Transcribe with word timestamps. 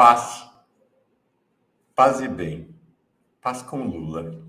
paz. 0.00 0.50
Paz 1.94 2.22
e 2.22 2.28
bem. 2.28 2.74
Paz 3.42 3.60
com 3.60 3.82
Lula. 3.82 4.42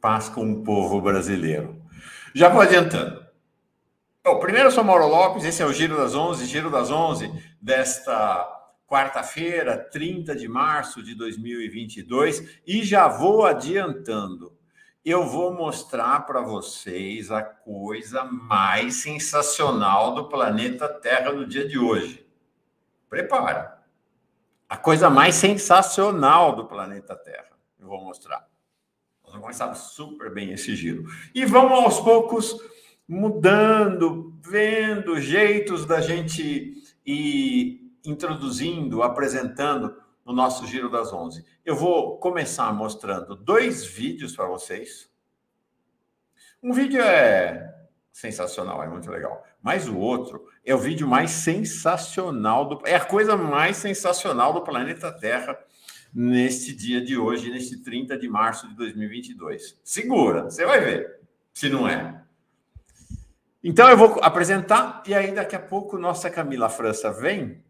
Paz 0.00 0.30
com 0.30 0.50
o 0.50 0.62
povo 0.64 1.02
brasileiro. 1.02 1.82
Já 2.34 2.48
vou 2.48 2.62
adiantando. 2.62 3.22
Bom, 4.24 4.40
primeiro 4.40 4.68
eu 4.68 4.72
sou 4.72 4.82
Mauro 4.82 5.06
Lopes, 5.06 5.44
esse 5.44 5.62
é 5.62 5.66
o 5.66 5.72
Giro 5.72 5.98
das 5.98 6.14
11, 6.14 6.46
Giro 6.46 6.70
das 6.70 6.90
11 6.90 7.30
desta 7.60 8.50
quarta-feira, 8.86 9.76
30 9.76 10.34
de 10.34 10.48
março 10.48 11.02
de 11.02 11.14
2022, 11.14 12.60
e 12.66 12.82
já 12.82 13.06
vou 13.06 13.44
adiantando. 13.44 14.56
Eu 15.04 15.26
vou 15.26 15.52
mostrar 15.52 16.24
para 16.24 16.40
vocês 16.40 17.30
a 17.30 17.42
coisa 17.42 18.24
mais 18.24 18.94
sensacional 18.94 20.14
do 20.14 20.26
planeta 20.26 20.88
Terra 20.88 21.32
no 21.32 21.46
dia 21.46 21.68
de 21.68 21.78
hoje. 21.78 22.26
Prepara. 23.10 23.75
A 24.68 24.76
coisa 24.76 25.08
mais 25.08 25.34
sensacional 25.34 26.56
do 26.56 26.66
planeta 26.66 27.14
Terra. 27.14 27.56
Eu 27.78 27.86
vou 27.86 28.02
mostrar. 28.02 28.48
Nós 29.22 29.32
vamos 29.32 29.42
começar 29.42 29.74
super 29.74 30.32
bem 30.32 30.52
esse 30.52 30.74
giro. 30.74 31.04
E 31.34 31.44
vamos 31.44 31.72
aos 31.72 32.00
poucos 32.00 32.56
mudando, 33.06 34.36
vendo 34.42 35.20
jeitos 35.20 35.86
da 35.86 36.00
gente 36.00 36.82
ir 37.04 37.92
introduzindo, 38.04 39.02
apresentando 39.02 39.96
no 40.24 40.32
nosso 40.32 40.66
Giro 40.66 40.90
das 40.90 41.12
Onze. 41.12 41.44
Eu 41.64 41.76
vou 41.76 42.18
começar 42.18 42.72
mostrando 42.72 43.36
dois 43.36 43.84
vídeos 43.84 44.34
para 44.34 44.46
vocês. 44.46 45.08
Um 46.60 46.72
vídeo 46.72 47.00
é 47.00 47.75
sensacional, 48.16 48.82
é 48.82 48.88
muito 48.88 49.10
legal. 49.10 49.44
Mas 49.62 49.86
o 49.86 49.98
outro 49.98 50.48
é 50.64 50.74
o 50.74 50.78
vídeo 50.78 51.06
mais 51.06 51.30
sensacional 51.32 52.66
do 52.66 52.80
é 52.86 52.96
a 52.96 53.04
coisa 53.04 53.36
mais 53.36 53.76
sensacional 53.76 54.54
do 54.54 54.62
planeta 54.62 55.12
Terra 55.12 55.58
neste 56.14 56.74
dia 56.74 57.04
de 57.04 57.18
hoje, 57.18 57.50
neste 57.50 57.76
30 57.82 58.16
de 58.16 58.26
março 58.26 58.66
de 58.68 58.74
2022. 58.74 59.78
Segura, 59.84 60.44
você 60.44 60.64
vai 60.64 60.80
ver 60.80 61.20
se 61.52 61.68
não 61.68 61.86
é. 61.86 62.22
Então 63.62 63.86
eu 63.90 63.98
vou 63.98 64.18
apresentar 64.22 65.02
e 65.06 65.14
aí 65.14 65.32
daqui 65.32 65.54
a 65.54 65.60
pouco 65.60 65.98
nossa 65.98 66.30
Camila 66.30 66.70
França 66.70 67.12
vem 67.12 67.62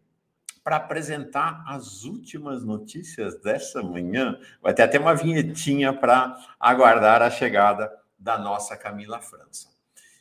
para 0.63 0.77
apresentar 0.77 1.61
as 1.67 2.05
últimas 2.05 2.63
notícias 2.63 3.37
dessa 3.41 3.83
manhã. 3.83 4.39
Vai 4.61 4.73
ter 4.73 4.83
até 4.83 4.97
uma 4.97 5.13
vinhetinha 5.13 5.91
para 5.91 6.37
aguardar 6.57 7.21
a 7.21 7.29
chegada 7.29 7.91
da 8.17 8.37
nossa 8.37 8.77
Camila 8.77 9.19
França. 9.19 9.76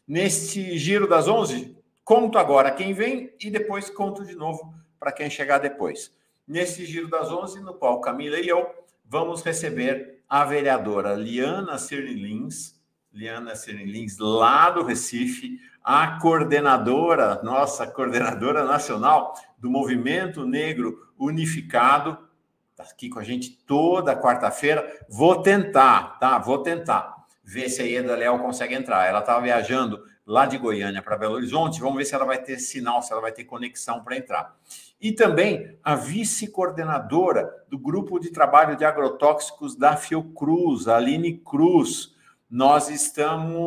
Neste 0.07 0.79
giro 0.79 1.09
das 1.09 1.27
11, 1.27 1.77
conto 2.05 2.39
agora 2.39 2.71
quem 2.71 2.95
vem 2.95 3.35
e 3.41 3.51
depois 3.51 3.91
conto 3.91 4.25
de 4.25 4.37
novo 4.37 4.73
para 5.01 5.11
quem 5.11 5.29
chegar 5.29 5.59
depois. 5.59 6.15
Nesse 6.47 6.87
giro 6.87 7.09
das 7.09 7.33
11, 7.33 7.59
no 7.61 7.75
qual 7.75 8.01
Camila 8.01 8.39
e 8.39 8.47
eu 8.47 8.71
vamos 9.05 9.43
receber 9.43 10.23
a 10.29 10.45
vereadora 10.45 11.15
Liana 11.15 11.77
Cirne 11.77 12.15
Lins, 12.15 12.81
Liana 13.13 13.53
Lins 13.67 14.17
lá 14.19 14.71
do 14.71 14.85
Recife, 14.85 15.59
a 15.83 16.21
coordenadora, 16.21 17.43
nossa 17.43 17.85
coordenadora 17.85 18.65
nacional 18.65 19.35
do 19.59 19.69
Movimento 19.69 20.47
Negro 20.47 21.11
Unificado, 21.19 22.17
está 22.71 22.85
aqui 22.85 23.09
com 23.09 23.19
a 23.19 23.25
gente 23.25 23.51
toda 23.67 24.15
quarta-feira. 24.15 25.05
Vou 25.09 25.43
tentar, 25.43 26.19
tá? 26.21 26.39
Vou 26.39 26.59
tentar 26.59 27.16
ver 27.47 27.69
se 27.69 27.81
a 27.81 27.85
Ieda 27.85 28.17
Léo 28.17 28.41
consegue 28.41 28.75
entrar. 28.75 29.07
Ela 29.07 29.21
estava 29.21 29.41
viajando 29.41 30.03
lá 30.27 30.45
de 30.45 30.59
Goiânia 30.59 31.01
para 31.01 31.17
Belo 31.17 31.35
Horizonte. 31.35 31.81
Vamos 31.81 31.97
ver 31.97 32.05
se 32.05 32.15
ela 32.15 32.25
vai 32.25 32.43
ter 32.43 32.59
sinal, 32.59 33.01
se 33.01 33.13
ela 33.13 33.21
vai 33.23 33.31
ter 33.31 33.45
conexão 33.45 34.03
para 34.03 34.17
entrar. 34.17 34.57
E 35.01 35.13
também 35.13 35.79
a 35.85 35.95
vice-coordenadora 35.95 37.49
do 37.69 37.79
grupo 37.79 38.19
de 38.19 38.31
trabalho 38.31 38.77
de 38.77 38.85
agrotóxicos 38.85 39.77
da 39.77 39.97
Fiocruz, 39.97 40.89
Aline 40.89 41.39
Cruz 41.39 42.17
nós 42.49 42.89
estamos 42.89 43.67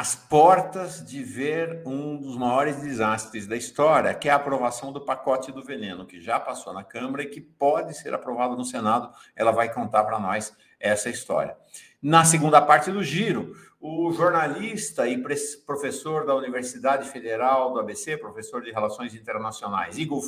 às 0.00 0.14
portas 0.14 1.04
de 1.04 1.22
ver 1.22 1.82
um 1.84 2.16
dos 2.16 2.34
maiores 2.34 2.80
desastres 2.80 3.46
da 3.46 3.54
história, 3.54 4.14
que 4.14 4.30
é 4.30 4.32
a 4.32 4.36
aprovação 4.36 4.90
do 4.90 5.02
pacote 5.02 5.52
do 5.52 5.62
veneno, 5.62 6.06
que 6.06 6.22
já 6.22 6.40
passou 6.40 6.72
na 6.72 6.82
Câmara 6.82 7.22
e 7.22 7.26
que 7.26 7.38
pode 7.38 7.92
ser 7.92 8.14
aprovado 8.14 8.56
no 8.56 8.64
Senado. 8.64 9.12
Ela 9.36 9.50
vai 9.50 9.70
contar 9.70 10.04
para 10.04 10.18
nós 10.18 10.56
essa 10.80 11.10
história. 11.10 11.54
Na 12.00 12.24
segunda 12.24 12.62
parte 12.62 12.90
do 12.90 13.02
giro, 13.02 13.54
o 13.78 14.10
jornalista 14.10 15.06
e 15.06 15.22
professor 15.66 16.24
da 16.24 16.34
Universidade 16.34 17.06
Federal 17.10 17.70
do 17.74 17.78
ABC, 17.78 18.16
professor 18.16 18.62
de 18.62 18.72
Relações 18.72 19.14
Internacionais, 19.14 19.98
Igor 19.98 20.22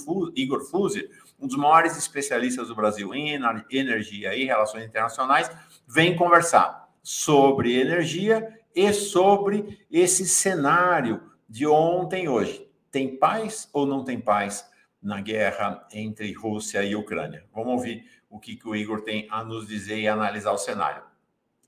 Fuser, 0.71 1.09
um 1.41 1.47
dos 1.47 1.56
maiores 1.56 1.97
especialistas 1.97 2.69
do 2.69 2.77
Brasil 2.77 3.15
em 3.15 3.41
energia 3.71 4.34
e 4.34 4.44
relações 4.44 4.84
internacionais, 4.84 5.50
vem 5.89 6.15
conversar 6.15 6.91
sobre 7.03 7.81
energia 7.81 8.61
e 8.75 8.93
sobre 8.93 9.84
esse 9.91 10.27
cenário 10.27 11.22
de 11.49 11.66
ontem 11.66 12.25
e 12.25 12.28
hoje. 12.28 12.69
Tem 12.91 13.16
paz 13.16 13.69
ou 13.72 13.87
não 13.87 14.05
tem 14.05 14.21
paz 14.21 14.69
na 15.03 15.21
guerra 15.21 15.87
entre 15.93 16.33
Rússia 16.33 16.83
e 16.83 16.94
Ucrânia? 16.94 17.44
Vamos 17.55 17.72
ouvir 17.72 18.05
o 18.31 18.38
que, 18.38 18.56
que 18.56 18.69
o 18.69 18.75
Igor 18.75 19.03
tem 19.03 19.27
a 19.31 19.44
nos 19.44 19.66
dizer 19.66 19.99
e 19.99 20.09
analisar 20.09 20.53
o 20.53 20.59
cenário. 20.59 21.03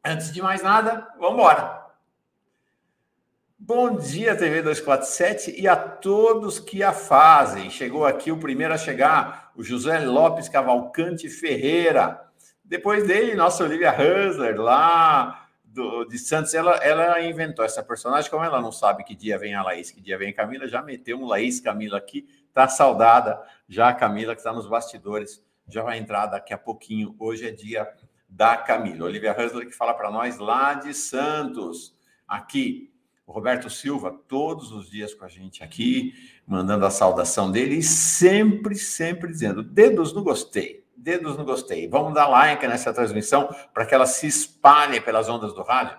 Antes 0.05 0.33
de 0.33 0.43
mais 0.43 0.63
nada, 0.63 1.09
vamos 1.19 1.35
embora. 1.35 1.85
Bom 3.59 3.97
dia, 3.97 4.37
TV 4.37 4.61
247 4.61 5.59
e 5.59 5.67
a 5.67 5.77
todos 5.77 6.59
que 6.59 6.83
a 6.83 6.93
fazem. 6.93 7.71
Chegou 7.71 8.05
aqui 8.05 8.31
o 8.31 8.37
primeiro 8.37 8.75
a 8.75 8.79
chegar, 8.79 9.51
o 9.57 9.63
José 9.63 10.01
Lopes 10.01 10.49
Cavalcante 10.49 11.31
Ferreira. 11.31 12.21
Depois 12.63 13.07
dele, 13.07 13.35
nossa 13.35 13.65
Olivia 13.65 13.91
Hansler, 13.91 14.61
lá 14.61 15.44
do, 15.75 16.05
de 16.05 16.19
Santos. 16.19 16.55
Ela, 16.55 16.77
ela 16.77 17.21
inventou 17.21 17.65
essa 17.65 17.83
personagem. 17.83 18.31
Como 18.31 18.45
ela 18.45 18.61
não 18.61 18.73
sabe 18.73 19.05
que 19.05 19.15
dia 19.15 19.37
vem 19.37 19.55
a 19.55 19.63
Laís, 19.63 19.91
que 19.91 20.01
dia 20.01 20.17
vem 20.17 20.31
a 20.31 20.35
Camila, 20.35 20.69
já 20.69 20.81
meteu 20.81 21.19
um 21.19 21.27
Laís 21.27 21.61
Camila 21.61 21.99
aqui. 21.99 22.27
Tá 22.53 22.69
saudada 22.69 23.43
já 23.69 23.89
a 23.89 23.95
Camila, 23.95 24.35
que 24.35 24.41
está 24.41 24.53
nos 24.53 24.67
bastidores. 24.67 25.45
Já 25.69 25.83
vai 25.83 25.99
entrar 25.99 26.27
daqui 26.27 26.55
a 26.55 26.59
pouquinho. 26.59 27.17
Hoje 27.19 27.49
é 27.49 27.51
dia 27.51 27.93
da 28.29 28.57
Camila. 28.57 29.07
Olivia 29.07 29.33
Hansler 29.39 29.67
que 29.67 29.73
fala 29.73 29.93
para 29.93 30.11
nós 30.11 30.39
lá 30.39 30.75
de 30.75 30.95
Santos. 30.95 31.95
Aqui, 32.27 32.93
o 33.27 33.33
Roberto 33.33 33.69
Silva, 33.69 34.17
todos 34.29 34.73
os 34.73 34.89
dias 34.91 35.13
com 35.15 35.25
a 35.25 35.29
gente 35.29 35.63
aqui, 35.63 36.15
mandando 36.47 36.87
a 36.87 36.91
saudação 36.91 37.51
dele 37.51 37.77
e 37.77 37.83
sempre, 37.83 38.77
sempre 38.77 39.31
dizendo: 39.31 39.63
dedos 39.63 40.13
no 40.13 40.23
gostei, 40.23 40.84
dedos 41.05 41.37
no 41.37 41.45
gostei. 41.45 41.87
Vamos 41.87 42.15
dar 42.15 42.27
like 42.27 42.67
nessa 42.67 42.93
transmissão 42.93 43.55
para 43.75 43.85
que 43.85 43.95
ela 43.95 44.07
se 44.07 44.27
espalhe 44.27 45.01
pelas 45.01 45.29
ondas 45.29 45.53
do 45.53 45.63
rádio, 45.63 45.97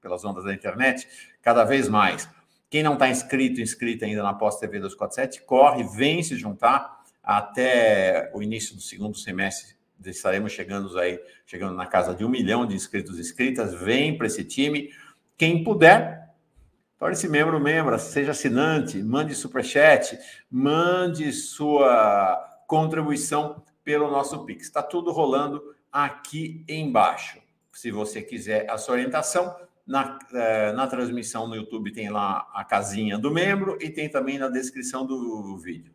pelas 0.00 0.24
ondas 0.24 0.44
da 0.44 0.54
internet, 0.54 1.08
cada 1.42 1.64
vez 1.64 1.88
mais. 1.88 2.28
Quem 2.70 2.82
não 2.82 2.94
está 2.94 3.08
inscrito, 3.08 3.60
inscrito 3.60 4.04
ainda 4.04 4.22
na 4.22 4.32
Pós 4.32 4.58
TV 4.58 4.78
247, 4.78 5.42
corre, 5.42 5.82
vem 5.82 6.22
se 6.22 6.36
juntar 6.36 7.02
até 7.22 8.30
o 8.32 8.40
início 8.40 8.74
do 8.76 8.80
segundo 8.80 9.18
semestre 9.18 9.74
estaremos 10.10 10.52
chegando 10.52 10.98
aí, 10.98 11.18
chegando 11.46 11.74
na 11.74 11.86
casa 11.86 12.14
de 12.14 12.24
um 12.24 12.28
milhão 12.28 12.66
de 12.66 12.74
inscritos 12.74 13.16
e 13.16 13.20
inscritas. 13.20 13.74
Vem 13.74 14.16
para 14.16 14.26
esse 14.26 14.44
time. 14.44 14.90
Quem 15.36 15.64
puder, 15.64 16.30
torne-se 16.98 17.28
membro, 17.28 17.58
membro, 17.60 17.98
seja 17.98 18.32
assinante, 18.32 19.02
mande 19.02 19.34
superchat, 19.34 20.18
mande 20.50 21.32
sua 21.32 22.36
contribuição 22.66 23.62
pelo 23.84 24.10
nosso 24.10 24.44
Pix. 24.44 24.64
Está 24.64 24.82
tudo 24.82 25.12
rolando 25.12 25.62
aqui 25.92 26.64
embaixo. 26.68 27.38
Se 27.72 27.90
você 27.90 28.22
quiser 28.22 28.68
a 28.70 28.78
sua 28.78 28.94
orientação, 28.94 29.54
na, 29.86 30.18
eh, 30.32 30.72
na 30.72 30.86
transmissão 30.86 31.46
no 31.46 31.54
YouTube 31.54 31.92
tem 31.92 32.08
lá 32.08 32.48
a 32.54 32.64
casinha 32.64 33.18
do 33.18 33.30
membro 33.30 33.76
e 33.80 33.90
tem 33.90 34.08
também 34.08 34.38
na 34.38 34.48
descrição 34.48 35.04
do 35.04 35.56
vídeo 35.58 35.94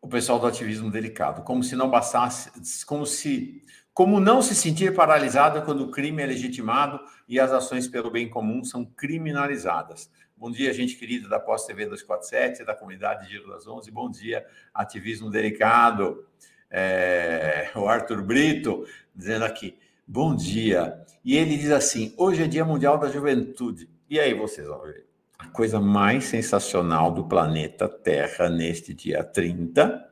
o 0.00 0.08
pessoal 0.08 0.38
do 0.38 0.46
ativismo 0.46 0.90
delicado, 0.90 1.42
como 1.42 1.62
se 1.62 1.76
não 1.76 1.90
bastasse, 1.90 2.50
como 2.84 3.04
se 3.04 3.62
como 3.92 4.18
não 4.18 4.40
se 4.40 4.54
sentir 4.54 4.94
paralisada 4.94 5.60
quando 5.60 5.84
o 5.84 5.90
crime 5.90 6.22
é 6.22 6.26
legitimado 6.26 7.00
e 7.28 7.38
as 7.38 7.52
ações 7.52 7.86
pelo 7.86 8.10
bem 8.10 8.30
comum 8.30 8.64
são 8.64 8.84
criminalizadas. 8.84 10.10
Bom 10.40 10.50
dia, 10.50 10.72
gente 10.72 10.96
querida 10.96 11.28
da 11.28 11.38
Pós 11.38 11.66
TV 11.66 11.84
247, 11.84 12.64
da 12.64 12.74
comunidade 12.74 13.28
Giro 13.28 13.46
das 13.46 13.66
Onze. 13.66 13.90
Bom 13.90 14.10
dia, 14.10 14.42
ativismo 14.72 15.28
delicado. 15.28 16.26
É, 16.70 17.70
o 17.76 17.86
Arthur 17.86 18.22
Brito 18.22 18.86
dizendo 19.14 19.44
aqui, 19.44 19.76
bom 20.06 20.34
dia. 20.34 20.98
E 21.22 21.36
ele 21.36 21.58
diz 21.58 21.70
assim: 21.70 22.14
hoje 22.16 22.42
é 22.42 22.46
Dia 22.46 22.64
Mundial 22.64 22.96
da 22.96 23.10
Juventude. 23.10 23.86
E 24.08 24.18
aí 24.18 24.32
vocês 24.32 24.66
vão 24.66 24.80
ver 24.80 25.04
a 25.38 25.46
coisa 25.48 25.78
mais 25.78 26.24
sensacional 26.24 27.12
do 27.12 27.28
planeta 27.28 27.86
Terra 27.86 28.48
neste 28.48 28.94
dia 28.94 29.22
30. 29.22 30.10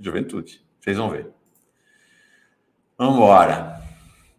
Juventude. 0.00 0.66
Vocês 0.80 0.96
vão 0.96 1.10
ver. 1.10 1.30
Vamos 2.98 3.14
embora. 3.14 3.80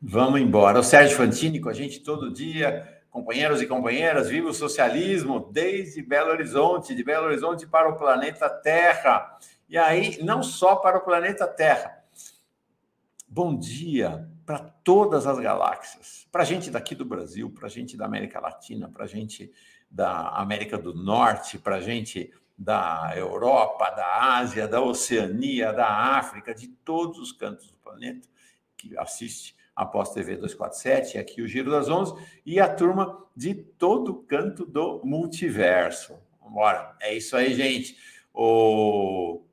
Vamos 0.02 0.42
embora. 0.42 0.78
O 0.78 0.84
Sérgio 0.84 1.16
Fantini 1.16 1.62
com 1.62 1.70
a 1.70 1.74
gente 1.74 2.02
todo 2.02 2.34
dia, 2.34 2.97
companheiros 3.18 3.64
e 3.64 3.66
companheiras, 3.66 4.30
viva 4.30 4.50
o 4.50 4.54
socialismo 4.54 5.40
desde 5.52 6.04
Belo 6.04 6.30
Horizonte, 6.30 6.94
de 6.94 7.04
Belo 7.04 7.26
Horizonte 7.26 7.66
para 7.66 7.90
o 7.90 7.98
planeta 7.98 8.48
Terra. 8.48 9.40
E 9.68 9.76
aí, 9.76 10.24
não 10.24 10.44
só 10.44 10.76
para 10.76 11.00
o 11.00 11.02
planeta 11.02 11.48
Terra. 11.48 12.04
Bom 13.28 13.58
dia 13.58 14.30
para 14.46 14.60
todas 14.60 15.26
as 15.26 15.40
galáxias, 15.40 16.28
para 16.32 16.44
a 16.44 16.46
gente 16.46 16.70
daqui 16.70 16.94
do 16.94 17.04
Brasil, 17.04 17.50
para 17.50 17.66
a 17.66 17.70
gente 17.70 17.98
da 17.98 18.06
América 18.06 18.40
Latina, 18.40 18.88
para 18.88 19.06
a 19.06 19.08
gente 19.08 19.52
da 19.90 20.30
América 20.30 20.78
do 20.78 20.94
Norte, 20.94 21.58
para 21.58 21.78
a 21.78 21.82
gente 21.82 22.32
da 22.56 23.14
Europa, 23.16 23.90
da 23.90 24.38
Ásia, 24.38 24.68
da 24.68 24.80
Oceania, 24.80 25.74
da 25.74 25.90
África, 25.90 26.54
de 26.54 26.68
todos 26.68 27.18
os 27.18 27.32
cantos 27.32 27.72
do 27.72 27.78
planeta 27.78 28.28
que 28.78 28.96
assiste 28.96 29.57
após 29.78 30.10
TV 30.10 30.36
247, 30.36 31.20
aqui 31.20 31.40
o 31.40 31.48
Giro 31.48 31.70
das 31.70 31.88
Onze, 31.88 32.16
e 32.44 32.60
a 32.60 32.68
turma 32.68 33.24
de 33.36 33.54
todo 33.54 34.16
canto 34.16 34.66
do 34.66 35.00
multiverso. 35.06 36.18
Vambora. 36.42 36.96
É 37.00 37.14
isso 37.14 37.38
aí, 37.38 37.54
gente. 37.54 37.96
O, 38.34 39.44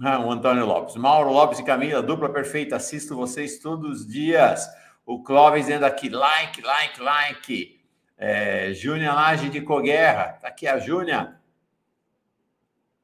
ah, 0.00 0.18
o 0.20 0.30
Antônio 0.30 0.64
Lopes. 0.64 0.96
Mauro 0.96 1.30
Lopes 1.30 1.58
e 1.58 1.62
Camila, 1.62 2.02
dupla 2.02 2.30
perfeita. 2.30 2.76
Assisto 2.76 3.14
vocês 3.14 3.58
todos 3.58 4.00
os 4.00 4.06
dias. 4.06 4.66
O 5.04 5.22
Clóvis 5.22 5.66
dentro 5.66 5.84
aqui, 5.84 6.08
like, 6.08 6.62
like, 6.62 7.02
like. 7.02 7.80
É, 8.16 8.72
Júnia 8.72 9.12
Laje 9.12 9.50
de 9.50 9.60
Coguerra. 9.60 10.38
Tá 10.40 10.48
aqui 10.48 10.66
a 10.66 10.78
Júnia. 10.78 11.38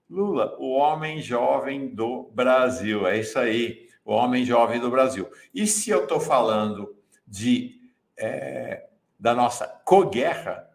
Lula, 0.09 0.57
o 0.59 0.73
homem 0.73 1.21
jovem 1.21 1.95
do 1.95 2.31
Brasil. 2.33 3.07
É 3.07 3.19
isso 3.19 3.39
aí 3.39 3.92
o 4.05 4.13
homem 4.13 4.45
jovem 4.45 4.81
do 4.81 4.91
Brasil. 4.91 5.31
E 5.55 5.67
se 5.67 5.91
eu 5.91 6.03
estou 6.05 6.21
falando 6.21 6.97
de 7.27 7.81
é, 8.17 8.89
da 9.19 9.35
nossa 9.35 9.67
coguerra, 9.85 10.69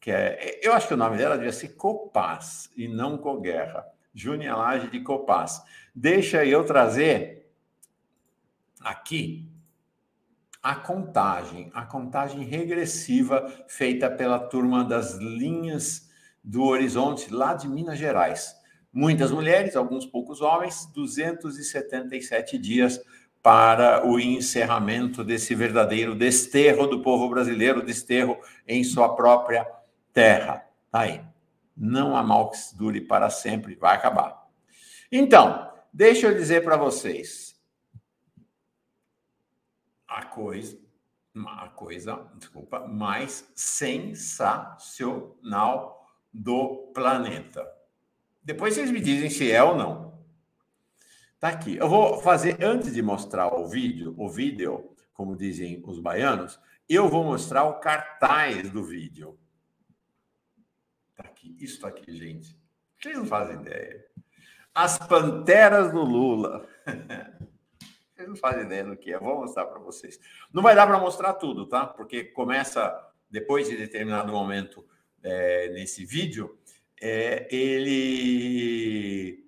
que 0.00 0.10
é, 0.10 0.60
eu 0.62 0.72
acho 0.72 0.88
que 0.88 0.94
o 0.94 0.96
nome 0.96 1.16
dela 1.16 1.36
devia 1.36 1.52
ser 1.52 1.70
Copaz 1.70 2.70
e 2.76 2.86
não 2.86 3.18
Coguerra, 3.18 3.86
Júnia 4.14 4.54
Laje 4.54 4.88
de 4.88 5.00
Copaz. 5.00 5.62
Deixa 5.94 6.44
eu 6.44 6.64
trazer 6.64 7.50
aqui 8.80 9.50
a 10.62 10.74
contagem, 10.74 11.70
a 11.74 11.84
contagem 11.84 12.44
regressiva 12.44 13.46
feita 13.68 14.10
pela 14.10 14.38
turma 14.38 14.84
das 14.84 15.14
linhas 15.14 16.10
do 16.42 16.64
Horizonte, 16.64 17.32
lá 17.32 17.54
de 17.54 17.68
Minas 17.68 17.98
Gerais 17.98 18.55
muitas 18.96 19.30
mulheres, 19.30 19.76
alguns 19.76 20.04
poucos 20.06 20.40
homens, 20.40 20.86
277 20.94 22.56
dias 22.56 22.98
para 23.42 24.06
o 24.06 24.18
encerramento 24.18 25.22
desse 25.22 25.54
verdadeiro 25.54 26.14
desterro 26.14 26.86
do 26.86 27.02
povo 27.02 27.28
brasileiro, 27.28 27.84
desterro 27.84 28.40
em 28.66 28.82
sua 28.82 29.14
própria 29.14 29.70
terra. 30.14 30.66
Tá 30.90 31.00
aí. 31.00 31.22
Não 31.76 32.16
há 32.16 32.22
mal 32.22 32.48
que 32.48 32.56
dure 32.74 33.02
para 33.02 33.28
sempre, 33.28 33.74
vai 33.74 33.94
acabar. 33.94 34.48
Então, 35.12 35.70
deixa 35.92 36.28
eu 36.28 36.34
dizer 36.34 36.64
para 36.64 36.78
vocês 36.78 37.54
a 40.08 40.24
coisa, 40.24 40.78
coisa, 41.74 42.26
desculpa, 42.38 42.88
mais 42.88 43.46
sensacional 43.54 46.08
do 46.32 46.90
planeta. 46.94 47.75
Depois 48.46 48.74
vocês 48.74 48.92
me 48.92 49.00
dizem 49.00 49.28
se 49.28 49.50
é 49.50 49.60
ou 49.60 49.74
não. 49.74 50.22
Tá 51.40 51.48
aqui. 51.48 51.76
Eu 51.76 51.88
vou 51.88 52.20
fazer 52.20 52.62
antes 52.62 52.94
de 52.94 53.02
mostrar 53.02 53.52
o 53.52 53.66
vídeo, 53.66 54.14
o 54.16 54.28
vídeo, 54.28 54.94
como 55.12 55.36
dizem 55.36 55.82
os 55.84 55.98
baianos, 55.98 56.60
eu 56.88 57.08
vou 57.08 57.24
mostrar 57.24 57.64
o 57.64 57.80
cartaz 57.80 58.70
do 58.70 58.84
vídeo. 58.84 59.36
Tá 61.16 61.24
aqui, 61.24 61.56
isso 61.58 61.80
tá 61.80 61.88
aqui, 61.88 62.16
gente. 62.16 62.56
Vocês 62.96 63.18
não 63.18 63.26
fazem 63.26 63.56
ideia. 63.56 64.06
As 64.72 64.96
panteras 64.96 65.90
do 65.90 66.04
Lula. 66.04 66.68
Vocês 68.14 68.28
não 68.28 68.36
fazem 68.36 68.62
ideia 68.62 68.84
do 68.84 68.96
que 68.96 69.12
é. 69.12 69.18
Vou 69.18 69.40
mostrar 69.40 69.66
para 69.66 69.78
vocês. 69.78 70.18
Não 70.50 70.62
vai 70.62 70.74
dar 70.74 70.86
para 70.86 70.98
mostrar 70.98 71.34
tudo, 71.34 71.66
tá? 71.66 71.84
Porque 71.84 72.24
começa 72.24 73.12
depois 73.28 73.68
de 73.68 73.76
determinado 73.76 74.32
momento 74.32 74.86
é, 75.22 75.68
nesse 75.68 76.02
vídeo 76.06 76.58
é, 77.00 77.46
ele 77.54 79.44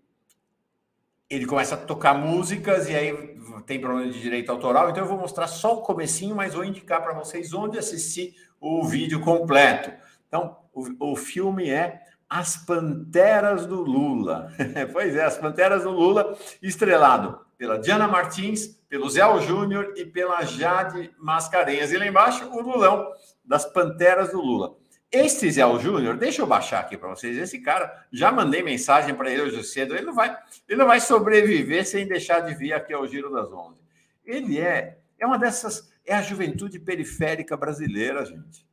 ele 1.30 1.44
começa 1.44 1.74
a 1.74 1.78
tocar 1.78 2.14
músicas 2.14 2.88
e 2.88 2.96
aí 2.96 3.38
tem 3.66 3.78
problema 3.78 4.10
de 4.10 4.18
direito 4.18 4.50
autoral. 4.50 4.88
Então 4.88 5.02
eu 5.02 5.08
vou 5.08 5.18
mostrar 5.18 5.46
só 5.46 5.74
o 5.74 5.82
comecinho, 5.82 6.34
mas 6.34 6.54
vou 6.54 6.64
indicar 6.64 7.02
para 7.02 7.12
vocês 7.12 7.52
onde 7.52 7.78
assistir 7.78 8.34
o 8.58 8.84
vídeo 8.84 9.20
completo. 9.20 9.92
Então 10.26 10.56
o, 10.72 11.12
o 11.12 11.16
filme 11.16 11.68
é 11.68 12.00
As 12.28 12.56
Panteras 12.56 13.66
do 13.66 13.82
Lula. 13.82 14.50
pois 14.92 15.14
é, 15.14 15.24
As 15.24 15.36
Panteras 15.36 15.82
do 15.82 15.90
Lula, 15.90 16.36
estrelado 16.62 17.40
pela 17.58 17.78
Diana 17.78 18.08
Martins, 18.08 18.78
pelo 18.88 19.10
Zé 19.10 19.22
Júnior 19.40 19.92
e 19.96 20.06
pela 20.06 20.42
Jade 20.44 21.10
Mascarenhas. 21.18 21.92
E 21.92 21.98
lá 21.98 22.06
embaixo 22.06 22.48
o 22.50 22.62
Lulão 22.62 23.12
das 23.44 23.66
Panteras 23.66 24.30
do 24.30 24.40
Lula. 24.40 24.76
Este 25.10 25.50
Zé 25.50 25.62
Júnior, 25.80 26.18
deixa 26.18 26.42
eu 26.42 26.46
baixar 26.46 26.80
aqui 26.80 26.96
para 26.96 27.08
vocês. 27.08 27.36
Esse 27.38 27.60
cara, 27.60 28.06
já 28.12 28.30
mandei 28.30 28.62
mensagem 28.62 29.14
para 29.14 29.30
ele 29.30 29.42
hoje 29.42 29.64
cedo. 29.64 29.94
Ele 29.94 30.04
não 30.04 30.14
vai, 30.14 30.36
ele 30.68 30.78
não 30.78 30.86
vai 30.86 31.00
sobreviver 31.00 31.86
sem 31.86 32.06
deixar 32.06 32.40
de 32.40 32.54
vir 32.54 32.74
aqui 32.74 32.92
ao 32.92 33.06
Giro 33.06 33.32
das 33.32 33.50
Onze. 33.50 33.80
Ele 34.22 34.58
é, 34.58 34.98
é 35.18 35.26
uma 35.26 35.38
dessas, 35.38 35.90
é 36.04 36.14
a 36.14 36.20
juventude 36.20 36.78
periférica 36.78 37.56
brasileira, 37.56 38.22
gente. 38.26 38.68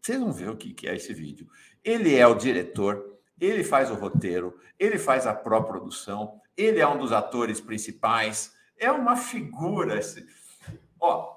Vocês 0.00 0.18
vão 0.18 0.32
ver 0.32 0.50
o 0.50 0.56
que, 0.56 0.88
é 0.88 0.96
esse 0.96 1.14
vídeo. 1.14 1.48
Ele 1.84 2.16
é 2.16 2.26
o 2.26 2.34
diretor, 2.34 3.20
ele 3.40 3.62
faz 3.62 3.88
o 3.88 3.94
roteiro, 3.94 4.58
ele 4.76 4.98
faz 4.98 5.28
a 5.28 5.32
pró-produção, 5.32 6.40
ele 6.56 6.80
é 6.80 6.88
um 6.88 6.98
dos 6.98 7.12
atores 7.12 7.60
principais. 7.60 8.52
É 8.76 8.90
uma 8.90 9.14
figura. 9.14 9.96
Esse... 9.96 10.26
Ó, 10.98 11.36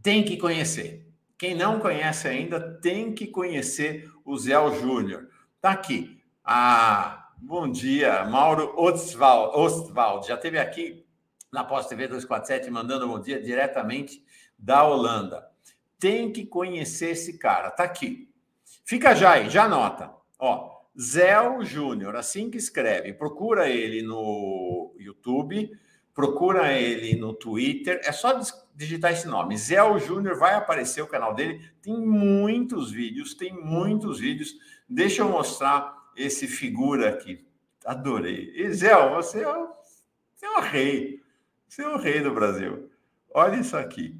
tem 0.00 0.24
que 0.24 0.36
conhecer. 0.36 1.09
Quem 1.40 1.54
não 1.54 1.80
conhece 1.80 2.28
ainda 2.28 2.60
tem 2.82 3.14
que 3.14 3.26
conhecer 3.26 4.12
o 4.26 4.36
Zé 4.36 4.52
Júnior. 4.78 5.26
Está 5.56 5.70
aqui. 5.70 6.22
Ah, 6.44 7.30
bom 7.38 7.66
dia, 7.66 8.26
Mauro 8.26 8.74
Ostwald. 8.76 9.56
Ostwald. 9.56 10.26
Já 10.26 10.34
esteve 10.34 10.58
aqui 10.58 11.02
na 11.50 11.64
Pós 11.64 11.86
TV 11.86 12.08
247 12.08 12.70
mandando 12.70 13.08
bom 13.08 13.18
dia 13.18 13.40
diretamente 13.40 14.22
da 14.58 14.84
Holanda. 14.84 15.42
Tem 15.98 16.30
que 16.30 16.44
conhecer 16.44 17.12
esse 17.12 17.38
cara. 17.38 17.68
Está 17.68 17.84
aqui. 17.84 18.28
Fica 18.84 19.14
já 19.14 19.32
aí, 19.32 19.48
já 19.48 19.64
anota. 19.64 20.12
Ó, 20.38 20.82
Zé 21.00 21.36
Júnior, 21.62 22.16
assim 22.16 22.50
que 22.50 22.58
escreve. 22.58 23.14
Procura 23.14 23.66
ele 23.66 24.02
no 24.02 24.94
YouTube 24.98 25.70
procura 26.20 26.72
ele 26.72 27.16
no 27.16 27.32
Twitter, 27.32 28.00
é 28.04 28.12
só 28.12 28.38
digitar 28.80 29.12
esse 29.12 29.28
nome. 29.28 29.58
Zé 29.58 29.76
Júnior 29.98 30.38
vai 30.38 30.54
aparecer 30.54 31.02
o 31.02 31.06
canal 31.06 31.34
dele. 31.34 31.60
Tem 31.82 31.94
muitos 31.94 32.90
vídeos, 32.90 33.34
tem 33.34 33.52
muitos 33.52 34.18
vídeos. 34.18 34.54
Deixa 34.88 35.20
eu 35.20 35.28
mostrar 35.28 35.94
esse 36.16 36.46
figura 36.48 37.10
aqui. 37.10 37.46
Adorei. 37.84 38.50
E 38.56 38.72
Zé, 38.72 38.90
você 39.10 39.42
é, 39.42 39.48
o, 39.48 39.68
você 40.34 40.46
é 40.46 40.50
o 40.50 40.60
rei. 40.60 41.22
Você 41.68 41.82
é 41.82 41.88
o 41.88 41.98
rei 41.98 42.20
do 42.22 42.32
Brasil. 42.32 42.90
Olha 43.34 43.56
isso 43.56 43.76
aqui. 43.76 44.18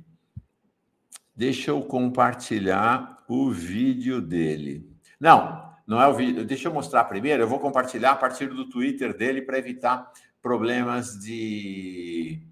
Deixa 1.34 1.70
eu 1.70 1.80
compartilhar 1.80 3.24
o 3.26 3.50
vídeo 3.50 4.20
dele. 4.20 4.86
Não, 5.18 5.74
não 5.86 6.02
é 6.02 6.06
o 6.06 6.12
vídeo. 6.12 6.44
Deixa 6.44 6.68
eu 6.68 6.74
mostrar 6.74 7.04
primeiro. 7.04 7.42
Eu 7.42 7.48
vou 7.48 7.58
compartilhar 7.58 8.10
a 8.12 8.16
partir 8.16 8.48
do 8.48 8.68
Twitter 8.68 9.16
dele 9.16 9.40
para 9.40 9.58
evitar 9.58 10.12
problemas 10.42 11.18
de 11.18 12.42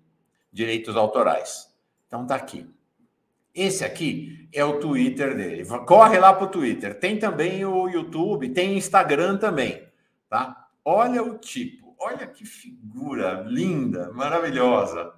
direitos 0.51 0.97
autorais. 0.97 1.68
Então 2.09 2.27
tá 2.27 2.35
aqui. 2.35 2.69
Esse 3.55 3.85
aqui 3.85 4.49
é 4.53 4.65
o 4.65 4.81
Twitter 4.81 5.37
dele. 5.37 5.65
Corre 5.87 6.19
lá 6.19 6.35
para 6.35 6.47
o 6.47 6.51
Twitter. 6.51 6.99
Tem 6.99 7.17
também 7.17 7.65
o 7.65 7.89
YouTube, 7.89 8.49
tem 8.49 8.77
Instagram 8.77 9.37
também, 9.37 9.87
tá? 10.29 10.69
Olha 10.85 11.23
o 11.23 11.39
tipo, 11.39 11.95
olha 12.01 12.27
que 12.27 12.45
figura 12.45 13.45
linda, 13.47 14.11
maravilhosa. 14.13 15.15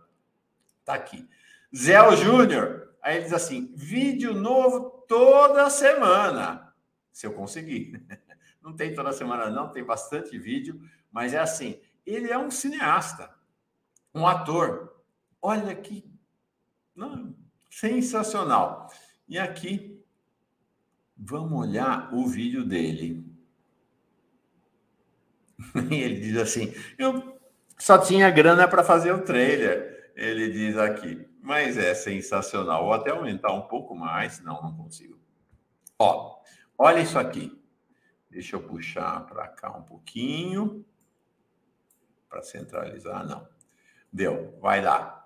Tá 0.85 0.94
aqui. 0.94 1.26
Zé 1.75 1.99
Júnior. 2.16 2.90
Aí 3.02 3.16
ele 3.16 3.25
diz 3.25 3.32
assim: 3.32 3.73
vídeo 3.75 4.35
novo 4.35 5.04
toda 5.09 5.70
semana. 5.70 6.75
Se 7.11 7.26
eu 7.26 7.32
conseguir. 7.32 8.04
Não 8.62 8.76
tem 8.76 8.94
toda 8.94 9.11
semana, 9.11 9.49
não, 9.49 9.73
tem 9.73 9.82
bastante 9.82 10.38
vídeo, 10.38 10.82
mas 11.11 11.32
é 11.32 11.38
assim 11.38 11.80
ele 12.06 12.30
é 12.30 12.38
um 12.38 12.50
cineasta, 12.50 13.30
um 14.14 14.26
ator. 14.26 15.02
Olha 15.40 15.75
que 15.75 16.10
não, 17.00 17.35
sensacional. 17.71 18.92
E 19.26 19.38
aqui, 19.38 20.04
vamos 21.16 21.59
olhar 21.59 22.12
o 22.14 22.26
vídeo 22.26 22.62
dele. 22.62 23.25
Ele 25.90 26.21
diz 26.21 26.37
assim: 26.37 26.75
eu 26.99 27.40
só 27.78 27.97
tinha 27.97 28.30
grana 28.30 28.69
para 28.69 28.85
fazer 28.85 29.12
o 29.12 29.23
trailer. 29.23 30.12
Ele 30.14 30.50
diz 30.50 30.76
aqui, 30.76 31.26
mas 31.40 31.78
é 31.78 31.95
sensacional. 31.95 32.85
Vou 32.85 32.92
até 32.92 33.11
aumentar 33.11 33.52
um 33.54 33.62
pouco 33.62 33.95
mais, 33.95 34.40
não, 34.40 34.61
não 34.61 34.76
consigo. 34.76 35.19
Ó, 35.99 36.38
olha 36.76 37.00
isso 37.00 37.19
aqui. 37.19 37.59
Deixa 38.28 38.57
eu 38.57 38.62
puxar 38.62 39.26
para 39.26 39.49
cá 39.49 39.75
um 39.75 39.83
pouquinho. 39.83 40.85
Para 42.28 42.42
centralizar, 42.42 43.26
não. 43.26 43.49
Deu, 44.12 44.59
vai 44.61 44.83
dar. 44.83 45.19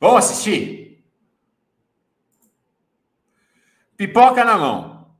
Vamos 0.00 0.24
assistir? 0.24 0.86
Pipoca 3.96 4.44
na 4.44 4.58
mão. 4.58 5.16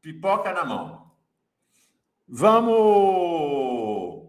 Pipoca 0.00 0.52
na 0.52 0.64
mão. 0.64 1.14
Vamos. 2.26 4.26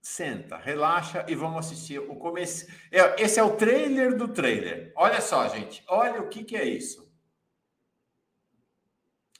Senta, 0.00 0.56
relaxa 0.56 1.24
e 1.28 1.34
vamos 1.34 1.66
assistir 1.66 1.98
o 1.98 2.16
começo. 2.16 2.66
É, 2.90 3.22
esse 3.22 3.38
é 3.38 3.42
o 3.42 3.56
trailer 3.56 4.16
do 4.16 4.28
trailer. 4.28 4.92
Olha 4.96 5.20
só, 5.20 5.46
gente. 5.48 5.84
Olha 5.86 6.20
o 6.20 6.28
que, 6.28 6.42
que 6.42 6.56
é 6.56 6.64
isso. 6.64 7.10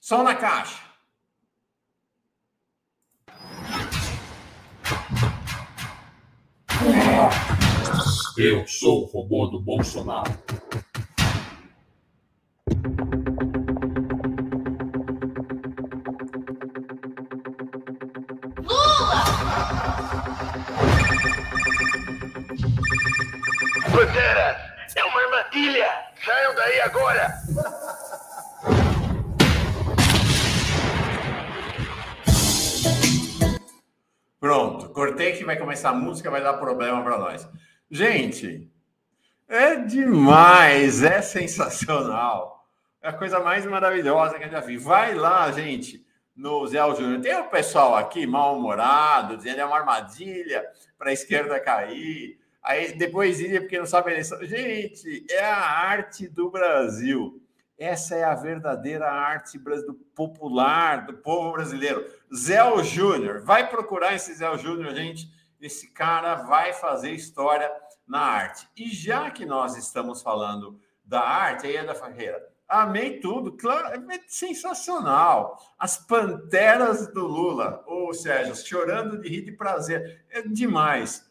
Som 0.00 0.22
na 0.22 0.34
caixa. 0.34 0.90
Eu 8.36 8.66
sou 8.66 9.02
o 9.02 9.06
robô 9.06 9.46
do 9.46 9.60
Bolsonaro. 9.60 10.30
Lula! 18.62 19.24
Pantera, 23.92 24.74
é 24.94 25.04
uma 25.04 25.20
armadilha! 25.22 25.88
Saiam 26.24 26.54
daí 26.54 26.80
agora! 26.80 27.34
Pronto, 34.38 34.88
cortei 34.90 35.32
que 35.32 35.44
vai 35.44 35.58
começar 35.58 35.90
a 35.90 35.94
música, 35.94 36.30
vai 36.30 36.42
dar 36.42 36.54
problema 36.54 37.02
para 37.02 37.18
nós. 37.18 37.46
Gente, 37.90 38.70
é 39.48 39.74
demais, 39.74 41.02
é 41.02 41.20
sensacional. 41.20 42.64
É 43.02 43.08
a 43.08 43.12
coisa 43.12 43.40
mais 43.40 43.66
maravilhosa 43.66 44.38
que 44.38 44.44
eu 44.44 44.50
já 44.50 44.60
vi. 44.60 44.76
Vai 44.76 45.14
lá, 45.14 45.50
gente, 45.50 46.06
no 46.36 46.64
Zé 46.68 46.78
Júnior. 46.94 47.20
Tem 47.20 47.34
o 47.34 47.50
pessoal 47.50 47.96
aqui 47.96 48.28
mal-humorado, 48.28 49.36
dizendo 49.36 49.60
é 49.60 49.64
uma 49.64 49.78
armadilha 49.78 50.64
para 50.96 51.10
a 51.10 51.12
esquerda 51.12 51.58
cair. 51.58 52.38
Aí 52.62 52.92
depois 52.92 53.40
ia 53.40 53.60
porque 53.60 53.78
não 53.78 53.86
sabe 53.86 54.12
eleição. 54.12 54.40
Gente, 54.44 55.26
é 55.28 55.42
a 55.42 55.58
arte 55.58 56.28
do 56.28 56.48
Brasil. 56.48 57.42
Essa 57.76 58.14
é 58.14 58.22
a 58.22 58.36
verdadeira 58.36 59.10
arte 59.10 59.58
do 59.58 59.94
popular, 60.14 61.06
do 61.06 61.14
povo 61.14 61.52
brasileiro. 61.52 62.06
Zé 62.32 62.60
Júnior, 62.84 63.42
vai 63.42 63.68
procurar 63.68 64.14
esse 64.14 64.32
Zé 64.34 64.56
Júnior, 64.58 64.94
gente. 64.94 65.39
Esse 65.60 65.88
cara 65.92 66.36
vai 66.36 66.72
fazer 66.72 67.10
história 67.10 67.70
na 68.06 68.20
arte. 68.20 68.68
E 68.76 68.88
já 68.88 69.30
que 69.30 69.44
nós 69.44 69.76
estamos 69.76 70.22
falando 70.22 70.80
da 71.04 71.20
arte, 71.20 71.66
aí 71.66 71.76
é 71.76 71.84
da 71.84 71.94
Ferreira. 71.94 72.48
Amei 72.66 73.18
tudo, 73.18 73.56
claro, 73.56 73.88
é 73.88 74.20
sensacional. 74.28 75.58
As 75.76 75.96
panteras 75.98 77.08
do 77.12 77.26
Lula, 77.26 77.82
ou 77.84 78.14
seja, 78.14 78.54
chorando 78.54 79.20
de 79.20 79.28
rir 79.28 79.42
de 79.42 79.52
prazer, 79.52 80.24
é 80.30 80.40
demais. 80.42 81.28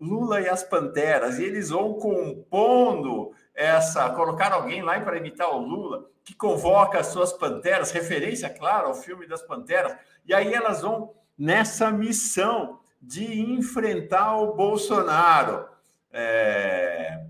Lula 0.00 0.40
e 0.40 0.48
as 0.48 0.64
panteras, 0.64 1.38
e 1.38 1.44
eles 1.44 1.70
vão 1.70 1.94
compondo 1.94 3.32
essa, 3.54 4.10
colocar 4.10 4.52
alguém 4.52 4.82
lá 4.82 5.00
para 5.00 5.16
imitar 5.16 5.54
o 5.54 5.60
Lula, 5.60 6.10
que 6.24 6.34
convoca 6.34 6.98
as 6.98 7.06
suas 7.06 7.32
panteras, 7.32 7.92
referência, 7.92 8.50
claro, 8.50 8.88
ao 8.88 8.94
filme 8.94 9.26
das 9.28 9.42
panteras, 9.42 9.96
e 10.26 10.34
aí 10.34 10.52
elas 10.52 10.82
vão 10.82 11.14
nessa 11.38 11.92
missão 11.92 12.80
de 13.02 13.40
enfrentar 13.40 14.36
o 14.36 14.54
Bolsonaro. 14.54 15.66
É... 16.12 17.24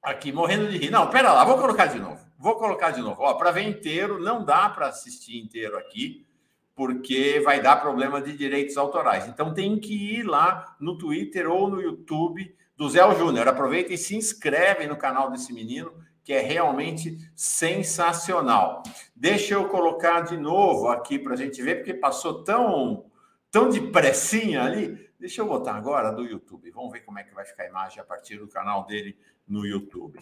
Aqui, 0.00 0.32
morrendo 0.32 0.68
de 0.68 0.78
rir. 0.78 0.90
Não, 0.90 1.10
pera 1.10 1.32
lá, 1.32 1.44
vou 1.44 1.58
colocar 1.58 1.86
de 1.86 1.98
novo. 1.98 2.24
Vou 2.38 2.56
colocar 2.56 2.90
de 2.90 3.00
novo. 3.00 3.22
Para 3.36 3.50
ver 3.50 3.62
inteiro, 3.62 4.20
não 4.20 4.44
dá 4.44 4.68
para 4.68 4.86
assistir 4.88 5.38
inteiro 5.38 5.76
aqui, 5.76 6.26
porque 6.74 7.40
vai 7.44 7.60
dar 7.60 7.76
problema 7.76 8.20
de 8.20 8.36
direitos 8.36 8.76
autorais. 8.76 9.28
Então 9.28 9.54
tem 9.54 9.78
que 9.78 10.18
ir 10.18 10.24
lá 10.24 10.76
no 10.80 10.98
Twitter 10.98 11.50
ou 11.50 11.68
no 11.68 11.80
YouTube 11.80 12.54
do 12.76 12.88
Zé 12.88 13.00
Júnior. 13.14 13.46
Aproveita 13.46 13.92
e 13.92 13.98
se 13.98 14.16
inscreve 14.16 14.86
no 14.86 14.96
canal 14.96 15.30
desse 15.30 15.52
menino, 15.52 15.92
que 16.24 16.32
é 16.32 16.40
realmente 16.40 17.18
sensacional. 17.36 18.82
Deixa 19.14 19.54
eu 19.54 19.68
colocar 19.68 20.22
de 20.22 20.36
novo 20.36 20.88
aqui 20.88 21.18
para 21.18 21.34
a 21.34 21.36
gente 21.36 21.62
ver, 21.62 21.76
porque 21.76 21.94
passou 21.94 22.42
tão, 22.42 23.04
tão 23.52 23.68
depressinha 23.68 24.64
ali. 24.64 25.08
Deixa 25.20 25.42
eu 25.42 25.46
botar 25.46 25.74
agora 25.74 26.10
do 26.10 26.24
YouTube. 26.24 26.70
Vamos 26.72 26.90
ver 26.90 27.00
como 27.00 27.18
é 27.18 27.22
que 27.22 27.34
vai 27.34 27.44
ficar 27.44 27.64
a 27.64 27.68
imagem 27.68 28.00
a 28.00 28.04
partir 28.04 28.38
do 28.38 28.48
canal 28.48 28.84
dele 28.86 29.16
no 29.46 29.64
YouTube. 29.64 30.18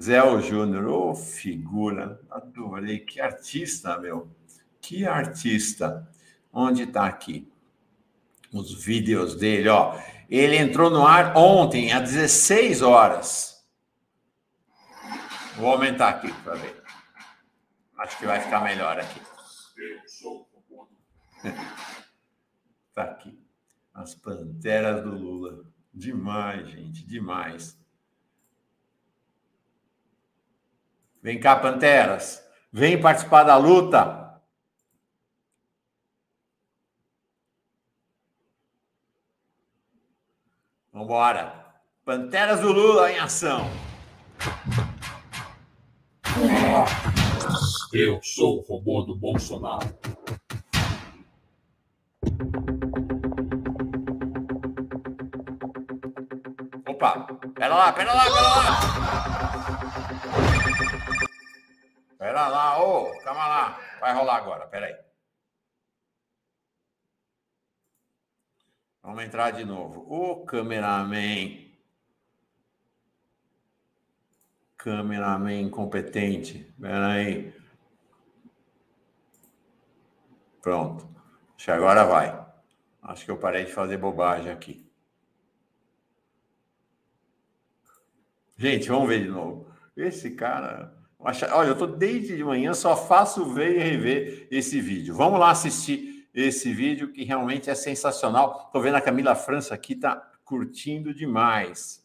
Zé 0.00 0.18
Júnior, 0.40 0.86
ô 0.86 1.10
oh, 1.10 1.14
figura, 1.14 2.20
adorei, 2.30 3.00
que 3.00 3.20
artista, 3.20 3.98
meu, 3.98 4.28
que 4.80 5.06
artista. 5.06 6.08
Onde 6.52 6.84
está 6.84 7.04
aqui? 7.04 7.46
Os 8.52 8.72
vídeos 8.82 9.34
dele, 9.36 9.68
ó. 9.68 10.00
Ele 10.30 10.56
entrou 10.56 10.88
no 10.88 11.06
ar 11.06 11.36
ontem, 11.36 11.92
às 11.92 12.10
16 12.10 12.80
horas. 12.80 13.66
Vou 15.56 15.70
aumentar 15.70 16.08
aqui 16.08 16.32
para 16.42 16.54
ver. 16.54 16.82
Acho 17.98 18.18
que 18.18 18.26
vai 18.26 18.40
ficar 18.40 18.62
melhor 18.62 18.98
aqui. 18.98 19.20
Está 22.98 23.12
aqui. 23.12 23.40
As 23.94 24.12
Panteras 24.16 25.04
do 25.04 25.10
Lula. 25.10 25.64
Demais, 25.94 26.68
gente, 26.68 27.06
demais. 27.06 27.80
Vem 31.22 31.38
cá, 31.38 31.54
Panteras. 31.54 32.42
Vem 32.72 33.00
participar 33.00 33.44
da 33.44 33.56
luta. 33.56 34.42
Vambora. 40.92 41.66
Panteras 42.04 42.60
do 42.60 42.72
Lula 42.72 43.12
em 43.12 43.20
ação. 43.20 43.70
Eu 47.92 48.20
sou 48.24 48.58
o 48.58 48.62
robô 48.62 49.02
do 49.02 49.14
Bolsonaro. 49.14 49.86
Opa, 56.98 57.24
pera 57.54 57.76
lá, 57.76 57.92
pera 57.92 58.12
lá, 58.12 58.24
pera 58.24 58.42
lá. 58.42 58.80
Pera 62.18 62.48
lá, 62.48 62.82
ô, 62.82 63.04
oh, 63.04 63.22
calma 63.22 63.46
lá. 63.46 63.80
Vai 64.00 64.12
rolar 64.12 64.36
agora, 64.38 64.66
pera 64.66 64.86
aí. 64.86 64.96
Vamos 69.00 69.22
entrar 69.22 69.52
de 69.52 69.64
novo. 69.64 70.06
O 70.08 70.44
cameraman. 70.44 71.70
Cameraman 74.76 75.60
incompetente. 75.60 76.68
Espera 76.68 77.12
aí. 77.12 77.54
Pronto. 80.60 81.08
Acho 81.54 81.64
que 81.64 81.70
agora 81.70 82.04
vai. 82.04 82.44
Acho 83.00 83.24
que 83.24 83.30
eu 83.30 83.38
parei 83.38 83.66
de 83.66 83.72
fazer 83.72 83.98
bobagem 83.98 84.50
aqui. 84.50 84.87
Gente, 88.60 88.88
vamos 88.88 89.08
ver 89.08 89.22
de 89.22 89.28
novo. 89.28 89.68
Esse 89.96 90.32
cara. 90.32 90.92
Olha, 91.20 91.68
eu 91.68 91.72
estou 91.74 91.86
desde 91.86 92.36
de 92.36 92.42
manhã, 92.42 92.74
só 92.74 92.96
faço 92.96 93.44
ver 93.54 93.76
e 93.76 93.78
rever 93.78 94.48
esse 94.50 94.80
vídeo. 94.80 95.14
Vamos 95.14 95.38
lá 95.38 95.50
assistir 95.50 96.28
esse 96.34 96.72
vídeo 96.72 97.12
que 97.12 97.22
realmente 97.22 97.70
é 97.70 97.74
sensacional. 97.76 98.64
Estou 98.66 98.82
vendo 98.82 98.96
a 98.96 99.00
Camila 99.00 99.36
França 99.36 99.74
aqui, 99.74 99.92
está 99.92 100.20
curtindo 100.44 101.14
demais. 101.14 102.04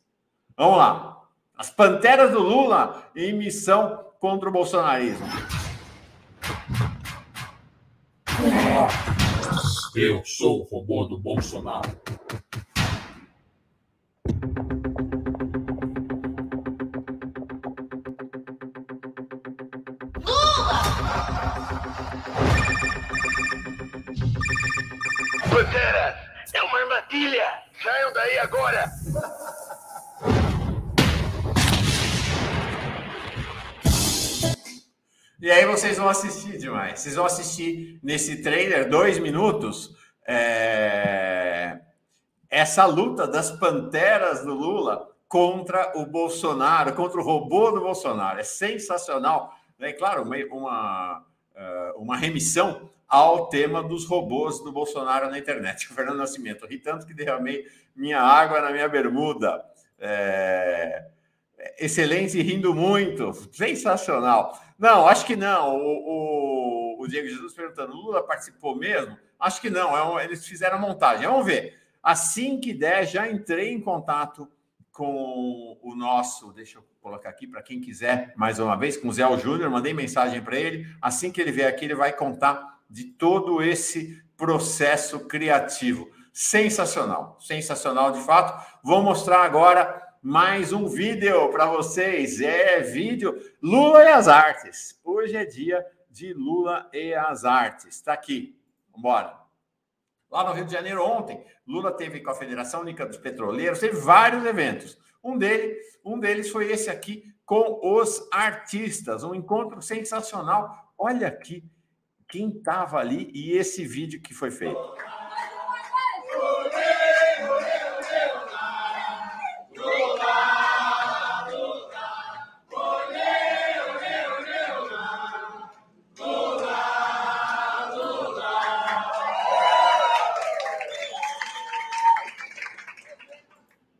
Vamos 0.55 0.77
lá. 0.77 1.23
As 1.57 1.71
Panteras 1.71 2.31
do 2.31 2.39
Lula 2.39 3.11
em 3.15 3.33
missão 3.33 4.05
contra 4.19 4.47
o 4.47 4.51
bolsonarismo. 4.51 5.25
Eu 9.95 10.23
sou 10.23 10.61
o 10.61 10.63
robô 10.63 11.05
do 11.05 11.17
Bolsonaro. 11.17 11.89
Daí 28.23 28.39
agora! 28.39 28.89
E 35.41 35.51
aí 35.51 35.65
vocês 35.65 35.97
vão 35.97 36.07
assistir 36.07 36.57
demais. 36.57 37.01
Vocês 37.01 37.15
vão 37.15 37.25
assistir 37.25 37.99
nesse 38.01 38.41
trailer, 38.41 38.89
dois 38.89 39.19
minutos, 39.19 39.93
é... 40.25 41.81
essa 42.49 42.85
luta 42.85 43.27
das 43.27 43.51
panteras 43.51 44.45
do 44.45 44.53
Lula 44.53 45.11
contra 45.27 45.91
o 45.97 46.05
Bolsonaro, 46.05 46.93
contra 46.93 47.19
o 47.19 47.23
robô 47.25 47.71
do 47.71 47.81
Bolsonaro. 47.81 48.39
É 48.39 48.43
sensacional. 48.43 49.53
É 49.81 49.91
claro, 49.91 50.23
uma, 50.23 50.37
uma, 50.49 51.25
é, 51.53 51.93
uma 51.97 52.15
remissão 52.15 52.89
ao 53.13 53.45
tema 53.45 53.83
dos 53.83 54.07
robôs 54.07 54.59
do 54.63 54.71
Bolsonaro 54.71 55.29
na 55.29 55.37
internet. 55.37 55.85
O 55.93 55.93
Fernando 55.93 56.17
Nascimento, 56.17 56.65
ri 56.65 56.79
tanto 56.79 57.05
que 57.05 57.13
derramei 57.13 57.67
minha 57.95 58.19
água 58.19 58.59
na 58.59 58.71
minha 58.71 58.89
bermuda. 58.89 59.63
É... 59.99 61.05
Excelente, 61.77 62.41
rindo 62.41 62.73
muito. 62.73 63.31
Sensacional. 63.51 64.59
Não, 64.79 65.07
acho 65.07 65.27
que 65.27 65.35
não. 65.35 65.77
O, 65.77 66.97
o, 66.97 67.03
o 67.03 67.07
Diego 67.07 67.27
Jesus 67.27 67.53
perguntando, 67.53 67.93
Lula 67.93 68.23
participou 68.23 68.75
mesmo? 68.75 69.15
Acho 69.39 69.61
que 69.61 69.69
não. 69.69 69.95
É 69.95 70.03
um, 70.03 70.19
eles 70.19 70.47
fizeram 70.47 70.77
a 70.77 70.81
montagem. 70.81 71.27
Vamos 71.27 71.45
ver. 71.45 71.79
Assim 72.01 72.59
que 72.59 72.73
der, 72.73 73.05
já 73.05 73.29
entrei 73.29 73.71
em 73.71 73.79
contato 73.79 74.51
com 74.91 75.77
o 75.83 75.95
nosso, 75.95 76.51
deixa 76.51 76.79
eu 76.79 76.85
colocar 76.99 77.29
aqui 77.29 77.45
para 77.45 77.61
quem 77.61 77.79
quiser, 77.79 78.33
mais 78.35 78.59
uma 78.59 78.75
vez, 78.75 78.97
com 78.97 79.07
o 79.07 79.13
Zé 79.13 79.23
Júnior, 79.37 79.69
mandei 79.69 79.93
mensagem 79.93 80.41
para 80.41 80.57
ele. 80.57 80.87
Assim 80.99 81.31
que 81.31 81.39
ele 81.39 81.51
vier 81.51 81.67
aqui, 81.67 81.85
ele 81.85 81.95
vai 81.95 82.11
contar 82.11 82.72
de 82.93 83.05
todo 83.05 83.59
esse 83.59 84.23
processo 84.37 85.21
criativo. 85.21 86.11
Sensacional, 86.31 87.37
sensacional 87.39 88.11
de 88.11 88.21
fato. 88.21 88.63
Vou 88.83 89.01
mostrar 89.01 89.43
agora 89.43 89.99
mais 90.21 90.71
um 90.71 90.87
vídeo 90.87 91.49
para 91.49 91.65
vocês. 91.65 92.39
É 92.39 92.81
vídeo 92.81 93.35
Lula 93.59 94.03
e 94.03 94.09
as 94.09 94.27
artes. 94.27 94.99
Hoje 95.03 95.35
é 95.35 95.43
dia 95.43 95.83
de 96.07 96.33
Lula 96.35 96.87
e 96.93 97.15
as 97.15 97.43
artes. 97.43 97.95
Está 97.95 98.13
aqui. 98.13 98.55
Vamos 98.91 98.99
embora. 98.99 99.39
Lá 100.29 100.43
no 100.43 100.53
Rio 100.53 100.65
de 100.65 100.73
Janeiro, 100.73 101.03
ontem, 101.03 101.43
Lula 101.65 101.91
teve 101.91 102.19
com 102.19 102.29
a 102.29 102.35
Federação 102.35 102.81
Única 102.81 103.07
dos 103.07 103.17
Petroleiros, 103.17 103.79
teve 103.79 103.97
vários 103.97 104.45
eventos. 104.45 104.99
Um, 105.23 105.35
dele, 105.35 105.79
um 106.05 106.19
deles 106.19 106.51
foi 106.51 106.71
esse 106.71 106.91
aqui 106.91 107.23
com 107.43 107.79
os 107.81 108.27
artistas, 108.31 109.23
um 109.23 109.33
encontro 109.33 109.81
sensacional. 109.81 110.93
Olha 110.95 111.27
aqui 111.27 111.63
quem 112.33 112.49
estava 112.49 112.97
ali 112.97 113.29
e 113.31 113.51
esse 113.51 113.85
vídeo 113.85 114.19
que 114.19 114.33
foi 114.33 114.49
feito. 114.49 114.75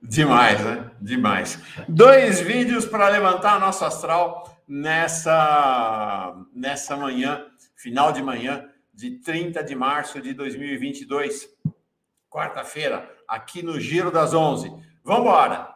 Demais, 0.02 0.60
né? 0.60 0.92
Demais. 1.00 1.60
Dois 1.88 2.40
vídeos 2.40 2.84
para 2.84 3.10
levantar 3.10 3.60
nosso 3.60 3.86
astral 3.86 4.60
nessa, 4.68 6.36
nessa 6.52 6.96
manhã, 6.96 7.46
final 7.84 8.14
de 8.14 8.24
manhã 8.24 8.66
de 8.94 9.20
30 9.20 9.62
de 9.62 9.76
março 9.76 10.22
de 10.22 10.34
2022, 10.34 11.50
quarta-feira, 12.30 13.14
aqui 13.28 13.62
no 13.62 13.78
Giro 13.78 14.10
das 14.10 14.34
11. 14.34 14.70
Vamos 15.04 15.22
embora! 15.24 15.76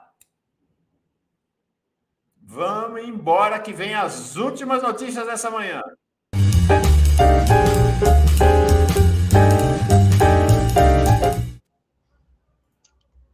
Vamos 2.42 3.04
embora 3.04 3.60
que 3.60 3.74
vem 3.74 3.94
as 3.94 4.38
últimas 4.38 4.82
notícias 4.82 5.28
dessa 5.28 5.52
manhã. 5.52 5.82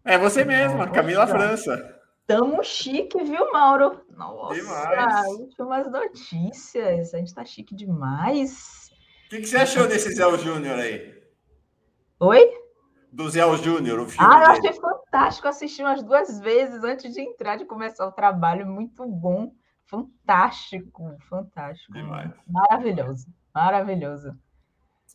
É 0.04 0.18
você 0.18 0.44
mesma, 0.44 0.90
Camila 0.90 1.28
França. 1.28 2.03
Tamo 2.26 2.64
chique, 2.64 3.22
viu, 3.24 3.52
Mauro? 3.52 4.02
Nossa, 4.16 4.54
demais. 4.56 5.28
últimas 5.40 5.92
notícias. 5.92 7.14
A 7.14 7.18
gente 7.18 7.34
tá 7.34 7.44
chique 7.44 7.76
demais. 7.76 8.90
O 9.26 9.30
que, 9.30 9.42
que 9.42 9.48
você 9.48 9.58
achou 9.58 9.88
desse 9.88 10.14
Zé 10.14 10.38
Júnior 10.38 10.80
aí? 10.80 11.14
Oi? 12.20 12.50
Do 13.12 13.30
Zé 13.30 13.42
Júnior, 13.58 14.00
o 14.00 14.08
filme. 14.08 14.34
Ah, 14.34 14.44
eu 14.44 14.54
dele. 14.54 14.70
achei 14.70 14.82
fantástico. 14.82 15.48
Assisti 15.48 15.82
umas 15.82 16.02
duas 16.02 16.40
vezes 16.40 16.84
antes 16.84 17.14
de 17.14 17.22
entrar, 17.22 17.58
de 17.58 17.66
começar 17.66 18.08
o 18.08 18.12
trabalho. 18.12 18.66
Muito 18.66 19.06
bom. 19.06 19.52
Fantástico, 19.86 21.16
fantástico. 21.30 21.94
Demais. 21.94 22.32
Maravilhoso, 22.48 23.28
maravilhoso. 23.54 24.34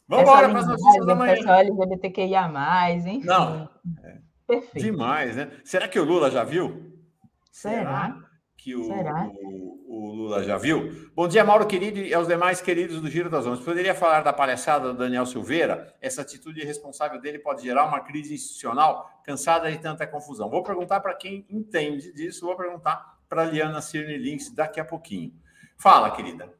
Vamos 0.06 0.22
embora 0.22 0.48
para 0.48 0.58
as 0.60 0.66
notícias 0.66 1.06
da 1.06 1.14
manhã. 1.14 1.34
Pessoal 1.34 1.58
LGBTQIA+, 1.58 2.90
enfim. 2.92 3.22
Não, 3.24 3.68
é. 4.04 4.18
Perfeito. 4.46 4.84
Demais, 4.84 5.36
né? 5.36 5.50
Será 5.64 5.88
que 5.88 5.98
o 5.98 6.04
Lula 6.04 6.30
já 6.30 6.44
viu? 6.44 6.97
Será? 7.58 7.74
Será 7.74 8.28
que 8.56 8.76
o, 8.76 8.88
o, 8.88 9.84
o, 9.88 10.14
Lula 10.14 10.44
já 10.44 10.56
viu? 10.56 11.10
Bom 11.12 11.26
dia, 11.26 11.44
Mauro 11.44 11.66
querido 11.66 11.98
e 11.98 12.14
aos 12.14 12.28
demais 12.28 12.60
queridos 12.60 13.00
do 13.00 13.10
Giro 13.10 13.28
das 13.28 13.48
Onze. 13.48 13.64
Poderia 13.64 13.96
falar 13.96 14.20
da 14.20 14.32
palhaçada 14.32 14.92
do 14.92 14.96
Daniel 14.96 15.26
Silveira? 15.26 15.92
Essa 16.00 16.22
atitude 16.22 16.60
irresponsável 16.60 17.20
dele 17.20 17.40
pode 17.40 17.64
gerar 17.64 17.84
uma 17.86 17.98
crise 17.98 18.32
institucional 18.32 19.10
cansada 19.24 19.68
de 19.72 19.78
tanta 19.78 20.06
confusão. 20.06 20.48
Vou 20.48 20.62
perguntar 20.62 21.00
para 21.00 21.14
quem 21.14 21.44
entende 21.50 22.12
disso, 22.12 22.46
vou 22.46 22.56
perguntar 22.56 23.18
para 23.28 23.42
a 23.42 23.46
Liana 23.46 23.82
Cirne 23.82 24.16
Links 24.16 24.54
daqui 24.54 24.78
a 24.78 24.84
pouquinho. 24.84 25.32
Fala, 25.76 26.12
querida. 26.12 26.57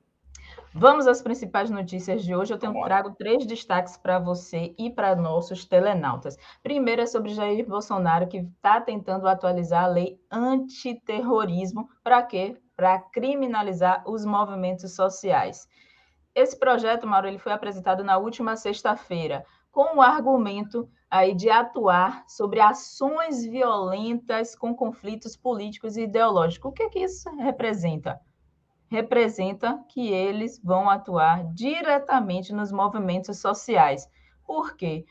Vamos 0.81 1.09
às 1.09 1.21
principais 1.21 1.71
notícias 1.71 2.23
de 2.23 2.37
hoje. 2.37 2.55
Eu 2.55 2.59
tenho 2.59 2.85
trago 2.85 3.11
três 3.19 3.45
destaques 3.45 3.97
para 3.97 4.21
você 4.21 4.77
e 4.79 4.89
para 4.89 5.17
nossos 5.17 5.65
telenautas. 5.65 6.37
Primeiro 6.63 7.03
é 7.03 7.07
sobre 7.07 7.35
Jair 7.35 7.67
Bolsonaro, 7.67 8.29
que 8.29 8.37
está 8.37 8.81
tentando 8.81 9.27
atualizar 9.27 9.83
a 9.83 9.89
lei 9.89 10.21
antiterrorismo. 10.31 11.89
Para 12.05 12.23
quê? 12.23 12.57
Para 12.77 13.01
criminalizar 13.01 14.05
os 14.09 14.25
movimentos 14.25 14.95
sociais. 14.95 15.67
Esse 16.33 16.57
projeto, 16.57 17.09
Mauro, 17.09 17.27
ele 17.27 17.39
foi 17.39 17.51
apresentado 17.51 18.05
na 18.05 18.17
última 18.17 18.55
sexta-feira, 18.55 19.45
com 19.73 19.97
o 19.97 20.01
argumento 20.01 20.89
aí 21.11 21.35
de 21.35 21.51
atuar 21.51 22.23
sobre 22.29 22.61
ações 22.61 23.45
violentas 23.45 24.55
com 24.55 24.73
conflitos 24.73 25.37
políticos 25.37 25.97
e 25.97 26.03
ideológicos. 26.03 26.71
O 26.71 26.73
que, 26.73 26.85
é 26.85 26.89
que 26.89 27.01
isso 27.01 27.29
representa? 27.35 28.21
Representa 28.89 29.79
que 29.89 30.09
eles 30.09 30.61
vão 30.63 30.89
atuar 30.89 31.45
diretamente 31.53 32.53
nos 32.53 32.73
movimentos 32.73 33.39
sociais. 33.39 34.09
Por 34.47 34.77
quê? 34.77 35.05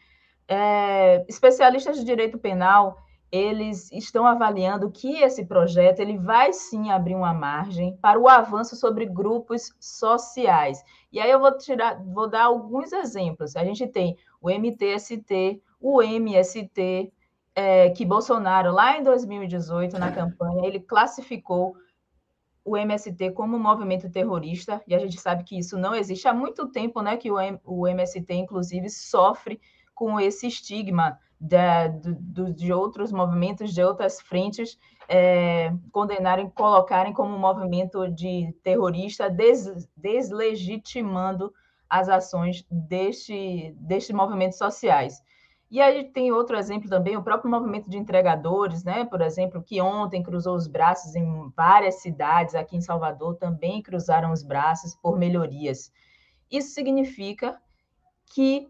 É, 0.48 1.26
especialistas 1.28 1.98
de 1.98 2.06
direito 2.06 2.38
penal 2.38 2.98
eles 3.32 3.92
estão 3.92 4.26
avaliando 4.26 4.90
que 4.90 5.22
esse 5.22 5.46
projeto 5.46 6.00
ele 6.00 6.18
vai 6.18 6.54
sim 6.54 6.90
abrir 6.92 7.16
uma 7.16 7.34
margem 7.34 7.98
para 7.98 8.20
o 8.20 8.28
avanço 8.28 8.76
sobre 8.76 9.06
grupos 9.06 9.74
sociais. 9.80 10.82
E 11.12 11.20
aí 11.20 11.30
eu 11.30 11.40
vou 11.40 11.58
tirar, 11.58 12.02
vou 12.04 12.30
dar 12.30 12.46
alguns 12.46 12.94
exemplos. 12.94 13.56
A 13.56 13.66
gente 13.66 13.86
tem 13.88 14.18
o 14.42 14.50
MTST, 14.50 15.62
o 15.80 16.02
MST, 16.02 17.12
é, 17.54 17.90
que 17.90 18.06
Bolsonaro 18.06 18.72
lá 18.72 18.98
em 18.98 19.04
2018 19.04 19.98
na 19.98 20.12
campanha 20.12 20.66
ele 20.66 20.80
classificou 20.80 21.76
o 22.68 22.76
MST 22.76 23.32
como 23.32 23.58
movimento 23.58 24.10
terrorista, 24.10 24.82
e 24.86 24.94
a 24.94 25.00
gente 25.00 25.18
sabe 25.18 25.46
que 25.46 25.58
isso 25.58 25.78
não 25.78 25.96
existe 25.96 26.28
há 26.28 26.34
muito 26.34 26.68
tempo, 26.68 27.02
né, 27.02 27.16
que 27.16 27.32
o, 27.32 27.38
o 27.64 27.88
MST, 27.88 28.34
inclusive, 28.34 28.90
sofre 28.90 29.62
com 29.96 30.20
esse 30.20 30.48
estigma 30.48 31.18
da, 31.40 31.88
do, 31.88 32.54
de 32.54 32.74
outros 32.74 33.10
movimentos, 33.10 33.74
de 33.74 33.82
outras 33.82 34.20
frentes, 34.20 34.78
é, 35.08 35.74
condenarem, 35.94 36.50
colocarem 36.50 37.14
como 37.14 37.40
movimento 37.40 38.06
de 38.10 38.54
terrorista, 38.62 39.30
des, 39.30 39.88
deslegitimando 39.96 41.54
as 41.90 42.10
ações 42.10 42.66
deste, 42.70 43.74
destes 43.78 44.14
movimentos 44.14 44.58
sociais. 44.58 45.24
E 45.70 45.82
aí 45.82 46.06
tem 46.06 46.32
outro 46.32 46.58
exemplo 46.58 46.90
também, 46.90 47.18
o 47.18 47.24
próprio 47.24 47.52
movimento 47.52 47.90
de 47.90 47.98
entregadores, 47.98 48.84
né? 48.84 49.04
Por 49.04 49.22
exemplo, 49.22 49.62
que 49.62 49.82
ontem 49.82 50.24
cruzou 50.24 50.56
os 50.56 50.66
braços 50.66 51.14
em 51.14 51.52
várias 51.56 51.96
cidades 51.96 52.56
aqui 52.56 52.78
em 52.78 52.82
Salvador, 52.82 53.36
também 53.36 53.82
cruzaram 53.82 54.32
os 54.32 54.44
braços 54.44 54.96
por 54.96 55.18
melhorias. 55.18 55.92
Isso 56.50 56.74
significa 56.74 57.60
que 58.34 58.70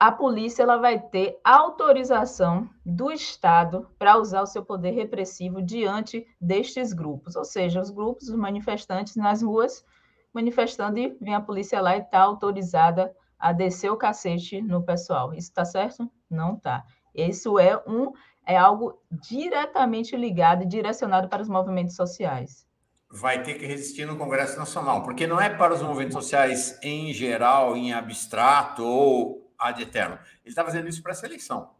a 0.00 0.12
polícia 0.12 0.62
ela 0.62 0.76
vai 0.76 0.98
ter 0.98 1.38
autorização 1.44 2.70
do 2.86 3.10
Estado 3.10 3.88
para 3.98 4.16
usar 4.16 4.42
o 4.42 4.46
seu 4.46 4.64
poder 4.64 4.92
repressivo 4.92 5.60
diante 5.60 6.26
destes 6.40 6.92
grupos, 6.92 7.36
ou 7.36 7.44
seja, 7.44 7.80
os 7.80 7.90
grupos, 7.90 8.28
os 8.28 8.36
manifestantes 8.36 9.16
nas 9.16 9.42
ruas 9.42 9.84
manifestando 10.32 10.98
e 10.98 11.16
vem 11.20 11.34
a 11.34 11.40
polícia 11.40 11.80
lá 11.80 11.96
e 11.96 12.00
está 12.00 12.20
autorizada 12.20 13.14
a 13.38 13.52
descer 13.52 13.90
o 13.90 13.96
cacete 13.96 14.62
no 14.62 14.82
pessoal. 14.82 15.32
Isso 15.32 15.48
está 15.48 15.64
certo? 15.64 16.08
Não 16.30 16.56
tá. 16.56 16.84
Isso 17.14 17.58
é 17.58 17.76
um 17.86 18.12
é 18.46 18.56
algo 18.56 18.98
diretamente 19.10 20.16
ligado 20.16 20.62
e 20.62 20.66
direcionado 20.66 21.28
para 21.28 21.42
os 21.42 21.48
movimentos 21.48 21.94
sociais. 21.94 22.66
Vai 23.10 23.42
ter 23.42 23.54
que 23.54 23.66
resistir 23.66 24.06
no 24.06 24.16
Congresso 24.16 24.58
Nacional, 24.58 25.02
porque 25.02 25.26
não 25.26 25.38
é 25.38 25.50
para 25.50 25.74
os 25.74 25.82
movimentos 25.82 26.14
sociais 26.14 26.78
em 26.82 27.12
geral, 27.12 27.76
em 27.76 27.92
abstrato 27.92 28.82
ou 28.82 29.52
ad 29.58 29.82
eterno. 29.82 30.14
Ele 30.42 30.48
está 30.48 30.64
fazendo 30.64 30.88
isso 30.88 31.02
para 31.02 31.12
essa 31.12 31.26
eleição. 31.26 31.70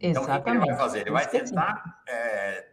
Então, 0.00 0.22
o 0.22 0.42
que 0.42 0.50
ele 0.50 0.58
vai 0.58 0.76
fazer? 0.76 1.00
Ele 1.00 1.10
vai 1.10 1.26
tentar 1.26 2.02
é, 2.08 2.68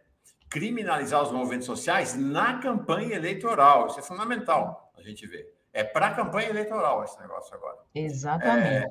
criminalizar 0.48 1.22
os 1.22 1.30
movimentos 1.30 1.66
sociais 1.66 2.14
na 2.14 2.58
campanha 2.58 3.16
eleitoral. 3.16 3.86
Isso 3.86 3.98
é 3.98 4.02
fundamental 4.02 4.92
a 4.96 5.02
gente 5.02 5.26
ver. 5.26 5.54
É 5.72 5.82
para 5.82 6.08
a 6.08 6.14
campanha 6.14 6.50
eleitoral 6.50 7.02
esse 7.04 7.18
negócio 7.20 7.54
agora. 7.54 7.78
Exatamente. 7.94 8.84
É, 8.84 8.86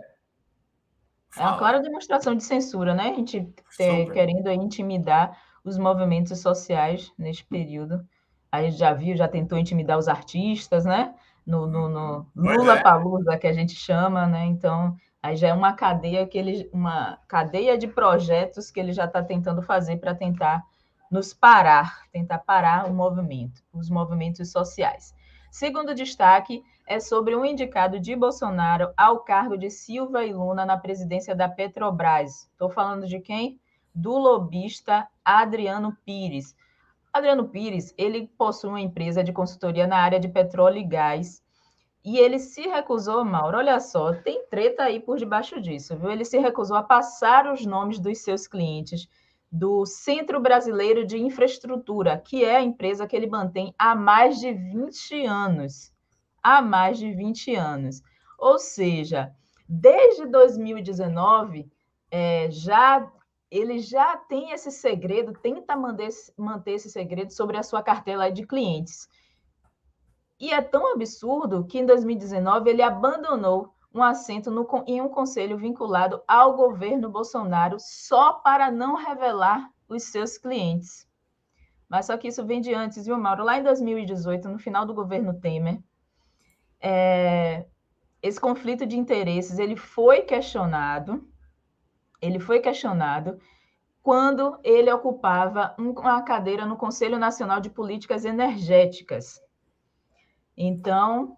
é 1.37 1.41
uma 1.41 1.57
clara 1.57 1.81
demonstração 1.81 2.35
de 2.35 2.43
censura, 2.43 2.93
né? 2.93 3.09
A 3.09 3.13
gente 3.13 3.53
ter, 3.77 4.11
querendo 4.11 4.51
intimidar 4.51 5.37
os 5.63 5.77
movimentos 5.77 6.39
sociais 6.39 7.11
neste 7.17 7.45
período. 7.45 8.05
A 8.51 8.61
gente 8.61 8.77
já 8.77 8.93
viu, 8.93 9.15
já 9.15 9.27
tentou 9.27 9.57
intimidar 9.57 9.97
os 9.97 10.07
artistas, 10.07 10.83
né? 10.83 11.13
No, 11.45 11.65
no, 11.65 11.89
no 11.89 12.27
Lula 12.35 12.77
é. 12.77 12.83
Palusa, 12.83 13.37
que 13.37 13.47
a 13.47 13.53
gente 13.53 13.73
chama, 13.73 14.27
né? 14.27 14.45
Então, 14.45 14.95
aí 15.23 15.35
já 15.37 15.47
é 15.47 15.53
uma 15.53 15.73
cadeia 15.73 16.27
que 16.27 16.37
ele, 16.37 16.69
uma 16.73 17.17
cadeia 17.27 17.77
de 17.77 17.87
projetos 17.87 18.69
que 18.69 18.79
ele 18.79 18.91
já 18.91 19.05
está 19.05 19.23
tentando 19.23 19.61
fazer 19.61 19.97
para 19.97 20.13
tentar 20.13 20.63
nos 21.09 21.33
parar, 21.33 22.03
tentar 22.11 22.39
parar 22.39 22.89
o 22.89 22.93
movimento, 22.93 23.61
os 23.73 23.89
movimentos 23.89 24.51
sociais. 24.51 25.13
Segundo 25.49 25.93
destaque 25.95 26.63
é 26.87 26.99
sobre 26.99 27.35
um 27.35 27.45
indicado 27.45 27.99
de 27.99 28.15
Bolsonaro 28.15 28.91
ao 28.97 29.19
cargo 29.19 29.57
de 29.57 29.69
Silva 29.69 30.25
e 30.25 30.33
Luna 30.33 30.65
na 30.65 30.77
presidência 30.77 31.35
da 31.35 31.47
Petrobras. 31.47 32.49
Estou 32.51 32.69
falando 32.69 33.07
de 33.07 33.19
quem? 33.19 33.59
Do 33.93 34.17
lobista 34.17 35.07
Adriano 35.23 35.97
Pires. 36.05 36.55
Adriano 37.13 37.49
Pires, 37.49 37.93
ele 37.97 38.27
possui 38.37 38.69
uma 38.69 38.81
empresa 38.81 39.23
de 39.23 39.33
consultoria 39.33 39.85
na 39.85 39.97
área 39.97 40.19
de 40.19 40.29
petróleo 40.29 40.77
e 40.77 40.83
gás. 40.83 41.43
E 42.03 42.17
ele 42.17 42.39
se 42.39 42.61
recusou, 42.61 43.23
Mauro, 43.23 43.57
olha 43.57 43.79
só, 43.79 44.13
tem 44.13 44.45
treta 44.47 44.83
aí 44.83 44.99
por 44.99 45.17
debaixo 45.17 45.61
disso, 45.61 45.95
viu? 45.97 46.09
Ele 46.09 46.25
se 46.25 46.39
recusou 46.39 46.75
a 46.77 46.83
passar 46.83 47.51
os 47.51 47.65
nomes 47.65 47.99
dos 47.99 48.19
seus 48.19 48.47
clientes 48.47 49.07
do 49.51 49.85
Centro 49.85 50.39
Brasileiro 50.39 51.05
de 51.05 51.17
Infraestrutura, 51.17 52.17
que 52.17 52.45
é 52.45 52.55
a 52.55 52.61
empresa 52.61 53.05
que 53.05 53.15
ele 53.15 53.27
mantém 53.27 53.75
há 53.77 53.93
mais 53.93 54.39
de 54.39 54.53
20 54.53 55.25
anos. 55.25 55.91
Há 56.43 56.61
mais 56.61 56.97
de 56.97 57.11
20 57.13 57.55
anos. 57.55 58.01
Ou 58.37 58.57
seja, 58.57 59.33
desde 59.67 60.25
2019, 60.25 61.71
é, 62.09 62.49
já 62.51 63.11
ele 63.51 63.79
já 63.79 64.15
tem 64.15 64.51
esse 64.51 64.71
segredo, 64.71 65.33
tenta 65.33 65.75
manter, 65.75 66.07
manter 66.37 66.71
esse 66.71 66.89
segredo 66.89 67.33
sobre 67.33 67.57
a 67.57 67.63
sua 67.63 67.83
cartela 67.83 68.31
de 68.31 68.47
clientes. 68.47 69.09
E 70.39 70.51
é 70.51 70.61
tão 70.61 70.93
absurdo 70.93 71.65
que 71.65 71.77
em 71.77 71.85
2019 71.85 72.69
ele 72.69 72.81
abandonou 72.81 73.75
um 73.93 74.01
assento 74.01 74.49
no, 74.49 74.65
em 74.87 75.01
um 75.01 75.09
conselho 75.09 75.57
vinculado 75.57 76.23
ao 76.25 76.55
governo 76.55 77.09
Bolsonaro 77.09 77.75
só 77.77 78.33
para 78.33 78.71
não 78.71 78.95
revelar 78.95 79.69
os 79.87 80.03
seus 80.03 80.37
clientes. 80.37 81.05
Mas 81.89 82.05
só 82.05 82.17
que 82.17 82.29
isso 82.29 82.45
vem 82.45 82.61
de 82.61 82.73
antes, 82.73 83.05
viu, 83.05 83.17
Mauro? 83.17 83.43
Lá 83.43 83.57
em 83.57 83.63
2018, 83.63 84.47
no 84.47 84.57
final 84.57 84.85
do 84.85 84.93
governo 84.93 85.33
Temer, 85.41 85.83
é, 86.81 87.65
esse 88.21 88.39
conflito 88.39 88.85
de 88.85 88.97
interesses 88.97 89.59
ele 89.59 89.75
foi 89.75 90.21
questionado, 90.21 91.27
ele 92.21 92.39
foi 92.39 92.59
questionado 92.59 93.39
quando 94.03 94.59
ele 94.63 94.91
ocupava 94.91 95.75
uma 95.77 96.21
cadeira 96.23 96.65
no 96.65 96.75
Conselho 96.75 97.19
Nacional 97.19 97.59
de 97.59 97.69
Políticas 97.69 98.25
Energéticas. 98.25 99.39
Então, 100.57 101.37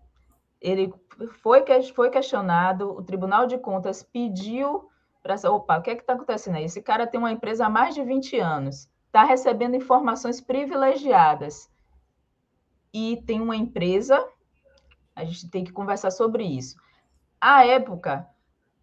ele 0.62 0.94
foi, 1.42 1.64
foi 1.94 2.10
questionado, 2.10 2.90
o 2.92 3.04
Tribunal 3.04 3.46
de 3.46 3.58
Contas 3.58 4.02
pediu 4.02 4.90
para 5.22 5.36
opa, 5.50 5.78
o 5.78 5.82
que 5.82 5.90
é 5.90 5.94
está 5.94 6.14
acontecendo 6.14 6.56
aí? 6.56 6.66
Esse 6.66 6.82
cara 6.82 7.08
tem 7.08 7.18
uma 7.18 7.32
empresa 7.32 7.66
há 7.66 7.70
mais 7.70 7.96
de 7.96 8.04
20 8.04 8.38
anos, 8.40 8.90
está 9.06 9.24
recebendo 9.24 9.76
informações 9.76 10.42
privilegiadas 10.42 11.72
e 12.94 13.24
tem 13.26 13.40
uma 13.40 13.56
empresa, 13.56 14.26
a 15.16 15.24
gente 15.24 15.50
tem 15.50 15.64
que 15.64 15.72
conversar 15.72 16.12
sobre 16.12 16.44
isso. 16.44 16.76
À 17.40 17.66
época, 17.66 18.28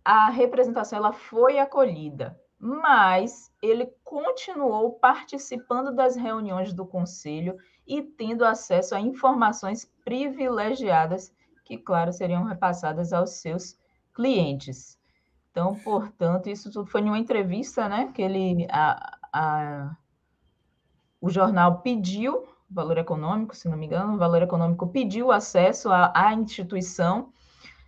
a 0.04 0.30
representação 0.30 0.98
ela 0.98 1.12
foi 1.12 1.58
acolhida, 1.58 2.38
mas 2.58 3.52
ele 3.62 3.86
continuou 4.04 4.92
participando 4.92 5.94
das 5.94 6.16
reuniões 6.16 6.72
do 6.72 6.86
conselho 6.86 7.56
e 7.86 8.02
tendo 8.02 8.44
acesso 8.44 8.94
a 8.94 9.00
informações 9.00 9.84
privilegiadas 10.04 11.32
que, 11.64 11.78
claro, 11.78 12.12
seriam 12.12 12.44
repassadas 12.44 13.12
aos 13.12 13.30
seus 13.34 13.78
clientes. 14.12 14.98
Então, 15.50 15.74
portanto, 15.76 16.48
isso 16.48 16.70
tudo 16.70 16.86
foi 16.86 17.00
em 17.00 17.06
uma 17.06 17.18
entrevista, 17.18 17.88
né, 17.88 18.12
que 18.12 18.22
ele, 18.22 18.66
a, 18.70 19.18
a, 19.32 19.96
o 21.20 21.28
jornal 21.28 21.80
pediu, 21.80 22.46
Valor 22.70 22.98
Econômico, 22.98 23.56
se 23.56 23.68
não 23.68 23.76
me 23.76 23.86
engano, 23.86 24.14
o 24.14 24.18
Valor 24.18 24.42
Econômico 24.42 24.86
pediu 24.86 25.32
acesso 25.32 25.90
à, 25.90 26.12
à 26.14 26.32
instituição, 26.34 27.32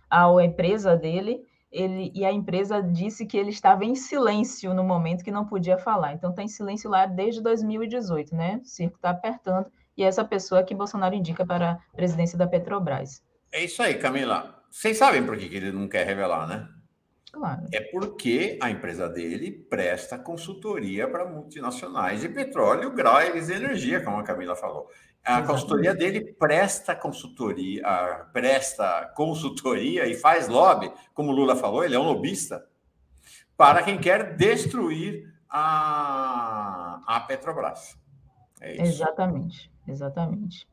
à 0.09 0.27
empresa 0.43 0.95
dele, 0.95 1.41
ele, 1.71 2.11
e 2.13 2.23
a 2.23 2.31
empresa 2.31 2.81
disse 2.81 3.25
que 3.25 3.37
ele 3.37 3.49
estava 3.49 3.83
em 3.83 3.95
silêncio 3.95 4.73
no 4.73 4.83
momento 4.83 5.23
que 5.23 5.31
não 5.31 5.45
podia 5.45 5.77
falar. 5.77 6.13
Então, 6.13 6.29
está 6.29 6.43
em 6.43 6.47
silêncio 6.47 6.89
lá 6.89 7.05
desde 7.05 7.41
2018, 7.41 8.35
né? 8.35 8.59
O 8.63 8.65
circo 8.65 8.97
está 8.97 9.09
apertando, 9.09 9.71
e 9.97 10.03
essa 10.03 10.23
pessoa 10.23 10.63
que 10.63 10.75
Bolsonaro 10.75 11.15
indica 11.15 11.45
para 11.45 11.71
a 11.71 11.95
presidência 11.95 12.37
da 12.37 12.45
Petrobras. 12.45 13.23
É 13.51 13.63
isso 13.63 13.81
aí, 13.81 13.95
Camila. 13.95 14.63
Vocês 14.69 14.97
sabem 14.97 15.25
por 15.25 15.37
que 15.37 15.45
ele 15.45 15.71
não 15.71 15.87
quer 15.87 16.05
revelar, 16.05 16.47
né? 16.47 16.67
Claro. 17.33 17.65
É 17.71 17.81
porque 17.81 18.59
a 18.61 18.69
empresa 18.69 19.09
dele 19.09 19.51
presta 19.51 20.19
consultoria 20.19 21.07
para 21.09 21.25
multinacionais 21.25 22.21
de 22.21 22.29
petróleo, 22.29 22.93
gás 22.93 23.49
e 23.49 23.53
energia, 23.53 24.03
como 24.03 24.17
a 24.17 24.23
Camila 24.23 24.55
falou. 24.55 24.87
A 25.25 25.39
Exatamente. 25.39 25.47
consultoria 25.47 25.95
dele 25.95 26.33
presta 26.33 26.95
consultoria, 26.95 28.27
presta 28.31 29.11
consultoria 29.15 30.05
e 30.05 30.13
faz 30.13 30.47
lobby, 30.47 30.93
como 31.15 31.31
o 31.31 31.35
Lula 31.35 31.55
falou, 31.55 31.83
ele 31.83 31.95
é 31.95 31.99
um 31.99 32.03
lobista, 32.03 32.67
para 33.57 33.81
quem 33.81 33.97
quer 33.97 34.35
destruir 34.35 35.33
a, 35.49 37.01
a 37.07 37.19
Petrobras. 37.21 37.97
É 38.61 38.79
exatamente, 38.79 39.71
exatamente. 39.87 40.67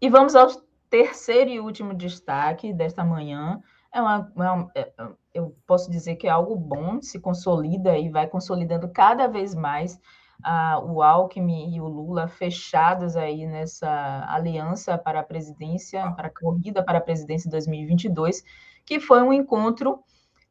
E 0.00 0.08
vamos 0.08 0.36
aos 0.36 0.62
terceiro 0.88 1.50
e 1.50 1.58
último 1.58 1.94
destaque 1.94 2.72
desta 2.72 3.04
manhã 3.04 3.60
é 3.92 4.00
uma, 4.00 4.32
é 4.36 4.50
uma, 4.50 4.70
é, 4.74 4.92
eu 5.34 5.56
posso 5.66 5.90
dizer 5.90 6.16
que 6.16 6.26
é 6.26 6.30
algo 6.30 6.56
bom, 6.56 7.00
se 7.00 7.18
consolida 7.18 7.96
e 7.96 8.08
vai 8.08 8.26
consolidando 8.26 8.88
cada 8.88 9.26
vez 9.26 9.54
mais 9.54 10.00
ah, 10.42 10.80
o 10.82 11.02
Alckmin 11.02 11.74
e 11.74 11.80
o 11.80 11.86
Lula 11.86 12.28
fechados 12.28 13.16
aí 13.16 13.46
nessa 13.46 14.24
aliança 14.28 14.96
para 14.96 15.20
a 15.20 15.24
presidência, 15.24 16.10
para 16.12 16.28
a 16.28 16.32
corrida 16.32 16.82
para 16.82 16.98
a 16.98 17.02
presidência 17.02 17.48
em 17.48 17.50
2022, 17.50 18.42
que 18.84 19.00
foi 19.00 19.22
um 19.22 19.32
encontro 19.32 20.02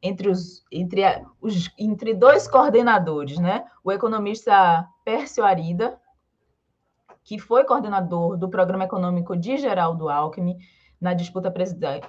entre 0.02 0.28
os 0.28 0.64
entre, 0.72 1.02
os, 1.40 1.70
entre 1.78 2.14
dois 2.14 2.48
coordenadores, 2.48 3.38
né? 3.38 3.64
O 3.84 3.92
economista 3.92 4.86
Pércio 5.04 5.44
Arida, 5.44 6.00
que 7.22 7.38
foi 7.38 7.64
coordenador 7.64 8.36
do 8.36 8.48
Programa 8.48 8.84
Econômico 8.84 9.36
de 9.36 9.58
Geraldo 9.58 10.08
Alckmin, 10.08 10.56
na 11.00 11.14
disputa 11.14 11.52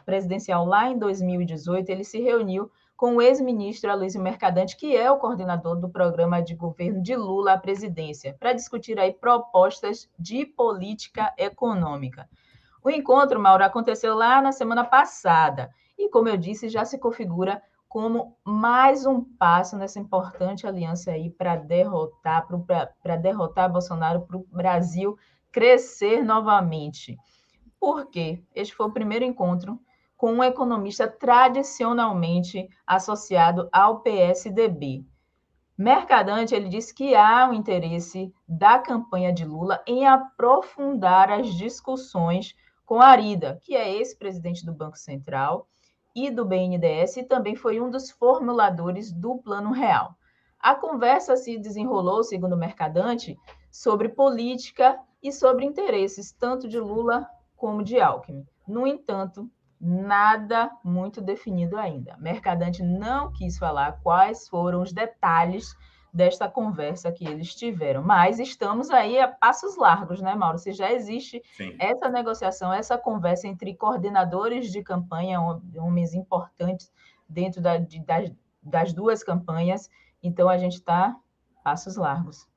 presidencial 0.05 0.65
lá 0.65 0.89
em 0.89 0.97
2018, 0.97 1.89
ele 1.89 2.03
se 2.03 2.19
reuniu 2.19 2.69
com 2.97 3.15
o 3.15 3.21
ex-ministro 3.21 3.89
Aloysio 3.89 4.21
Mercadante, 4.21 4.77
que 4.77 4.95
é 4.95 5.09
o 5.09 5.17
coordenador 5.17 5.75
do 5.75 5.89
programa 5.89 6.41
de 6.41 6.53
governo 6.53 7.01
de 7.01 7.15
Lula 7.15 7.53
à 7.53 7.57
presidência, 7.57 8.35
para 8.39 8.53
discutir 8.53 8.99
aí 8.99 9.11
propostas 9.11 10.07
de 10.19 10.45
política 10.45 11.33
econômica. 11.37 12.29
O 12.83 12.89
encontro, 12.89 13.39
Mauro, 13.39 13.63
aconteceu 13.63 14.13
lá 14.15 14.41
na 14.41 14.51
semana 14.51 14.83
passada 14.83 15.71
e, 15.97 16.09
como 16.09 16.29
eu 16.29 16.37
disse, 16.37 16.69
já 16.69 16.83
se 16.83 16.99
configura 16.99 17.61
como 17.87 18.37
mais 18.43 19.05
um 19.05 19.21
passo 19.21 19.77
nessa 19.77 19.99
importante 19.99 20.65
aliança 20.65 21.11
aí 21.11 21.29
para 21.29 21.55
derrotar 21.55 22.47
para 23.03 23.15
derrotar 23.17 23.71
Bolsonaro 23.71 24.21
para 24.21 24.37
o 24.37 24.45
Brasil 24.51 25.17
crescer 25.51 26.23
novamente. 26.23 27.17
Por 27.81 28.05
quê? 28.05 28.43
Este 28.53 28.75
foi 28.75 28.85
o 28.85 28.91
primeiro 28.91 29.25
encontro 29.25 29.79
com 30.15 30.33
um 30.33 30.43
economista 30.43 31.07
tradicionalmente 31.07 32.69
associado 32.85 33.67
ao 33.71 34.01
PSDB. 34.01 35.03
Mercadante, 35.75 36.53
ele 36.53 36.69
disse 36.69 36.93
que 36.93 37.15
há 37.15 37.49
um 37.49 37.55
interesse 37.55 38.31
da 38.47 38.77
campanha 38.77 39.33
de 39.33 39.43
Lula 39.43 39.83
em 39.87 40.05
aprofundar 40.05 41.31
as 41.31 41.55
discussões 41.55 42.55
com 42.85 43.01
Arida, 43.01 43.59
que 43.63 43.75
é 43.75 43.91
ex-presidente 43.95 44.63
do 44.63 44.75
Banco 44.75 44.99
Central, 44.99 45.67
e 46.15 46.29
do 46.29 46.45
BNDES 46.45 47.17
e 47.17 47.23
também 47.23 47.55
foi 47.55 47.81
um 47.81 47.89
dos 47.89 48.11
formuladores 48.11 49.11
do 49.11 49.39
Plano 49.39 49.71
Real. 49.71 50.13
A 50.59 50.75
conversa 50.75 51.35
se 51.35 51.57
desenrolou, 51.57 52.23
segundo 52.23 52.53
o 52.53 52.59
Mercadante, 52.59 53.35
sobre 53.71 54.07
política 54.07 54.99
e 55.23 55.31
sobre 55.31 55.65
interesses 55.65 56.31
tanto 56.31 56.67
de 56.67 56.79
Lula 56.79 57.27
como 57.61 57.83
de 57.83 58.01
Alckmin. 58.01 58.43
No 58.67 58.87
entanto, 58.87 59.47
nada 59.79 60.71
muito 60.83 61.21
definido 61.21 61.77
ainda. 61.77 62.17
Mercadante 62.17 62.81
não 62.81 63.31
quis 63.31 63.59
falar 63.59 63.99
quais 64.01 64.49
foram 64.49 64.81
os 64.81 64.91
detalhes 64.91 65.77
desta 66.11 66.49
conversa 66.49 67.11
que 67.11 67.25
eles 67.25 67.53
tiveram, 67.53 68.01
mas 68.01 68.39
estamos 68.39 68.89
aí 68.89 69.19
a 69.19 69.27
passos 69.27 69.77
largos, 69.77 70.19
né, 70.21 70.33
Mauro? 70.33 70.57
Se 70.57 70.73
já 70.73 70.91
existe 70.91 71.39
Sim. 71.55 71.75
essa 71.79 72.09
negociação, 72.09 72.73
essa 72.73 72.97
conversa 72.97 73.47
entre 73.47 73.75
coordenadores 73.75 74.71
de 74.71 74.81
campanha, 74.81 75.39
homens 75.77 76.15
importantes 76.15 76.91
dentro 77.29 77.61
da, 77.61 77.77
de, 77.77 78.03
das, 78.03 78.31
das 78.61 78.91
duas 78.91 79.23
campanhas, 79.23 79.87
então 80.23 80.49
a 80.49 80.57
gente 80.57 80.73
está 80.73 81.15
passos 81.63 81.95
largos. 81.95 82.50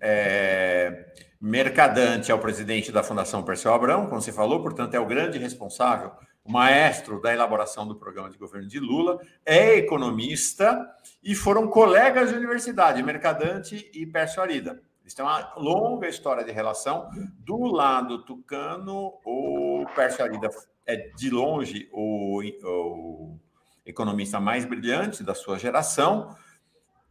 É, 0.00 1.06
Mercadante 1.40 2.30
é 2.30 2.34
o 2.34 2.38
presidente 2.38 2.92
da 2.92 3.02
Fundação 3.02 3.42
Perseu 3.42 3.72
Abrão, 3.72 4.06
como 4.06 4.20
você 4.20 4.32
falou, 4.32 4.62
portanto, 4.62 4.94
é 4.94 5.00
o 5.00 5.06
grande 5.06 5.38
responsável 5.38 6.12
o 6.44 6.50
maestro 6.50 7.20
da 7.20 7.32
elaboração 7.32 7.86
do 7.86 7.94
programa 7.94 8.30
de 8.30 8.38
governo 8.38 8.66
de 8.66 8.80
Lula, 8.80 9.20
é 9.44 9.76
economista 9.76 10.88
e 11.22 11.34
foram 11.34 11.68
colegas 11.68 12.30
de 12.30 12.36
universidade, 12.36 13.02
Mercadante 13.02 13.90
e 13.94 14.06
Pércio 14.06 14.42
Arida. 14.42 14.82
Eles 15.02 15.14
têm 15.14 15.24
uma 15.24 15.54
longa 15.56 16.08
história 16.08 16.44
de 16.44 16.52
relação. 16.52 17.10
Do 17.38 17.66
lado 17.66 18.24
tucano, 18.24 19.18
o 19.24 19.84
Pércio 19.94 20.24
Arida 20.24 20.48
é, 20.86 20.96
de 21.16 21.30
longe, 21.30 21.88
o, 21.92 22.42
o 22.42 23.38
economista 23.84 24.40
mais 24.40 24.64
brilhante 24.64 25.22
da 25.22 25.34
sua 25.34 25.58
geração, 25.58 26.34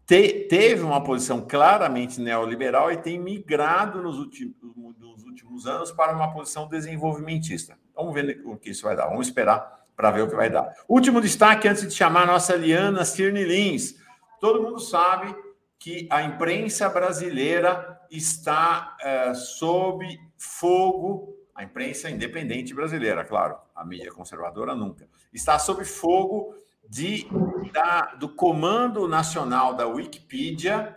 te, 0.10 0.48
teve 0.50 0.82
uma 0.82 1.04
posição 1.04 1.40
claramente 1.48 2.20
neoliberal 2.20 2.92
e 2.92 2.98
tem 2.98 3.20
migrado 3.20 4.02
nos 4.02 4.18
últimos, 4.18 4.56
nos 4.98 5.24
últimos 5.24 5.68
anos 5.68 5.92
para 5.92 6.16
uma 6.16 6.34
posição 6.34 6.68
desenvolvimentista. 6.68 7.78
Vamos 7.96 8.16
ver 8.16 8.42
o 8.44 8.58
que 8.58 8.72
isso 8.72 8.82
vai 8.82 8.96
dar. 8.96 9.06
Vamos 9.06 9.28
esperar 9.28 9.86
para 9.96 10.10
ver 10.10 10.24
o 10.24 10.28
que 10.28 10.36
vai 10.36 10.50
dar. 10.50 10.74
Último 10.88 11.22
destaque 11.22 11.68
antes 11.68 11.88
de 11.88 11.94
chamar 11.94 12.24
a 12.24 12.26
nossa 12.26 12.56
Liana 12.56 13.06
Cirne 13.06 13.44
Lins. 13.44 13.98
Todo 14.42 14.64
mundo 14.64 14.80
sabe 14.80 15.36
que 15.78 16.08
a 16.10 16.24
imprensa 16.24 16.90
brasileira 16.90 18.02
está 18.10 18.98
é, 19.02 19.36
sob 19.36 20.04
fogo, 20.36 21.38
a 21.54 21.64
imprensa 21.64 22.10
independente 22.10 22.74
brasileira, 22.74 23.24
claro, 23.24 23.58
a 23.76 23.86
mídia 23.86 24.12
conservadora 24.12 24.74
nunca, 24.74 25.08
está 25.32 25.60
sob 25.60 25.86
fogo 25.86 26.56
de, 26.90 27.28
da, 27.72 28.16
do 28.16 28.28
Comando 28.28 29.08
Nacional 29.08 29.76
da 29.76 29.88
Wikipedia, 29.88 30.96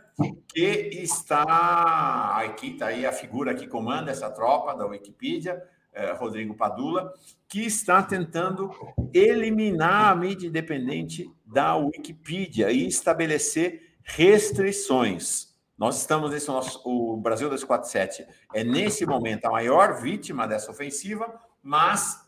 que 0.49 0.91
está. 1.03 2.39
Aqui 2.39 2.73
está 2.73 2.87
aí 2.87 3.05
a 3.05 3.13
figura 3.13 3.55
que 3.55 3.67
comanda 3.67 4.11
essa 4.11 4.31
tropa 4.31 4.75
da 4.75 4.87
Wikipedia, 4.87 5.63
eh, 5.93 6.13
Rodrigo 6.15 6.55
Padula, 6.55 7.13
que 7.47 7.67
está 7.67 8.03
tentando 8.03 8.71
eliminar 9.13 10.13
a 10.13 10.15
mídia 10.15 10.49
independente 10.49 11.31
da 11.45 11.77
Wikipedia 11.77 12.71
e 12.71 12.87
estabelecer 12.87 13.97
restrições. 14.03 15.53
Nós 15.77 15.99
estamos 15.99 16.31
nesse 16.31 16.49
nosso, 16.49 16.81
o 16.85 17.17
Brasil 17.19 17.49
247 17.49 18.27
é 18.55 18.65
nesse 18.65 19.05
momento 19.05 19.47
a 19.47 19.51
maior 19.51 20.01
vítima 20.01 20.47
dessa 20.47 20.71
ofensiva, 20.71 21.39
mas 21.63 22.21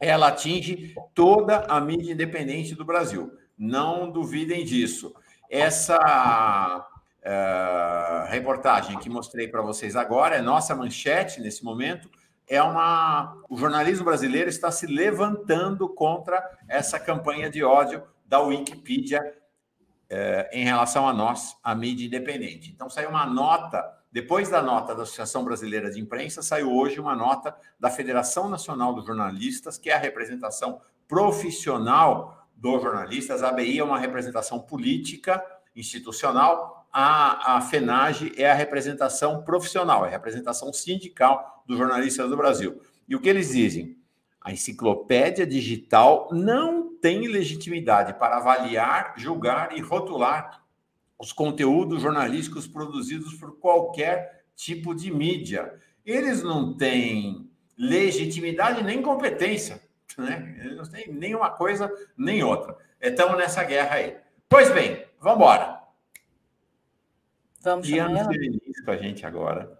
ela 0.00 0.28
atinge 0.28 0.94
toda 1.14 1.66
a 1.68 1.80
mídia 1.80 2.12
independente 2.12 2.74
do 2.74 2.84
Brasil. 2.84 3.32
Não 3.56 4.10
duvidem 4.10 4.64
disso. 4.64 5.14
Essa 5.48 6.86
uh, 7.20 8.30
reportagem 8.30 8.98
que 8.98 9.10
mostrei 9.10 9.46
para 9.46 9.60
vocês 9.60 9.94
agora 9.94 10.36
é 10.36 10.40
nossa 10.40 10.74
manchete 10.74 11.40
nesse 11.40 11.62
momento 11.62 12.08
é 12.50 12.60
uma. 12.60 13.40
O 13.48 13.56
jornalismo 13.56 14.04
brasileiro 14.04 14.50
está 14.50 14.72
se 14.72 14.84
levantando 14.84 15.88
contra 15.88 16.42
essa 16.68 16.98
campanha 16.98 17.48
de 17.48 17.62
ódio 17.62 18.02
da 18.26 18.40
Wikipedia 18.40 19.20
eh, 20.12 20.50
em 20.52 20.64
relação 20.64 21.08
a 21.08 21.12
nós, 21.12 21.56
a 21.62 21.72
mídia 21.76 22.04
independente. 22.04 22.72
Então, 22.72 22.90
saiu 22.90 23.10
uma 23.10 23.24
nota, 23.24 23.84
depois 24.12 24.48
da 24.48 24.60
nota 24.60 24.94
da 24.94 25.04
Associação 25.04 25.44
Brasileira 25.44 25.90
de 25.90 26.00
Imprensa, 26.00 26.42
saiu 26.42 26.72
hoje 26.72 26.98
uma 26.98 27.14
nota 27.14 27.56
da 27.78 27.90
Federação 27.90 28.48
Nacional 28.48 28.92
dos 28.92 29.06
Jornalistas, 29.06 29.78
que 29.78 29.88
é 29.88 29.94
a 29.94 29.98
representação 29.98 30.80
profissional 31.06 32.46
dos 32.56 32.82
jornalistas. 32.82 33.42
A 33.42 33.48
ABI 33.48 33.78
é 33.78 33.84
uma 33.84 33.98
representação 33.98 34.58
política, 34.58 35.44
institucional, 35.74 36.86
a, 36.92 37.56
a 37.56 37.60
FENAGE 37.60 38.32
é 38.36 38.50
a 38.50 38.54
representação 38.54 39.42
profissional, 39.42 40.04
é 40.04 40.08
a 40.08 40.10
representação 40.10 40.72
sindical 40.72 41.62
dos 41.66 41.78
jornalistas 41.78 42.28
do 42.28 42.36
Brasil. 42.36 42.80
E 43.08 43.14
o 43.14 43.20
que 43.20 43.28
eles 43.28 43.50
dizem? 43.50 43.96
A 44.40 44.52
enciclopédia 44.52 45.46
digital 45.46 46.28
não 46.32 46.96
tem 46.96 47.28
legitimidade 47.28 48.14
para 48.14 48.38
avaliar, 48.38 49.14
julgar 49.16 49.76
e 49.76 49.80
rotular 49.80 50.62
os 51.20 51.32
conteúdos 51.32 52.00
jornalísticos 52.00 52.66
produzidos 52.66 53.34
por 53.34 53.58
qualquer 53.58 54.44
tipo 54.56 54.94
de 54.94 55.12
mídia. 55.12 55.74
Eles 56.04 56.42
não 56.42 56.74
têm 56.74 57.50
legitimidade 57.76 58.82
nem 58.82 59.02
competência, 59.02 59.82
né? 60.16 60.56
Eles 60.60 60.76
não 60.78 60.84
têm 60.84 61.12
nenhuma 61.12 61.50
coisa 61.50 61.92
nem 62.16 62.42
outra. 62.42 62.74
Estamos 63.00 63.36
nessa 63.36 63.62
guerra 63.62 63.96
aí. 63.96 64.16
Pois 64.48 64.72
bem, 64.72 65.04
vamos 65.20 65.36
embora. 65.36 65.80
Vamos 67.62 67.86
Diana 67.86 68.20
ela? 68.20 68.30
com 68.84 68.90
a 68.90 68.96
gente 68.96 69.26
agora. 69.26 69.78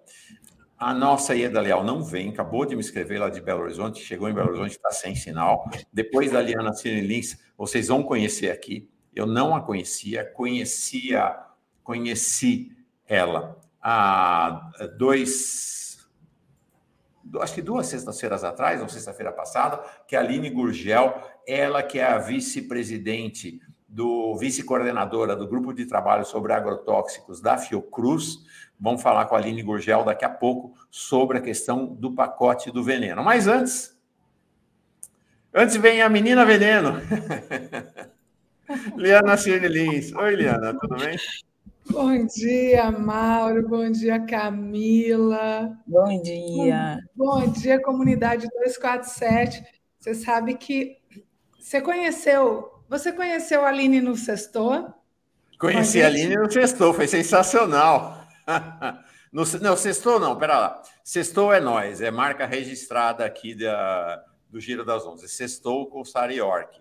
A 0.78 0.94
nossa 0.94 1.34
Ieda 1.34 1.60
Leal 1.60 1.84
não 1.84 2.02
vem, 2.02 2.30
acabou 2.30 2.64
de 2.64 2.74
me 2.74 2.80
escrever 2.80 3.18
lá 3.18 3.28
de 3.28 3.40
Belo 3.40 3.62
Horizonte, 3.62 4.02
chegou 4.02 4.28
em 4.28 4.34
Belo 4.34 4.48
Horizonte, 4.48 4.72
está 4.72 4.90
sem 4.90 5.14
sinal. 5.14 5.70
Depois 5.92 6.30
da 6.30 6.40
Liana 6.40 6.72
Lins, 6.84 7.38
vocês 7.56 7.88
vão 7.88 8.02
conhecer 8.02 8.50
aqui. 8.50 8.90
Eu 9.14 9.26
não 9.26 9.54
a 9.54 9.60
conhecia, 9.60 10.24
conhecia, 10.24 11.36
conheci 11.82 12.76
ela 13.06 13.58
há 13.82 14.70
dois, 14.96 15.98
acho 17.40 17.54
que 17.54 17.62
duas 17.62 17.86
sextas-feiras 17.86 18.44
atrás, 18.44 18.80
ou 18.80 18.88
sexta-feira 18.88 19.32
passada, 19.32 19.82
que 20.06 20.14
a 20.14 20.20
Aline 20.20 20.50
Gurgel, 20.50 21.14
ela 21.46 21.82
que 21.82 21.98
é 21.98 22.04
a 22.04 22.18
vice-presidente 22.18 23.60
do 23.88 24.36
vice-coordenadora 24.36 25.34
do 25.34 25.48
grupo 25.48 25.72
de 25.72 25.84
trabalho 25.84 26.24
sobre 26.24 26.52
agrotóxicos 26.52 27.40
da 27.40 27.58
Fiocruz. 27.58 28.38
Vamos 28.78 29.02
falar 29.02 29.24
com 29.24 29.34
a 29.34 29.38
Aline 29.38 29.62
Gurgel 29.62 30.04
daqui 30.04 30.24
a 30.24 30.30
pouco 30.30 30.74
sobre 30.88 31.38
a 31.38 31.40
questão 31.40 31.86
do 31.86 32.14
pacote 32.14 32.70
do 32.70 32.84
veneno. 32.84 33.24
Mas 33.24 33.48
antes, 33.48 33.98
antes 35.52 35.76
vem 35.76 36.00
a 36.02 36.08
menina 36.08 36.44
veneno. 36.44 37.00
Liana 38.96 39.36
Cirne 39.36 39.68
Lins. 39.68 40.12
Oi, 40.14 40.36
Liana, 40.36 40.74
tudo 40.78 40.96
bem? 40.96 41.16
Bom 41.90 42.26
dia, 42.26 42.90
Mauro. 42.90 43.68
Bom 43.68 43.90
dia, 43.90 44.20
Camila. 44.20 45.76
Bom 45.86 46.22
dia. 46.22 46.98
Bom, 47.14 47.40
bom 47.40 47.46
dia, 47.52 47.80
comunidade 47.80 48.46
247. 48.48 49.62
Você 49.98 50.14
sabe 50.14 50.54
que 50.54 50.98
você 51.58 51.80
conheceu 51.80 52.70
você 52.90 53.12
conheceu 53.12 53.64
a 53.64 53.68
Aline 53.68 54.00
no 54.00 54.16
Sextou? 54.16 54.92
Conheci 55.60 56.02
a 56.02 56.08
Aline 56.08 56.34
no 56.34 56.50
Sextou, 56.50 56.92
foi 56.92 57.06
sensacional. 57.06 58.26
no, 59.32 59.44
não, 59.62 59.76
Sextou 59.76 60.18
não, 60.18 60.36
pera 60.36 60.58
lá. 60.58 60.82
Sextou 61.04 61.54
é 61.54 61.60
nós, 61.60 62.00
é 62.00 62.10
marca 62.10 62.44
registrada 62.46 63.24
aqui 63.24 63.54
da, 63.54 64.20
do 64.48 64.58
Giro 64.58 64.84
das 64.84 65.06
Onze. 65.06 65.28
Sextou 65.28 65.86
com 65.86 66.04
Sara 66.04 66.34
York. 66.34 66.79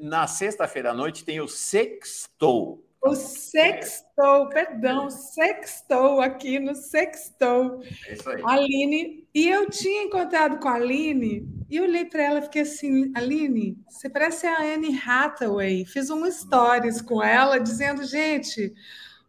Na 0.00 0.26
sexta-feira 0.26 0.90
à 0.90 0.94
noite 0.94 1.24
tem 1.24 1.40
o 1.40 1.48
Sextou. 1.48 2.86
O 3.06 3.14
sextou, 3.14 4.48
perdão, 4.48 5.08
sextou 5.08 6.20
aqui 6.20 6.58
no 6.58 6.74
sextou. 6.74 7.80
É 8.08 8.14
isso 8.14 8.28
aí. 8.28 8.42
Aline, 8.44 9.28
e 9.32 9.48
eu 9.48 9.70
tinha 9.70 10.02
encontrado 10.02 10.58
com 10.58 10.66
a 10.66 10.74
Aline 10.74 11.48
e 11.70 11.76
eu 11.76 11.84
olhei 11.84 12.04
para 12.04 12.22
ela 12.24 12.38
e 12.40 12.42
fiquei 12.42 12.62
assim, 12.62 13.12
Aline, 13.14 13.78
você 13.88 14.10
parece 14.10 14.48
a 14.48 14.60
Anne 14.60 14.98
Hathaway. 14.98 15.84
Fiz 15.84 16.10
um 16.10 16.28
stories 16.28 17.00
com 17.00 17.22
ela 17.22 17.60
dizendo, 17.60 18.02
gente, 18.02 18.74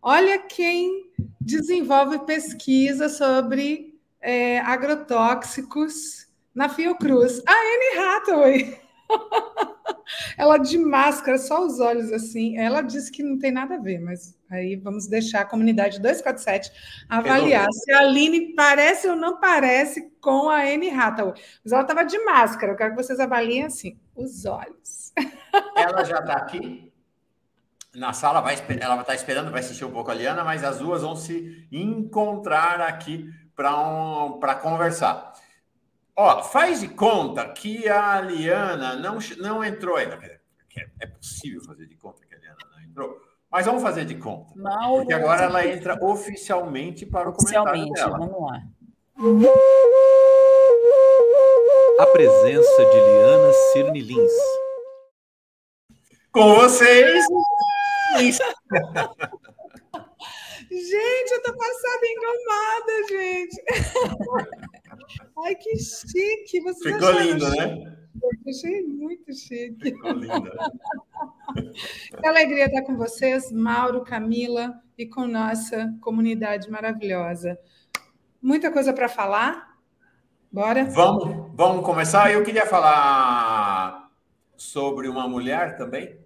olha 0.01 0.39
quem 0.39 1.11
desenvolve 1.39 2.25
pesquisa 2.25 3.09
sobre 3.09 3.95
é, 4.19 4.59
agrotóxicos 4.61 6.27
na 6.53 6.67
Fiocruz. 6.67 7.43
A 7.45 7.51
Anne 7.51 7.99
Hathaway. 7.99 8.81
ela 10.37 10.57
de 10.57 10.77
máscara, 10.77 11.37
só 11.37 11.65
os 11.65 11.79
olhos 11.79 12.11
assim. 12.11 12.57
Ela 12.57 12.81
disse 12.81 13.11
que 13.11 13.23
não 13.23 13.37
tem 13.37 13.51
nada 13.51 13.75
a 13.75 13.79
ver, 13.79 13.99
mas 13.99 14.37
aí 14.49 14.75
vamos 14.75 15.07
deixar 15.07 15.41
a 15.41 15.45
comunidade 15.45 15.99
247 15.99 16.71
avaliar 17.09 17.67
se 17.71 17.91
a 17.91 17.99
Aline 17.99 18.53
parece 18.55 19.07
ou 19.07 19.15
não 19.15 19.39
parece 19.39 20.11
com 20.21 20.49
a 20.49 20.61
Anne 20.61 20.89
Hathaway. 20.89 21.33
Mas 21.63 21.71
ela 21.71 21.81
estava 21.81 22.03
de 22.03 22.17
máscara. 22.25 22.73
Eu 22.73 22.77
quero 22.77 22.95
que 22.95 23.03
vocês 23.03 23.19
avaliem 23.19 23.63
assim, 23.63 23.97
os 24.15 24.45
olhos. 24.45 25.13
Ela 25.75 26.03
já 26.03 26.19
está 26.19 26.33
aqui? 26.33 26.87
na 27.97 28.13
sala, 28.13 28.41
vai, 28.41 28.55
ela 28.79 28.93
vai 28.93 29.01
estar 29.01 29.15
esperando, 29.15 29.49
vai 29.49 29.59
assistir 29.59 29.83
um 29.83 29.91
pouco 29.91 30.11
a 30.11 30.13
Liana, 30.13 30.43
mas 30.43 30.63
as 30.63 30.77
duas 30.77 31.01
vão 31.01 31.15
se 31.15 31.67
encontrar 31.71 32.79
aqui 32.79 33.27
para 33.55 33.75
um, 33.75 34.39
conversar. 34.61 35.33
Ó, 36.19 36.41
faz 36.41 36.79
de 36.79 36.87
conta 36.87 37.47
que 37.49 37.87
a 37.87 38.19
Liana 38.19 38.95
não, 38.95 39.19
não 39.37 39.63
entrou 39.63 39.97
ainda. 39.97 40.19
É 40.99 41.05
possível 41.05 41.61
fazer 41.61 41.85
de 41.85 41.95
conta 41.95 42.25
que 42.25 42.33
a 42.33 42.39
Liana 42.39 42.57
não 42.71 42.81
entrou. 42.81 43.21
Mas 43.51 43.67
vamos 43.67 43.83
fazer 43.83 44.03
de 44.03 44.15
conta. 44.15 44.51
Mauro, 44.55 45.01
porque 45.01 45.13
agora 45.13 45.43
ela 45.43 45.63
entra 45.65 46.03
oficialmente 46.03 47.05
para 47.05 47.29
o 47.29 47.33
comentário 47.33 47.91
dela. 47.91 48.17
Vamos 48.17 48.41
lá. 48.41 48.63
A 51.99 52.05
presença 52.07 52.85
de 52.85 52.99
Liana 52.99 53.53
Cirne 53.71 54.01
Lins. 54.01 54.31
Com 56.31 56.55
vocês, 56.55 57.25
gente, 60.69 61.31
eu 61.31 61.43
tô 61.43 61.55
passada 61.55 62.07
engomada, 62.07 63.07
gente. 63.09 63.63
Ai, 65.45 65.55
que 65.55 65.77
chique. 65.77 66.59
Vocês 66.61 66.95
Ficou 66.95 67.11
lindo, 67.19 67.49
né? 67.49 67.97
Eu 68.21 68.29
achei 68.49 68.83
muito 68.83 69.33
chique. 69.33 69.77
Ficou 69.81 70.11
linda. 70.11 70.51
Que 72.19 72.27
alegria 72.27 72.65
estar 72.65 72.81
com 72.83 72.97
vocês, 72.97 73.51
Mauro, 73.51 74.03
Camila, 74.03 74.79
e 74.97 75.05
com 75.07 75.25
nossa 75.25 75.91
comunidade 76.01 76.69
maravilhosa. 76.69 77.57
Muita 78.41 78.69
coisa 78.71 78.93
para 78.93 79.07
falar? 79.07 79.77
Bora? 80.51 80.83
Vamos, 80.85 81.51
vamos 81.55 81.85
começar. 81.85 82.31
Eu 82.31 82.43
queria 82.43 82.65
falar 82.65 84.11
sobre 84.55 85.07
uma 85.07 85.27
mulher 85.27 85.77
também 85.77 86.19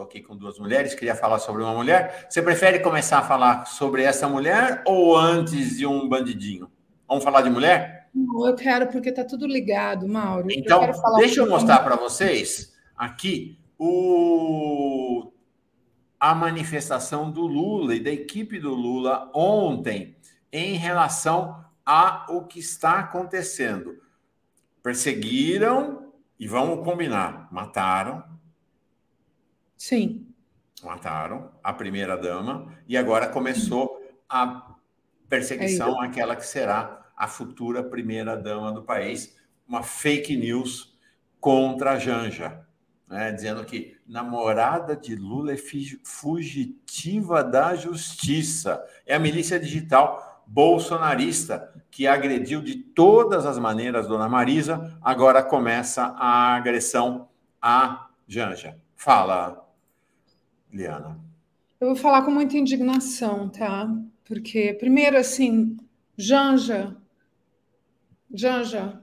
estou 0.00 0.04
aqui 0.04 0.22
com 0.22 0.36
duas 0.36 0.58
mulheres, 0.58 0.94
queria 0.94 1.14
falar 1.14 1.38
sobre 1.38 1.62
uma 1.62 1.74
mulher. 1.74 2.26
Você 2.28 2.40
prefere 2.40 2.80
começar 2.80 3.18
a 3.18 3.22
falar 3.22 3.66
sobre 3.66 4.02
essa 4.02 4.26
mulher 4.26 4.82
ou 4.86 5.16
antes 5.16 5.76
de 5.76 5.86
um 5.86 6.08
bandidinho? 6.08 6.70
Vamos 7.06 7.22
falar 7.22 7.42
de 7.42 7.50
mulher? 7.50 7.99
Não, 8.14 8.46
eu 8.46 8.54
quero, 8.54 8.88
porque 8.88 9.08
está 9.10 9.24
tudo 9.24 9.46
ligado, 9.46 10.08
Mauro. 10.08 10.48
Então, 10.50 10.84
eu 10.84 11.16
deixa 11.16 11.42
um 11.42 11.46
eu 11.46 11.50
mostrar 11.50 11.80
para 11.80 11.96
vocês 11.96 12.74
aqui 12.96 13.58
o... 13.78 15.32
a 16.18 16.34
manifestação 16.34 17.30
do 17.30 17.46
Lula 17.46 17.94
e 17.94 18.00
da 18.00 18.10
equipe 18.10 18.58
do 18.58 18.74
Lula 18.74 19.30
ontem 19.34 20.16
em 20.52 20.74
relação 20.74 21.64
a 21.86 22.26
o 22.28 22.44
que 22.44 22.58
está 22.58 22.98
acontecendo. 22.98 24.00
Perseguiram, 24.82 26.12
e 26.38 26.46
vamos 26.46 26.84
combinar, 26.84 27.48
mataram, 27.52 28.24
Sim. 29.80 30.26
Mataram 30.82 31.50
a 31.64 31.72
primeira 31.72 32.14
dama 32.14 32.70
e 32.86 32.98
agora 32.98 33.26
começou 33.26 33.98
a 34.28 34.74
perseguição 35.26 36.02
é 36.04 36.06
àquela 36.06 36.36
que 36.36 36.44
será 36.44 36.99
a 37.20 37.28
futura 37.28 37.84
primeira 37.84 38.34
dama 38.34 38.72
do 38.72 38.82
país, 38.82 39.36
uma 39.68 39.82
fake 39.82 40.34
news 40.34 40.96
contra 41.38 41.92
a 41.92 41.98
Janja, 41.98 42.66
né, 43.06 43.30
dizendo 43.30 43.62
que 43.62 43.94
namorada 44.08 44.96
de 44.96 45.14
Lula 45.14 45.52
é 45.52 45.56
fugitiva 46.02 47.44
da 47.44 47.74
justiça. 47.74 48.82
É 49.04 49.14
a 49.14 49.18
milícia 49.18 49.60
digital 49.60 50.42
bolsonarista 50.46 51.70
que 51.90 52.06
agrediu 52.06 52.62
de 52.62 52.76
todas 52.76 53.44
as 53.44 53.58
maneiras 53.58 54.08
Dona 54.08 54.26
Marisa, 54.26 54.98
agora 55.02 55.42
começa 55.42 56.14
a 56.16 56.54
agressão 56.54 57.28
à 57.60 58.08
Janja. 58.26 58.78
Fala, 58.96 59.68
Liana? 60.72 61.20
Eu 61.78 61.88
vou 61.88 61.96
falar 61.96 62.22
com 62.22 62.30
muita 62.30 62.56
indignação, 62.56 63.50
tá? 63.50 63.94
Porque, 64.24 64.72
primeiro, 64.72 65.18
assim, 65.18 65.76
Janja, 66.16 66.96
Janja, 68.32 69.00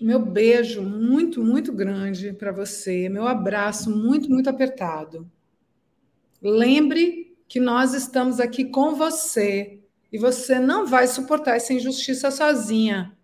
meu 0.00 0.18
beijo 0.18 0.82
muito, 0.82 1.44
muito 1.44 1.72
grande 1.72 2.32
para 2.32 2.50
você, 2.50 3.08
meu 3.08 3.26
abraço 3.26 3.90
muito, 3.90 4.30
muito 4.30 4.48
apertado. 4.48 5.30
Lembre 6.40 7.36
que 7.46 7.60
nós 7.60 7.92
estamos 7.92 8.40
aqui 8.40 8.64
com 8.64 8.94
você 8.94 9.80
e 10.10 10.18
você 10.18 10.58
não 10.58 10.86
vai 10.86 11.06
suportar 11.06 11.56
essa 11.56 11.74
injustiça 11.74 12.30
sozinha. 12.30 13.16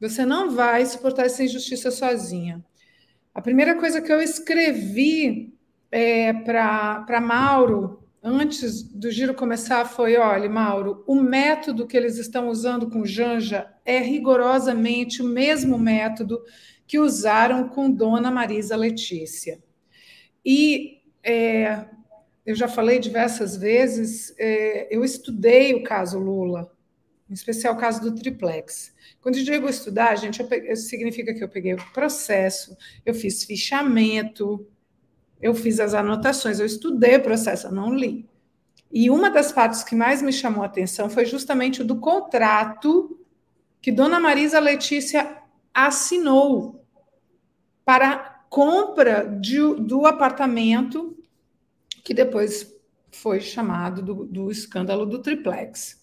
Você 0.00 0.26
não 0.26 0.50
vai 0.50 0.84
suportar 0.84 1.24
essa 1.24 1.42
injustiça 1.42 1.90
sozinha. 1.90 2.64
A 3.34 3.40
primeira 3.40 3.74
coisa 3.76 4.00
que 4.02 4.12
eu 4.12 4.20
escrevi 4.20 5.54
é, 5.90 6.32
para 6.32 7.20
Mauro, 7.20 7.97
antes 8.22 8.82
do 8.82 9.10
giro 9.10 9.34
começar, 9.34 9.84
foi: 9.84 10.16
olha, 10.16 10.48
Mauro, 10.48 11.04
o 11.06 11.14
método 11.14 11.86
que 11.86 11.96
eles 11.96 12.18
estão 12.18 12.48
usando 12.48 12.90
com 12.90 13.04
Janja 13.04 13.72
é 13.84 13.98
rigorosamente 13.98 15.22
o 15.22 15.26
mesmo 15.26 15.78
método 15.78 16.40
que 16.86 16.98
usaram 16.98 17.68
com 17.68 17.90
Dona 17.90 18.30
Marisa 18.30 18.76
Letícia. 18.76 19.62
E 20.44 21.02
é, 21.22 21.84
eu 22.46 22.54
já 22.54 22.66
falei 22.66 22.98
diversas 22.98 23.56
vezes, 23.56 24.34
é, 24.38 24.88
eu 24.90 25.04
estudei 25.04 25.74
o 25.74 25.82
caso 25.82 26.18
Lula, 26.18 26.72
em 27.28 27.34
especial 27.34 27.74
o 27.74 27.78
caso 27.78 28.00
do 28.00 28.14
triplex. 28.14 28.94
Quando 29.20 29.36
eu 29.36 29.44
digo 29.44 29.68
estudar, 29.68 30.16
gente, 30.16 30.42
peguei, 30.44 30.74
significa 30.74 31.34
que 31.34 31.44
eu 31.44 31.48
peguei 31.48 31.74
o 31.74 31.92
processo, 31.92 32.74
eu 33.04 33.12
fiz 33.12 33.44
fichamento, 33.44 34.66
eu 35.40 35.54
fiz 35.54 35.80
as 35.80 35.94
anotações, 35.94 36.58
eu 36.58 36.66
estudei 36.66 37.16
o 37.16 37.22
processo, 37.22 37.68
eu 37.68 37.72
não 37.72 37.94
li. 37.94 38.28
E 38.90 39.10
uma 39.10 39.30
das 39.30 39.52
partes 39.52 39.82
que 39.84 39.94
mais 39.94 40.22
me 40.22 40.32
chamou 40.32 40.62
a 40.62 40.66
atenção 40.66 41.10
foi 41.10 41.26
justamente 41.26 41.82
o 41.82 41.84
do 41.84 41.96
contrato 41.96 43.18
que 43.80 43.92
Dona 43.92 44.18
Marisa 44.18 44.58
Letícia 44.58 45.42
assinou 45.72 46.84
para 47.84 48.44
compra 48.48 49.24
de, 49.24 49.58
do 49.80 50.06
apartamento 50.06 51.16
que 52.02 52.14
depois 52.14 52.74
foi 53.12 53.40
chamado 53.40 54.02
do, 54.02 54.24
do 54.24 54.50
escândalo 54.50 55.04
do 55.04 55.20
triplex. 55.20 56.02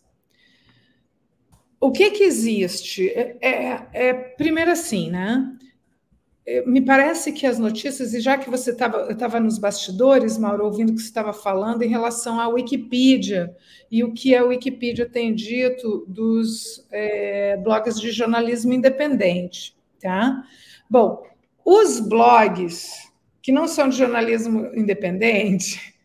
O 1.80 1.92
que 1.92 2.12
que 2.12 2.24
existe? 2.24 3.10
É, 3.10 3.38
é, 3.42 3.90
é 3.92 4.14
primeiro 4.14 4.72
assim, 4.72 5.10
né? 5.10 5.58
Me 6.68 6.80
parece 6.82 7.32
que 7.32 7.48
as 7.48 7.58
notícias, 7.58 8.14
e 8.14 8.20
já 8.20 8.38
que 8.38 8.50
você 8.50 8.72
estava 8.72 9.40
nos 9.40 9.58
bastidores, 9.58 10.38
Mauro, 10.38 10.66
ouvindo 10.66 10.92
o 10.92 10.96
que 10.96 11.02
você 11.02 11.08
estava 11.08 11.34
falando 11.34 11.82
em 11.82 11.90
relação 11.90 12.40
à 12.40 12.48
Wikipedia 12.48 13.56
e 13.90 14.04
o 14.04 14.14
que 14.14 14.36
a 14.36 14.44
Wikipedia 14.44 15.10
tem 15.10 15.34
dito 15.34 16.06
dos 16.08 16.88
é, 16.92 17.58
blogs 17.58 18.00
de 18.00 18.12
jornalismo 18.12 18.74
independente, 18.74 19.76
tá? 20.00 20.44
Bom, 20.88 21.24
os 21.66 22.00
blogs 22.00 23.12
que 23.42 23.52
não 23.52 23.68
são 23.68 23.90
de 23.90 23.98
jornalismo 23.98 24.72
independente, 24.76 25.96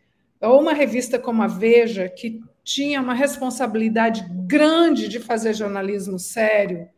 ou 0.41 0.59
uma 0.59 0.73
revista 0.73 1.19
como 1.19 1.43
a 1.43 1.47
Veja, 1.47 2.09
que 2.09 2.41
tinha 2.65 3.01
uma 3.01 3.15
responsabilidade 3.15 4.27
grande 4.47 5.07
de 5.07 5.19
fazer 5.19 5.55
jornalismo 5.55 6.19
sério, 6.19 6.89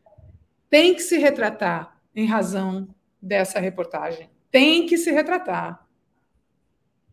tem 0.70 0.94
que 0.94 1.02
se 1.02 1.18
retratar 1.18 1.96
em 2.14 2.26
razão 2.26 2.88
dessa 3.22 3.60
reportagem. 3.60 4.28
Tem 4.50 4.84
que 4.84 4.98
se 4.98 5.10
retratar, 5.12 5.86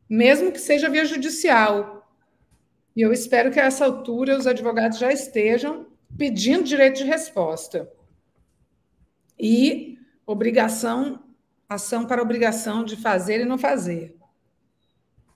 mesmo 0.10 0.52
que 0.52 0.60
seja 0.60 0.90
via 0.90 1.06
judicial. 1.06 2.12
E 2.96 3.02
eu 3.02 3.14
espero 3.14 3.52
que 3.52 3.60
a 3.60 3.66
essa 3.66 3.86
altura 3.86 4.38
os 4.38 4.48
advogados 4.48 4.98
já 4.98 5.14
estejam 5.14 5.88
pedindo 6.18 6.64
direito 6.64 6.98
de 6.98 7.04
resposta. 7.04 7.90
E 9.40 9.98
obrigação, 10.26 11.24
ação 11.68 12.06
para 12.06 12.22
obrigação 12.22 12.84
de 12.84 12.98
fazer 12.98 13.42
e 13.42 13.46
não 13.46 13.58
fazer. 13.58 14.18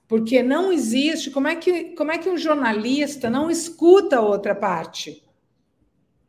Porque 0.07 0.43
não 0.43 0.71
existe, 0.71 1.32
como 1.32 1.47
é 1.47 1.55
que, 1.55 1.95
como 1.95 2.11
é 2.11 2.17
que 2.17 2.30
um 2.30 2.38
jornalista 2.38 3.30
não 3.30 3.49
escuta 3.49 4.17
a 4.17 4.21
outra 4.21 4.53
parte? 4.53 5.24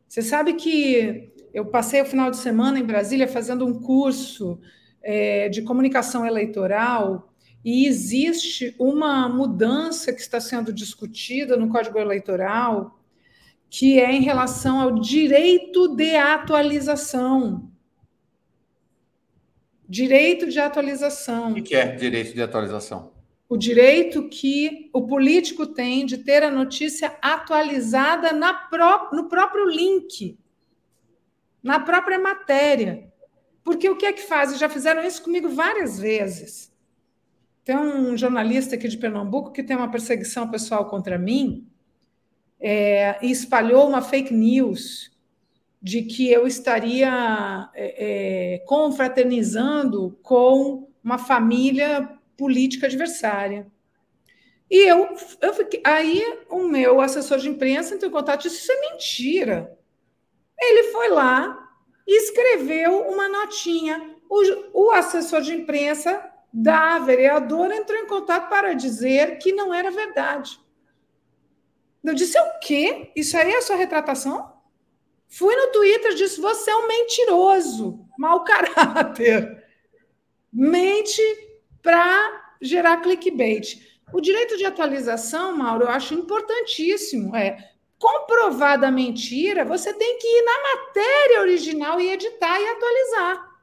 Você 0.06 0.22
sabe 0.22 0.54
que 0.54 1.33
eu 1.54 1.64
passei 1.64 2.02
o 2.02 2.04
final 2.04 2.32
de 2.32 2.36
semana 2.36 2.80
em 2.80 2.84
Brasília 2.84 3.28
fazendo 3.28 3.64
um 3.64 3.80
curso 3.80 4.60
é, 5.00 5.48
de 5.48 5.62
comunicação 5.62 6.26
eleitoral 6.26 7.32
e 7.64 7.86
existe 7.86 8.74
uma 8.76 9.28
mudança 9.28 10.12
que 10.12 10.20
está 10.20 10.40
sendo 10.40 10.72
discutida 10.72 11.56
no 11.56 11.68
Código 11.68 11.96
Eleitoral 11.96 12.98
que 13.70 14.00
é 14.00 14.12
em 14.12 14.20
relação 14.20 14.80
ao 14.80 14.98
direito 14.98 15.94
de 15.96 16.16
atualização. 16.16 17.70
Direito 19.88 20.48
de 20.48 20.58
atualização. 20.58 21.52
O 21.52 21.62
que 21.62 21.74
é 21.74 21.86
direito 21.94 22.34
de 22.34 22.42
atualização? 22.42 23.12
O 23.48 23.56
direito 23.56 24.28
que 24.28 24.90
o 24.92 25.06
político 25.06 25.66
tem 25.66 26.04
de 26.04 26.18
ter 26.18 26.42
a 26.42 26.50
notícia 26.50 27.16
atualizada 27.22 28.32
na 28.32 28.54
pró 28.54 29.10
no 29.12 29.28
próprio 29.28 29.68
link 29.68 30.38
na 31.64 31.80
própria 31.80 32.18
matéria. 32.18 33.10
Porque 33.64 33.88
o 33.88 33.96
que 33.96 34.04
é 34.04 34.12
que 34.12 34.20
fazem? 34.20 34.58
Já 34.58 34.68
fizeram 34.68 35.02
isso 35.02 35.22
comigo 35.22 35.48
várias 35.48 35.98
vezes. 35.98 36.70
tem 37.64 37.74
um 37.74 38.14
jornalista 38.14 38.74
aqui 38.74 38.86
de 38.86 38.98
Pernambuco 38.98 39.50
que 39.50 39.62
tem 39.62 39.74
uma 39.74 39.90
perseguição 39.90 40.50
pessoal 40.50 40.84
contra 40.84 41.18
mim 41.18 41.66
é, 42.60 43.18
e 43.22 43.30
espalhou 43.30 43.88
uma 43.88 44.02
fake 44.02 44.34
news 44.34 45.10
de 45.80 46.02
que 46.02 46.30
eu 46.30 46.46
estaria 46.46 47.70
é, 47.74 48.54
é, 48.54 48.58
confraternizando 48.60 50.18
com 50.22 50.88
uma 51.02 51.16
família 51.16 52.10
política 52.36 52.86
adversária. 52.86 53.66
E 54.70 54.78
eu, 54.88 55.16
eu 55.40 55.54
fiquei, 55.54 55.80
aí 55.84 56.22
o 56.50 56.64
meu 56.64 57.00
assessor 57.00 57.38
de 57.38 57.48
imprensa 57.48 57.94
entrou 57.94 58.10
em 58.10 58.14
contato 58.14 58.40
e 58.40 58.48
disse: 58.48 58.62
Isso 58.62 58.72
é 58.72 58.90
mentira. 58.90 59.78
Ele 60.60 60.84
foi 60.92 61.08
lá 61.08 61.70
e 62.06 62.18
escreveu 62.18 63.00
uma 63.08 63.28
notinha. 63.28 64.14
O, 64.28 64.86
o 64.86 64.90
assessor 64.92 65.40
de 65.40 65.54
imprensa 65.54 66.30
da 66.52 66.98
vereadora 66.98 67.76
entrou 67.76 67.98
em 67.98 68.06
contato 68.06 68.48
para 68.48 68.74
dizer 68.74 69.38
que 69.38 69.52
não 69.52 69.74
era 69.74 69.90
verdade. 69.90 70.60
Eu 72.02 72.14
disse: 72.14 72.38
O 72.38 72.58
quê? 72.60 73.10
Isso 73.16 73.36
aí 73.36 73.52
é 73.52 73.58
a 73.58 73.62
sua 73.62 73.76
retratação? 73.76 74.52
Fui 75.28 75.56
no 75.56 75.72
Twitter 75.72 76.12
e 76.12 76.16
disse: 76.16 76.40
Você 76.40 76.70
é 76.70 76.76
um 76.76 76.86
mentiroso, 76.86 78.06
mau 78.18 78.44
caráter. 78.44 79.64
Mente 80.52 81.22
para 81.82 82.54
gerar 82.60 82.98
clickbait. 82.98 83.94
O 84.12 84.20
direito 84.20 84.56
de 84.56 84.64
atualização, 84.64 85.56
Mauro, 85.56 85.84
eu 85.84 85.88
acho 85.88 86.14
importantíssimo. 86.14 87.34
É 87.34 87.73
comprovada 87.98 88.90
mentira, 88.90 89.64
você 89.64 89.92
tem 89.92 90.18
que 90.18 90.26
ir 90.26 90.44
na 90.44 90.62
matéria 90.62 91.40
original 91.40 92.00
e 92.00 92.10
editar 92.10 92.60
e 92.60 92.68
atualizar. 92.68 93.54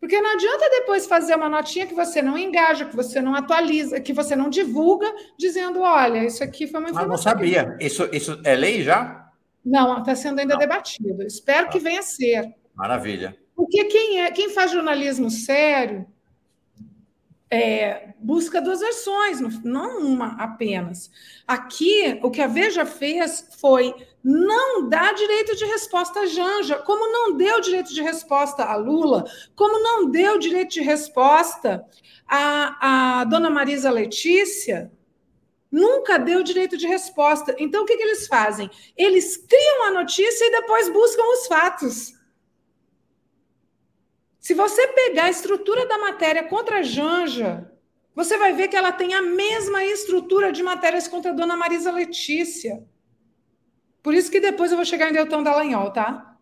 Porque 0.00 0.20
não 0.20 0.32
adianta 0.32 0.70
depois 0.70 1.06
fazer 1.06 1.34
uma 1.34 1.48
notinha 1.48 1.86
que 1.86 1.94
você 1.94 2.22
não 2.22 2.38
engaja, 2.38 2.84
que 2.84 2.94
você 2.94 3.20
não 3.20 3.34
atualiza, 3.34 4.00
que 4.00 4.12
você 4.12 4.36
não 4.36 4.48
divulga, 4.48 5.12
dizendo: 5.36 5.80
olha, 5.80 6.24
isso 6.24 6.42
aqui 6.42 6.68
foi 6.68 6.78
uma 6.78 6.90
informação. 6.90 7.32
Ah, 7.32 7.34
não 7.34 7.40
sabia. 7.40 7.76
Isso, 7.80 8.08
isso 8.12 8.40
é 8.44 8.54
lei 8.54 8.82
já? 8.82 9.28
Não, 9.64 9.98
está 9.98 10.14
sendo 10.14 10.38
ainda 10.38 10.54
não. 10.54 10.60
debatido. 10.60 11.22
Espero 11.24 11.66
ah. 11.66 11.68
que 11.68 11.80
venha 11.80 12.00
a 12.00 12.04
ser. 12.04 12.54
Maravilha. 12.74 13.36
Porque 13.56 13.84
quem, 13.86 14.20
é, 14.22 14.30
quem 14.30 14.50
faz 14.50 14.70
jornalismo 14.70 15.30
sério 15.30 16.06
é, 17.50 18.10
busca 18.18 18.60
duas 18.60 18.80
versões, 18.80 19.40
não 19.64 20.00
uma 20.00 20.36
apenas. 20.42 21.10
Aqui, 21.46 22.18
o 22.22 22.30
que 22.30 22.42
a 22.42 22.46
Veja 22.46 22.84
fez 22.84 23.48
foi 23.58 23.94
não 24.22 24.88
dar 24.88 25.14
direito 25.14 25.56
de 25.56 25.64
resposta 25.64 26.20
a 26.20 26.26
Janja, 26.26 26.76
como 26.78 27.10
não 27.10 27.36
deu 27.36 27.60
direito 27.60 27.94
de 27.94 28.02
resposta 28.02 28.64
a 28.64 28.76
Lula, 28.76 29.24
como 29.56 29.82
não 29.82 30.10
deu 30.10 30.38
direito 30.38 30.72
de 30.72 30.82
resposta 30.82 31.84
a, 32.26 33.20
a 33.20 33.24
dona 33.24 33.48
Marisa 33.48 33.90
Letícia, 33.90 34.92
nunca 35.72 36.18
deu 36.18 36.42
direito 36.42 36.76
de 36.76 36.86
resposta. 36.86 37.54
Então, 37.58 37.82
o 37.82 37.86
que, 37.86 37.96
que 37.96 38.02
eles 38.02 38.26
fazem? 38.26 38.70
Eles 38.96 39.36
criam 39.38 39.84
a 39.84 39.90
notícia 39.92 40.44
e 40.44 40.50
depois 40.50 40.90
buscam 40.90 41.22
os 41.32 41.46
fatos. 41.46 42.17
Se 44.48 44.54
você 44.54 44.88
pegar 44.88 45.24
a 45.24 45.30
estrutura 45.30 45.86
da 45.86 45.98
matéria 45.98 46.42
contra 46.42 46.78
a 46.78 46.82
Janja, 46.82 47.70
você 48.14 48.38
vai 48.38 48.54
ver 48.54 48.68
que 48.68 48.76
ela 48.76 48.90
tem 48.90 49.12
a 49.12 49.20
mesma 49.20 49.84
estrutura 49.84 50.50
de 50.50 50.62
matérias 50.62 51.06
contra 51.06 51.32
a 51.32 51.34
dona 51.34 51.54
Marisa 51.54 51.92
Letícia. 51.92 52.82
Por 54.02 54.14
isso 54.14 54.30
que 54.30 54.40
depois 54.40 54.70
eu 54.70 54.78
vou 54.78 54.86
chegar 54.86 55.10
em 55.10 55.12
Deltão 55.12 55.42
Dallagnol, 55.42 55.92
tá? 55.92 56.34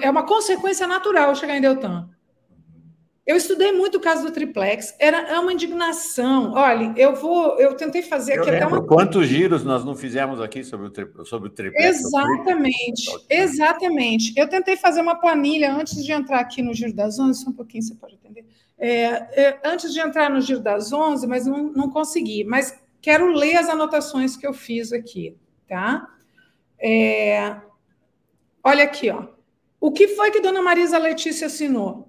É 0.00 0.08
uma 0.08 0.24
consequência 0.24 0.86
natural 0.86 1.34
chegar 1.34 1.56
em 1.56 1.60
Deltão. 1.60 2.08
Eu 3.28 3.36
estudei 3.36 3.72
muito 3.72 3.98
o 3.98 4.00
caso 4.00 4.24
do 4.24 4.32
triplex, 4.32 4.94
era 4.98 5.18
é 5.18 5.38
uma 5.38 5.52
indignação. 5.52 6.54
Olha, 6.54 6.94
eu 6.96 7.14
vou, 7.14 7.60
eu 7.60 7.74
tentei 7.76 8.00
fazer 8.00 8.38
eu 8.38 8.40
aqui 8.40 8.48
até 8.48 8.66
uma. 8.66 8.82
Quantos 8.82 9.26
giros 9.26 9.62
nós 9.62 9.84
não 9.84 9.94
fizemos 9.94 10.40
aqui 10.40 10.64
sobre 10.64 10.86
o, 10.86 10.90
tri, 10.90 11.06
sobre 11.26 11.50
o 11.50 11.52
triplex? 11.52 12.00
Exatamente, 12.00 13.26
exatamente. 13.28 14.32
Eu 14.34 14.48
tentei 14.48 14.78
fazer 14.78 15.02
uma 15.02 15.14
planilha 15.14 15.70
antes 15.70 16.02
de 16.02 16.10
entrar 16.10 16.40
aqui 16.40 16.62
no 16.62 16.72
Giro 16.72 16.94
das 16.94 17.18
Onze, 17.18 17.44
só 17.44 17.50
um 17.50 17.52
pouquinho 17.52 17.82
você 17.82 17.94
pode 17.96 18.14
entender. 18.14 18.46
É, 18.78 19.04
é, 19.42 19.60
antes 19.62 19.92
de 19.92 20.00
entrar 20.00 20.30
no 20.30 20.40
Giro 20.40 20.60
das 20.60 20.90
Onze, 20.90 21.26
mas 21.26 21.44
não, 21.44 21.64
não 21.64 21.90
consegui. 21.90 22.44
Mas 22.44 22.80
quero 22.98 23.30
ler 23.30 23.56
as 23.56 23.68
anotações 23.68 24.38
que 24.38 24.46
eu 24.46 24.54
fiz 24.54 24.90
aqui, 24.90 25.36
tá? 25.68 26.08
É, 26.80 27.56
olha 28.64 28.84
aqui, 28.84 29.10
ó. 29.10 29.26
O 29.78 29.92
que 29.92 30.08
foi 30.08 30.30
que 30.30 30.40
Dona 30.40 30.62
Marisa 30.62 30.96
Letícia 30.96 31.48
assinou? 31.48 32.07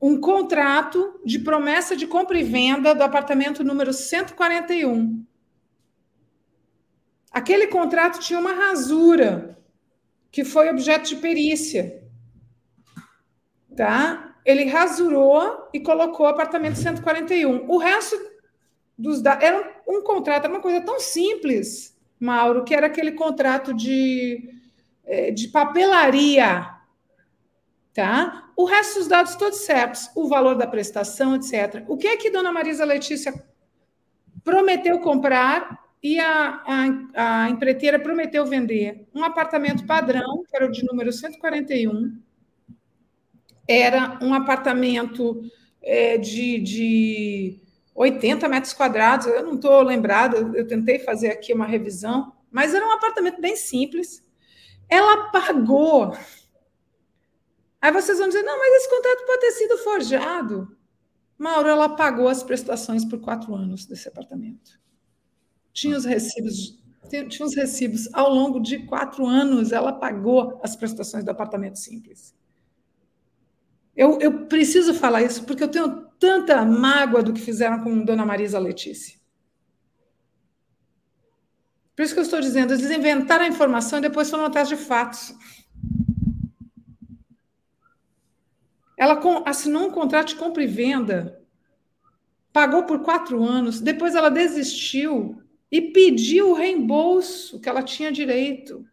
Um 0.00 0.20
contrato 0.20 1.20
de 1.24 1.38
promessa 1.38 1.96
de 1.96 2.06
compra 2.06 2.38
e 2.38 2.44
venda 2.44 2.94
do 2.94 3.02
apartamento 3.02 3.64
número 3.64 3.92
141. 3.92 5.24
Aquele 7.32 7.66
contrato 7.66 8.20
tinha 8.20 8.38
uma 8.38 8.52
rasura, 8.52 9.58
que 10.30 10.44
foi 10.44 10.70
objeto 10.70 11.08
de 11.08 11.16
perícia. 11.16 12.02
Tá? 13.76 14.36
Ele 14.44 14.64
rasurou 14.64 15.68
e 15.72 15.80
colocou 15.80 16.26
o 16.26 16.28
apartamento 16.28 16.78
141. 16.78 17.68
O 17.68 17.78
resto 17.78 18.16
dos 18.96 19.20
dados. 19.20 19.44
Era 19.44 19.82
um, 19.86 20.02
contrato, 20.02 20.44
era 20.44 20.52
uma 20.52 20.62
coisa 20.62 20.80
tão 20.80 20.98
simples, 20.98 21.96
Mauro, 22.18 22.64
que 22.64 22.74
era 22.74 22.86
aquele 22.86 23.12
contrato 23.12 23.74
de, 23.74 24.48
eh, 25.04 25.30
de 25.30 25.48
papelaria 25.48 26.77
tá? 27.94 28.50
O 28.56 28.64
resto 28.64 28.98
dos 28.98 29.08
dados 29.08 29.36
todos 29.36 29.60
certos, 29.60 30.10
o 30.14 30.28
valor 30.28 30.54
da 30.54 30.66
prestação, 30.66 31.36
etc. 31.36 31.84
O 31.88 31.96
que 31.96 32.06
é 32.06 32.16
que 32.16 32.30
Dona 32.30 32.52
Marisa 32.52 32.84
Letícia 32.84 33.34
prometeu 34.44 34.98
comprar 35.00 35.78
e 36.02 36.18
a, 36.18 36.62
a, 37.14 37.44
a 37.44 37.50
empreiteira 37.50 37.98
prometeu 37.98 38.46
vender? 38.46 39.08
Um 39.14 39.24
apartamento 39.24 39.86
padrão, 39.86 40.44
que 40.48 40.56
era 40.56 40.66
o 40.66 40.70
de 40.70 40.84
número 40.84 41.12
141, 41.12 42.20
era 43.66 44.18
um 44.22 44.32
apartamento 44.32 45.42
é, 45.82 46.16
de, 46.16 46.58
de 46.60 47.60
80 47.94 48.48
metros 48.48 48.72
quadrados, 48.72 49.26
eu 49.26 49.44
não 49.44 49.56
estou 49.56 49.82
lembrada, 49.82 50.36
eu 50.54 50.66
tentei 50.66 51.00
fazer 51.00 51.30
aqui 51.30 51.52
uma 51.52 51.66
revisão, 51.66 52.32
mas 52.50 52.72
era 52.72 52.86
um 52.86 52.92
apartamento 52.92 53.40
bem 53.40 53.56
simples. 53.56 54.24
Ela 54.88 55.30
pagou 55.30 56.16
Aí 57.80 57.92
vocês 57.92 58.18
vão 58.18 58.28
dizer, 58.28 58.42
não, 58.42 58.58
mas 58.58 58.74
esse 58.74 58.90
contrato 58.90 59.24
pode 59.26 59.40
ter 59.40 59.52
sido 59.52 59.78
forjado. 59.78 60.76
Mauro, 61.38 61.68
ela 61.68 61.88
pagou 61.88 62.28
as 62.28 62.42
prestações 62.42 63.04
por 63.04 63.20
quatro 63.20 63.54
anos 63.54 63.86
desse 63.86 64.08
apartamento. 64.08 64.80
Tinha 65.72 65.96
os 65.96 66.04
recibos, 66.04 66.82
tinha 67.28 67.46
os 67.46 67.54
recibos 67.54 68.12
ao 68.12 68.28
longo 68.34 68.58
de 68.58 68.80
quatro 68.86 69.24
anos, 69.24 69.70
ela 69.70 69.92
pagou 69.92 70.60
as 70.62 70.74
prestações 70.74 71.24
do 71.24 71.30
apartamento 71.30 71.78
simples. 71.78 72.34
Eu, 73.94 74.18
eu 74.20 74.46
preciso 74.46 74.94
falar 74.94 75.22
isso 75.22 75.44
porque 75.44 75.62
eu 75.62 75.68
tenho 75.68 76.06
tanta 76.18 76.64
mágoa 76.64 77.22
do 77.22 77.32
que 77.32 77.40
fizeram 77.40 77.82
com 77.82 78.04
Dona 78.04 78.26
Marisa 78.26 78.58
Letícia. 78.58 79.18
Por 81.94 82.02
isso 82.02 82.14
que 82.14 82.20
eu 82.20 82.24
estou 82.24 82.40
dizendo, 82.40 82.72
eles 82.72 82.90
inventaram 82.90 83.44
a 83.44 83.48
informação 83.48 83.98
e 83.98 84.02
depois 84.02 84.30
foram 84.30 84.44
atrás 84.44 84.68
de 84.68 84.76
fatos. 84.76 85.34
Ela 88.98 89.20
assinou 89.46 89.86
um 89.86 89.92
contrato 89.92 90.30
de 90.30 90.34
compra 90.34 90.64
e 90.64 90.66
venda, 90.66 91.40
pagou 92.52 92.82
por 92.82 93.04
quatro 93.04 93.44
anos, 93.44 93.80
depois 93.80 94.16
ela 94.16 94.28
desistiu 94.28 95.40
e 95.70 95.80
pediu 95.80 96.50
o 96.50 96.54
reembolso 96.54 97.60
que 97.60 97.68
ela 97.68 97.80
tinha 97.80 98.10
direito. 98.10 98.84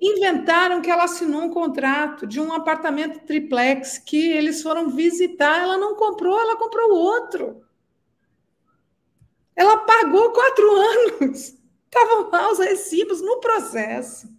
Inventaram 0.00 0.80
que 0.80 0.88
ela 0.88 1.04
assinou 1.04 1.42
um 1.42 1.50
contrato 1.50 2.24
de 2.24 2.40
um 2.40 2.52
apartamento 2.52 3.26
triplex 3.26 3.98
que 3.98 4.28
eles 4.28 4.62
foram 4.62 4.90
visitar. 4.90 5.60
Ela 5.60 5.76
não 5.76 5.96
comprou, 5.96 6.38
ela 6.38 6.56
comprou 6.56 6.92
outro. 6.92 7.64
Ela 9.56 9.78
pagou 9.78 10.30
quatro 10.30 10.70
anos. 11.20 11.58
Estavam 11.84 12.30
lá 12.30 12.52
os 12.52 12.60
recibos 12.60 13.20
no 13.20 13.40
processo. 13.40 14.37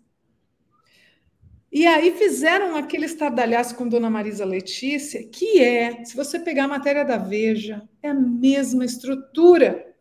E 1.72 1.86
aí 1.86 2.11
fizeram 2.17 2.76
aquele 2.76 3.05
estardalhaço 3.05 3.76
com 3.76 3.88
Dona 3.88 4.09
Marisa 4.09 4.43
Letícia, 4.43 5.24
que 5.24 5.61
é, 5.61 6.03
se 6.03 6.15
você 6.15 6.39
pegar 6.39 6.63
a 6.63 6.67
matéria 6.67 7.05
da 7.05 7.17
Veja, 7.17 7.88
é 8.01 8.09
a 8.09 8.13
mesma 8.13 8.84
estrutura. 8.84 9.93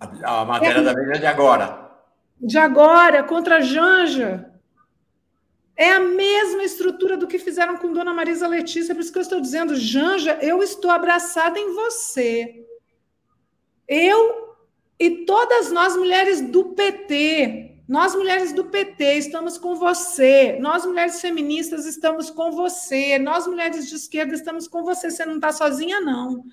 A, 0.00 0.44
matéria 0.44 0.80
é, 0.80 0.82
da 0.82 0.92
Veja 0.92 1.12
é 1.12 1.18
de 1.18 1.26
agora. 1.26 1.90
De 2.40 2.58
agora, 2.58 3.22
contra 3.22 3.58
a 3.58 3.60
Janja. 3.60 4.52
É 5.76 5.92
a 5.92 6.00
mesma 6.00 6.64
estrutura 6.64 7.16
do 7.16 7.28
que 7.28 7.38
fizeram 7.38 7.76
com 7.76 7.92
Dona 7.92 8.12
Marisa 8.12 8.48
Letícia, 8.48 8.94
por 8.94 9.02
isso 9.02 9.12
que 9.12 9.18
eu 9.18 9.22
estou 9.22 9.40
dizendo, 9.40 9.76
Janja, 9.76 10.38
eu 10.40 10.62
estou 10.62 10.90
abraçada 10.90 11.58
em 11.58 11.74
você. 11.74 12.66
Eu 13.86 14.56
e 14.98 15.24
todas 15.26 15.70
nós 15.70 15.94
mulheres 15.94 16.40
do 16.40 16.70
PT 16.74 17.75
Nós, 17.88 18.16
mulheres 18.16 18.52
do 18.52 18.64
PT, 18.64 19.14
estamos 19.14 19.56
com 19.56 19.76
você. 19.76 20.58
Nós, 20.60 20.84
mulheres 20.84 21.20
feministas, 21.20 21.86
estamos 21.86 22.30
com 22.30 22.50
você. 22.50 23.16
Nós, 23.16 23.46
mulheres 23.46 23.88
de 23.88 23.94
esquerda, 23.94 24.34
estamos 24.34 24.66
com 24.66 24.82
você. 24.82 25.08
Você 25.08 25.24
não 25.24 25.36
está 25.36 25.52
sozinha, 25.52 26.00
não. 26.00 26.44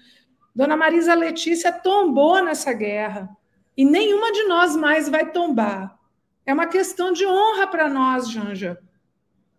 Dona 0.55 0.77
Marisa 0.77 1.15
Letícia 1.15 1.71
tombou 1.71 2.43
nessa 2.43 2.71
guerra. 2.71 3.35
E 3.75 3.83
nenhuma 3.83 4.31
de 4.31 4.43
nós 4.43 4.75
mais 4.75 5.09
vai 5.09 5.31
tombar. 5.31 5.97
É 6.45 6.53
uma 6.53 6.67
questão 6.67 7.11
de 7.11 7.25
honra 7.25 7.65
para 7.65 7.89
nós, 7.89 8.29
Janja. 8.29 8.77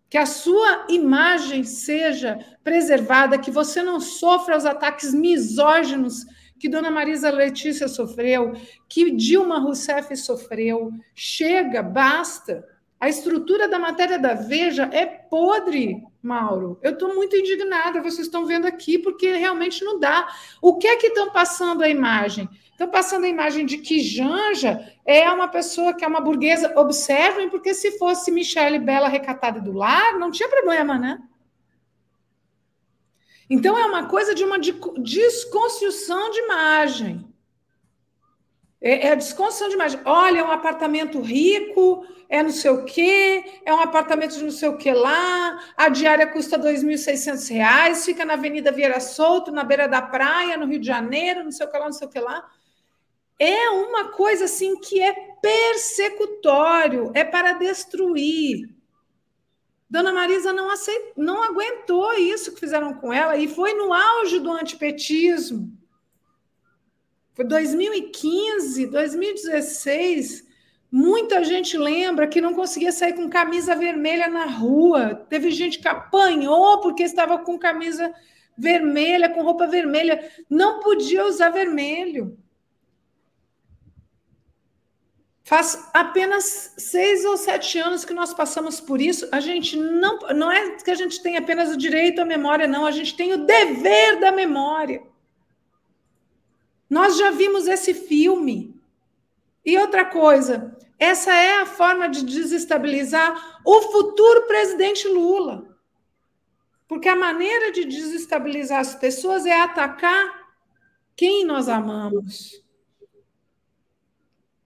Que 0.09 0.17
a 0.17 0.25
sua 0.25 0.85
imagem 0.87 1.65
seja 1.65 2.39
preservada, 2.63 3.37
que 3.37 3.51
você 3.51 3.83
não 3.83 3.99
sofra 3.99 4.55
os 4.55 4.65
ataques 4.65 5.13
misóginos 5.13 6.25
que 6.59 6.69
Dona 6.69 6.89
Marisa 6.89 7.29
Letícia 7.29 7.87
sofreu, 7.87 8.53
que 8.87 9.11
Dilma 9.11 9.59
Rousseff 9.59 10.15
sofreu. 10.15 10.91
Chega, 11.13 11.83
basta. 11.83 12.67
A 12.99 13.09
estrutura 13.09 13.67
da 13.67 13.77
matéria 13.77 14.17
da 14.17 14.33
Veja 14.33 14.89
é 14.91 15.05
podre, 15.05 16.01
Mauro. 16.23 16.79
Eu 16.81 16.93
estou 16.93 17.13
muito 17.13 17.35
indignada, 17.35 18.01
vocês 18.01 18.27
estão 18.27 18.45
vendo 18.45 18.65
aqui, 18.65 18.97
porque 18.97 19.33
realmente 19.33 19.83
não 19.83 19.99
dá. 19.99 20.27
O 20.61 20.77
que 20.77 20.87
é 20.87 20.95
que 20.95 21.07
estão 21.07 21.29
passando 21.29 21.83
a 21.83 21.89
imagem? 21.89 22.49
Estão 22.71 22.89
passando 22.89 23.25
a 23.25 23.29
imagem 23.29 23.65
de 23.65 23.77
que 23.77 23.99
Janja 23.99 24.91
é 25.05 25.29
uma 25.29 25.47
pessoa 25.47 25.93
que 25.93 26.03
é 26.03 26.07
uma 26.07 26.19
burguesa. 26.19 26.73
Observem, 26.77 27.49
porque 27.49 27.73
se 27.73 27.97
fosse 27.97 28.31
Michele 28.31 28.79
Bela 28.79 29.07
recatada 29.07 29.61
do 29.61 29.71
lar, 29.71 30.17
não 30.17 30.31
tinha 30.31 30.49
problema, 30.49 30.97
né? 30.97 31.21
Então, 33.49 33.77
é 33.77 33.85
uma 33.85 34.07
coisa 34.07 34.33
de 34.33 34.43
uma 34.43 34.57
desconstrução 34.59 36.31
de 36.31 36.39
imagem. 36.39 37.25
É, 38.81 39.07
é 39.07 39.11
a 39.11 39.15
desconstrução 39.15 39.69
de 39.69 39.75
imagem. 39.75 39.99
Olha, 40.05 40.39
é 40.39 40.43
um 40.43 40.51
apartamento 40.51 41.19
rico, 41.21 42.05
é 42.29 42.41
não 42.41 42.49
sei 42.49 42.71
o 42.71 42.85
quê, 42.85 43.61
é 43.65 43.73
um 43.73 43.79
apartamento 43.79 44.35
de 44.35 44.43
não 44.43 44.51
sei 44.51 44.69
o 44.69 44.77
que 44.77 44.91
lá, 44.91 45.59
a 45.77 45.89
diária 45.89 46.27
custa 46.27 46.57
R$ 46.57 46.73
2.600, 46.73 48.03
fica 48.03 48.25
na 48.25 48.33
Avenida 48.33 48.71
Vieira 48.71 48.99
Solto, 48.99 49.51
na 49.51 49.63
beira 49.63 49.87
da 49.87 50.01
praia, 50.01 50.57
no 50.57 50.65
Rio 50.65 50.79
de 50.79 50.87
Janeiro, 50.87 51.43
não 51.43 51.51
sei 51.51 51.65
o 51.65 51.71
que 51.71 51.77
lá, 51.77 51.85
não 51.85 51.93
sei 51.93 52.07
o 52.07 52.11
que 52.11 52.19
lá. 52.19 52.45
É 53.39 53.69
uma 53.69 54.09
coisa 54.09 54.45
assim 54.45 54.79
que 54.79 55.01
é 55.01 55.13
persecutório, 55.41 57.11
é 57.13 57.23
para 57.23 57.53
destruir. 57.53 58.69
Dona 59.89 60.11
Marisa 60.11 60.51
não, 60.51 60.69
aceitou, 60.69 61.13
não 61.15 61.43
aguentou 61.43 62.13
isso 62.13 62.53
que 62.53 62.59
fizeram 62.59 62.93
com 62.95 63.13
ela 63.13 63.37
e 63.37 63.47
foi 63.47 63.73
no 63.73 63.93
auge 63.93 64.39
do 64.39 64.51
antipetismo. 64.51 65.71
Foi 67.33 67.45
2015, 67.45 68.87
2016. 68.87 70.45
Muita 70.91 71.43
gente 71.43 71.77
lembra 71.77 72.27
que 72.27 72.39
não 72.39 72.53
conseguia 72.53 72.91
sair 72.91 73.13
com 73.13 73.29
camisa 73.29 73.75
vermelha 73.75 74.27
na 74.29 74.45
rua. 74.45 75.13
Teve 75.29 75.51
gente 75.51 75.79
que 75.79 75.87
apanhou 75.87 76.79
porque 76.79 77.03
estava 77.03 77.37
com 77.39 77.59
camisa 77.59 78.13
vermelha, 78.57 79.29
com 79.29 79.43
roupa 79.43 79.67
vermelha. 79.67 80.31
Não 80.49 80.79
podia 80.79 81.25
usar 81.25 81.49
vermelho. 81.49 82.37
Faz 85.45 85.91
apenas 85.93 86.73
seis 86.75 87.23
ou 87.23 87.37
sete 87.37 87.77
anos 87.77 88.03
que 88.03 88.15
nós 88.15 88.33
passamos 88.33 88.81
por 88.81 88.99
isso. 88.99 89.29
A 89.31 89.39
gente 89.39 89.77
não, 89.77 90.17
não 90.33 90.51
é 90.51 90.71
que 90.71 90.89
a 90.89 90.95
gente 90.95 91.21
tem 91.21 91.37
apenas 91.37 91.69
o 91.69 91.77
direito 91.77 92.19
à 92.19 92.25
memória, 92.25 92.67
não. 92.67 92.83
A 92.83 92.89
gente 92.89 93.15
tem 93.15 93.31
o 93.31 93.45
dever 93.45 94.19
da 94.19 94.31
memória. 94.31 95.03
Nós 96.89 97.15
já 97.15 97.29
vimos 97.29 97.67
esse 97.67 97.93
filme. 97.93 98.75
E 99.63 99.77
outra 99.77 100.03
coisa, 100.03 100.75
essa 100.97 101.31
é 101.31 101.61
a 101.61 101.67
forma 101.67 102.09
de 102.09 102.25
desestabilizar 102.25 103.61
o 103.63 103.81
futuro 103.83 104.47
presidente 104.47 105.07
Lula. 105.07 105.77
Porque 106.87 107.07
a 107.07 107.15
maneira 107.15 107.71
de 107.71 107.85
desestabilizar 107.85 108.79
as 108.79 108.95
pessoas 108.95 109.45
é 109.45 109.61
atacar 109.61 110.55
quem 111.15 111.45
nós 111.45 111.69
amamos. 111.69 112.64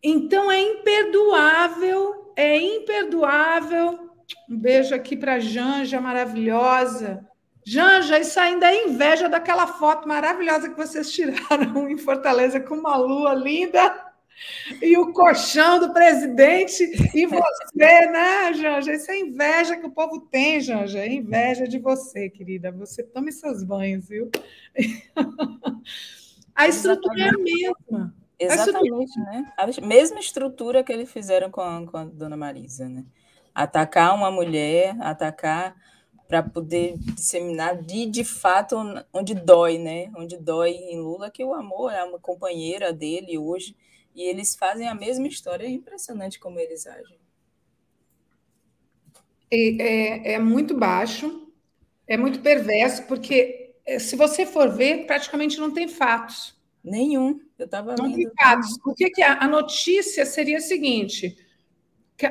Então 0.02 0.52
é 0.52 0.60
imperdoável, 0.62 2.32
é 2.36 2.58
imperdoável. 2.58 4.10
Um 4.50 4.58
beijo 4.58 4.96
aqui 4.96 5.18
para 5.18 5.40
Janja, 5.40 6.00
maravilhosa. 6.00 7.28
Janja, 7.66 8.20
isso 8.20 8.40
ainda 8.40 8.72
é 8.72 8.86
inveja 8.88 9.28
daquela 9.28 9.68
foto 9.68 10.08
maravilhosa 10.08 10.70
que 10.70 10.78
vocês 10.78 11.12
tiraram 11.12 11.88
em 11.90 11.98
Fortaleza 11.98 12.60
com 12.60 12.76
uma 12.76 12.96
lua 12.96 13.34
linda 13.34 14.10
e 14.82 14.98
o 14.98 15.12
colchão 15.12 15.80
do 15.80 15.92
presidente 15.92 16.84
e 17.14 17.26
você, 17.26 18.08
né, 18.08 18.54
Janja? 18.54 18.94
Isso 18.94 19.12
é 19.12 19.20
inveja 19.20 19.76
que 19.76 19.86
o 19.86 19.92
povo 19.92 20.22
tem, 20.22 20.62
Janja. 20.62 21.00
É 21.00 21.12
inveja 21.12 21.68
de 21.68 21.78
você, 21.78 22.30
querida. 22.30 22.72
Você 22.72 23.04
tome 23.04 23.32
seus 23.32 23.64
banhos, 23.64 24.08
viu? 24.08 24.32
A 26.56 26.68
estrutura 26.68 27.22
é 27.22 27.30
a 27.30 27.38
mesma. 27.38 28.14
Exatamente, 28.40 29.20
né? 29.20 29.52
A 29.58 29.68
mesma 29.86 30.20
estrutura 30.20 30.84
que 30.84 30.92
eles 30.94 31.12
fizeram 31.12 31.52
com 31.52 31.62
a, 31.62 31.86
com 31.86 31.98
a 31.98 32.06
dona 32.06 32.38
Marisa, 32.38 32.88
né? 32.88 33.06
Atacar 33.54 34.16
uma 34.16 34.32
mulher, 34.32 34.96
atacar 35.02 35.76
para 36.28 36.42
poder 36.44 36.98
disseminar 36.98 37.76
de, 37.82 38.06
de 38.06 38.24
fato 38.24 38.78
onde 39.14 39.34
dói, 39.34 39.78
né? 39.78 40.12
Onde 40.16 40.38
dói 40.38 40.72
em 40.72 41.00
Lula, 41.00 41.30
que 41.30 41.44
o 41.44 41.54
amor 41.54 41.92
é 41.92 42.04
uma 42.04 42.20
companheira 42.20 42.94
dele 42.94 43.38
hoje, 43.38 43.76
e 44.16 44.24
eles 44.24 44.56
fazem 44.56 44.88
a 44.88 44.96
mesma 44.96 45.28
história, 45.28 45.66
é 45.66 45.70
impressionante 45.70 46.40
como 46.40 46.60
eles 46.60 46.88
agem. 46.88 47.20
É, 49.52 50.32
é, 50.32 50.34
é 50.34 50.40
muito 50.40 50.78
baixo, 50.78 51.52
é 52.08 52.18
muito 52.18 52.42
perverso, 52.42 53.04
porque 53.08 53.76
eh, 53.86 54.00
se 54.00 54.16
você 54.16 54.46
for 54.46 54.70
ver, 54.70 55.06
praticamente 55.08 55.60
não 55.60 55.72
tem 55.74 55.88
fatos. 55.88 56.56
Nenhum. 56.84 57.40
Eu 57.60 57.66
estava 57.66 57.94
lendo. 57.94 58.32
O 58.86 58.94
que, 58.94 59.10
que 59.10 59.22
é? 59.22 59.28
A 59.28 59.48
notícia 59.48 60.26
seria 60.26 60.58
a 60.58 60.62
seguinte. 60.62 61.38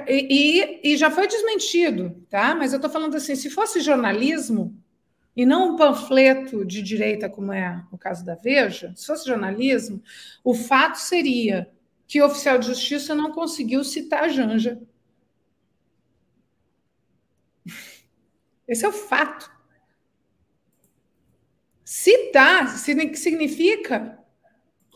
E, 0.08 0.80
e, 0.82 0.96
já 0.96 1.10
foi 1.10 1.26
desmentido, 1.26 2.26
tá? 2.28 2.54
Mas 2.54 2.72
eu 2.72 2.78
estou 2.78 2.90
falando 2.90 3.14
assim: 3.14 3.36
se 3.36 3.50
fosse 3.50 3.80
jornalismo, 3.80 4.74
e 5.36 5.46
não 5.46 5.74
um 5.74 5.76
panfleto 5.76 6.64
de 6.64 6.82
direita, 6.82 7.28
como 7.28 7.52
é 7.52 7.84
o 7.92 7.98
caso 7.98 8.24
da 8.24 8.34
Veja, 8.34 8.92
se 8.96 9.06
fosse 9.06 9.26
jornalismo, 9.26 10.02
o 10.42 10.54
fato 10.54 10.96
seria 10.96 11.70
que 12.06 12.20
o 12.20 12.26
oficial 12.26 12.58
de 12.58 12.66
justiça 12.66 13.14
não 13.14 13.30
conseguiu 13.30 13.84
citar 13.84 14.24
a 14.24 14.28
Janja. 14.28 14.80
Esse 18.66 18.84
é 18.84 18.88
o 18.88 18.92
fato. 18.92 19.50
Citar 21.84 22.68
significa 22.76 24.17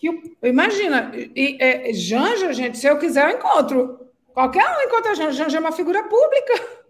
que 0.02 0.36
imagina, 0.42 1.12
e, 1.14 1.56
é, 1.60 1.92
Janja, 1.92 2.52
gente, 2.52 2.76
se 2.76 2.88
eu 2.88 2.98
quiser, 2.98 3.30
eu 3.30 3.36
encontro. 3.36 4.00
Qualquer 4.34 4.64
um 4.76 4.80
encontra 4.82 5.14
Janja. 5.14 5.44
Janja 5.44 5.58
é 5.58 5.60
uma 5.60 5.70
figura 5.70 6.02
pública. 6.02 6.82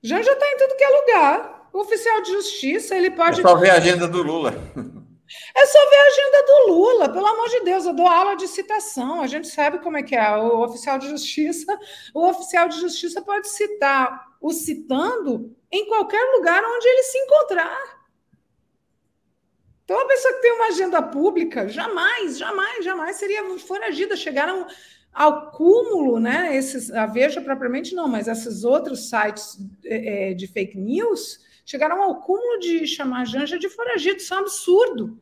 Janja 0.00 0.30
está 0.30 0.46
em 0.46 0.56
tudo 0.58 0.76
que 0.76 0.84
é 0.84 0.88
lugar. 0.88 1.68
O 1.72 1.80
oficial 1.80 2.22
de 2.22 2.30
justiça, 2.30 2.94
ele 2.94 3.10
pode. 3.10 3.40
É 3.40 3.42
só 3.42 3.56
ver 3.56 3.70
a 3.70 3.74
agenda 3.74 4.06
do 4.06 4.22
Lula. 4.22 4.54
É 5.54 5.66
só 5.66 5.90
ver 5.90 5.96
a 5.96 6.06
agenda 6.06 6.42
do 6.46 6.72
Lula, 6.72 7.08
pelo 7.12 7.26
amor 7.26 7.50
de 7.50 7.60
Deus, 7.60 7.84
eu 7.84 7.92
dou 7.92 8.06
aula 8.06 8.34
de 8.34 8.48
citação, 8.48 9.20
a 9.20 9.26
gente 9.26 9.46
sabe 9.48 9.78
como 9.80 9.98
é 9.98 10.02
que 10.02 10.16
é. 10.16 10.36
O 10.38 10.62
oficial 10.62 10.98
de 10.98 11.06
justiça, 11.06 11.78
o 12.14 12.26
oficial 12.26 12.66
de 12.66 12.80
justiça 12.80 13.20
pode 13.20 13.46
citar 13.46 14.26
o 14.40 14.50
citando 14.52 15.54
em 15.70 15.86
qualquer 15.86 16.22
lugar 16.34 16.62
onde 16.64 16.88
ele 16.88 17.02
se 17.02 17.18
encontrar. 17.18 17.97
Então, 19.88 20.02
a 20.02 20.06
pessoa 20.06 20.34
que 20.34 20.42
tem 20.42 20.52
uma 20.52 20.66
agenda 20.66 21.00
pública, 21.00 21.66
jamais, 21.66 22.36
jamais, 22.36 22.84
jamais 22.84 23.16
seria 23.16 23.42
foragida. 23.58 24.16
Chegaram 24.16 24.66
ao 25.14 25.50
cúmulo, 25.50 26.20
né? 26.20 26.54
Esses, 26.54 26.90
a 26.90 27.06
Veja 27.06 27.40
propriamente 27.40 27.94
não, 27.94 28.06
mas 28.06 28.28
esses 28.28 28.64
outros 28.64 29.08
sites 29.08 29.56
é, 29.82 30.32
é 30.32 30.34
de 30.34 30.46
fake 30.46 30.76
news 30.76 31.38
chegaram 31.64 32.02
ao 32.02 32.20
cúmulo 32.20 32.58
de 32.58 32.86
chamar 32.86 33.22
a 33.22 33.24
Janja 33.24 33.58
de 33.58 33.70
foragido. 33.70 34.18
Isso 34.18 34.34
é 34.34 34.36
um 34.36 34.40
absurdo. 34.40 35.18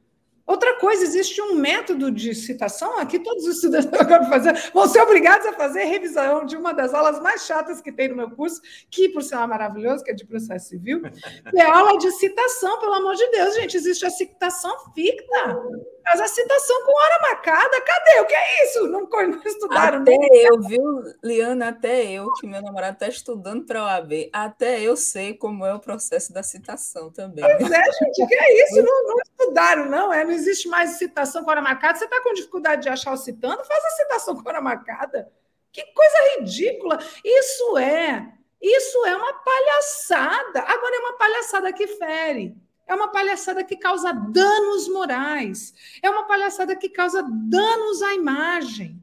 Outra 0.47 0.79
coisa, 0.79 1.03
existe 1.03 1.43
um 1.43 1.57
método 1.57 2.09
de 2.09 2.33
citação, 2.33 2.99
aqui 2.99 3.19
todos 3.19 3.45
os 3.45 3.57
estudantes 3.57 3.91
vão, 3.91 4.31
fazer, 4.31 4.71
vão 4.73 4.87
ser 4.87 5.01
obrigados 5.01 5.45
a 5.45 5.53
fazer 5.53 5.85
revisão 5.85 6.47
de 6.47 6.57
uma 6.57 6.73
das 6.73 6.95
aulas 6.95 7.21
mais 7.21 7.45
chatas 7.45 7.81
que 7.81 7.91
tem 7.91 8.09
no 8.09 8.17
meu 8.17 8.31
curso, 8.31 8.61
que, 8.89 9.09
por 9.09 9.23
sinal, 9.23 9.43
é 9.45 9.47
maravilhoso, 9.49 10.05
que 10.05 10.13
é 10.13 10.15
de 10.15 10.25
processo 10.25 10.69
civil, 10.69 11.03
que 11.51 11.61
é 11.61 11.65
aula 11.65 11.99
de 11.99 12.13
citação, 12.13 12.79
pelo 12.79 12.95
amor 12.95 13.17
de 13.17 13.29
Deus, 13.31 13.57
gente, 13.57 13.77
existe 13.77 14.07
a 14.07 14.11
citação 14.11 14.73
ficta, 14.95 15.59
mas 16.05 16.21
a 16.21 16.29
citação 16.29 16.85
com 16.85 16.93
hora 16.93 17.23
marcada, 17.23 17.81
cadê? 17.81 18.21
O 18.21 18.27
que 18.27 18.35
é 18.35 18.65
isso? 18.65 18.87
Não, 18.87 19.09
não 19.11 19.43
estudaram. 19.45 20.03
Até 20.03 20.17
nem. 20.17 20.45
eu, 20.45 20.61
viu, 20.61 21.03
Liana, 21.25 21.71
até 21.71 22.05
eu, 22.05 22.33
que 22.35 22.47
meu 22.47 22.63
namorado 22.63 22.95
está 22.95 23.09
estudando 23.09 23.67
para 23.67 23.83
o 23.83 23.85
OAB, 23.85 24.31
até 24.33 24.81
eu 24.81 24.97
sei 24.97 25.35
como 25.35 25.67
é 25.67 25.75
o 25.75 25.81
processo 25.81 26.33
da 26.33 26.45
citação 26.45 27.11
também. 27.11 27.45
Pois 27.45 27.71
é, 27.73 27.83
gente, 27.83 28.23
o 28.23 28.27
que 28.29 28.35
é 28.37 28.63
isso? 28.63 28.77
Não, 28.87 29.07
não 29.09 29.17
estudaram, 29.47 29.87
não, 29.87 30.13
é, 30.13 30.25
não 30.25 30.33
existe 30.33 30.69
mais 30.69 30.91
citação 30.91 31.45
com 31.45 31.51
hora 31.51 31.63
marcada. 31.63 31.99
Você 31.99 32.05
está 32.05 32.21
com 32.23 32.35
dificuldade 32.35 32.83
de 32.83 32.89
achar 32.89 33.13
o 33.13 33.17
citando? 33.17 33.65
Faz 33.65 33.85
a 33.85 33.91
citação 33.91 34.35
com 34.37 34.49
hora 34.49 34.61
marcada. 34.61 35.31
Que 35.73 35.83
coisa 35.93 36.39
ridícula! 36.39 36.99
Isso 37.25 37.79
é, 37.79 38.33
isso 38.61 39.05
é 39.07 39.17
uma 39.17 39.33
palhaçada. 39.33 40.61
Agora 40.61 40.97
é 40.97 40.99
uma 41.01 41.19
palhaçada 41.19 41.73
que 41.73 41.87
fere. 41.87 42.57
É 42.87 42.95
uma 42.95 43.09
palhaçada 43.09 43.65
que 43.65 43.77
causa 43.77 44.13
danos 44.13 44.89
morais. 44.89 45.75
É 46.03 46.09
uma 46.09 46.25
palhaçada 46.25 46.77
que 46.77 46.89
causa 46.89 47.23
danos 47.23 48.03
à 48.03 48.15
imagem. 48.15 49.03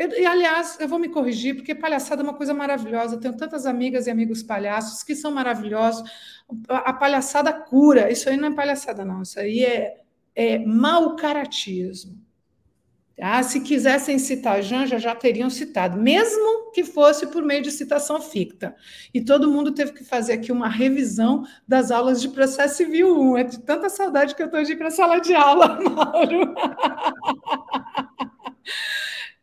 Eu, 0.00 0.08
e, 0.18 0.24
aliás, 0.24 0.78
eu 0.80 0.88
vou 0.88 0.98
me 0.98 1.10
corrigir, 1.10 1.54
porque 1.54 1.74
palhaçada 1.74 2.22
é 2.22 2.24
uma 2.24 2.32
coisa 2.32 2.54
maravilhosa. 2.54 3.16
Eu 3.16 3.20
tenho 3.20 3.36
tantas 3.36 3.66
amigas 3.66 4.06
e 4.06 4.10
amigos 4.10 4.42
palhaços 4.42 5.02
que 5.02 5.14
são 5.14 5.30
maravilhosos. 5.30 6.10
A, 6.66 6.90
a 6.90 6.92
palhaçada 6.94 7.52
cura. 7.52 8.10
Isso 8.10 8.26
aí 8.26 8.38
não 8.38 8.48
é 8.48 8.54
palhaçada, 8.54 9.04
não. 9.04 9.20
Isso 9.20 9.38
aí 9.38 9.62
é, 9.62 10.00
é 10.34 10.58
mau 10.58 11.16
caratismo. 11.16 12.18
Ah, 13.20 13.42
se 13.42 13.60
quisessem 13.60 14.18
citar 14.18 14.62
Janja, 14.62 14.98
já 14.98 15.14
teriam 15.14 15.50
citado, 15.50 16.00
mesmo 16.00 16.72
que 16.72 16.82
fosse 16.82 17.26
por 17.26 17.42
meio 17.42 17.62
de 17.62 17.70
citação 17.70 18.22
ficta. 18.22 18.74
E 19.12 19.20
todo 19.20 19.50
mundo 19.50 19.72
teve 19.72 19.92
que 19.92 20.02
fazer 20.02 20.32
aqui 20.32 20.50
uma 20.50 20.70
revisão 20.70 21.44
das 21.68 21.90
aulas 21.90 22.22
de 22.22 22.30
processo 22.30 22.78
civil 22.78 23.20
1. 23.20 23.36
É 23.36 23.44
de 23.44 23.58
tanta 23.60 23.90
saudade 23.90 24.34
que 24.34 24.40
eu 24.40 24.46
estou 24.46 24.62
de 24.62 24.72
ir 24.72 24.76
para 24.76 24.88
a 24.88 24.90
sala 24.90 25.18
de 25.20 25.34
aula, 25.34 25.78
Mauro. 25.84 26.54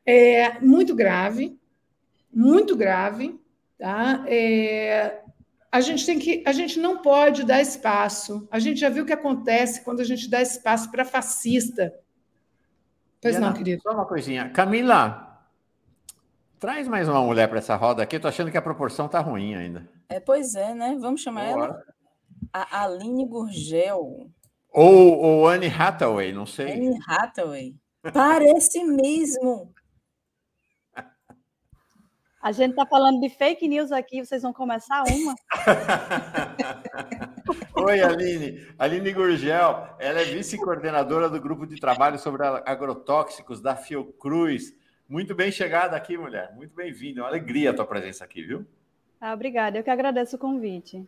É 0.08 0.60
muito 0.62 0.96
grave, 0.96 1.60
muito 2.34 2.76
grave. 2.76 3.40
Tá? 3.78 4.24
É, 4.28 5.22
a 5.72 5.82
gente 5.82 6.06
tem 6.06 6.18
que, 6.18 6.44
a 6.46 6.52
gente 6.52 6.80
não 6.80 7.00
pode 7.00 7.44
dar 7.44 7.62
espaço. 7.62 8.48
A 8.50 8.58
gente 8.58 8.80
já 8.80 8.90
viu 8.90 9.04
o 9.04 9.06
que 9.06 9.14
acontece 9.14 9.84
quando 9.84 10.00
a 10.00 10.06
gente 10.06 10.30
dá 10.30 10.42
espaço 10.42 10.90
para 10.90 11.06
fascista 11.06 11.94
Pois 13.22 13.36
Diana, 13.36 13.48
não, 13.48 13.58
querido. 13.58 13.82
Só 13.82 13.92
uma 13.92 14.06
coisinha. 14.06 14.50
Camila, 14.50 15.42
traz 16.60 16.88
mais 16.88 17.08
uma 17.10 17.22
mulher 17.22 17.50
para 17.50 17.58
essa 17.58 17.76
roda 17.76 18.04
aqui. 18.04 18.16
Eu 18.16 18.22
tô 18.22 18.28
achando 18.28 18.52
que 18.52 18.58
a 18.58 18.62
proporção 18.62 19.08
tá 19.08 19.20
ruim 19.20 19.56
ainda. 19.56 19.90
É, 20.08 20.20
pois 20.20 20.56
é, 20.56 20.74
né? 20.74 20.96
Vamos 21.00 21.22
chamar 21.22 21.54
Boa. 21.54 21.66
ela. 21.66 21.84
A 22.54 22.84
Aline 22.84 23.26
Gurgel. 23.26 24.30
Ou, 24.72 25.20
ou 25.20 25.48
Anne 25.48 25.68
Hathaway, 25.68 26.32
não 26.32 26.46
sei. 26.46 26.74
Anne 26.74 27.00
Hathaway. 27.08 27.76
Parece 28.14 28.84
mesmo. 28.84 29.74
A 32.48 32.52
gente 32.54 32.70
está 32.70 32.86
falando 32.86 33.20
de 33.20 33.28
fake 33.28 33.68
news 33.68 33.92
aqui, 33.92 34.24
vocês 34.24 34.42
vão 34.42 34.54
começar 34.54 35.04
uma. 35.04 35.36
Oi, 37.76 38.02
Aline. 38.02 38.66
Aline 38.80 39.12
Gurgel, 39.12 39.90
ela 40.00 40.22
é 40.22 40.24
vice-coordenadora 40.24 41.30
do 41.30 41.42
grupo 41.42 41.68
de 41.68 41.78
trabalho 41.78 42.18
sobre 42.18 42.44
agrotóxicos 42.66 43.60
da 43.60 43.76
Fiocruz. 43.76 44.74
Muito 45.10 45.36
bem 45.36 45.52
chegada 45.52 45.98
aqui, 45.98 46.18
mulher. 46.18 46.56
Muito 46.56 46.74
bem-vinda. 46.74 47.20
É 47.20 47.24
uma 47.24 47.28
alegria 47.28 47.72
a 47.72 47.74
tua 47.74 47.86
presença 47.86 48.24
aqui, 48.24 48.44
viu? 48.44 48.66
Ah, 49.20 49.34
obrigada. 49.34 49.78
Eu 49.78 49.84
que 49.84 49.90
agradeço 49.90 50.38
o 50.38 50.40
convite. 50.40 51.06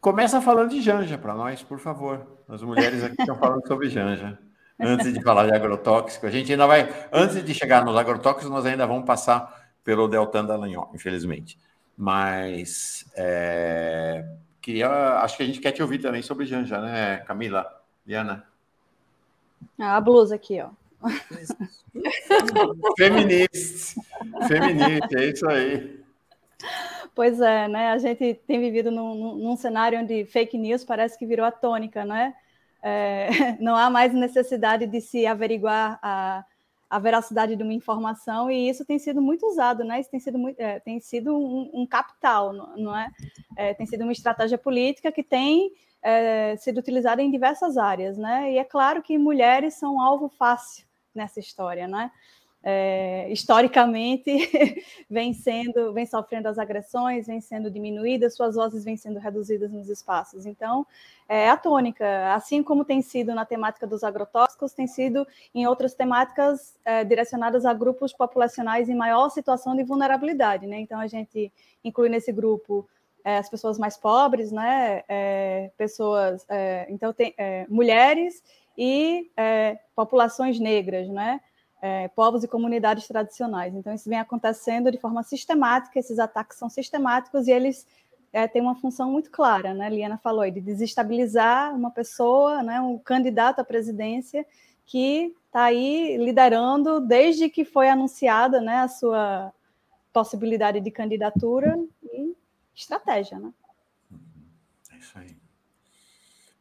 Começa 0.00 0.40
falando 0.40 0.70
de 0.70 0.80
Janja 0.80 1.18
para 1.18 1.34
nós, 1.34 1.64
por 1.64 1.80
favor. 1.80 2.38
As 2.48 2.62
mulheres 2.62 3.02
aqui 3.02 3.16
estão 3.18 3.36
falando 3.36 3.66
sobre 3.66 3.88
Janja. 3.88 4.38
Antes 4.80 5.12
de 5.12 5.22
falar 5.22 5.46
de 5.46 5.54
agrotóxico, 5.54 6.26
a 6.26 6.30
gente 6.30 6.50
ainda 6.50 6.66
vai. 6.66 6.92
Antes 7.12 7.44
de 7.44 7.54
chegar 7.54 7.84
nos 7.84 7.96
agrotóxicos, 7.96 8.50
nós 8.50 8.66
ainda 8.66 8.86
vamos 8.86 9.04
passar 9.04 9.72
pelo 9.84 10.08
Deltan 10.08 10.44
Dallagnol, 10.44 10.90
infelizmente. 10.92 11.58
Mas 11.96 13.04
é, 13.16 14.24
queria, 14.60 15.18
acho 15.20 15.36
que 15.36 15.42
a 15.42 15.46
gente 15.46 15.60
quer 15.60 15.72
te 15.72 15.82
ouvir 15.82 15.98
também 15.98 16.22
sobre 16.22 16.46
Janja, 16.46 16.80
né, 16.80 17.18
Camila? 17.18 17.66
Liana? 18.06 18.44
Ah, 19.78 19.96
a 19.96 20.00
blusa 20.00 20.34
aqui, 20.34 20.60
ó. 20.60 20.70
Feminista. 22.98 24.00
Feminista, 24.48 25.18
é 25.18 25.24
isso 25.26 25.48
aí. 25.48 26.04
Pois 27.14 27.40
é, 27.40 27.68
né? 27.68 27.92
A 27.92 27.98
gente 27.98 28.34
tem 28.46 28.58
vivido 28.58 28.90
num, 28.90 29.36
num, 29.36 29.56
cenário 29.56 30.00
onde 30.00 30.24
fake 30.24 30.58
news 30.58 30.84
parece 30.84 31.18
que 31.18 31.26
virou 31.26 31.46
a 31.46 31.52
tônica, 31.52 32.04
né? 32.04 32.34
É, 32.86 33.28
não 33.58 33.74
há 33.74 33.88
mais 33.88 34.12
necessidade 34.12 34.86
de 34.86 35.00
se 35.00 35.26
averiguar 35.26 35.98
a, 36.02 36.44
a 36.90 36.98
veracidade 36.98 37.56
de 37.56 37.62
uma 37.62 37.72
informação 37.72 38.50
e 38.50 38.68
isso 38.68 38.84
tem 38.84 38.98
sido 38.98 39.22
muito 39.22 39.46
usado, 39.46 39.82
né? 39.82 39.98
Isso 39.98 40.10
tem 40.10 40.20
sido, 40.20 40.38
muito, 40.38 40.60
é, 40.60 40.78
tem 40.80 41.00
sido 41.00 41.34
um, 41.34 41.70
um 41.72 41.86
capital, 41.86 42.52
não 42.52 42.94
é? 42.94 43.10
é? 43.56 43.72
Tem 43.72 43.86
sido 43.86 44.02
uma 44.02 44.12
estratégia 44.12 44.58
política 44.58 45.10
que 45.10 45.22
tem 45.22 45.72
é, 46.02 46.54
sido 46.58 46.76
utilizada 46.76 47.22
em 47.22 47.30
diversas 47.30 47.78
áreas, 47.78 48.18
né? 48.18 48.52
E 48.52 48.58
é 48.58 48.64
claro 48.64 49.02
que 49.02 49.16
mulheres 49.16 49.74
são 49.74 49.98
alvo 49.98 50.28
fácil 50.28 50.84
nessa 51.14 51.40
história, 51.40 51.88
não 51.88 52.10
é? 52.64 53.28
historicamente 53.30 54.32
vem 55.08 55.34
sendo, 55.34 55.92
vem 55.92 56.06
sofrendo 56.06 56.48
as 56.48 56.58
agressões, 56.58 57.26
vem 57.26 57.40
sendo 57.40 57.70
diminuídas, 57.70 58.34
suas 58.34 58.54
vozes 58.54 58.84
vêm 58.84 58.96
sendo 58.96 59.18
reduzidas 59.18 59.70
nos 59.70 59.90
espaços. 59.90 60.46
Então, 60.46 60.86
é 61.28 61.50
a 61.50 61.56
tônica, 61.56 62.34
assim 62.34 62.62
como 62.62 62.84
tem 62.84 63.02
sido 63.02 63.34
na 63.34 63.44
temática 63.44 63.86
dos 63.86 64.02
agrotóxicos, 64.02 64.72
tem 64.72 64.86
sido 64.86 65.26
em 65.54 65.66
outras 65.66 65.94
temáticas 65.94 66.78
é, 66.84 67.04
direcionadas 67.04 67.66
a 67.66 67.74
grupos 67.74 68.12
populacionais 68.12 68.88
em 68.88 68.94
maior 68.94 69.28
situação 69.28 69.76
de 69.76 69.84
vulnerabilidade, 69.84 70.66
né? 70.66 70.78
Então, 70.80 70.98
a 70.98 71.06
gente 71.06 71.52
inclui 71.84 72.08
nesse 72.08 72.32
grupo 72.32 72.88
é, 73.24 73.38
as 73.38 73.48
pessoas 73.48 73.78
mais 73.78 73.96
pobres, 73.96 74.52
né? 74.52 75.02
É, 75.08 75.70
pessoas, 75.78 76.44
é, 76.48 76.86
então 76.90 77.12
tem 77.12 77.34
é, 77.38 77.66
mulheres 77.68 78.42
e 78.76 79.30
populações 79.94 80.58
negras, 80.58 81.08
né? 81.08 81.40
É, 81.84 82.08
povos 82.08 82.42
e 82.42 82.48
comunidades 82.48 83.06
tradicionais. 83.06 83.74
Então, 83.74 83.92
isso 83.92 84.08
vem 84.08 84.18
acontecendo 84.18 84.90
de 84.90 84.96
forma 84.96 85.22
sistemática, 85.22 85.98
esses 85.98 86.18
ataques 86.18 86.56
são 86.56 86.70
sistemáticos 86.70 87.46
e 87.46 87.50
eles 87.50 87.86
é, 88.32 88.48
têm 88.48 88.62
uma 88.62 88.74
função 88.74 89.12
muito 89.12 89.30
clara, 89.30 89.74
né? 89.74 89.90
Liana 89.90 90.16
falou, 90.16 90.50
de 90.50 90.62
desestabilizar 90.62 91.76
uma 91.76 91.90
pessoa, 91.90 92.62
né, 92.62 92.80
um 92.80 92.96
candidato 92.96 93.60
à 93.60 93.64
presidência 93.64 94.46
que 94.86 95.36
está 95.44 95.64
aí 95.64 96.16
liderando 96.16 97.00
desde 97.00 97.50
que 97.50 97.66
foi 97.66 97.90
anunciada 97.90 98.62
né, 98.62 98.78
a 98.78 98.88
sua 98.88 99.52
possibilidade 100.10 100.80
de 100.80 100.90
candidatura 100.90 101.78
e 102.02 102.34
estratégia. 102.74 103.38
Né? 103.38 103.52
É 104.90 104.96
isso 104.96 105.18
aí. 105.18 105.36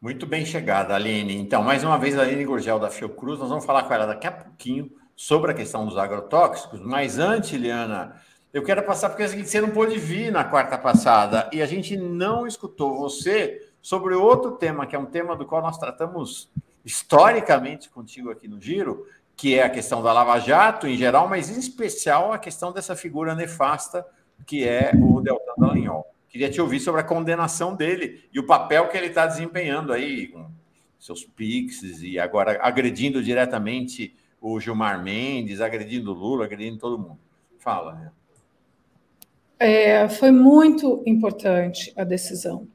Muito 0.01 0.27
bem 0.27 0.45
chegada, 0.45 0.93
Aline. 0.93 1.37
Então, 1.37 1.63
mais 1.63 1.81
uma 1.81 1.97
vez, 1.97 2.19
a 2.19 2.23
Aline 2.23 2.43
Gurgel 2.43 2.77
da 2.77 2.89
Fiocruz, 2.89 3.39
nós 3.39 3.47
vamos 3.47 3.63
falar 3.63 3.83
com 3.83 3.93
ela 3.93 4.05
daqui 4.05 4.27
a 4.27 4.31
pouquinho 4.33 4.91
sobre 5.15 5.51
a 5.51 5.53
questão 5.53 5.85
dos 5.85 5.97
agrotóxicos, 5.97 6.79
mas 6.79 7.19
antes, 7.19 7.51
Liana, 7.51 8.19
eu 8.53 8.63
quero 8.63 8.83
passar 8.83 9.09
porque 9.09 9.27
você 9.27 9.61
não 9.61 9.69
pôde 9.69 9.97
vir 9.97 10.31
na 10.31 10.43
quarta 10.43 10.77
passada 10.77 11.49
e 11.51 11.61
a 11.61 11.65
gente 11.65 11.97
não 11.97 12.45
escutou 12.45 12.97
você 12.97 13.67
sobre 13.81 14.15
outro 14.15 14.51
tema, 14.51 14.85
que 14.85 14.95
é 14.95 14.99
um 14.99 15.05
tema 15.05 15.35
do 15.35 15.45
qual 15.45 15.61
nós 15.61 15.77
tratamos 15.77 16.49
historicamente 16.85 17.89
contigo 17.89 18.29
aqui 18.29 18.47
no 18.47 18.59
Giro, 18.59 19.07
que 19.35 19.55
é 19.55 19.63
a 19.63 19.69
questão 19.69 20.03
da 20.03 20.13
Lava 20.13 20.39
Jato 20.39 20.87
em 20.87 20.97
geral, 20.97 21.27
mas 21.27 21.49
em 21.49 21.59
especial 21.59 22.31
a 22.31 22.37
questão 22.37 22.71
dessa 22.71 22.95
figura 22.95 23.33
nefasta 23.33 24.05
que 24.45 24.67
é 24.67 24.91
o 24.95 25.21
Deltan 25.21 25.53
Dallagnol. 25.57 26.05
Queria 26.29 26.49
te 26.49 26.59
ouvir 26.59 26.79
sobre 26.79 27.01
a 27.01 27.03
condenação 27.03 27.75
dele 27.75 28.27
e 28.33 28.39
o 28.39 28.45
papel 28.45 28.89
que 28.89 28.97
ele 28.97 29.07
está 29.07 29.25
desempenhando 29.25 29.93
aí 29.93 30.27
com 30.27 30.49
seus 30.99 31.23
piques 31.23 32.01
e 32.01 32.17
agora 32.17 32.59
agredindo 32.61 33.21
diretamente 33.21 34.15
o 34.43 34.59
Gilmar 34.59 35.01
Mendes, 35.01 35.61
agredindo 35.61 36.11
o 36.11 36.13
Lula, 36.13 36.43
agredindo 36.43 36.77
todo 36.77 36.99
mundo. 36.99 37.17
Fala, 37.57 37.93
né? 37.93 38.11
É, 39.57 40.09
foi 40.09 40.31
muito 40.31 41.01
importante 41.05 41.93
a 41.95 42.03
decisão. 42.03 42.67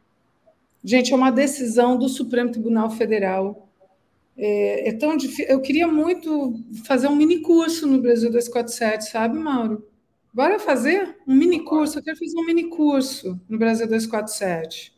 Gente, 0.83 1.13
é 1.13 1.17
uma 1.17 1.31
decisão 1.31 1.99
do 1.99 2.09
Supremo 2.09 2.51
Tribunal 2.51 2.89
Federal. 2.89 3.69
É, 4.35 4.89
é 4.89 4.93
tão 4.95 5.15
difícil. 5.15 5.45
Eu 5.45 5.61
queria 5.61 5.87
muito 5.87 6.59
fazer 6.87 7.07
um 7.07 7.15
mini 7.15 7.43
curso 7.43 7.87
no 7.87 8.01
Brasil 8.01 8.31
247, 8.31 9.11
sabe, 9.11 9.39
Mauro? 9.39 9.87
Bora 10.33 10.59
fazer 10.59 11.19
um 11.27 11.35
mini 11.35 11.63
curso. 11.63 11.99
Eu 11.99 12.03
quero 12.03 12.17
fazer 12.17 12.39
um 12.39 12.47
mini 12.47 12.71
curso 12.71 13.39
no 13.47 13.59
Brasil 13.59 13.87
247. 13.87 14.97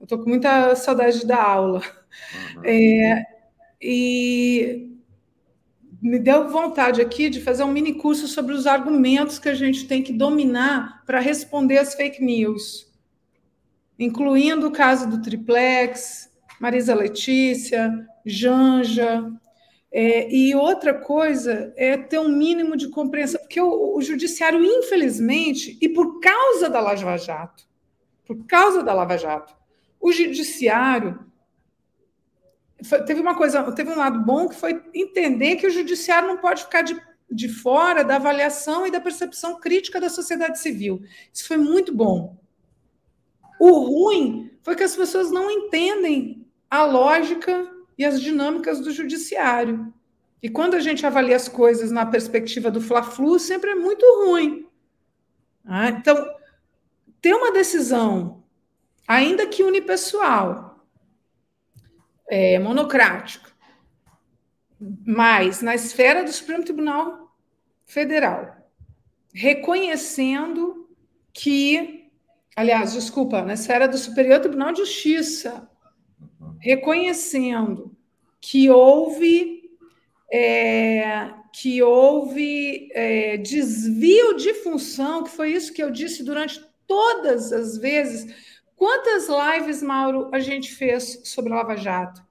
Eu 0.00 0.04
estou 0.04 0.18
com 0.18 0.28
muita 0.28 0.74
saudade 0.74 1.24
da 1.24 1.40
aula. 1.40 1.82
Uhum. 2.56 2.64
É, 2.64 3.24
e 3.80 4.90
me 6.00 6.18
deu 6.18 6.48
vontade 6.48 7.00
aqui 7.00 7.28
de 7.28 7.40
fazer 7.40 7.62
um 7.62 7.72
mini 7.72 7.94
curso 7.94 8.26
sobre 8.26 8.54
os 8.54 8.66
argumentos 8.66 9.38
que 9.38 9.48
a 9.48 9.54
gente 9.54 9.86
tem 9.86 10.02
que 10.02 10.12
dominar 10.12 11.04
para 11.04 11.20
responder 11.20 11.78
às 11.78 11.94
fake 11.94 12.24
news, 12.24 12.90
incluindo 13.98 14.68
o 14.68 14.72
caso 14.72 15.08
do 15.08 15.20
triplex, 15.20 16.30
Marisa 16.58 16.94
Letícia, 16.94 18.06
Janja. 18.24 19.30
É, 19.92 20.32
e 20.32 20.54
outra 20.54 20.94
coisa 20.94 21.72
é 21.76 21.96
ter 21.96 22.18
um 22.18 22.28
mínimo 22.28 22.76
de 22.76 22.88
compreensão, 22.88 23.40
porque 23.40 23.60
o, 23.60 23.96
o 23.96 24.00
judiciário, 24.00 24.62
infelizmente, 24.64 25.76
e 25.80 25.88
por 25.88 26.20
causa 26.20 26.70
da 26.70 26.80
Lava 26.80 27.16
Jato, 27.18 27.64
por 28.24 28.46
causa 28.46 28.82
da 28.82 28.94
Lava 28.94 29.18
Jato, 29.18 29.54
o 30.00 30.12
judiciário 30.12 31.29
foi, 32.84 33.02
teve 33.04 33.20
uma 33.20 33.34
coisa, 33.34 33.62
teve 33.72 33.90
um 33.90 33.96
lado 33.96 34.20
bom 34.20 34.48
que 34.48 34.54
foi 34.54 34.82
entender 34.94 35.56
que 35.56 35.66
o 35.66 35.70
judiciário 35.70 36.28
não 36.28 36.38
pode 36.38 36.64
ficar 36.64 36.82
de 36.82 36.94
de 37.30 37.48
fora 37.48 38.02
da 38.02 38.16
avaliação 38.16 38.86
e 38.86 38.90
da 38.90 39.00
percepção 39.00 39.60
crítica 39.60 40.00
da 40.00 40.08
sociedade 40.08 40.58
civil. 40.58 41.00
Isso 41.32 41.46
foi 41.46 41.56
muito 41.56 41.94
bom. 41.94 42.36
O 43.58 43.70
ruim 43.78 44.50
foi 44.62 44.74
que 44.74 44.82
as 44.82 44.96
pessoas 44.96 45.30
não 45.30 45.50
entendem 45.50 46.46
a 46.68 46.84
lógica 46.84 47.70
e 47.96 48.04
as 48.04 48.20
dinâmicas 48.20 48.80
do 48.80 48.90
judiciário. 48.90 49.92
E 50.42 50.48
quando 50.48 50.74
a 50.74 50.80
gente 50.80 51.06
avalia 51.06 51.36
as 51.36 51.46
coisas 51.46 51.90
na 51.92 52.04
perspectiva 52.04 52.70
do 52.70 52.80
Fla-Flu, 52.80 53.38
sempre 53.38 53.70
é 53.70 53.74
muito 53.74 54.04
ruim. 54.24 54.66
Ah, 55.64 55.90
então, 55.90 56.16
ter 57.20 57.34
uma 57.34 57.52
decisão, 57.52 58.42
ainda 59.06 59.46
que 59.46 59.62
unipessoal, 59.62 60.69
é, 62.30 62.58
monocrática, 62.58 63.50
mas 65.04 65.60
na 65.60 65.74
esfera 65.74 66.22
do 66.22 66.32
Supremo 66.32 66.64
Tribunal 66.64 67.34
Federal, 67.84 68.56
reconhecendo 69.34 70.88
que, 71.32 72.10
aliás, 72.56 72.92
desculpa, 72.92 73.42
na 73.42 73.54
esfera 73.54 73.88
do 73.88 73.98
Superior 73.98 74.40
Tribunal 74.40 74.72
de 74.72 74.78
Justiça, 74.78 75.68
reconhecendo 76.60 77.96
que 78.40 78.70
houve 78.70 79.60
é, 80.32 81.32
que 81.52 81.82
houve 81.82 82.88
é, 82.92 83.36
desvio 83.36 84.36
de 84.36 84.54
função, 84.54 85.24
que 85.24 85.30
foi 85.30 85.52
isso 85.52 85.72
que 85.72 85.82
eu 85.82 85.90
disse 85.90 86.22
durante 86.22 86.64
todas 86.86 87.52
as 87.52 87.76
vezes. 87.76 88.32
Quantas 88.80 89.28
lives, 89.28 89.82
Mauro, 89.82 90.30
a 90.32 90.38
gente 90.38 90.74
fez 90.74 91.20
sobre 91.24 91.52
Lava 91.52 91.76
Jato? 91.76 92.24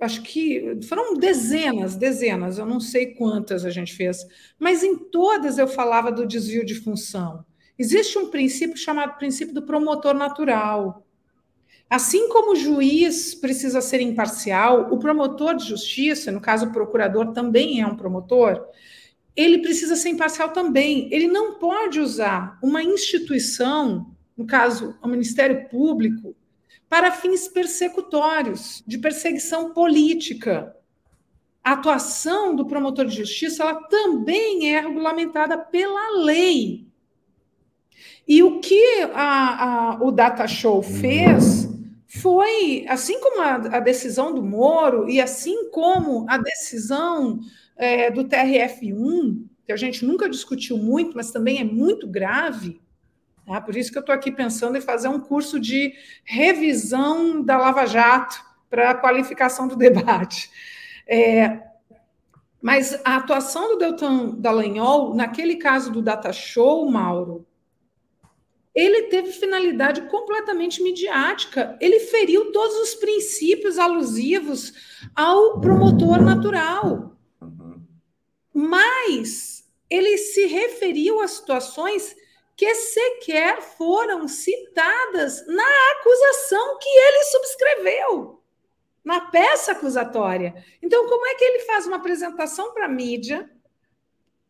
Acho 0.00 0.20
que 0.22 0.80
foram 0.88 1.14
dezenas, 1.14 1.94
dezenas, 1.94 2.58
eu 2.58 2.66
não 2.66 2.80
sei 2.80 3.14
quantas 3.14 3.64
a 3.64 3.70
gente 3.70 3.94
fez, 3.94 4.26
mas 4.58 4.82
em 4.82 4.96
todas 4.96 5.56
eu 5.56 5.68
falava 5.68 6.10
do 6.10 6.26
desvio 6.26 6.66
de 6.66 6.74
função. 6.74 7.46
Existe 7.78 8.18
um 8.18 8.28
princípio 8.28 8.76
chamado 8.76 9.16
princípio 9.18 9.54
do 9.54 9.62
promotor 9.62 10.14
natural. 10.14 11.06
Assim 11.88 12.28
como 12.28 12.50
o 12.50 12.56
juiz 12.56 13.32
precisa 13.32 13.80
ser 13.80 14.00
imparcial, 14.00 14.92
o 14.92 14.98
promotor 14.98 15.54
de 15.54 15.64
justiça, 15.64 16.32
no 16.32 16.40
caso 16.40 16.66
o 16.66 16.72
procurador 16.72 17.32
também 17.32 17.80
é 17.80 17.86
um 17.86 17.94
promotor, 17.94 18.66
ele 19.36 19.58
precisa 19.58 19.94
ser 19.94 20.08
imparcial 20.08 20.48
também. 20.48 21.08
Ele 21.12 21.28
não 21.28 21.54
pode 21.60 22.00
usar 22.00 22.58
uma 22.60 22.82
instituição, 22.82 24.15
no 24.36 24.46
caso 24.46 24.96
o 25.02 25.08
Ministério 25.08 25.68
Público, 25.68 26.36
para 26.88 27.10
fins 27.10 27.48
persecutórios, 27.48 28.82
de 28.86 28.98
perseguição 28.98 29.72
política. 29.72 30.76
A 31.62 31.72
atuação 31.72 32.54
do 32.54 32.66
promotor 32.66 33.06
de 33.06 33.16
justiça 33.16 33.62
ela 33.62 33.74
também 33.88 34.72
é 34.72 34.80
regulamentada 34.80 35.58
pela 35.58 36.22
lei. 36.24 36.86
E 38.26 38.42
o 38.42 38.60
que 38.60 39.02
a, 39.14 39.94
a, 39.94 40.02
o 40.02 40.10
Data 40.10 40.46
Show 40.46 40.82
fez 40.82 41.68
foi, 42.06 42.84
assim 42.88 43.20
como 43.20 43.40
a, 43.40 43.54
a, 43.54 43.80
decisão 43.80 44.34
do 44.34 44.42
Moro 44.42 45.08
e 45.08 45.20
assim 45.20 45.70
como 45.70 46.24
a 46.28 46.38
decisão 46.38 47.40
é, 47.76 48.10
do 48.10 48.24
TRF1, 48.24 49.44
que 49.64 49.72
a 49.72 49.76
gente 49.76 50.04
nunca 50.04 50.28
discutiu 50.28 50.78
muito, 50.78 51.16
mas 51.16 51.30
também 51.32 51.58
é 51.58 51.64
muito 51.64 52.06
grave, 52.06 52.80
tá? 53.46 53.60
por 53.60 53.76
isso 53.76 53.90
que 53.90 53.98
eu 53.98 54.00
estou 54.00 54.14
aqui 54.14 54.30
pensando 54.30 54.76
em 54.76 54.80
fazer 54.80 55.08
um 55.08 55.20
curso 55.20 55.60
de 55.60 55.94
revisão 56.24 57.42
da 57.42 57.56
Lava 57.56 57.86
Jato 57.86 58.44
para 58.68 58.90
a 58.90 58.94
qualificação 58.94 59.68
do 59.68 59.76
debate. 59.76 60.50
É, 61.06 61.62
mas 62.60 63.00
a 63.04 63.16
atuação 63.16 63.68
do 63.68 63.78
Deltan 63.78 64.34
Dallagnol, 64.38 65.14
naquele 65.14 65.56
caso 65.56 65.92
do 65.92 66.02
Data 66.02 66.32
Show, 66.32 66.90
Mauro, 66.90 67.46
ele 68.74 69.04
teve 69.04 69.32
finalidade 69.32 70.02
completamente 70.02 70.82
midiática. 70.82 71.78
Ele 71.80 71.98
feriu 72.00 72.52
todos 72.52 72.76
os 72.76 72.94
princípios 72.94 73.78
alusivos 73.78 74.74
ao 75.14 75.60
promotor 75.60 76.20
natural. 76.20 77.16
Mas 78.52 79.66
ele 79.88 80.18
se 80.18 80.46
referiu 80.46 81.20
a 81.20 81.28
situações 81.28 82.14
que 82.56 82.74
sequer 82.74 83.60
foram 83.60 84.26
citadas 84.26 85.46
na 85.46 85.92
acusação 85.92 86.78
que 86.78 86.88
ele 86.88 87.24
subscreveu, 87.24 88.42
na 89.04 89.20
peça 89.30 89.72
acusatória. 89.72 90.64
Então, 90.82 91.06
como 91.06 91.26
é 91.26 91.34
que 91.34 91.44
ele 91.44 91.60
faz 91.60 91.86
uma 91.86 91.96
apresentação 91.96 92.72
para 92.72 92.86
a 92.86 92.88
mídia, 92.88 93.50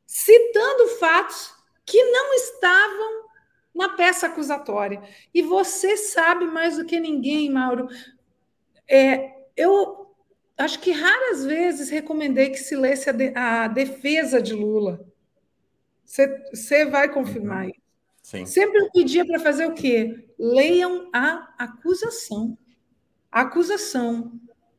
citando 0.06 0.86
fatos 0.98 1.52
que 1.84 2.02
não 2.04 2.32
estavam 2.34 3.26
na 3.76 3.90
peça 3.90 4.26
acusatória. 4.26 5.02
E 5.34 5.42
você 5.42 5.96
sabe 5.96 6.46
mais 6.46 6.78
do 6.78 6.86
que 6.86 6.98
ninguém, 6.98 7.50
Mauro. 7.50 7.88
É, 8.88 9.34
eu 9.54 10.14
acho 10.56 10.80
que 10.80 10.90
raras 10.90 11.44
vezes 11.44 11.90
recomendei 11.90 12.50
que 12.50 12.58
se 12.58 12.74
lesse 12.74 13.10
a, 13.10 13.12
de, 13.12 13.32
a 13.36 13.68
defesa 13.68 14.40
de 14.40 14.54
Lula. 14.54 15.06
Você 16.04 16.86
vai 16.86 17.12
confirmar 17.12 17.64
uhum. 17.64 17.70
isso. 17.70 17.85
Sim. 18.26 18.44
Sempre 18.44 18.80
eu 18.80 18.90
pedia 18.90 19.24
para 19.24 19.38
fazer 19.38 19.66
o 19.66 19.72
quê? 19.72 20.26
Leiam 20.36 21.08
a 21.12 21.54
acusação. 21.56 22.58
A 23.30 23.42
acusação. 23.42 24.32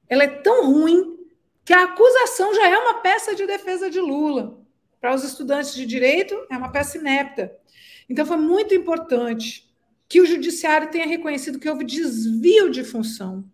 Ela 0.10 0.26
é 0.26 0.28
tão 0.28 0.70
ruim 0.70 1.18
que 1.64 1.72
a 1.72 1.86
acusação 1.86 2.54
já 2.54 2.68
é 2.68 2.78
uma 2.78 2.96
peça 2.96 3.34
de 3.34 3.48
defesa 3.48 3.90
de 3.90 4.02
Lula. 4.02 4.60
Para 5.00 5.16
os 5.16 5.24
estudantes 5.24 5.74
de 5.74 5.86
direito, 5.86 6.36
é 6.52 6.58
uma 6.58 6.74
peça 6.74 6.98
inepta. 6.98 7.58
Então, 8.10 8.26
foi 8.26 8.36
muito 8.36 8.76
importante 8.76 9.74
que 10.10 10.20
o 10.20 10.26
judiciário 10.26 10.92
tenha 10.92 11.08
reconhecido 11.08 11.58
que 11.58 11.70
houve 11.70 11.86
desvio 11.86 12.70
de 12.70 12.84
função, 12.84 13.46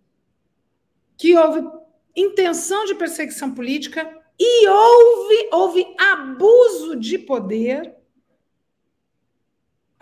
que 1.15 1.37
houve 1.37 1.69
intenção 2.15 2.83
de 2.85 2.95
perseguição 2.95 3.53
política 3.53 4.09
e 4.39 4.67
houve, 4.67 5.49
houve 5.51 5.95
abuso 5.99 6.95
de 6.95 7.19
poder, 7.19 7.95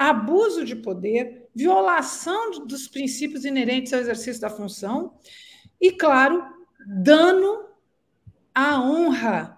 abuso 0.09 0.63
de 0.63 0.75
poder, 0.75 1.49
violação 1.53 2.65
dos 2.65 2.87
princípios 2.87 3.45
inerentes 3.45 3.93
ao 3.93 3.99
exercício 3.99 4.41
da 4.41 4.49
função 4.49 5.13
e, 5.79 5.91
claro, 5.91 6.43
dano 6.85 7.65
à 8.53 8.81
honra. 8.81 9.57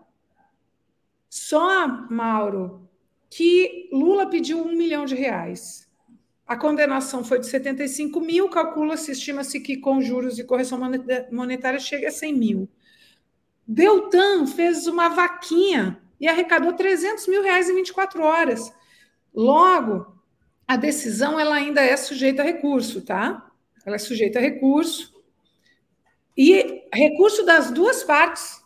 Só, 1.30 1.88
Mauro, 2.10 2.90
que 3.30 3.90
Lula 3.92 4.30
pediu 4.30 4.60
um 4.60 4.76
milhão 4.76 5.06
de 5.06 5.16
reais. 5.16 5.92
A 6.46 6.58
condenação 6.58 7.24
foi 7.24 7.40
de 7.40 7.48
75 7.48 8.20
mil, 8.20 8.50
calcula-se, 8.50 9.12
estima-se 9.12 9.60
que 9.60 9.78
com 9.78 10.02
juros 10.02 10.38
e 10.38 10.44
correção 10.44 10.80
monetária 11.32 11.80
chega 11.80 12.10
a 12.10 12.12
100 12.12 12.34
mil. 12.34 12.70
Deltan 13.66 14.46
fez 14.46 14.88
uma 14.88 15.10
vaquinha 15.10 16.02
e 16.20 16.28
arrecadou 16.28 16.74
300 16.74 17.28
mil 17.28 17.42
reais 17.42 17.70
em 17.70 17.76
24 17.76 18.22
horas. 18.22 18.72
Logo, 19.34 20.13
a 20.68 20.76
decisão 20.76 21.40
ela 21.40 21.56
ainda 21.56 21.82
é 21.82 21.96
sujeita 21.98 22.42
a 22.42 22.46
recurso, 22.46 23.02
tá? 23.02 23.50
Ela 23.86 23.96
é 23.96 24.00
sujeita 24.00 24.40
a 24.40 24.42
recurso. 24.42 25.14
E 26.36 26.84
recurso 26.92 27.46
das 27.46 27.72
duas 27.72 28.04
partes, 28.04 28.62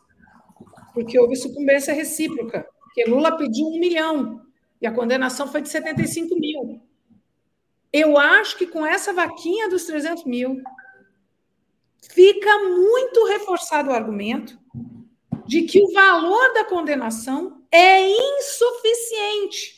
porque 0.93 1.19
houve 1.19 1.35
sucumbência 1.35 1.93
recíproca, 1.93 2.67
porque 2.79 3.03
Lula 3.05 3.37
pediu 3.37 3.67
um 3.67 3.79
milhão 3.79 4.41
e 4.81 4.87
a 4.87 4.91
condenação 4.91 5.47
foi 5.47 5.61
de 5.61 5.69
75 5.69 6.39
mil. 6.39 6.81
Eu 7.91 8.17
acho 8.17 8.57
que 8.57 8.67
com 8.67 8.85
essa 8.85 9.11
vaquinha 9.11 9.69
dos 9.69 9.85
300 9.85 10.23
mil, 10.25 10.61
fica 12.01 12.59
muito 12.59 13.25
reforçado 13.25 13.89
o 13.89 13.93
argumento 13.93 14.57
de 15.45 15.63
que 15.63 15.81
o 15.81 15.91
valor 15.93 16.53
da 16.53 16.65
condenação 16.65 17.63
é 17.71 18.09
insuficiente. 18.09 19.76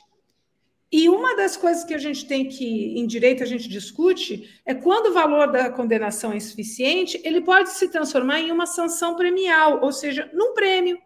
E 0.91 1.07
uma 1.07 1.35
das 1.35 1.55
coisas 1.55 1.83
que 1.83 1.93
a 1.93 1.99
gente 1.99 2.27
tem 2.27 2.49
que, 2.49 2.99
em 2.99 3.05
direito, 3.05 3.43
a 3.43 3.45
gente 3.45 3.69
discute 3.69 4.59
é 4.65 4.73
quando 4.73 5.07
o 5.07 5.13
valor 5.13 5.51
da 5.51 5.69
condenação 5.69 6.31
é 6.31 6.37
insuficiente, 6.37 7.21
ele 7.23 7.41
pode 7.41 7.69
se 7.69 7.89
transformar 7.89 8.39
em 8.39 8.51
uma 8.51 8.65
sanção 8.65 9.15
premial, 9.15 9.83
ou 9.83 9.91
seja, 9.91 10.29
num 10.33 10.53
prêmio. 10.53 10.99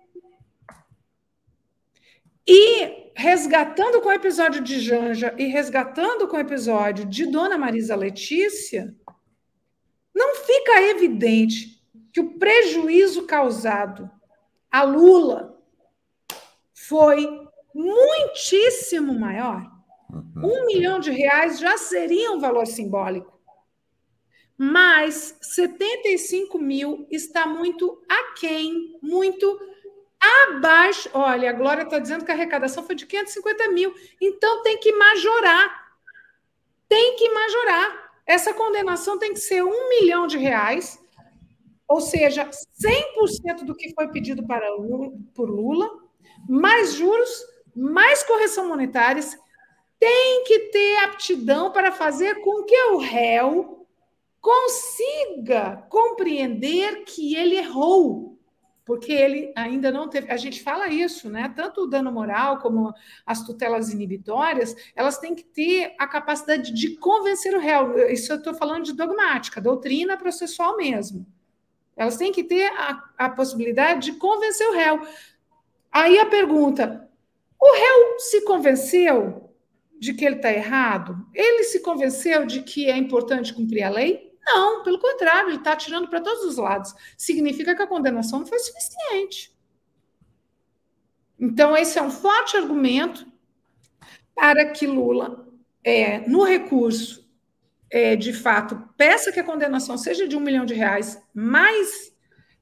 E 2.47 3.11
resgatando 3.15 3.99
com 4.01 4.07
o 4.07 4.13
episódio 4.13 4.61
de 4.61 4.79
Janja 4.79 5.35
e 5.37 5.45
resgatando 5.45 6.27
com 6.27 6.37
o 6.37 6.41
episódio 6.41 7.05
de 7.05 7.25
Dona 7.25 7.57
Marisa 7.57 7.95
Letícia, 7.95 8.95
não 10.15 10.35
fica 10.35 10.81
evidente 10.81 11.83
que 12.11 12.21
o 12.21 12.37
prejuízo 12.37 13.25
causado 13.25 14.09
a 14.71 14.83
Lula 14.83 15.61
foi 16.73 17.47
muitíssimo 17.73 19.17
maior. 19.19 19.72
Uhum. 20.13 20.45
Um 20.45 20.65
milhão 20.67 20.99
de 20.99 21.11
reais 21.11 21.59
já 21.59 21.77
seria 21.77 22.31
um 22.31 22.39
valor 22.39 22.67
simbólico. 22.67 23.33
Mas 24.57 25.37
75 25.41 26.59
mil 26.59 27.07
está 27.09 27.47
muito 27.47 28.01
aquém, 28.07 28.97
muito 29.01 29.59
abaixo. 30.45 31.09
Olha, 31.13 31.49
a 31.49 31.53
Glória 31.53 31.83
está 31.83 31.99
dizendo 31.99 32.23
que 32.23 32.31
a 32.31 32.33
arrecadação 32.35 32.83
foi 32.83 32.95
de 32.95 33.05
550 33.05 33.69
mil. 33.69 33.93
Então 34.21 34.61
tem 34.61 34.77
que 34.77 34.91
majorar. 34.93 35.83
Tem 36.87 37.15
que 37.15 37.29
majorar. 37.29 38.03
Essa 38.25 38.53
condenação 38.53 39.17
tem 39.17 39.33
que 39.33 39.39
ser 39.39 39.63
um 39.63 39.89
milhão 39.89 40.27
de 40.27 40.37
reais, 40.37 40.97
ou 41.87 41.99
seja, 41.99 42.49
100% 42.49 43.65
do 43.65 43.75
que 43.75 43.93
foi 43.93 44.07
pedido 44.09 44.45
para 44.47 44.65
por 45.35 45.49
Lula, 45.49 45.89
mais 46.47 46.93
juros, 46.93 47.29
mais 47.75 48.23
correção 48.23 48.67
monetárias. 48.67 49.37
Tem 50.03 50.43
que 50.43 50.59
ter 50.59 50.97
aptidão 51.05 51.71
para 51.71 51.93
fazer 51.93 52.41
com 52.41 52.65
que 52.65 52.77
o 52.91 52.97
réu 52.97 53.87
consiga 54.41 55.77
compreender 55.89 57.05
que 57.05 57.33
ele 57.37 57.55
errou 57.55 58.37
porque 58.83 59.13
ele 59.13 59.53
ainda 59.55 59.93
não 59.93 60.09
teve. 60.09 60.29
A 60.29 60.35
gente 60.35 60.61
fala 60.61 60.89
isso, 60.89 61.29
né? 61.29 61.53
Tanto 61.55 61.83
o 61.83 61.87
dano 61.87 62.11
moral 62.11 62.59
como 62.59 62.93
as 63.25 63.45
tutelas 63.45 63.93
inibitórias, 63.93 64.75
elas 64.93 65.19
têm 65.19 65.33
que 65.33 65.45
ter 65.45 65.95
a 65.97 66.05
capacidade 66.05 66.73
de 66.73 66.97
convencer 66.97 67.55
o 67.55 67.61
réu. 67.61 67.97
Isso 68.09 68.33
eu 68.33 68.39
estou 68.39 68.53
falando 68.53 68.83
de 68.83 68.91
dogmática, 68.91 69.61
doutrina 69.61 70.17
processual 70.17 70.75
mesmo. 70.75 71.25
Elas 71.95 72.17
têm 72.17 72.33
que 72.33 72.43
ter 72.43 72.67
a, 72.73 73.09
a 73.17 73.29
possibilidade 73.29 74.11
de 74.11 74.17
convencer 74.17 74.67
o 74.67 74.73
réu. 74.73 74.99
Aí 75.89 76.19
a 76.19 76.25
pergunta: 76.25 77.09
o 77.57 77.71
réu 77.71 78.19
se 78.19 78.41
convenceu 78.41 79.42
de 79.99 80.13
que 80.13 80.25
ele 80.25 80.35
está 80.37 80.51
errado? 80.51 81.25
Ele 81.33 81.63
se 81.63 81.79
convenceu 81.81 82.45
de 82.45 82.61
que 82.61 82.89
é 82.89 82.97
importante 82.97 83.53
cumprir 83.53 83.83
a 83.83 83.89
lei? 83.89 84.33
Não, 84.45 84.83
pelo 84.83 84.99
contrário, 84.99 85.49
ele 85.49 85.57
está 85.57 85.73
atirando 85.73 86.07
para 86.09 86.21
todos 86.21 86.43
os 86.43 86.57
lados. 86.57 86.93
Significa 87.17 87.75
que 87.75 87.81
a 87.81 87.87
condenação 87.87 88.39
não 88.39 88.45
foi 88.45 88.59
suficiente. 88.59 89.53
Então, 91.39 91.75
esse 91.75 91.97
é 91.97 92.01
um 92.01 92.11
forte 92.11 92.57
argumento 92.57 93.25
para 94.35 94.65
que 94.71 94.85
Lula, 94.85 95.47
é, 95.83 96.19
no 96.27 96.43
recurso, 96.43 97.23
é, 97.89 98.15
de 98.15 98.33
fato, 98.33 98.81
peça 98.97 99.31
que 99.31 99.39
a 99.39 99.43
condenação 99.43 99.97
seja 99.97 100.27
de 100.27 100.35
um 100.35 100.39
milhão 100.39 100.65
de 100.65 100.73
reais, 100.73 101.21
mais 101.33 102.13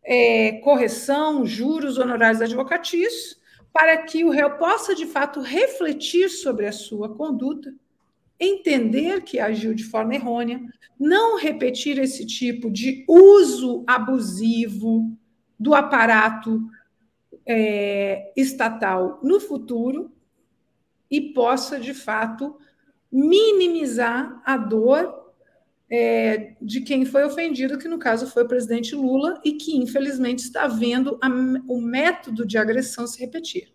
é, 0.04 0.54
correção, 0.64 1.46
juros, 1.46 1.98
honorários 1.98 2.42
advocatícios, 2.42 3.40
para 3.74 3.98
que 4.00 4.24
o 4.24 4.30
réu 4.30 4.58
possa, 4.58 4.94
de 4.94 5.06
fato, 5.06 5.42
refletir 5.42 6.30
sobre 6.30 6.68
a 6.68 6.72
sua 6.72 7.16
conduta 7.16 7.74
entender 8.42 9.22
que 9.22 9.40
agiu 9.40 9.74
de 9.76 9.84
forma 9.84 10.16
errônea, 10.16 10.60
não 11.00 11.38
repetir 11.38 12.00
esse 12.00 12.26
tipo 12.26 12.72
de 12.72 13.06
uso 13.08 13.84
abusivo 13.86 15.16
do 15.60 15.76
aparato 15.76 16.60
é, 17.46 18.34
estatal 18.36 19.20
no 19.22 19.40
futuro 19.40 20.12
e 21.10 21.34
possa, 21.34 21.80
de 21.80 21.94
fato, 21.94 22.58
minimizar 23.12 24.42
a 24.44 24.58
dor 24.58 25.21
é, 25.92 26.54
de 26.62 26.80
quem 26.82 27.06
foi 27.06 27.26
ofendido, 27.26 27.78
que 27.78 27.90
no 27.90 28.00
caso 28.00 28.26
foi 28.26 28.44
o 28.44 28.48
presidente 28.48 28.96
Lula, 28.96 29.42
e 29.44 29.54
que 29.54 29.76
infelizmente 29.76 30.40
está 30.40 30.66
vendo 30.66 31.20
a, 31.22 31.28
o 31.68 31.82
método 31.82 32.46
de 32.46 32.58
agressão 32.58 33.06
se 33.06 33.20
repetir. 33.20 33.74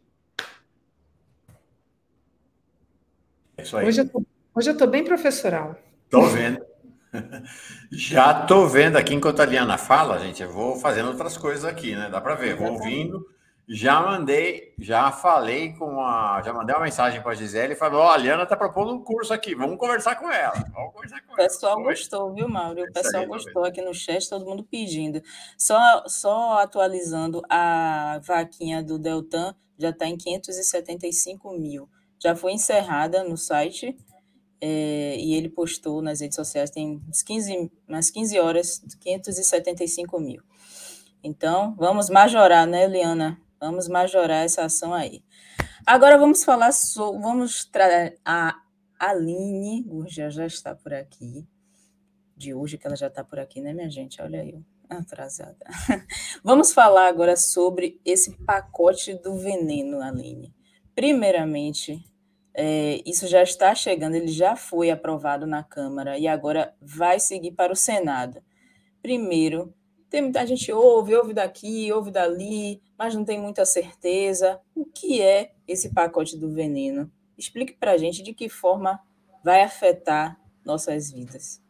É 3.59 3.63
isso 3.63 3.77
aí. 3.77 3.87
Hoje 3.87 4.71
eu 4.71 4.73
estou 4.73 4.89
bem 4.89 5.05
professoral. 5.05 5.79
Estou 6.05 6.27
vendo. 6.27 6.65
Já 7.93 8.43
estou 8.43 8.67
vendo 8.67 8.97
aqui 8.97 9.15
enquanto 9.15 9.41
a 9.41 9.47
Liana 9.47 9.77
fala, 9.77 10.19
gente. 10.19 10.43
Eu 10.43 10.51
vou 10.51 10.77
fazendo 10.77 11.09
outras 11.09 11.37
coisas 11.37 11.65
aqui, 11.65 11.95
né? 11.95 12.09
Dá 12.11 12.21
para 12.21 12.35
ver. 12.35 12.57
Vou 12.57 12.73
ouvindo. 12.73 13.27
Já 13.69 14.01
mandei, 14.01 14.75
já 14.79 15.11
falei 15.11 15.73
com 15.73 16.01
a. 16.01 16.41
Já 16.45 16.53
mandei 16.53 16.73
uma 16.73 16.85
mensagem 16.85 17.21
para 17.21 17.33
a 17.33 17.35
Gisele 17.35 17.73
e 17.73 17.77
falou: 17.77 18.01
Ó, 18.01 18.07
oh, 18.07 18.11
a 18.11 18.17
Liana 18.17 18.45
está 18.45 18.57
propondo 18.57 18.93
um 18.93 19.03
curso 19.03 19.35
aqui, 19.35 19.57
vamos 19.57 19.77
conversar 19.77 20.15
com 20.15 20.31
ela. 20.31 20.55
Vamos 20.73 20.93
conversar 20.93 21.21
com 21.23 21.33
o 21.33 21.37
pessoal 21.37 21.73
ela. 21.73 21.83
gostou, 21.83 22.33
viu, 22.33 22.49
Mauro? 22.49 22.85
O 22.85 22.93
pessoal 22.93 23.25
aí, 23.25 23.29
gostou 23.29 23.65
aqui 23.65 23.83
no 23.83 23.93
chat, 23.93 24.29
todo 24.29 24.45
mundo 24.45 24.63
pedindo. 24.63 25.21
Só, 25.59 26.05
só 26.07 26.59
atualizando, 26.61 27.43
a 27.51 28.21
vaquinha 28.23 28.85
do 28.85 29.01
Deltan 29.01 29.53
já 29.77 29.91
está 29.91 30.07
em 30.07 30.17
575 30.17 31.53
mil. 31.59 31.89
Já 32.23 32.37
foi 32.37 32.53
encerrada 32.53 33.25
no 33.25 33.37
site 33.37 33.97
é, 34.61 35.17
e 35.19 35.35
ele 35.35 35.49
postou 35.49 36.01
nas 36.01 36.21
redes 36.21 36.37
sociais, 36.37 36.71
tem 36.71 37.03
uns 37.09 37.21
15, 37.21 37.71
umas 37.89 38.11
15 38.11 38.39
horas, 38.39 38.85
575 39.01 40.21
mil. 40.21 40.41
Então, 41.21 41.75
vamos 41.77 42.09
majorar, 42.09 42.65
né, 42.65 42.85
Eliana? 42.85 43.45
Vamos 43.61 43.89
majorar 43.89 44.45
essa 44.45 44.65
ação 44.65 44.93
aí. 44.93 45.23
Agora 45.87 46.19
vamos 46.19 46.45
falar 46.45 46.73
sobre. 46.73 47.21
Vamos 47.23 47.65
trazer 47.65 48.19
a 48.25 48.55
Aline, 48.99 49.87
já, 50.09 50.29
já 50.29 50.47
está 50.47 50.75
por 50.75 50.93
aqui. 50.93 51.47
De 52.37 52.53
hoje, 52.53 52.77
que 52.77 52.87
ela 52.87 52.97
já 52.97 53.07
está 53.07 53.25
por 53.25 53.39
aqui, 53.39 53.61
né, 53.61 53.73
minha 53.73 53.89
gente? 53.89 54.21
Olha 54.21 54.43
aí, 54.43 54.61
atrasada. 54.91 55.65
Vamos 56.45 56.73
falar 56.73 57.09
agora 57.09 57.35
sobre 57.35 57.99
esse 58.05 58.33
pacote 58.45 59.15
do 59.15 59.37
veneno, 59.37 60.03
Aline. 60.03 60.55
Primeiramente, 60.95 62.05
é, 62.53 63.03
isso 63.07 63.27
já 63.27 63.43
está 63.43 63.75
chegando, 63.75 64.17
ele 64.17 64.29
já 64.29 64.57
foi 64.57 64.91
aprovado 64.91 65.47
na 65.47 65.63
Câmara 65.63 66.19
e 66.19 66.27
agora 66.27 66.75
vai 66.81 67.21
seguir 67.21 67.53
para 67.53 67.73
o 67.73 67.77
Senado. 67.77 68.43
Primeiro, 69.03 69.75
tem 70.09 70.23
muita 70.23 70.47
gente 70.47 70.73
ouve, 70.73 71.15
ouve 71.15 71.33
daqui, 71.35 71.93
ouve 71.93 72.11
dali, 72.11 72.81
mas 72.99 73.15
não 73.15 73.25
tem 73.25 73.41
muita 73.41 73.65
certeza. 73.65 74.61
O 74.75 74.85
que 74.85 75.21
é 75.21 75.53
esse 75.67 75.93
pacote 75.93 76.37
do 76.37 76.53
veneno? 76.53 77.11
Explique 77.37 77.75
para 77.75 77.93
a 77.93 77.99
gente 77.99 78.23
de 78.23 78.33
que 78.33 78.49
forma 78.49 79.01
vai 79.43 79.63
afetar 79.63 80.39
nossas 80.65 81.11
vidas. 81.11 81.63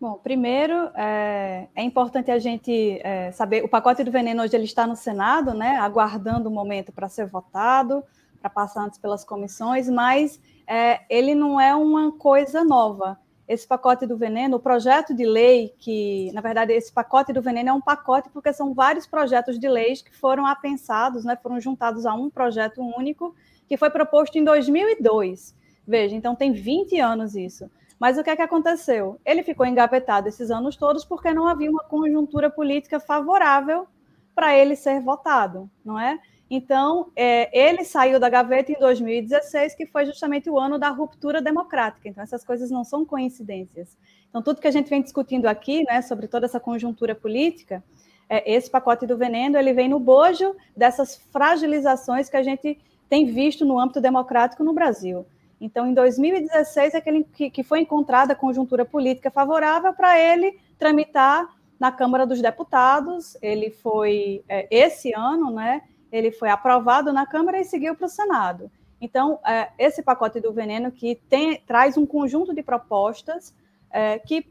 Bom, 0.00 0.14
primeiro 0.14 0.90
é, 0.94 1.68
é 1.74 1.82
importante 1.82 2.30
a 2.30 2.38
gente 2.38 3.00
é, 3.02 3.30
saber 3.32 3.62
o 3.62 3.68
pacote 3.68 4.02
do 4.02 4.10
veneno 4.10 4.42
hoje 4.42 4.56
ele 4.56 4.64
está 4.64 4.86
no 4.86 4.96
Senado, 4.96 5.52
né, 5.52 5.76
aguardando 5.76 6.48
o 6.48 6.52
momento 6.52 6.90
para 6.90 7.08
ser 7.08 7.26
votado 7.26 8.02
para 8.40 8.50
passar 8.50 8.84
antes 8.84 8.98
pelas 8.98 9.24
comissões, 9.24 9.88
mas 9.88 10.40
é, 10.66 11.00
ele 11.10 11.34
não 11.34 11.60
é 11.60 11.74
uma 11.74 12.12
coisa 12.12 12.64
nova. 12.64 13.18
Esse 13.50 13.66
pacote 13.66 14.06
do 14.06 14.16
veneno, 14.16 14.58
o 14.58 14.60
projeto 14.60 15.12
de 15.12 15.26
lei, 15.26 15.74
que, 15.76 16.30
na 16.32 16.40
verdade, 16.40 16.72
esse 16.72 16.92
pacote 16.92 17.32
do 17.32 17.42
veneno 17.42 17.70
é 17.70 17.72
um 17.72 17.80
pacote 17.80 18.30
porque 18.30 18.52
são 18.52 18.72
vários 18.72 19.08
projetos 19.08 19.58
de 19.58 19.68
leis 19.68 20.00
que 20.00 20.16
foram 20.16 20.46
apensados, 20.46 21.24
né, 21.24 21.36
foram 21.42 21.60
juntados 21.60 22.06
a 22.06 22.14
um 22.14 22.30
projeto 22.30 22.80
único, 22.80 23.34
que 23.66 23.76
foi 23.76 23.90
proposto 23.90 24.36
em 24.36 24.44
2002. 24.44 25.52
Veja, 25.84 26.14
então 26.14 26.36
tem 26.36 26.52
20 26.52 27.00
anos 27.00 27.34
isso. 27.34 27.68
Mas 27.98 28.16
o 28.16 28.22
que 28.22 28.30
é 28.30 28.36
que 28.36 28.42
aconteceu? 28.42 29.20
Ele 29.26 29.42
ficou 29.42 29.66
engavetado 29.66 30.28
esses 30.28 30.48
anos 30.52 30.76
todos 30.76 31.04
porque 31.04 31.34
não 31.34 31.48
havia 31.48 31.72
uma 31.72 31.82
conjuntura 31.82 32.48
política 32.48 33.00
favorável 33.00 33.84
para 34.32 34.56
ele 34.56 34.76
ser 34.76 35.00
votado, 35.00 35.68
não 35.84 35.98
é? 35.98 36.20
Então, 36.50 37.12
é, 37.14 37.48
ele 37.56 37.84
saiu 37.84 38.18
da 38.18 38.28
gaveta 38.28 38.72
em 38.72 38.78
2016, 38.78 39.76
que 39.76 39.86
foi 39.86 40.04
justamente 40.04 40.50
o 40.50 40.58
ano 40.58 40.80
da 40.80 40.88
ruptura 40.88 41.40
democrática. 41.40 42.08
Então, 42.08 42.24
essas 42.24 42.44
coisas 42.44 42.72
não 42.72 42.82
são 42.82 43.04
coincidências. 43.04 43.96
Então, 44.28 44.42
tudo 44.42 44.60
que 44.60 44.66
a 44.66 44.70
gente 44.72 44.90
vem 44.90 45.00
discutindo 45.00 45.46
aqui, 45.46 45.84
né, 45.84 46.02
sobre 46.02 46.26
toda 46.26 46.46
essa 46.46 46.58
conjuntura 46.58 47.14
política, 47.14 47.84
é, 48.28 48.52
esse 48.52 48.68
pacote 48.68 49.06
do 49.06 49.16
veneno, 49.16 49.56
ele 49.56 49.72
vem 49.72 49.88
no 49.88 50.00
bojo 50.00 50.56
dessas 50.76 51.16
fragilizações 51.30 52.28
que 52.28 52.36
a 52.36 52.42
gente 52.42 52.80
tem 53.08 53.26
visto 53.26 53.64
no 53.64 53.78
âmbito 53.78 54.00
democrático 54.00 54.64
no 54.64 54.72
Brasil. 54.72 55.24
Então, 55.60 55.86
em 55.86 55.94
2016 55.94 56.94
é 56.94 57.00
que, 57.00 57.50
que 57.50 57.62
foi 57.62 57.80
encontrada 57.80 58.32
a 58.32 58.36
conjuntura 58.36 58.84
política 58.84 59.30
favorável 59.30 59.92
para 59.92 60.18
ele 60.18 60.58
tramitar 60.78 61.48
na 61.78 61.92
Câmara 61.92 62.26
dos 62.26 62.40
Deputados. 62.40 63.36
Ele 63.40 63.70
foi, 63.70 64.42
é, 64.48 64.66
esse 64.70 65.12
ano, 65.12 65.50
né, 65.50 65.82
ele 66.10 66.30
foi 66.30 66.48
aprovado 66.48 67.12
na 67.12 67.26
Câmara 67.26 67.60
e 67.60 67.64
seguiu 67.64 67.94
para 67.94 68.06
o 68.06 68.08
Senado. 68.08 68.70
Então, 69.00 69.38
é, 69.46 69.70
esse 69.78 70.02
pacote 70.02 70.40
do 70.40 70.52
veneno 70.52 70.92
que 70.92 71.14
tem, 71.14 71.58
traz 71.60 71.96
um 71.96 72.04
conjunto 72.04 72.54
de 72.54 72.62
propostas 72.62 73.54
é, 73.90 74.18
que 74.18 74.46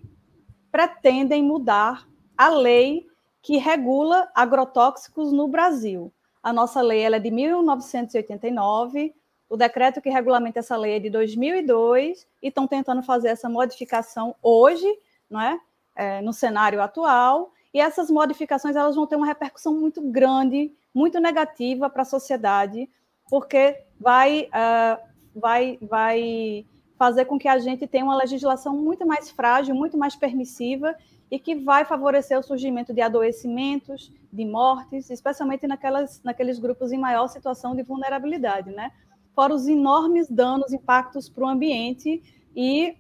pretendem 0.72 1.44
mudar 1.44 2.08
a 2.38 2.50
lei 2.50 3.08
que 3.42 3.58
regula 3.58 4.30
agrotóxicos 4.34 5.32
no 5.32 5.48
Brasil. 5.48 6.12
A 6.42 6.52
nossa 6.52 6.82
lei 6.82 7.04
é 7.04 7.20
de 7.20 7.32
1989, 7.32 9.14
o 9.50 9.58
decreto 9.58 10.02
que 10.02 10.10
regulamenta 10.10 10.60
essa 10.60 10.78
lei 10.78 10.96
é 10.96 11.00
de 11.00 11.10
2002 11.10 12.28
e 12.42 12.48
estão 12.48 12.68
tentando 12.68 13.02
fazer 13.04 13.30
essa 13.30 13.50
modificação 13.50 14.36
hoje, 14.42 14.88
não 15.30 15.42
é? 15.42 15.60
é 15.96 16.22
no 16.22 16.32
cenário 16.32 16.82
atual. 16.82 17.52
E 17.74 17.80
essas 17.80 18.10
modificações 18.10 18.76
elas 18.76 18.96
vão 18.96 19.06
ter 19.06 19.16
uma 19.16 19.26
repercussão 19.26 19.74
muito 19.74 20.02
grande 20.02 20.74
muito 20.94 21.20
negativa 21.20 21.90
para 21.90 22.02
a 22.02 22.06
sociedade, 22.06 22.90
porque 23.30 23.84
vai, 24.00 24.50
uh, 24.50 25.40
vai, 25.40 25.78
vai 25.82 26.66
fazer 26.98 27.26
com 27.26 27.40
que 27.40 27.48
a 27.48 27.58
gente 27.60 27.88
tenha 27.88 28.04
uma 28.04 28.18
legislação 28.18 28.76
muito 28.76 29.06
mais 29.06 29.30
frágil, 29.30 29.76
muito 29.76 29.98
mais 29.98 30.16
permissiva, 30.16 30.96
e 31.32 31.38
que 31.38 31.56
vai 31.56 31.86
favorecer 31.86 32.38
o 32.40 32.44
surgimento 32.44 32.94
de 32.94 33.02
adoecimentos, 33.02 34.12
de 34.34 34.46
mortes, 34.46 35.10
especialmente 35.10 35.68
naquelas, 35.68 36.22
naqueles 36.24 36.58
grupos 36.58 36.92
em 36.92 36.98
maior 36.98 37.28
situação 37.28 37.76
de 37.76 37.84
vulnerabilidade, 37.84 38.72
né? 38.72 38.92
Fora 39.36 39.54
os 39.54 39.68
enormes 39.68 40.28
danos, 40.28 40.74
impactos 40.74 41.30
para 41.30 41.46
o 41.46 41.48
ambiente 41.48 42.22
e, 42.56 42.98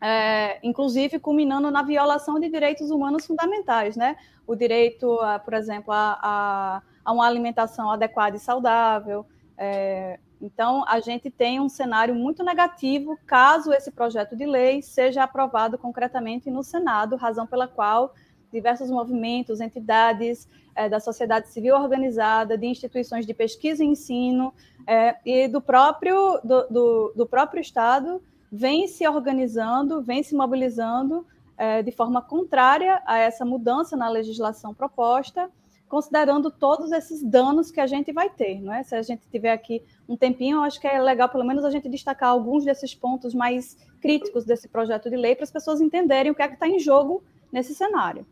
é, 0.00 0.58
inclusive, 0.62 1.18
culminando 1.18 1.70
na 1.70 1.82
violação 1.82 2.40
de 2.40 2.48
direitos 2.48 2.90
humanos 2.90 3.26
fundamentais, 3.26 3.96
né? 3.96 4.16
O 4.46 4.54
direito, 4.54 5.18
a, 5.20 5.38
por 5.38 5.54
exemplo, 5.54 5.92
a, 5.92 6.18
a, 6.22 6.82
a, 7.04 7.12
uma 7.12 7.26
alimentação 7.26 7.90
adequada 7.90 8.36
e 8.36 8.40
saudável, 8.40 9.26
é, 9.56 10.18
então, 10.40 10.82
a 10.88 11.00
gente 11.00 11.30
tem 11.30 11.60
um 11.60 11.68
cenário 11.68 12.14
muito 12.14 12.42
negativo 12.42 13.18
caso 13.26 13.72
esse 13.72 13.90
projeto 13.90 14.34
de 14.34 14.46
lei 14.46 14.80
seja 14.80 15.22
aprovado 15.22 15.76
concretamente 15.76 16.50
no 16.50 16.62
Senado, 16.62 17.16
razão 17.16 17.46
pela 17.46 17.68
qual 17.68 18.14
diversos 18.50 18.90
movimentos, 18.90 19.60
entidades 19.60 20.48
é, 20.74 20.88
da 20.88 20.98
sociedade 20.98 21.50
civil 21.50 21.76
organizada, 21.76 22.56
de 22.56 22.66
instituições 22.66 23.26
de 23.26 23.34
pesquisa 23.34 23.84
e 23.84 23.86
ensino 23.86 24.52
é, 24.86 25.16
e 25.24 25.46
do 25.46 25.60
próprio, 25.60 26.40
do, 26.42 26.66
do, 26.68 27.12
do, 27.14 27.26
próprio 27.26 27.60
Estado 27.60 28.22
vem 28.50 28.86
se 28.86 29.06
organizando, 29.06 30.02
vem 30.02 30.22
se 30.22 30.34
mobilizando 30.34 31.26
é, 31.56 31.82
de 31.82 31.92
forma 31.92 32.22
contrária 32.22 33.02
a 33.06 33.18
essa 33.18 33.44
mudança 33.44 33.96
na 33.96 34.08
legislação 34.08 34.74
proposta 34.74 35.50
considerando 35.90 36.52
todos 36.52 36.92
esses 36.92 37.20
danos 37.20 37.72
que 37.72 37.80
a 37.80 37.86
gente 37.86 38.12
vai 38.12 38.30
ter, 38.30 38.60
não 38.60 38.72
é? 38.72 38.84
Se 38.84 38.94
a 38.94 39.02
gente 39.02 39.28
tiver 39.28 39.50
aqui 39.50 39.82
um 40.08 40.16
tempinho, 40.16 40.58
eu 40.58 40.62
acho 40.62 40.80
que 40.80 40.86
é 40.86 41.02
legal, 41.02 41.28
pelo 41.28 41.44
menos, 41.44 41.64
a 41.64 41.70
gente 41.70 41.88
destacar 41.88 42.28
alguns 42.28 42.64
desses 42.64 42.94
pontos 42.94 43.34
mais 43.34 43.76
críticos 44.00 44.44
desse 44.44 44.68
projeto 44.68 45.10
de 45.10 45.16
lei 45.16 45.34
para 45.34 45.42
as 45.42 45.50
pessoas 45.50 45.80
entenderem 45.80 46.30
o 46.30 46.34
que 46.34 46.42
é 46.42 46.46
que 46.46 46.54
está 46.54 46.68
em 46.68 46.78
jogo 46.78 47.24
nesse 47.52 47.74
cenário. 47.74 48.24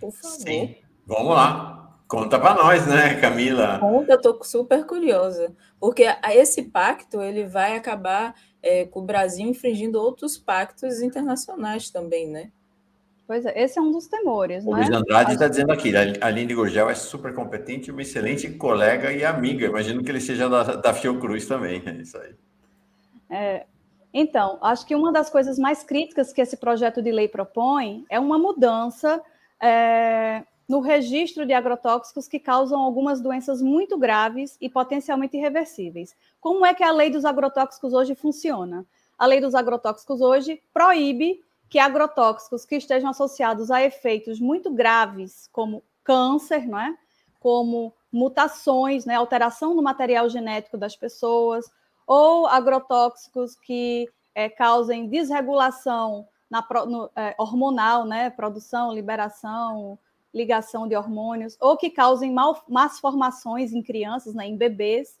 Por 0.00 0.10
favor. 0.12 0.38
Sim, 0.38 0.76
vamos 1.06 1.34
lá. 1.34 1.85
Conta 2.08 2.38
para 2.38 2.54
nós, 2.54 2.86
né, 2.86 3.20
Camila? 3.20 3.78
Conta, 3.80 4.12
eu 4.12 4.16
estou 4.16 4.44
super 4.44 4.86
curiosa, 4.86 5.52
porque 5.80 6.04
esse 6.32 6.62
pacto 6.62 7.20
ele 7.20 7.44
vai 7.44 7.76
acabar 7.76 8.34
é, 8.62 8.84
com 8.84 9.00
o 9.00 9.04
Brasil 9.04 9.46
infringindo 9.48 10.00
outros 10.00 10.38
pactos 10.38 11.02
internacionais 11.02 11.90
também, 11.90 12.28
né? 12.28 12.50
Pois 13.26 13.44
é, 13.44 13.60
esse 13.60 13.76
é 13.76 13.82
um 13.82 13.90
dos 13.90 14.06
temores. 14.06 14.64
O 14.64 14.70
né? 14.70 14.76
Luiz 14.76 14.90
Andrade 14.90 15.32
está 15.32 15.48
dizendo 15.48 15.72
aqui, 15.72 15.92
a 15.96 16.26
Aline 16.26 16.54
Gurgel 16.54 16.88
é 16.88 16.94
super 16.94 17.34
competente, 17.34 17.90
uma 17.90 18.02
excelente 18.02 18.48
colega 18.50 19.12
e 19.12 19.24
amiga. 19.24 19.66
Imagino 19.66 20.02
que 20.04 20.10
ele 20.10 20.20
seja 20.20 20.48
da, 20.48 20.62
da 20.76 20.94
Fiocruz 20.94 21.44
também, 21.46 21.82
é 21.84 21.90
isso 21.90 22.16
aí. 22.18 22.34
É, 23.28 23.66
então, 24.14 24.58
acho 24.62 24.86
que 24.86 24.94
uma 24.94 25.12
das 25.12 25.28
coisas 25.28 25.58
mais 25.58 25.82
críticas 25.82 26.32
que 26.32 26.40
esse 26.40 26.56
projeto 26.56 27.02
de 27.02 27.10
lei 27.10 27.26
propõe 27.26 28.04
é 28.08 28.20
uma 28.20 28.38
mudança 28.38 29.20
é, 29.60 30.44
no 30.68 30.80
registro 30.80 31.46
de 31.46 31.52
agrotóxicos 31.52 32.26
que 32.26 32.40
causam 32.40 32.80
algumas 32.80 33.20
doenças 33.20 33.62
muito 33.62 33.96
graves 33.96 34.56
e 34.60 34.68
potencialmente 34.68 35.36
irreversíveis. 35.36 36.16
Como 36.40 36.66
é 36.66 36.74
que 36.74 36.82
a 36.82 36.90
lei 36.90 37.10
dos 37.10 37.24
agrotóxicos 37.24 37.92
hoje 37.92 38.14
funciona? 38.14 38.84
A 39.18 39.26
lei 39.26 39.40
dos 39.40 39.54
agrotóxicos 39.54 40.20
hoje 40.20 40.60
proíbe 40.74 41.40
que 41.68 41.78
agrotóxicos 41.78 42.64
que 42.64 42.76
estejam 42.76 43.10
associados 43.10 43.70
a 43.70 43.82
efeitos 43.82 44.40
muito 44.40 44.70
graves, 44.70 45.48
como 45.52 45.82
câncer, 46.04 46.66
não 46.66 46.78
é? 46.78 46.96
como 47.40 47.94
mutações, 48.12 49.04
né? 49.04 49.14
alteração 49.14 49.74
no 49.74 49.82
material 49.82 50.28
genético 50.28 50.76
das 50.76 50.96
pessoas, 50.96 51.70
ou 52.06 52.46
agrotóxicos 52.46 53.54
que 53.54 54.08
é, 54.34 54.48
causem 54.48 55.08
desregulação 55.08 56.26
na, 56.50 56.66
no, 56.86 57.10
é, 57.14 57.34
hormonal, 57.38 58.04
né? 58.04 58.30
produção, 58.30 58.92
liberação, 58.92 59.98
ligação 60.36 60.86
de 60.86 60.94
hormônios, 60.94 61.56
ou 61.58 61.76
que 61.76 61.88
causem 61.88 62.30
mal, 62.30 62.62
más 62.68 63.00
formações 63.00 63.72
em 63.72 63.82
crianças, 63.82 64.34
né? 64.34 64.46
em 64.46 64.56
bebês, 64.56 65.16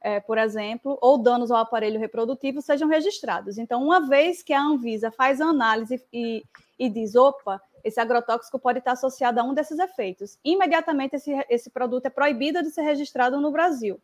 é, 0.00 0.18
por 0.18 0.36
exemplo, 0.36 0.98
ou 1.00 1.16
danos 1.16 1.50
ao 1.50 1.58
aparelho 1.58 2.00
reprodutivo 2.00 2.60
sejam 2.60 2.88
registrados. 2.88 3.56
Então, 3.56 3.82
uma 3.82 4.08
vez 4.08 4.42
que 4.42 4.52
a 4.52 4.60
Anvisa 4.60 5.12
faz 5.12 5.40
a 5.40 5.46
análise 5.46 6.04
e, 6.12 6.44
e 6.76 6.88
diz, 6.88 7.14
opa, 7.14 7.60
esse 7.84 8.00
agrotóxico 8.00 8.58
pode 8.58 8.80
estar 8.80 8.92
associado 8.92 9.40
a 9.40 9.44
um 9.44 9.54
desses 9.54 9.78
efeitos, 9.78 10.36
imediatamente 10.44 11.14
esse, 11.14 11.32
esse 11.48 11.70
produto 11.70 12.06
é 12.06 12.10
proibido 12.10 12.62
de 12.62 12.70
ser 12.70 12.82
registrado 12.82 13.40
no 13.40 13.52
Brasil. 13.52 14.00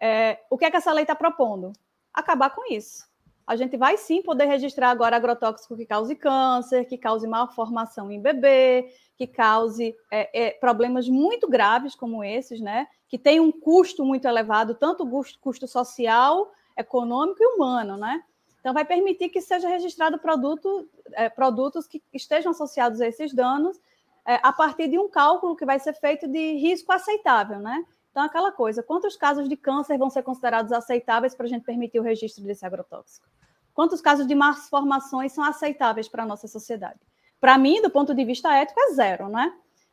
É, 0.00 0.40
o 0.50 0.58
que 0.58 0.64
é 0.64 0.70
que 0.70 0.76
essa 0.76 0.92
lei 0.92 1.04
está 1.04 1.14
propondo? 1.14 1.72
Acabar 2.12 2.50
com 2.50 2.72
isso. 2.72 3.06
A 3.46 3.56
gente 3.56 3.76
vai 3.76 3.96
sim 3.96 4.22
poder 4.22 4.46
registrar 4.46 4.90
agora 4.90 5.16
agrotóxico 5.16 5.76
que 5.76 5.86
cause 5.86 6.14
câncer, 6.14 6.84
que 6.86 6.96
cause 6.96 7.26
malformação 7.26 8.10
em 8.10 8.20
bebê, 8.20 8.92
que 9.16 9.26
cause 9.26 9.94
é, 10.10 10.46
é, 10.46 10.50
problemas 10.52 11.08
muito 11.08 11.48
graves 11.48 11.94
como 11.94 12.22
esses, 12.22 12.60
né? 12.60 12.86
Que 13.08 13.18
tem 13.18 13.40
um 13.40 13.52
custo 13.52 14.04
muito 14.04 14.26
elevado, 14.26 14.74
tanto 14.74 15.06
custo, 15.08 15.38
custo 15.40 15.66
social, 15.66 16.52
econômico 16.76 17.42
e 17.42 17.46
humano, 17.46 17.96
né? 17.96 18.22
Então, 18.60 18.72
vai 18.72 18.84
permitir 18.84 19.28
que 19.28 19.40
seja 19.40 19.68
registrado 19.68 20.18
produto, 20.18 20.88
é, 21.12 21.28
produtos 21.28 21.88
que 21.88 22.00
estejam 22.12 22.52
associados 22.52 23.00
a 23.00 23.08
esses 23.08 23.34
danos 23.34 23.76
é, 24.24 24.38
a 24.40 24.52
partir 24.52 24.88
de 24.88 24.98
um 24.98 25.08
cálculo 25.08 25.56
que 25.56 25.66
vai 25.66 25.80
ser 25.80 25.94
feito 25.94 26.28
de 26.28 26.52
risco 26.52 26.92
aceitável, 26.92 27.58
né? 27.58 27.84
Então, 28.12 28.22
aquela 28.22 28.52
coisa, 28.52 28.82
quantos 28.82 29.16
casos 29.16 29.48
de 29.48 29.56
câncer 29.56 29.96
vão 29.96 30.10
ser 30.10 30.22
considerados 30.22 30.70
aceitáveis 30.70 31.34
para 31.34 31.46
a 31.46 31.48
gente 31.48 31.64
permitir 31.64 31.98
o 31.98 32.02
registro 32.02 32.44
desse 32.44 32.64
agrotóxico? 32.64 33.26
Quantos 33.72 34.02
casos 34.02 34.26
de 34.26 34.34
más 34.34 34.68
formações 34.68 35.32
são 35.32 35.42
aceitáveis 35.42 36.08
para 36.08 36.22
a 36.22 36.26
nossa 36.26 36.46
sociedade? 36.46 37.00
Para 37.40 37.56
mim, 37.56 37.80
do 37.80 37.88
ponto 37.88 38.14
de 38.14 38.22
vista 38.22 38.54
ético, 38.54 38.78
é 38.78 38.92
zero, 38.92 39.30
né? 39.30 39.50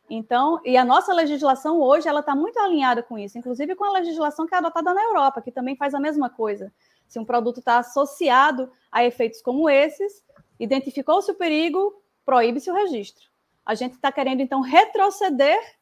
Então, 0.10 0.60
e 0.66 0.76
a 0.76 0.84
nossa 0.84 1.14
legislação 1.14 1.80
hoje, 1.80 2.10
ela 2.10 2.20
está 2.20 2.36
muito 2.36 2.60
alinhada 2.60 3.02
com 3.02 3.18
isso, 3.18 3.38
inclusive 3.38 3.74
com 3.74 3.86
a 3.86 3.92
legislação 3.94 4.46
que 4.46 4.54
é 4.54 4.58
adotada 4.58 4.94
na 4.94 5.02
Europa, 5.02 5.42
que 5.42 5.52
também 5.52 5.78
faz 5.78 5.94
a 5.94 6.00
mesma 6.00 6.30
coisa. 6.30 6.74
Se 7.08 7.20
um 7.20 7.26
produto 7.26 7.60
está 7.60 7.78
associado 7.78 8.70
a 8.92 9.06
efeitos 9.06 9.42
como 9.42 9.70
esses, 9.70 10.26
identificou-se 10.60 11.32
o 11.32 11.36
perigo, 11.36 12.04
proíbe-se 12.26 12.70
o 12.70 12.74
registro. 12.74 13.30
A 13.66 13.76
gente 13.76 13.94
está 13.94 14.12
querendo, 14.12 14.42
então, 14.42 14.60
retroceder 14.60 15.79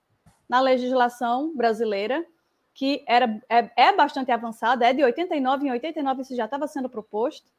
na 0.47 0.59
legislação 0.59 1.55
brasileira, 1.55 2.25
que 2.73 3.03
era, 3.07 3.41
é, 3.49 3.71
é 3.75 3.95
bastante 3.95 4.31
avançada, 4.31 4.85
é 4.85 4.93
de 4.93 5.03
89, 5.03 5.67
em 5.67 5.71
89 5.71 6.21
isso 6.21 6.35
já 6.35 6.45
estava 6.45 6.67
sendo 6.67 6.89
proposto, 6.89 7.51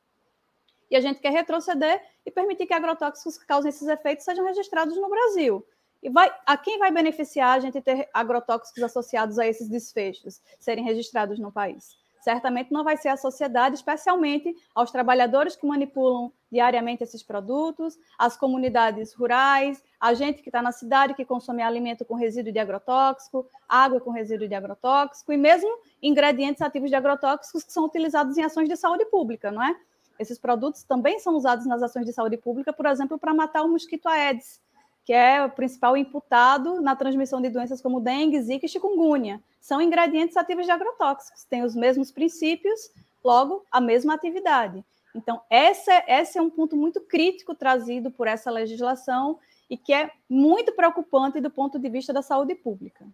e 0.91 0.97
a 0.97 1.01
gente 1.01 1.21
quer 1.21 1.33
retroceder 1.33 2.03
e 2.25 2.31
permitir 2.31 2.67
que 2.67 2.75
agrotóxicos 2.75 3.37
que 3.37 3.47
causem 3.47 3.69
esses 3.69 3.87
efeitos 3.89 4.25
sejam 4.25 4.45
registrados 4.45 4.97
no 4.97 5.09
Brasil. 5.09 5.67
E 6.03 6.09
vai, 6.09 6.33
a 6.47 6.57
quem 6.57 6.79
vai 6.79 6.91
beneficiar 6.91 7.57
a 7.57 7.61
gente 7.61 7.81
ter 7.81 8.09
agrotóxicos 8.15 8.83
associados 8.83 9.39
a 9.39 9.47
esses 9.47 9.69
desfechos 9.69 10.41
serem 10.59 10.85
registrados 10.85 11.39
no 11.39 11.53
país? 11.53 11.97
Certamente 12.21 12.73
não 12.73 12.85
vai 12.85 12.97
ser 12.97 13.09
a 13.09 13.17
sociedade, 13.17 13.75
especialmente 13.75 14.55
aos 14.75 14.91
trabalhadores 14.91 15.57
que 15.57 15.67
manipulam 15.67 16.33
diariamente 16.51 17.05
esses 17.05 17.23
produtos, 17.23 17.99
as 18.19 18.37
comunidades 18.37 19.13
rurais, 19.15 19.83
a 20.01 20.15
gente 20.15 20.43
que 20.43 20.49
está 20.49 20.63
na 20.63 20.73
cidade 20.73 21.15
que 21.15 21.25
consome 21.25 21.63
alimento 21.63 22.05
com 22.05 22.15
resíduo 22.15 22.53
de 22.53 22.59
agrotóxico, 22.59 23.47
água 23.69 24.01
com 24.01 24.11
resíduo 24.11 24.49
de 24.49 24.55
agrotóxico 24.55 25.33
e 25.33 25.37
mesmo 25.37 25.71
ingredientes 26.03 26.63
ativos 26.63 26.91
de 26.91 26.97
agrotóxicos 26.97 27.65
que 27.65 27.73
são 27.73 27.85
utilizados 27.85 28.37
em 28.39 28.43
ações 28.43 28.69
de 28.69 28.77
saúde 28.77 29.05
pública, 29.07 29.51
não 29.51 29.63
é? 29.63 29.77
Esses 30.19 30.39
produtos 30.39 30.83
também 30.83 31.21
são 31.21 31.37
usados 31.37 31.65
nas 31.67 31.83
ações 31.83 32.05
de 32.05 32.13
saúde 32.13 32.37
pública, 32.37 32.73
por 32.73 32.87
exemplo, 32.87 33.19
para 33.19 33.33
matar 33.33 33.63
o 33.63 33.69
mosquito 33.69 34.09
Aedes, 34.09 34.61
que 35.05 35.13
é 35.13 35.45
o 35.45 35.51
principal 35.51 35.97
imputado 35.97 36.81
na 36.81 36.97
transmissão 36.97 37.41
de 37.41 37.49
doenças 37.49 37.81
como 37.81 38.01
dengue, 38.01 38.41
zika 38.43 38.67
e 38.67 38.69
chikungunya. 38.69 39.41
São 39.61 39.81
ingredientes 39.81 40.37
ativos 40.37 40.67
de 40.67 40.73
agrotóxicos, 40.73 41.45
têm 41.45 41.63
os 41.63 41.77
mesmos 41.77 42.11
princípios, 42.11 42.91
logo, 43.23 43.65
a 43.71 43.81
mesma 43.81 44.15
atividade. 44.15 44.85
Então, 45.15 45.41
esse 45.51 45.91
é, 45.91 46.21
esse 46.21 46.39
é 46.39 46.43
um 46.43 46.51
ponto 46.51 46.77
muito 46.77 47.01
crítico 47.01 47.55
trazido 47.55 48.11
por 48.11 48.27
essa 48.27 48.51
legislação 48.51 49.39
e 49.69 49.77
que 49.77 49.93
é 49.93 50.11
muito 50.29 50.73
preocupante 50.73 51.41
do 51.41 51.51
ponto 51.51 51.79
de 51.79 51.89
vista 51.89 52.13
da 52.13 52.23
saúde 52.23 52.55
pública. 52.55 53.07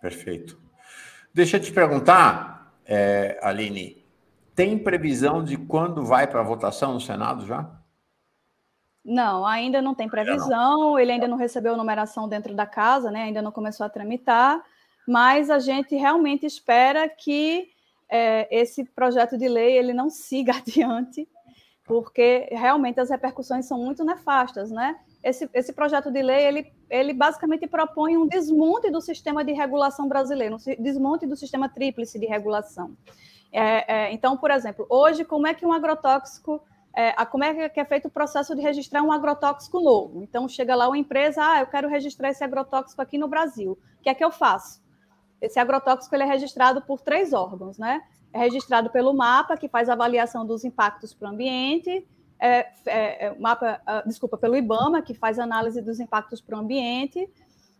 Perfeito. 0.00 0.60
Deixa 1.32 1.56
eu 1.56 1.60
te 1.60 1.72
perguntar, 1.72 2.74
é, 2.84 3.38
Aline, 3.42 4.04
tem 4.54 4.78
previsão 4.78 5.44
de 5.44 5.56
quando 5.56 6.04
vai 6.04 6.26
para 6.26 6.40
a 6.40 6.44
votação 6.44 6.94
no 6.94 7.00
Senado 7.00 7.46
já? 7.46 7.70
Não, 9.04 9.46
ainda 9.46 9.80
não 9.80 9.94
tem 9.94 10.08
previsão, 10.08 10.98
ele 10.98 11.12
ainda 11.12 11.28
não 11.28 11.36
recebeu 11.36 11.76
numeração 11.76 12.28
dentro 12.28 12.54
da 12.54 12.66
casa, 12.66 13.10
né? 13.10 13.22
ainda 13.22 13.40
não 13.40 13.52
começou 13.52 13.86
a 13.86 13.88
tramitar, 13.88 14.62
mas 15.06 15.48
a 15.48 15.58
gente 15.58 15.94
realmente 15.96 16.44
espera 16.44 17.08
que 17.08 17.70
é, 18.10 18.48
esse 18.50 18.84
projeto 18.84 19.36
de 19.36 19.48
lei 19.48 19.76
ele 19.76 19.92
não 19.92 20.08
siga 20.10 20.54
adiante, 20.58 21.28
porque 21.84 22.48
realmente 22.50 23.00
as 23.00 23.10
repercussões 23.10 23.66
são 23.66 23.78
muito 23.78 24.04
nefastas, 24.04 24.70
né? 24.70 24.98
Esse, 25.22 25.48
esse 25.52 25.72
projeto 25.72 26.10
de 26.10 26.22
lei 26.22 26.46
ele, 26.46 26.72
ele 26.88 27.12
basicamente 27.12 27.66
propõe 27.66 28.16
um 28.16 28.26
desmonte 28.26 28.90
do 28.90 29.00
sistema 29.00 29.44
de 29.44 29.52
regulação 29.52 30.08
brasileiro, 30.08 30.56
um 30.56 30.82
desmonte 30.82 31.26
do 31.26 31.36
sistema 31.36 31.68
tríplice 31.68 32.18
de 32.18 32.26
regulação. 32.26 32.96
É, 33.50 33.92
é, 33.92 34.12
então, 34.12 34.36
por 34.36 34.50
exemplo, 34.50 34.86
hoje, 34.88 35.24
como 35.24 35.46
é 35.46 35.54
que 35.54 35.66
um 35.66 35.72
agrotóxico 35.72 36.62
é, 36.94 37.12
como 37.26 37.44
é 37.44 37.68
que 37.68 37.78
é 37.78 37.84
feito 37.84 38.08
o 38.08 38.10
processo 38.10 38.56
de 38.56 38.60
registrar 38.60 39.04
um 39.04 39.12
agrotóxico 39.12 39.78
novo. 39.78 40.20
Então, 40.24 40.48
chega 40.48 40.74
lá 40.74 40.88
uma 40.88 40.98
empresa, 40.98 41.40
ah, 41.40 41.60
eu 41.60 41.66
quero 41.66 41.88
registrar 41.88 42.30
esse 42.30 42.42
agrotóxico 42.42 43.00
aqui 43.00 43.16
no 43.16 43.28
Brasil. 43.28 43.78
O 44.00 44.02
que 44.02 44.08
é 44.08 44.14
que 44.14 44.24
eu 44.24 44.32
faço? 44.32 44.82
Esse 45.40 45.58
agrotóxico 45.58 46.14
ele 46.14 46.24
é 46.24 46.26
registrado 46.26 46.82
por 46.82 47.00
três 47.00 47.32
órgãos, 47.32 47.78
né? 47.78 48.02
É 48.32 48.38
registrado 48.38 48.90
pelo 48.90 49.12
MAPA, 49.14 49.56
que 49.56 49.68
faz 49.68 49.88
avaliação 49.88 50.44
dos 50.44 50.64
impactos 50.64 51.14
para 51.14 51.28
o 51.28 51.32
ambiente, 51.32 52.06
é, 52.40 52.66
é, 52.86 53.26
é 53.26 53.34
mapa, 53.38 53.80
uh, 53.82 54.08
desculpa, 54.08 54.36
pelo 54.36 54.56
IBAMA, 54.56 55.02
que 55.02 55.14
faz 55.14 55.38
análise 55.38 55.82
dos 55.82 55.98
impactos 55.98 56.40
para 56.40 56.56
o 56.56 56.60
ambiente, 56.60 57.28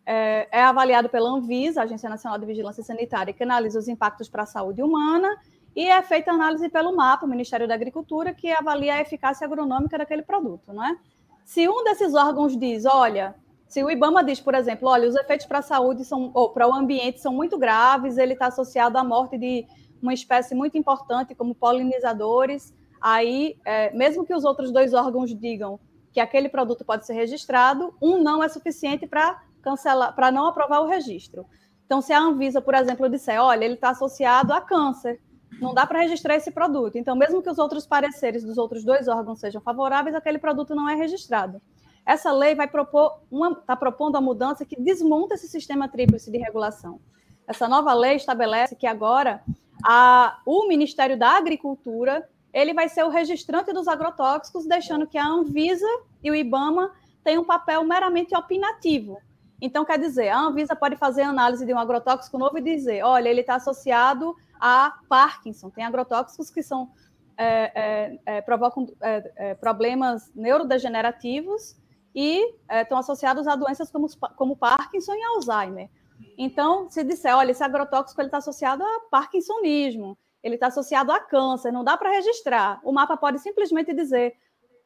é, 0.05 0.49
é, 0.51 0.63
avaliado 0.63 1.09
pela 1.09 1.29
Anvisa, 1.31 1.83
Agência 1.83 2.09
Nacional 2.09 2.39
de 2.39 2.47
Vigilância 2.47 2.83
Sanitária, 2.83 3.33
que 3.33 3.43
analisa 3.43 3.79
os 3.79 3.89
impactos 3.89 4.29
para 4.29 4.43
a 4.43 4.47
saúde 4.47 4.83
humana, 4.83 5.29
e 5.77 5.87
é 5.87 6.03
feita 6.03 6.33
análise 6.33 6.69
pelo 6.71 6.97
MAPA, 6.97 7.27
Ministério 7.27 7.69
da 7.69 7.75
Agricultura, 7.75 8.35
que 8.35 8.51
avalia 8.51 8.95
a 8.95 9.01
eficácia 9.01 9.45
agronômica 9.45 9.99
daquele 9.99 10.23
produto, 10.23 10.73
não 10.73 10.85
é? 10.85 10.97
Se 11.45 11.69
um 11.69 11.85
desses 11.85 12.15
órgãos 12.15 12.59
diz, 12.59 12.85
olha, 12.85 13.35
se 13.69 13.85
o 13.85 13.91
IBAMA 13.91 14.25
diz, 14.25 14.41
por 14.41 14.55
exemplo, 14.55 14.89
olha, 14.89 15.07
os 15.07 15.15
efeitos 15.15 15.47
para 15.47 15.59
a 15.59 15.63
saúde 15.63 16.05
são, 16.05 16.31
ou 16.33 16.51
para 16.51 16.67
o 16.67 16.75
ambiente 16.75 17.21
são 17.21 17.33
muito 17.35 17.59
graves, 17.59 18.17
ele 18.17 18.33
está 18.33 18.47
associado 18.47 18.97
à 18.97 19.05
morte 19.05 19.37
de 19.37 19.67
uma 20.01 20.15
espécie 20.15 20.55
muito 20.55 20.79
importante, 20.79 21.35
como 21.35 21.55
polinizadores, 21.55 22.75
aí, 23.01 23.59
é, 23.65 23.93
mesmo 23.95 24.25
que 24.25 24.35
os 24.35 24.45
outros 24.45 24.73
dois 24.73 24.95
órgãos 24.95 25.39
digam 25.39 25.79
que 26.13 26.19
aquele 26.19 26.49
produto 26.49 26.85
pode 26.85 27.05
ser 27.05 27.13
registrado, 27.13 27.95
um 28.01 28.23
não 28.23 28.43
é 28.43 28.49
suficiente 28.49 29.07
para 29.07 29.43
cancelar, 29.61 30.15
para 30.15 30.33
não 30.33 30.47
aprovar 30.47 30.81
o 30.81 30.87
registro. 30.87 31.45
Então, 31.85 32.01
se 32.01 32.13
a 32.13 32.21
Anvisa, 32.21 32.63
por 32.63 32.75
exemplo, 32.75 33.09
disser, 33.09 33.41
olha, 33.41 33.65
ele 33.65 33.75
está 33.75 33.91
associado 33.91 34.53
a 34.53 34.61
câncer, 34.61 35.21
não 35.61 35.75
dá 35.75 35.87
para 35.87 36.01
registrar 36.01 36.37
esse 36.37 36.51
produto. 36.51 36.97
Então, 36.97 37.15
mesmo 37.15 37.43
que 37.43 37.51
os 37.51 37.59
outros 37.59 37.87
pareceres 37.87 38.45
dos 38.45 38.57
outros 38.57 38.85
dois 38.85 39.09
órgãos 39.09 39.41
sejam 39.41 39.61
favoráveis, 39.61 40.15
aquele 40.15 40.39
produto 40.39 40.75
não 40.75 40.89
é 40.89 40.95
registrado. 40.95 41.61
Essa 42.09 42.33
lei 42.33 42.55
vai 42.55 42.67
propor 42.67 43.21
está 43.61 43.77
propondo 43.77 44.17
a 44.17 44.21
mudança 44.23 44.65
que 44.65 44.81
desmonta 44.81 45.35
esse 45.35 45.47
sistema 45.47 45.87
tríplice 45.87 46.31
de 46.31 46.39
regulação. 46.39 46.99
Essa 47.47 47.69
nova 47.69 47.93
lei 47.93 48.17
estabelece 48.17 48.75
que 48.75 48.87
agora 48.87 49.43
a, 49.85 50.41
o 50.47 50.67
Ministério 50.67 51.19
da 51.19 51.37
Agricultura 51.37 52.27
ele 52.51 52.73
vai 52.73 52.89
ser 52.89 53.05
o 53.05 53.11
registrante 53.11 53.75
dos 53.75 53.87
agrotóxicos, 53.87 54.65
deixando 54.65 55.07
que 55.07 55.19
a 55.19 55.27
Anvisa 55.27 55.87
e 56.25 56.31
o 56.31 56.35
IBAMA 56.35 56.95
tenham 57.23 57.43
um 57.43 57.47
papel 57.47 57.85
meramente 57.85 58.35
opinativo. 58.35 59.21
Então, 59.61 59.85
quer 59.85 59.99
dizer, 59.99 60.31
a 60.31 60.41
Anvisa 60.41 60.75
pode 60.75 60.97
fazer 60.97 61.23
análise 61.23 61.67
de 61.67 61.75
um 61.75 61.79
agrotóxico 61.79 62.39
novo 62.39 62.57
e 62.57 62.63
dizer: 62.63 63.05
olha, 63.05 63.29
ele 63.29 63.43
está 63.43 63.57
associado 63.57 64.35
a 64.59 64.95
Parkinson. 65.11 65.69
Tem 65.69 65.85
agrotóxicos 65.85 66.49
que 66.49 66.63
são 66.63 66.91
é, 67.37 67.71
é, 67.75 68.19
é, 68.25 68.41
provocam 68.41 68.87
é, 69.03 69.33
é, 69.37 69.55
problemas 69.57 70.33
neurodegenerativos 70.35 71.77
e 72.21 72.53
é, 72.69 72.83
estão 72.83 72.99
associados 72.99 73.47
a 73.47 73.55
doenças 73.55 73.93
como, 73.93 74.09
como 74.35 74.57
Parkinson 74.57 75.15
e 75.15 75.23
Alzheimer. 75.23 75.89
Então, 76.37 76.91
se 76.91 77.05
disser, 77.05 77.37
olha, 77.37 77.53
esse 77.53 77.63
agrotóxico 77.63 78.21
está 78.21 78.39
associado 78.39 78.83
a 78.83 79.01
parkinsonismo, 79.09 80.19
ele 80.43 80.57
está 80.57 80.67
associado 80.67 81.13
a 81.13 81.21
câncer, 81.21 81.71
não 81.71 81.85
dá 81.85 81.97
para 81.97 82.11
registrar. 82.11 82.81
O 82.83 82.91
mapa 82.91 83.17
pode 83.17 83.39
simplesmente 83.39 83.95
dizer, 83.95 84.35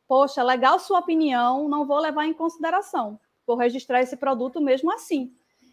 poxa, 0.06 0.42
legal 0.42 0.78
sua 0.78 0.98
opinião, 0.98 1.70
não 1.70 1.86
vou 1.86 2.00
levar 2.00 2.26
em 2.26 2.34
consideração, 2.34 3.18
vou 3.46 3.56
registrar 3.56 4.02
esse 4.02 4.18
produto 4.18 4.60
mesmo 4.60 4.92
assim. 4.92 5.32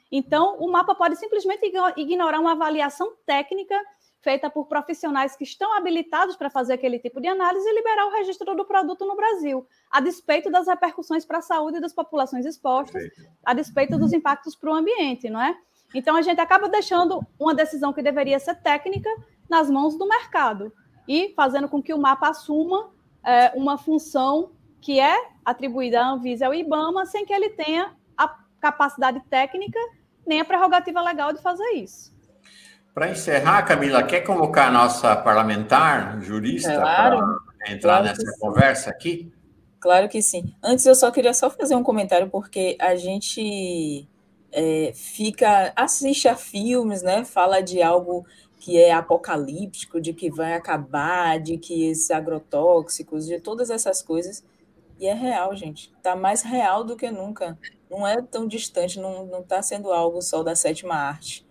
Então, 0.10 0.56
o 0.60 0.72
mapa 0.72 0.96
pode 0.96 1.18
simplesmente 1.18 1.70
ignorar 1.98 2.40
uma 2.40 2.54
avaliação 2.54 3.12
técnica 3.26 3.76
feita 4.22 4.50
por 4.50 4.66
profissionais 4.68 5.36
que 5.36 5.44
estão 5.44 5.76
habilitados 5.78 6.36
para 6.36 6.50
fazer 6.50 6.74
aquele 6.74 7.00
tipo 7.00 7.22
de 7.22 7.28
análise 7.28 7.68
e 7.68 7.74
liberar 7.74 8.06
o 8.06 8.12
registro 8.12 8.56
do 8.56 8.66
produto 8.66 9.06
no 9.06 9.16
Brasil, 9.16 9.66
a 9.90 10.02
despeito 10.02 10.52
das 10.52 10.68
repercussões 10.68 11.26
para 11.26 11.38
a 11.38 11.42
saúde 11.42 11.80
das 11.80 11.94
populações 11.94 12.46
expostas, 12.46 13.02
a 13.46 13.54
despeito 13.54 13.98
dos 13.98 14.12
impactos 14.14 14.56
para 14.56 14.72
o 14.72 14.76
ambiente, 14.76 15.30
não 15.30 15.42
é? 15.42 15.56
Então, 15.94 16.16
a 16.16 16.22
gente 16.22 16.40
acaba 16.40 16.70
deixando 16.70 17.20
uma 17.40 17.54
decisão 17.54 17.92
que 17.92 18.02
deveria 18.02 18.40
ser 18.40 18.56
técnica 18.56 19.10
nas 19.50 19.70
mãos 19.70 19.98
do 19.98 20.08
mercado 20.08 20.72
e 21.08 21.34
fazendo 21.36 21.68
com 21.68 21.82
que 21.82 21.94
o 21.94 21.98
mapa 21.98 22.30
assuma 22.30 22.92
é, 23.24 23.52
uma 23.56 23.78
função 23.78 24.52
que 24.82 25.00
é 25.00 25.16
atribuída 25.44 26.02
à 26.02 26.10
Anvisa 26.10 26.46
e 26.46 26.48
ao 26.48 26.54
IBAMA, 26.54 27.06
sem 27.06 27.26
que 27.26 27.34
ele 27.34 27.50
tenha 27.50 27.96
a 28.16 28.28
capacidade 28.60 29.20
técnica 29.30 29.80
nem 30.26 30.42
a 30.42 30.46
prerrogativa 30.46 31.02
legal 31.02 31.34
de 31.34 31.42
fazer 31.42 31.68
isso. 31.72 32.14
Para 32.94 33.12
encerrar, 33.12 33.64
Camila, 33.64 34.04
quer 34.04 34.22
convocar 34.22 34.68
a 34.68 34.72
nossa 34.72 35.16
parlamentar, 35.16 36.22
jurista, 36.22 36.76
claro, 36.76 37.40
para 37.58 37.74
entrar 37.74 38.02
claro 38.02 38.06
nessa 38.06 38.40
conversa 38.40 38.90
aqui? 38.90 39.32
Claro 39.80 40.10
que 40.10 40.22
sim. 40.22 40.54
Antes, 40.62 40.86
eu 40.86 40.96
só 40.96 41.10
queria 41.10 41.34
só 41.34 41.50
fazer 41.50 41.76
um 41.76 41.84
comentário, 41.84 42.30
porque 42.30 42.76
a 42.80 42.96
gente 42.96 44.08
é, 44.52 44.92
fica, 44.94 45.72
assiste 45.76 46.28
a 46.28 46.36
filmes, 46.36 47.02
né? 47.02 47.24
Fala 47.24 47.62
de 47.62 47.82
algo 47.82 48.26
que 48.60 48.78
é 48.78 48.92
apocalíptico, 48.92 50.02
de 50.02 50.14
que 50.14 50.30
vai 50.30 50.54
acabar, 50.54 51.40
de 51.40 51.58
que 51.58 51.86
esses 51.86 52.12
agrotóxicos, 52.12 53.26
de 53.26 53.40
todas 53.40 53.70
essas 53.70 54.02
coisas. 54.02 54.44
E 55.00 55.08
é 55.08 55.14
real, 55.14 55.56
gente. 55.56 55.94
Está 55.96 56.16
mais 56.16 56.42
real 56.42 56.84
do 56.84 56.98
que 56.98 57.10
nunca. 57.10 57.58
Não 57.90 58.06
é 58.06 58.22
tão 58.22 58.46
distante, 58.46 59.00
não 59.00 59.40
está 59.40 59.62
sendo 59.62 59.94
algo 59.94 60.22
só 60.22 60.44
da 60.44 60.56
sétima 60.56 60.96
arte. 60.96 61.48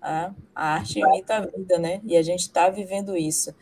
A, 0.00 0.32
arte 0.54 1.00
imita 1.00 1.36
a 1.36 1.40
vida, 1.40 1.78
né? 1.78 2.00
E 2.04 2.16
a 2.16 2.22
gente 2.22 2.40
está 2.40 2.68
vivendo 2.68 3.16
isso. 3.16 3.54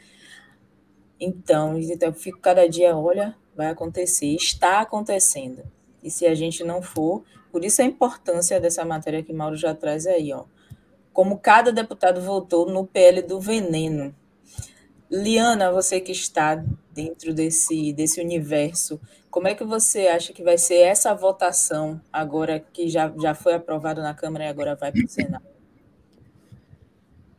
Então, 1.18 1.78
então, 1.78 2.08
eu 2.08 2.14
fico 2.14 2.38
cada 2.38 2.68
dia, 2.68 2.96
olha, 2.96 3.34
vai 3.54 3.68
acontecer, 3.68 4.26
está 4.34 4.80
acontecendo. 4.80 5.62
E 6.02 6.10
se 6.10 6.26
a 6.26 6.34
gente 6.34 6.62
não 6.62 6.82
for, 6.82 7.24
por 7.50 7.64
isso 7.64 7.80
a 7.80 7.84
importância 7.84 8.60
dessa 8.60 8.84
matéria 8.84 9.22
que 9.22 9.32
Mauro 9.32 9.56
já 9.56 9.74
traz 9.74 10.06
aí, 10.06 10.32
ó. 10.32 10.44
Como 11.12 11.38
cada 11.38 11.72
deputado 11.72 12.20
votou 12.20 12.70
no 12.70 12.86
PL 12.86 13.22
do 13.22 13.40
veneno. 13.40 14.14
Liana, 15.10 15.72
você 15.72 16.00
que 16.00 16.12
está 16.12 16.62
dentro 16.92 17.32
desse, 17.32 17.92
desse 17.92 18.20
universo, 18.20 19.00
como 19.30 19.48
é 19.48 19.54
que 19.54 19.64
você 19.64 20.08
acha 20.08 20.32
que 20.32 20.42
vai 20.42 20.58
ser 20.58 20.76
essa 20.76 21.14
votação 21.14 22.00
agora 22.12 22.58
que 22.58 22.88
já, 22.88 23.12
já 23.18 23.34
foi 23.34 23.54
aprovado 23.54 24.02
na 24.02 24.14
Câmara 24.14 24.44
e 24.44 24.48
agora 24.48 24.74
vai 24.74 24.92
para 24.92 25.04
o 25.04 25.08
Senado? 25.08 25.55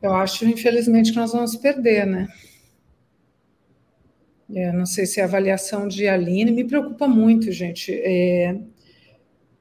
Eu 0.02 0.14
acho, 0.14 0.46
infelizmente, 0.46 1.12
que 1.12 1.18
nós 1.18 1.32
vamos 1.32 1.56
perder, 1.56 2.06
né? 2.06 2.28
É, 4.54 4.72
não 4.72 4.86
sei 4.86 5.06
se 5.06 5.20
é 5.20 5.24
a 5.24 5.26
avaliação 5.26 5.88
de 5.88 6.08
Aline 6.08 6.52
me 6.52 6.64
preocupa 6.64 7.08
muito, 7.08 7.52
gente. 7.52 7.92
É, 7.94 8.58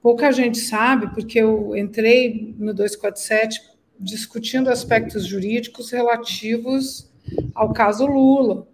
pouca 0.00 0.30
gente 0.30 0.58
sabe, 0.58 1.12
porque 1.12 1.40
eu 1.40 1.74
entrei 1.76 2.54
no 2.58 2.72
247 2.72 3.60
discutindo 3.98 4.68
aspectos 4.68 5.26
jurídicos 5.26 5.90
relativos 5.90 7.10
ao 7.54 7.72
caso 7.72 8.06
Lula, 8.06 8.68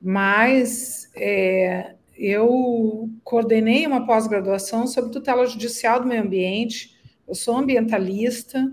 mas 0.00 1.10
é, 1.16 1.94
eu 2.16 3.10
coordenei 3.24 3.86
uma 3.86 4.06
pós-graduação 4.06 4.86
sobre 4.86 5.10
tutela 5.10 5.46
judicial 5.46 6.00
do 6.00 6.06
meio 6.06 6.22
ambiente, 6.22 6.96
eu 7.26 7.34
sou 7.34 7.56
ambientalista, 7.56 8.70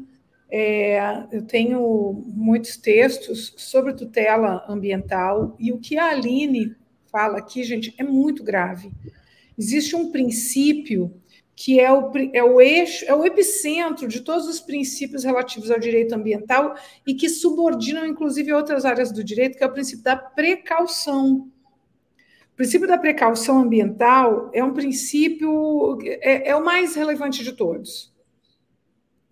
é, 0.50 1.26
eu 1.32 1.42
tenho 1.44 2.24
muitos 2.28 2.78
textos 2.78 3.54
sobre 3.58 3.94
tutela 3.94 4.64
ambiental, 4.68 5.56
e 5.60 5.72
o 5.72 5.80
que 5.80 5.98
a 5.98 6.10
Aline 6.10 6.76
fala 7.12 7.38
aqui, 7.38 7.64
gente, 7.64 7.94
é 7.98 8.04
muito 8.04 8.44
grave. 8.44 8.92
Existe 9.58 9.96
um 9.96 10.12
princípio 10.12 11.14
que 11.56 11.80
é 11.80 11.92
o, 11.92 12.12
é 12.34 12.44
o 12.44 12.60
eixo, 12.60 13.06
é 13.06 13.16
o 13.16 13.26
epicentro 13.26 14.08
de 14.08 14.20
todos 14.20 14.46
os 14.48 14.60
princípios 14.60 15.24
relativos 15.24 15.72
ao 15.72 15.80
direito 15.80 16.14
ambiental 16.14 16.76
e 17.08 17.14
que 17.14 17.30
subordinam, 17.30 18.06
inclusive, 18.06 18.52
outras 18.52 18.84
áreas 18.84 19.12
do 19.12 19.24
direito, 19.24 19.58
que 19.58 19.64
é 19.64 19.68
o 19.68 19.72
princípio 19.72 20.04
da 20.04 20.18
precaução. 20.18 21.50
O 22.52 22.56
princípio 22.56 22.88
da 22.88 22.98
precaução 22.98 23.60
ambiental 23.60 24.50
é 24.54 24.64
um 24.64 24.74
princípio, 24.74 25.98
é, 26.04 26.50
é 26.50 26.56
o 26.56 26.64
mais 26.64 26.96
relevante 26.96 27.44
de 27.44 27.54
todos. 27.54 28.14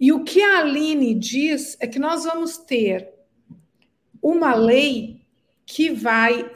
E 0.03 0.11
o 0.11 0.21
que 0.21 0.41
a 0.41 0.59
Aline 0.59 1.15
diz 1.15 1.77
é 1.79 1.87
que 1.87 1.97
nós 1.97 2.25
vamos 2.25 2.57
ter 2.57 3.09
uma 4.21 4.53
lei 4.53 5.21
que 5.65 5.91
vai 5.91 6.51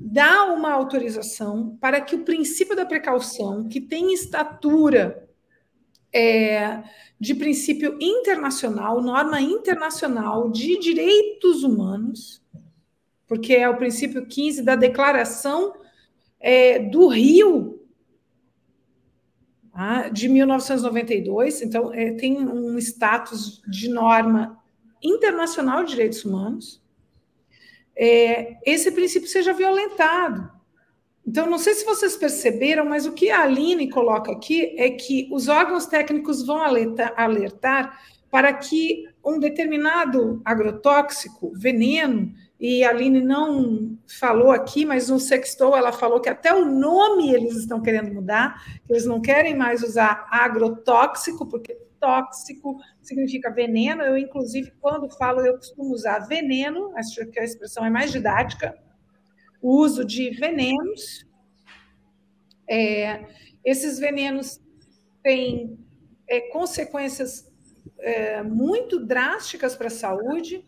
dar 0.00 0.52
uma 0.52 0.72
autorização 0.72 1.78
para 1.80 2.00
que 2.00 2.16
o 2.16 2.24
princípio 2.24 2.74
da 2.74 2.84
precaução, 2.84 3.68
que 3.68 3.80
tem 3.80 4.12
estatura 4.12 5.30
é, 6.12 6.82
de 7.20 7.32
princípio 7.32 7.96
internacional, 8.00 9.00
norma 9.00 9.40
internacional 9.40 10.50
de 10.50 10.76
direitos 10.80 11.62
humanos, 11.62 12.42
porque 13.28 13.54
é 13.54 13.68
o 13.68 13.76
princípio 13.76 14.26
15 14.26 14.62
da 14.62 14.74
Declaração 14.74 15.74
é, 16.40 16.80
do 16.80 17.06
Rio 17.06 17.79
de 20.12 20.28
1992, 20.28 21.62
então 21.62 21.92
é, 21.92 22.12
tem 22.12 22.36
um 22.36 22.76
status 22.78 23.62
de 23.66 23.88
norma 23.88 24.58
internacional 25.02 25.84
de 25.84 25.90
direitos 25.90 26.24
humanos, 26.24 26.82
é, 27.96 28.56
esse 28.64 28.90
princípio 28.92 29.28
seja 29.28 29.52
violentado. 29.52 30.50
Então, 31.26 31.48
não 31.48 31.58
sei 31.58 31.74
se 31.74 31.84
vocês 31.84 32.16
perceberam, 32.16 32.86
mas 32.86 33.06
o 33.06 33.12
que 33.12 33.30
a 33.30 33.42
Aline 33.42 33.90
coloca 33.90 34.32
aqui 34.32 34.74
é 34.78 34.90
que 34.90 35.28
os 35.30 35.48
órgãos 35.48 35.86
técnicos 35.86 36.44
vão 36.44 36.60
alertar 36.62 38.00
para 38.30 38.52
que 38.54 39.04
um 39.24 39.38
determinado 39.38 40.40
agrotóxico, 40.44 41.52
veneno, 41.54 42.32
e 42.60 42.84
a 42.84 42.90
Aline 42.90 43.22
não 43.22 43.98
falou 44.06 44.50
aqui, 44.50 44.84
mas 44.84 45.08
no 45.08 45.18
Sextou 45.18 45.74
ela 45.74 45.92
falou 45.92 46.20
que 46.20 46.28
até 46.28 46.52
o 46.52 46.66
nome 46.66 47.32
eles 47.32 47.56
estão 47.56 47.80
querendo 47.80 48.12
mudar, 48.12 48.62
que 48.86 48.92
eles 48.92 49.06
não 49.06 49.18
querem 49.18 49.56
mais 49.56 49.82
usar 49.82 50.28
agrotóxico, 50.30 51.48
porque 51.48 51.74
tóxico 51.98 52.78
significa 53.00 53.50
veneno. 53.50 54.02
Eu, 54.02 54.16
inclusive, 54.16 54.72
quando 54.78 55.08
falo, 55.08 55.40
eu 55.40 55.56
costumo 55.56 55.94
usar 55.94 56.20
veneno, 56.20 56.92
acho 56.96 57.26
que 57.26 57.40
a 57.40 57.44
expressão 57.44 57.84
é 57.84 57.88
mais 57.88 58.12
didática, 58.12 58.76
o 59.62 59.76
uso 59.76 60.04
de 60.04 60.28
venenos. 60.30 61.26
É, 62.68 63.26
esses 63.64 63.98
venenos 63.98 64.60
têm 65.22 65.78
é, 66.28 66.40
consequências 66.52 67.50
é, 67.98 68.42
muito 68.42 69.04
drásticas 69.04 69.74
para 69.74 69.86
a 69.86 69.90
saúde. 69.90 70.64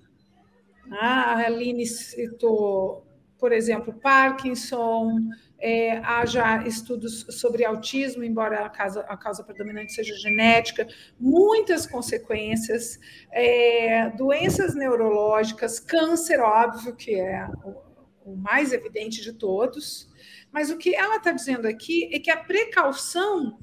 A 1.00 1.38
Aline 1.46 1.86
citou, 1.86 3.06
por 3.38 3.52
exemplo, 3.52 3.92
Parkinson, 3.92 5.18
é, 5.58 5.98
há 5.98 6.26
já 6.26 6.66
estudos 6.66 7.24
sobre 7.30 7.64
autismo, 7.64 8.24
embora 8.24 8.66
a 8.66 8.68
causa, 8.68 9.00
a 9.02 9.16
causa 9.16 9.44
predominante 9.44 9.92
seja 9.92 10.14
genética, 10.16 10.88
muitas 11.18 11.86
consequências, 11.86 12.98
é, 13.30 14.10
doenças 14.10 14.74
neurológicas, 14.74 15.78
câncer, 15.78 16.40
óbvio, 16.40 16.96
que 16.96 17.14
é 17.14 17.46
o, 17.64 18.32
o 18.32 18.36
mais 18.36 18.72
evidente 18.72 19.22
de 19.22 19.32
todos, 19.32 20.10
mas 20.50 20.70
o 20.70 20.76
que 20.76 20.94
ela 20.94 21.16
está 21.16 21.30
dizendo 21.30 21.66
aqui 21.66 22.10
é 22.12 22.18
que 22.18 22.30
a 22.30 22.36
precaução, 22.36 23.56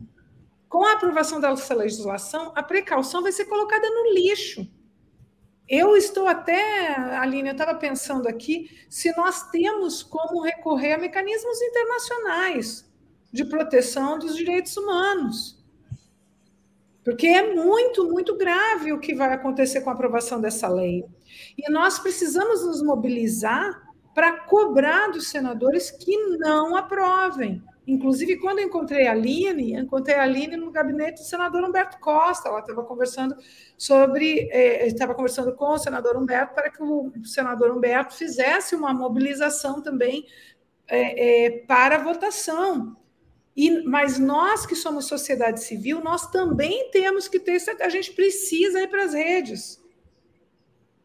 com 0.69 0.85
a 0.85 0.93
aprovação 0.93 1.41
dessa 1.41 1.75
legislação, 1.75 2.53
a 2.55 2.63
precaução 2.63 3.21
vai 3.21 3.31
ser 3.31 3.45
colocada 3.45 3.87
no 3.89 4.13
lixo. 4.13 4.78
Eu 5.69 5.95
estou 5.95 6.27
até, 6.27 6.95
Aline, 6.95 7.49
eu 7.49 7.53
estava 7.53 7.75
pensando 7.75 8.27
aqui, 8.27 8.71
se 8.89 9.15
nós 9.15 9.51
temos 9.51 10.01
como 10.01 10.41
recorrer 10.41 10.93
a 10.93 10.97
mecanismos 10.97 11.61
internacionais 11.61 12.89
de 13.31 13.45
proteção 13.45 14.17
dos 14.17 14.35
direitos 14.35 14.75
humanos. 14.75 15.63
Porque 17.05 17.27
é 17.27 17.53
muito, 17.53 18.09
muito 18.09 18.35
grave 18.35 18.91
o 18.91 18.99
que 18.99 19.13
vai 19.13 19.31
acontecer 19.31 19.81
com 19.81 19.91
a 19.91 19.93
aprovação 19.93 20.41
dessa 20.41 20.67
lei. 20.67 21.05
E 21.55 21.71
nós 21.71 21.99
precisamos 21.99 22.65
nos 22.65 22.81
mobilizar 22.81 23.89
para 24.15 24.39
cobrar 24.39 25.11
dos 25.11 25.29
senadores 25.29 25.91
que 25.91 26.17
não 26.37 26.75
aprovem. 26.75 27.63
Inclusive, 27.89 28.37
quando 28.37 28.59
eu 28.59 28.67
encontrei 28.67 29.07
a 29.07 29.13
Aline, 29.13 29.73
encontrei 29.73 30.15
a 30.15 30.21
Aline 30.21 30.55
no 30.55 30.69
gabinete 30.69 31.21
do 31.21 31.27
senador 31.27 31.63
Humberto 31.63 31.99
Costa. 31.99 32.47
Ela 32.47 32.59
estava 32.59 32.83
conversando 32.83 33.35
sobre, 33.75 34.47
eh, 34.51 34.85
estava 34.85 35.15
conversando 35.15 35.55
com 35.55 35.73
o 35.73 35.77
senador 35.79 36.15
Humberto 36.15 36.53
para 36.53 36.69
que 36.69 36.83
o 36.83 37.11
senador 37.23 37.75
Humberto 37.75 38.13
fizesse 38.13 38.75
uma 38.75 38.93
mobilização 38.93 39.81
também 39.81 40.27
eh, 40.87 41.45
eh, 41.45 41.49
para 41.67 41.95
a 41.95 42.03
votação. 42.03 42.95
E, 43.57 43.81
mas 43.81 44.19
nós 44.19 44.67
que 44.67 44.75
somos 44.75 45.05
sociedade 45.05 45.63
civil, 45.63 45.99
nós 45.99 46.29
também 46.29 46.91
temos 46.91 47.27
que 47.27 47.39
ter, 47.39 47.59
a 47.81 47.89
gente 47.89 48.13
precisa 48.13 48.81
ir 48.81 48.87
para 48.87 49.03
as 49.03 49.13
redes, 49.15 49.83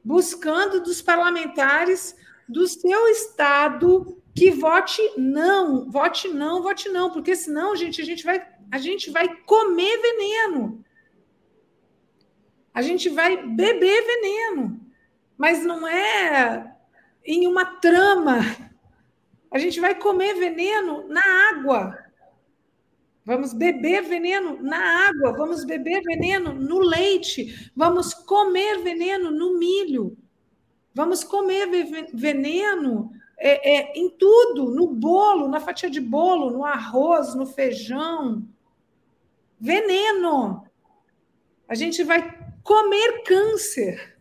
buscando 0.04 0.82
dos 0.82 1.00
parlamentares 1.00 2.14
do 2.46 2.68
seu 2.68 3.08
estado 3.08 4.22
que 4.34 4.50
vote 4.50 5.00
não, 5.16 5.88
vote 5.90 6.28
não, 6.28 6.62
vote 6.62 6.88
não, 6.88 7.10
porque 7.10 7.36
senão, 7.36 7.76
gente, 7.76 8.02
a 8.02 8.04
gente 8.04 8.24
vai, 8.24 8.44
a 8.70 8.78
gente 8.78 9.10
vai 9.10 9.28
comer 9.42 9.96
veneno. 9.98 10.84
A 12.72 12.82
gente 12.82 13.08
vai 13.08 13.46
beber 13.46 14.02
veneno. 14.04 14.80
Mas 15.38 15.64
não 15.64 15.86
é 15.86 16.76
em 17.24 17.46
uma 17.46 17.64
trama. 17.64 18.40
A 19.52 19.58
gente 19.58 19.78
vai 19.78 19.94
comer 19.94 20.34
veneno 20.34 21.06
na 21.06 21.22
água. 21.50 21.96
Vamos 23.24 23.54
beber 23.54 24.02
veneno 24.02 24.60
na 24.60 25.08
água, 25.08 25.32
vamos 25.32 25.64
beber 25.64 26.02
veneno 26.02 26.52
no 26.52 26.78
leite, 26.80 27.72
vamos 27.74 28.12
comer 28.12 28.82
veneno 28.82 29.30
no 29.30 29.58
milho, 29.58 30.14
vamos 30.92 31.24
comer 31.24 31.66
veneno 32.12 33.10
é, 33.46 33.76
é, 33.76 33.92
em 33.94 34.08
tudo, 34.08 34.70
no 34.70 34.86
bolo, 34.86 35.48
na 35.48 35.60
fatia 35.60 35.90
de 35.90 36.00
bolo, 36.00 36.50
no 36.50 36.64
arroz, 36.64 37.34
no 37.34 37.44
feijão. 37.44 38.42
Veneno. 39.60 40.64
A 41.68 41.74
gente 41.74 42.02
vai 42.02 42.22
comer 42.62 43.22
câncer. 43.22 44.18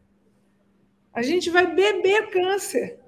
A 1.13 1.21
gente 1.21 1.49
vai 1.49 1.73
beber 1.73 2.31
câncer. 2.31 2.99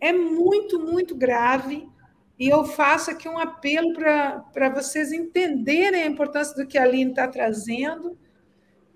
É 0.00 0.12
muito, 0.12 0.80
muito 0.80 1.14
grave. 1.14 1.88
E 2.36 2.48
eu 2.48 2.64
faço 2.64 3.12
aqui 3.12 3.28
um 3.28 3.38
apelo 3.38 3.94
para 3.94 4.68
vocês 4.74 5.12
entenderem 5.12 6.02
a 6.02 6.06
importância 6.06 6.56
do 6.56 6.66
que 6.66 6.76
a 6.76 6.82
Aline 6.82 7.10
está 7.10 7.28
trazendo. 7.28 8.18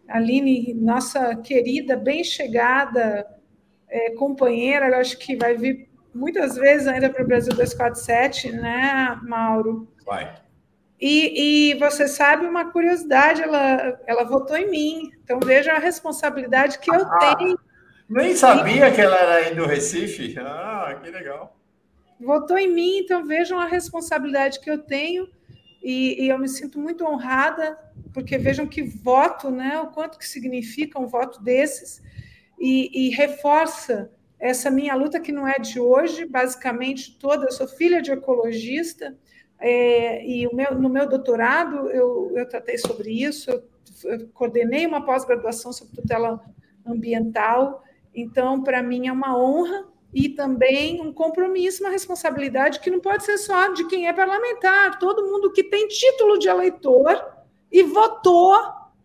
A 0.08 0.16
Aline, 0.16 0.74
nossa 0.74 1.36
querida, 1.36 1.96
bem 1.96 2.24
chegada 2.24 3.24
é, 3.88 4.10
companheira, 4.16 4.98
acho 4.98 5.16
que 5.16 5.36
vai 5.36 5.56
vir 5.56 5.89
muitas 6.14 6.56
vezes 6.56 6.86
ainda 6.86 7.08
para 7.08 7.22
o 7.22 7.26
Brasil 7.26 7.52
247, 7.52 8.52
né, 8.52 9.18
Mauro? 9.22 9.88
Vai. 10.04 10.34
E, 11.00 11.70
e, 11.72 11.74
você 11.78 12.06
sabe 12.06 12.44
uma 12.44 12.70
curiosidade, 12.70 13.40
ela, 13.40 13.98
ela 14.06 14.24
votou 14.24 14.56
em 14.56 14.70
mim. 14.70 15.10
Então 15.24 15.40
veja 15.40 15.72
a 15.72 15.78
responsabilidade 15.78 16.78
que 16.78 16.90
eu 16.90 17.06
ah, 17.06 17.36
tenho. 17.36 17.58
Nem 18.08 18.36
sabia 18.36 18.92
que 18.92 19.00
ela 19.00 19.16
era 19.16 19.34
aí 19.46 19.54
do 19.54 19.64
Recife. 19.64 20.34
Ah, 20.38 21.00
que 21.02 21.10
legal. 21.10 21.56
Votou 22.20 22.58
em 22.58 22.70
mim, 22.70 22.98
então 22.98 23.24
vejam 23.24 23.58
a 23.58 23.64
responsabilidade 23.64 24.60
que 24.60 24.70
eu 24.70 24.76
tenho. 24.76 25.26
E, 25.82 26.22
e, 26.22 26.28
eu 26.28 26.38
me 26.38 26.48
sinto 26.48 26.78
muito 26.78 27.06
honrada, 27.06 27.78
porque 28.12 28.36
vejam 28.36 28.66
que 28.66 28.82
voto, 28.82 29.50
né? 29.50 29.80
O 29.80 29.86
quanto 29.86 30.18
que 30.18 30.28
significa 30.28 31.00
um 31.00 31.06
voto 31.06 31.42
desses. 31.42 32.02
E 32.58 33.08
reforça 33.16 34.10
essa 34.40 34.70
minha 34.70 34.94
luta 34.94 35.20
que 35.20 35.30
não 35.30 35.46
é 35.46 35.58
de 35.58 35.78
hoje, 35.78 36.24
basicamente 36.24 37.18
toda, 37.18 37.44
eu 37.44 37.52
sou 37.52 37.68
filha 37.68 38.00
de 38.00 38.10
ecologista, 38.10 39.14
é, 39.58 40.24
e 40.26 40.48
meu, 40.54 40.74
no 40.74 40.88
meu 40.88 41.06
doutorado 41.06 41.90
eu, 41.90 42.32
eu 42.34 42.48
tratei 42.48 42.78
sobre 42.78 43.10
isso, 43.10 43.50
eu, 43.50 43.62
eu 44.04 44.28
coordenei 44.32 44.86
uma 44.86 45.04
pós-graduação 45.04 45.70
sobre 45.72 45.94
tutela 45.94 46.42
ambiental, 46.86 47.84
então 48.14 48.62
para 48.62 48.82
mim 48.82 49.08
é 49.08 49.12
uma 49.12 49.38
honra 49.38 49.86
e 50.12 50.30
também 50.30 51.02
um 51.02 51.12
compromisso, 51.12 51.84
uma 51.84 51.90
responsabilidade 51.90 52.80
que 52.80 52.90
não 52.90 52.98
pode 52.98 53.24
ser 53.24 53.36
só 53.36 53.68
de 53.68 53.86
quem 53.86 54.08
é 54.08 54.12
parlamentar, 54.12 54.98
todo 54.98 55.30
mundo 55.30 55.52
que 55.52 55.64
tem 55.64 55.86
título 55.86 56.38
de 56.38 56.48
eleitor 56.48 57.22
e 57.70 57.82
votou 57.82 58.54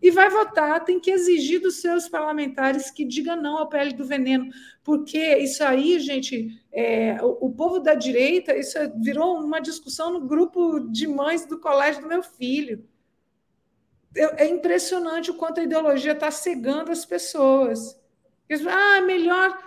e 0.00 0.10
vai 0.10 0.28
votar, 0.28 0.84
tem 0.84 1.00
que 1.00 1.10
exigir 1.10 1.60
dos 1.60 1.80
seus 1.80 2.08
parlamentares 2.08 2.90
que 2.90 3.04
digam 3.04 3.36
não 3.36 3.58
ao 3.58 3.68
pele 3.68 3.92
do 3.92 4.04
veneno, 4.04 4.48
porque 4.84 5.36
isso 5.38 5.64
aí, 5.64 5.98
gente, 5.98 6.48
é, 6.72 7.18
o, 7.22 7.46
o, 7.46 7.50
povo 7.50 7.80
da 7.80 7.94
direita, 7.94 8.56
isso 8.56 8.78
virou 9.02 9.40
uma 9.40 9.60
discussão 9.60 10.12
no 10.12 10.20
grupo 10.20 10.80
de 10.80 11.06
mães 11.06 11.46
do 11.46 11.58
colégio 11.58 12.02
do 12.02 12.08
meu 12.08 12.22
filho. 12.22 12.86
É, 14.14 14.44
é 14.44 14.48
impressionante 14.48 15.30
o 15.30 15.34
quanto 15.34 15.60
a 15.60 15.64
ideologia 15.64 16.12
está 16.12 16.30
cegando 16.30 16.92
as 16.92 17.04
pessoas. 17.04 17.98
Eles, 18.48 18.66
ah, 18.66 18.98
é 18.98 19.00
melhor 19.00 19.66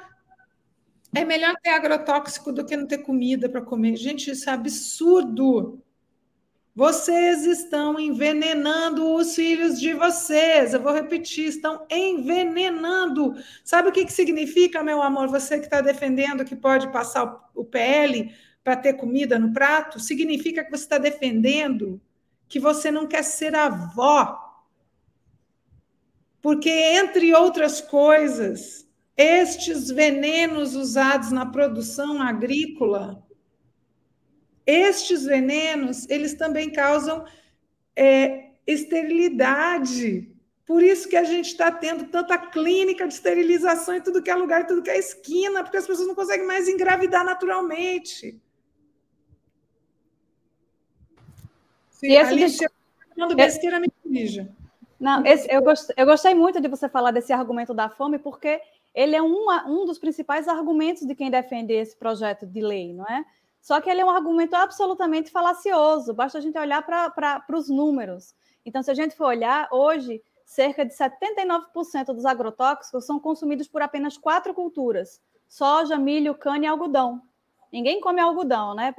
é 1.16 1.26
melhor 1.26 1.56
ter 1.64 1.72
agrotóxico 1.72 2.54
do 2.54 2.64
que 2.64 2.78
não 2.78 2.86
ter 2.86 3.00
comida 3.00 3.50
para 3.50 3.62
comer. 3.62 3.96
Gente, 3.96 4.30
isso 4.30 4.50
é 4.50 4.54
absurdo. 4.54 5.82
Vocês 6.80 7.46
estão 7.46 8.00
envenenando 8.00 9.14
os 9.14 9.36
filhos 9.36 9.78
de 9.78 9.94
vocês. 9.94 10.74
Eu 10.74 10.82
vou 10.82 10.94
repetir: 10.94 11.46
estão 11.46 11.86
envenenando. 11.92 13.36
Sabe 13.66 13.90
o 13.90 13.92
que, 13.92 14.06
que 14.06 14.14
significa, 14.14 14.82
meu 14.82 15.02
amor? 15.02 15.28
Você 15.28 15.60
que 15.60 15.66
está 15.66 15.82
defendendo 15.82 16.46
que 16.46 16.56
pode 16.56 16.90
passar 16.90 17.50
o 17.54 17.66
PL 17.66 18.34
para 18.64 18.78
ter 18.78 18.94
comida 18.94 19.38
no 19.38 19.52
prato? 19.52 20.00
Significa 20.00 20.64
que 20.64 20.72
você 20.72 20.84
está 20.84 20.98
defendendo 20.98 22.00
que 22.48 22.62
você 22.62 22.90
não 22.90 23.06
quer 23.06 23.26
ser 23.26 23.56
avó. 23.56 24.40
Porque, 26.42 26.70
entre 26.70 27.34
outras 27.34 27.82
coisas, 27.82 28.88
estes 29.18 29.90
venenos 29.90 30.76
usados 30.76 31.30
na 31.30 31.46
produção 31.46 32.22
agrícola 32.22 33.22
estes 34.70 35.24
venenos, 35.24 36.08
eles 36.10 36.34
também 36.34 36.72
causam 36.72 37.26
é, 37.96 38.52
esterilidade. 38.66 40.32
Por 40.66 40.84
isso 40.84 41.10
que 41.10 41.16
a 41.16 41.24
gente 41.24 41.48
está 41.48 41.72
tendo 41.72 42.06
tanta 42.06 42.38
clínica 42.38 43.08
de 43.08 43.14
esterilização 43.14 43.96
em 43.96 44.02
tudo 44.02 44.22
que 44.22 44.30
é 44.30 44.36
lugar, 44.36 44.62
em 44.62 44.68
tudo 44.68 44.84
que 44.84 44.90
é 44.91 45.00
esquina, 45.00 45.64
porque 45.64 45.78
as 45.78 45.88
pessoas 45.88 46.08
não 46.08 46.14
conseguem 46.14 46.46
mais 46.46 46.68
engravidar 46.68 47.26
naturalmente. 47.26 48.40
Se 51.90 52.16
a 52.16 52.28
Alice, 52.28 52.66
quando 53.16 53.36
besteira, 53.36 53.80
me 53.80 53.90
corrija. 54.04 54.50
Não, 55.00 55.26
esse, 55.26 55.52
eu, 55.52 55.62
gostei, 55.62 55.96
eu 55.98 56.06
gostei 56.06 56.36
muito 56.36 56.62
de 56.62 56.68
você 56.68 56.88
falar 56.88 57.12
desse 57.12 57.34
argumento 57.34 57.74
da 57.74 57.90
fome, 57.90 58.20
porque 58.20 58.62
ele 58.94 59.16
é 59.16 59.22
um, 59.22 59.48
um 59.68 59.86
dos 59.86 59.98
principais 59.98 60.48
argumentos 60.48 61.06
de 61.06 61.16
quem 61.16 61.32
defende 61.32 61.74
esse 61.74 61.96
projeto 61.96 62.46
de 62.46 62.62
lei, 62.62 62.94
não 62.94 63.06
é? 63.06 63.26
Só 63.61 63.81
que 63.81 63.90
ele 63.90 64.02
é 64.02 64.06
um 64.06 64.10
argumento 64.10 64.56
absolutamente 64.56 65.30
falacioso, 65.30 66.14
basta 66.14 66.38
a 66.38 66.41
gente 66.41 66.57
olhar 66.57 66.81
para 66.81 67.44
os 67.57 67.69
números. 67.69 68.34
Então, 68.65 68.81
se 68.81 68.90
a 68.91 68.94
gente 68.94 69.15
for 69.15 69.26
olhar, 69.26 69.68
hoje, 69.72 70.22
cerca 70.45 70.86
de 70.86 70.94
79% 70.94 72.06
dos 72.14 72.26
agrotóxicos 72.26 73.06
são 73.06 73.19
consumidos 73.19 73.68
por 73.68 73.81
apenas 73.81 74.18
quatro 74.18 74.53
culturas: 74.53 75.22
soja, 75.48 75.98
milho, 75.98 76.36
cana 76.36 76.65
e 76.65 76.68
algodão. 76.68 77.22
Ninguém 77.72 78.02
come 78.02 78.19
algodão, 78.19 78.73
né? 78.73 78.94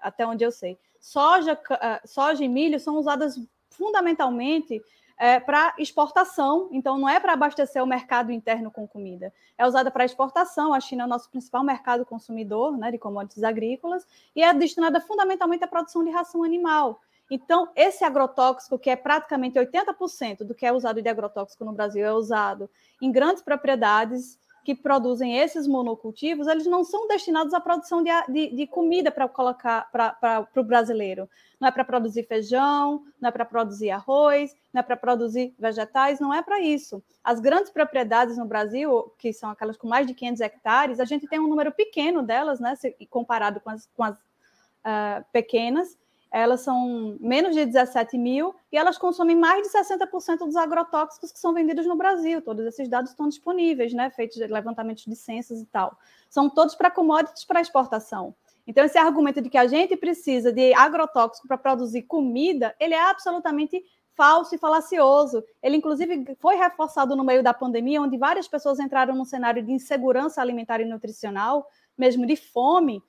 Até 0.00 0.26
onde 0.26 0.44
eu 0.44 0.50
sei. 0.50 0.78
Soja, 0.98 1.58
soja 2.04 2.42
e 2.42 2.48
milho 2.48 2.80
são 2.80 2.96
usadas 2.96 3.38
fundamentalmente 3.70 4.82
é, 5.18 5.40
para 5.40 5.74
exportação, 5.78 6.68
então 6.72 6.98
não 6.98 7.08
é 7.08 7.18
para 7.18 7.32
abastecer 7.32 7.82
o 7.82 7.86
mercado 7.86 8.30
interno 8.30 8.70
com 8.70 8.86
comida, 8.86 9.32
é 9.56 9.66
usada 9.66 9.90
para 9.90 10.04
exportação. 10.04 10.74
A 10.74 10.80
China 10.80 11.04
é 11.04 11.06
o 11.06 11.08
nosso 11.08 11.30
principal 11.30 11.64
mercado 11.64 12.04
consumidor 12.04 12.76
né, 12.76 12.90
de 12.90 12.98
commodities 12.98 13.42
agrícolas 13.42 14.06
e 14.34 14.42
é 14.42 14.52
destinada 14.52 15.00
fundamentalmente 15.00 15.64
à 15.64 15.68
produção 15.68 16.04
de 16.04 16.10
ração 16.10 16.44
animal. 16.44 17.00
Então, 17.30 17.68
esse 17.74 18.04
agrotóxico, 18.04 18.78
que 18.78 18.88
é 18.88 18.94
praticamente 18.94 19.58
80% 19.58 20.44
do 20.44 20.54
que 20.54 20.64
é 20.64 20.72
usado 20.72 21.02
de 21.02 21.08
agrotóxico 21.08 21.64
no 21.64 21.72
Brasil, 21.72 22.04
é 22.04 22.12
usado 22.12 22.70
em 23.02 23.10
grandes 23.10 23.42
propriedades 23.42 24.38
que 24.66 24.74
produzem 24.74 25.38
esses 25.38 25.64
monocultivos, 25.64 26.48
eles 26.48 26.66
não 26.66 26.82
são 26.82 27.06
destinados 27.06 27.54
à 27.54 27.60
produção 27.60 28.02
de, 28.02 28.10
de, 28.28 28.52
de 28.52 28.66
comida 28.66 29.12
para 29.12 29.28
colocar 29.28 29.88
para 29.92 30.48
o 30.56 30.64
brasileiro. 30.64 31.30
Não 31.60 31.68
é 31.68 31.70
para 31.70 31.84
produzir 31.84 32.24
feijão, 32.24 33.04
não 33.20 33.28
é 33.28 33.30
para 33.30 33.44
produzir 33.44 33.92
arroz, 33.92 34.52
não 34.74 34.80
é 34.80 34.82
para 34.82 34.96
produzir 34.96 35.54
vegetais, 35.56 36.18
não 36.18 36.34
é 36.34 36.42
para 36.42 36.58
isso. 36.58 37.00
As 37.22 37.38
grandes 37.38 37.70
propriedades 37.70 38.36
no 38.36 38.44
Brasil, 38.44 39.14
que 39.16 39.32
são 39.32 39.50
aquelas 39.50 39.76
com 39.76 39.86
mais 39.86 40.04
de 40.04 40.14
500 40.14 40.40
hectares, 40.40 40.98
a 40.98 41.04
gente 41.04 41.28
tem 41.28 41.38
um 41.38 41.46
número 41.46 41.70
pequeno 41.70 42.20
delas, 42.20 42.58
né, 42.58 42.74
comparado 43.08 43.60
com 43.60 43.70
as, 43.70 43.88
com 43.96 44.02
as 44.02 44.16
uh, 44.16 45.24
pequenas, 45.32 45.96
elas 46.36 46.60
são 46.60 47.16
menos 47.18 47.54
de 47.54 47.64
17 47.64 48.18
mil 48.18 48.54
e 48.70 48.76
elas 48.76 48.98
consomem 48.98 49.34
mais 49.34 49.62
de 49.62 49.70
60% 49.70 50.38
dos 50.38 50.56
agrotóxicos 50.56 51.32
que 51.32 51.38
são 51.38 51.54
vendidos 51.54 51.86
no 51.86 51.96
Brasil. 51.96 52.42
Todos 52.42 52.66
esses 52.66 52.88
dados 52.88 53.10
estão 53.10 53.28
disponíveis, 53.28 53.94
né? 53.94 54.10
Feitos 54.10 54.36
levantamentos 54.36 55.04
de 55.04 55.16
censos 55.16 55.60
e 55.60 55.66
tal. 55.66 55.96
São 56.28 56.50
todos 56.50 56.74
para 56.74 56.90
commodities 56.90 57.44
para 57.44 57.60
exportação. 57.60 58.34
Então, 58.66 58.84
esse 58.84 58.98
argumento 58.98 59.40
de 59.40 59.48
que 59.48 59.56
a 59.56 59.66
gente 59.66 59.96
precisa 59.96 60.52
de 60.52 60.74
agrotóxico 60.74 61.48
para 61.48 61.56
produzir 61.56 62.02
comida, 62.02 62.74
ele 62.78 62.94
é 62.94 63.00
absolutamente 63.00 63.82
falso 64.14 64.54
e 64.54 64.58
falacioso. 64.58 65.42
Ele, 65.62 65.76
inclusive, 65.76 66.36
foi 66.38 66.56
reforçado 66.56 67.16
no 67.16 67.24
meio 67.24 67.42
da 67.42 67.54
pandemia, 67.54 68.02
onde 68.02 68.18
várias 68.18 68.46
pessoas 68.46 68.78
entraram 68.78 69.14
num 69.14 69.24
cenário 69.24 69.62
de 69.62 69.72
insegurança 69.72 70.42
alimentar 70.42 70.80
e 70.80 70.84
nutricional, 70.84 71.66
mesmo 71.96 72.26
de 72.26 72.36
fome, 72.36 73.02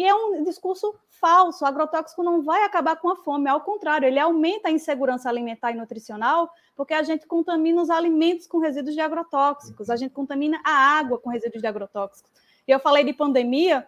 e 0.00 0.04
é 0.06 0.14
um 0.14 0.42
discurso 0.42 0.98
falso. 1.10 1.62
O 1.62 1.68
agrotóxico 1.68 2.22
não 2.22 2.40
vai 2.40 2.64
acabar 2.64 2.96
com 2.96 3.10
a 3.10 3.16
fome, 3.16 3.50
ao 3.50 3.60
contrário, 3.60 4.08
ele 4.08 4.18
aumenta 4.18 4.68
a 4.68 4.72
insegurança 4.72 5.28
alimentar 5.28 5.72
e 5.72 5.74
nutricional, 5.74 6.50
porque 6.74 6.94
a 6.94 7.02
gente 7.02 7.26
contamina 7.26 7.82
os 7.82 7.90
alimentos 7.90 8.46
com 8.46 8.56
resíduos 8.56 8.94
de 8.94 9.00
agrotóxicos, 9.02 9.90
a 9.90 9.96
gente 9.96 10.12
contamina 10.12 10.58
a 10.64 10.70
água 10.70 11.18
com 11.18 11.28
resíduos 11.28 11.60
de 11.60 11.68
agrotóxicos. 11.68 12.32
E 12.66 12.70
eu 12.70 12.80
falei 12.80 13.04
de 13.04 13.12
pandemia, 13.12 13.86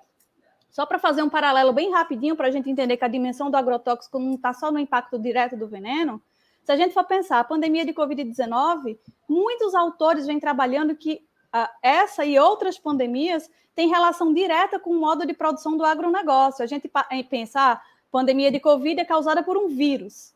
só 0.70 0.84
para 0.84 0.98
fazer 0.98 1.22
um 1.22 1.30
paralelo 1.30 1.72
bem 1.72 1.90
rapidinho, 1.90 2.36
para 2.36 2.48
a 2.48 2.50
gente 2.50 2.68
entender 2.68 2.98
que 2.98 3.04
a 3.06 3.08
dimensão 3.08 3.50
do 3.50 3.56
agrotóxico 3.56 4.18
não 4.18 4.34
está 4.34 4.52
só 4.52 4.70
no 4.70 4.78
impacto 4.78 5.18
direto 5.18 5.56
do 5.56 5.66
veneno. 5.66 6.22
Se 6.62 6.72
a 6.72 6.76
gente 6.76 6.92
for 6.92 7.04
pensar, 7.04 7.40
a 7.40 7.44
pandemia 7.44 7.86
de 7.86 7.94
Covid-19, 7.94 8.98
muitos 9.26 9.74
autores 9.74 10.26
vêm 10.26 10.38
trabalhando 10.38 10.94
que 10.94 11.24
uh, 11.56 11.68
essa 11.82 12.22
e 12.22 12.38
outras 12.38 12.78
pandemias 12.78 13.48
tem 13.74 13.88
relação 13.88 14.32
direta 14.32 14.78
com 14.78 14.90
o 14.90 15.00
modo 15.00 15.26
de 15.26 15.32
produção 15.32 15.76
do 15.76 15.84
agronegócio. 15.84 16.62
A 16.62 16.66
gente 16.66 16.90
pensar 17.28 17.72
ah, 17.72 17.82
pandemia 18.10 18.50
de 18.50 18.60
Covid 18.60 19.00
é 19.00 19.04
causada 19.04 19.42
por 19.42 19.56
um 19.56 19.68
vírus. 19.68 20.34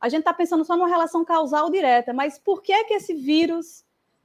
A 0.00 0.08
gente 0.08 0.20
está 0.20 0.32
pensando 0.32 0.64
só 0.64 0.76
numa 0.76 0.88
relação 0.88 1.24
causal 1.24 1.68
direta, 1.70 2.12
mas 2.12 2.38
por 2.38 2.62
que, 2.62 2.84
que 2.84 2.94
esse 2.94 3.12
vírus 3.12 3.84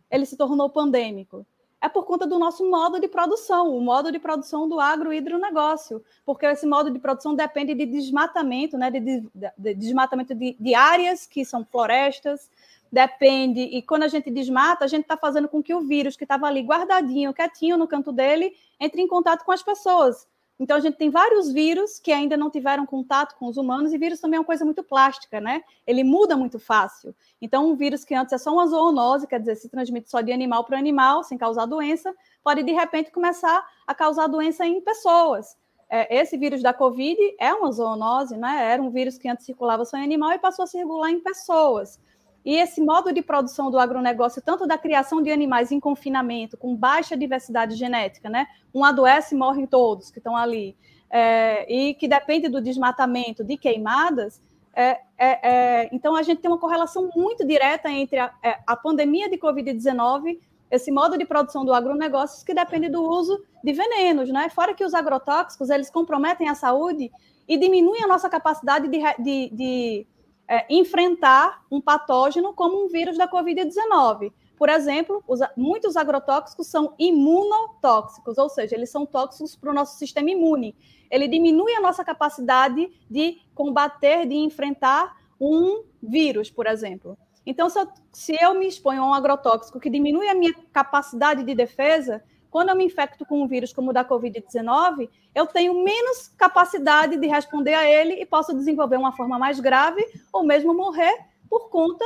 ele 0.09 0.25
se 0.25 0.37
tornou 0.37 0.69
pandêmico? 0.69 1.45
É 1.81 1.89
por 1.89 2.05
conta 2.05 2.25
do 2.25 2.39
nosso 2.39 2.69
modo 2.69 2.99
de 2.99 3.07
produção, 3.07 3.75
o 3.75 3.81
modo 3.81 4.11
de 4.11 4.17
produção 4.17 4.67
do 4.69 4.79
agro-hidronegócio, 4.79 6.03
porque 6.25 6.45
esse 6.45 6.65
modo 6.65 6.89
de 6.89 6.99
produção 6.99 7.35
depende 7.35 7.75
de 7.75 7.85
desmatamento, 7.85 8.77
né, 8.77 8.89
de, 8.89 8.99
de, 8.99 9.29
de 9.57 9.73
desmatamento 9.73 10.33
de, 10.33 10.55
de 10.59 10.73
áreas 10.73 11.27
que 11.27 11.43
são 11.43 11.65
florestas, 11.65 12.49
depende. 12.95 13.59
E 13.59 13.81
quando 13.81 14.03
a 14.03 14.07
gente 14.07 14.31
desmata, 14.31 14.85
a 14.85 14.87
gente 14.87 15.01
está 15.01 15.17
fazendo 15.17 15.49
com 15.49 15.61
que 15.61 15.73
o 15.73 15.81
vírus 15.81 16.15
que 16.15 16.23
estava 16.23 16.47
ali 16.47 16.61
guardadinho, 16.61 17.33
quietinho 17.33 17.77
no 17.77 17.87
canto 17.87 18.09
dele, 18.09 18.55
entre 18.79 19.01
em 19.01 19.07
contato 19.07 19.43
com 19.43 19.51
as 19.51 19.61
pessoas. 19.61 20.25
Então, 20.57 20.77
a 20.77 20.79
gente 20.79 20.95
tem 20.95 21.09
vários 21.09 21.51
vírus 21.51 21.99
que 21.99 22.13
ainda 22.13 22.37
não 22.37 22.49
tiveram 22.49 22.85
contato 22.85 23.35
com 23.35 23.47
os 23.47 23.57
humanos, 23.57 23.91
e 23.91 23.97
vírus 23.97 24.21
também 24.21 24.37
é 24.37 24.39
uma 24.39 24.45
coisa 24.45 24.63
muito 24.63 24.81
plástica, 24.81 25.41
né? 25.41 25.61
Ele 25.85 26.01
muda 26.01 26.37
muito 26.37 26.57
fácil. 26.57 27.13
Então, 27.41 27.69
um 27.69 27.75
vírus 27.75 28.05
que 28.05 28.15
antes 28.15 28.31
é 28.31 28.37
só 28.37 28.53
uma 28.53 28.65
zoonose, 28.65 29.27
quer 29.27 29.41
dizer, 29.41 29.57
se 29.57 29.67
transmite 29.67 30.09
só 30.09 30.21
de 30.21 30.31
animal 30.31 30.63
para 30.63 30.77
animal, 30.77 31.25
sem 31.25 31.37
causar 31.37 31.65
doença, 31.65 32.15
pode 32.41 32.63
de 32.63 32.71
repente 32.71 33.11
começar 33.11 33.67
a 33.85 33.93
causar 33.93 34.27
doença 34.27 34.65
em 34.65 34.79
pessoas. 34.79 35.57
É, 35.89 36.21
esse 36.21 36.37
vírus 36.37 36.63
da 36.63 36.73
Covid 36.73 37.19
é 37.37 37.53
uma 37.53 37.69
zoonose, 37.69 38.37
né? 38.37 38.71
Era 38.71 38.81
um 38.81 38.89
vírus 38.89 39.17
que 39.17 39.27
antes 39.27 39.45
circulava 39.45 39.83
só 39.83 39.97
em 39.97 40.03
animal 40.05 40.31
e 40.31 40.39
passou 40.39 40.63
a 40.63 40.67
circular 40.67 41.11
em 41.11 41.19
pessoas. 41.19 41.99
E 42.45 42.55
esse 42.55 42.79
modo 42.79 43.11
de 43.11 43.23
produção 43.23 43.71
do 43.71 43.79
agronegócio, 43.79 44.41
tanto 44.41 44.67
da 44.67 44.77
criação 44.77 45.19
de 45.19 45.31
animais 45.31 45.71
em 45.71 45.79
confinamento, 45.79 46.55
com 46.55 46.75
baixa 46.75 47.17
diversidade 47.17 47.75
genética, 47.75 48.29
né? 48.29 48.45
Um 48.73 48.85
adoece 48.85 49.33
e 49.33 49.37
morrem 49.37 49.65
todos 49.65 50.11
que 50.11 50.19
estão 50.19 50.37
ali, 50.37 50.77
é, 51.09 51.65
e 51.73 51.95
que 51.95 52.07
depende 52.07 52.47
do 52.47 52.61
desmatamento, 52.61 53.43
de 53.43 53.57
queimadas. 53.57 54.39
É, 54.75 54.99
é, 55.17 55.49
é 55.49 55.89
então, 55.91 56.15
a 56.15 56.21
gente 56.21 56.39
tem 56.39 56.51
uma 56.51 56.59
correlação 56.59 57.09
muito 57.15 57.43
direta 57.43 57.89
entre 57.89 58.19
a, 58.19 58.31
é, 58.43 58.59
a 58.67 58.75
pandemia 58.75 59.27
de 59.27 59.37
Covid-19 59.37 60.37
esse 60.69 60.91
modo 60.91 61.17
de 61.17 61.25
produção 61.25 61.63
do 61.63 61.73
agronegócio 61.73 62.45
que 62.45 62.53
depende 62.53 62.89
do 62.89 63.03
uso 63.03 63.41
de 63.63 63.71
venenos, 63.71 64.29
né? 64.29 64.49
Fora 64.49 64.73
que 64.73 64.83
os 64.83 64.93
agrotóxicos 64.93 65.69
eles 65.69 65.89
comprometem 65.89 66.49
a 66.49 66.55
saúde 66.55 67.11
e 67.47 67.57
diminuem 67.57 68.03
a 68.03 68.07
nossa 68.07 68.29
capacidade 68.29 68.87
de, 68.87 68.99
de, 69.19 69.49
de 69.53 70.07
é, 70.47 70.65
enfrentar 70.69 71.63
um 71.71 71.81
patógeno 71.81 72.53
como 72.53 72.83
um 72.83 72.87
vírus 72.87 73.17
da 73.17 73.27
Covid-19. 73.27 74.31
Por 74.57 74.69
exemplo, 74.69 75.23
os, 75.27 75.39
muitos 75.57 75.97
agrotóxicos 75.97 76.67
são 76.67 76.93
imunotóxicos, 76.97 78.37
ou 78.37 78.49
seja, 78.49 78.75
eles 78.75 78.89
são 78.89 79.05
tóxicos 79.05 79.55
para 79.55 79.69
o 79.69 79.73
nosso 79.73 79.97
sistema 79.97 80.31
imune. 80.31 80.75
Ele 81.11 81.27
diminui 81.27 81.73
a 81.73 81.81
nossa 81.81 82.03
capacidade 82.03 82.89
de 83.09 83.37
combater, 83.53 84.25
de 84.25 84.35
enfrentar 84.35 85.17
um 85.39 85.83
vírus, 86.01 86.49
por 86.49 86.67
exemplo. 86.67 87.17
Então, 87.45 87.69
se 87.69 87.79
eu, 87.79 87.87
se 88.11 88.37
eu 88.41 88.55
me 88.55 88.67
exponho 88.67 89.03
a 89.03 89.07
um 89.07 89.13
agrotóxico 89.13 89.79
que 89.79 89.89
diminui 89.89 90.27
a 90.27 90.35
minha 90.35 90.53
capacidade 90.73 91.43
de 91.43 91.53
defesa, 91.53 92.23
quando 92.55 92.69
eu 92.69 92.75
me 92.77 92.85
infecto 92.85 93.25
com 93.25 93.43
um 93.43 93.47
vírus 93.49 93.73
como 93.73 93.89
o 93.89 93.93
da 93.93 94.05
Covid-19, 94.05 95.09
eu 95.35 95.45
tenho 95.45 95.73
menos 95.83 96.29
capacidade 96.37 97.17
de 97.17 97.27
responder 97.27 97.73
a 97.73 97.85
ele 97.85 98.13
e 98.13 98.25
posso 98.25 98.55
desenvolver 98.55 98.95
uma 98.95 99.11
forma 99.11 99.37
mais 99.37 99.59
grave 99.59 100.01
ou 100.31 100.41
mesmo 100.41 100.73
morrer 100.73 101.17
por 101.49 101.69
conta 101.69 102.05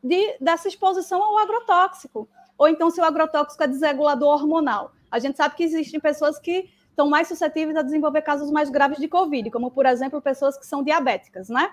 de, 0.00 0.36
dessa 0.40 0.68
exposição 0.68 1.20
ao 1.20 1.38
agrotóxico. 1.38 2.28
Ou 2.56 2.68
então, 2.68 2.92
se 2.92 3.00
o 3.00 3.04
agrotóxico 3.04 3.60
é 3.60 3.66
desregulador 3.66 4.34
hormonal. 4.34 4.92
A 5.10 5.18
gente 5.18 5.36
sabe 5.36 5.56
que 5.56 5.64
existem 5.64 5.98
pessoas 5.98 6.38
que 6.38 6.70
estão 6.90 7.10
mais 7.10 7.26
suscetíveis 7.26 7.76
a 7.76 7.82
desenvolver 7.82 8.22
casos 8.22 8.52
mais 8.52 8.70
graves 8.70 8.98
de 8.98 9.08
Covid, 9.08 9.50
como, 9.50 9.68
por 9.68 9.84
exemplo, 9.84 10.22
pessoas 10.22 10.56
que 10.56 10.64
são 10.64 10.80
diabéticas, 10.80 11.48
né? 11.48 11.72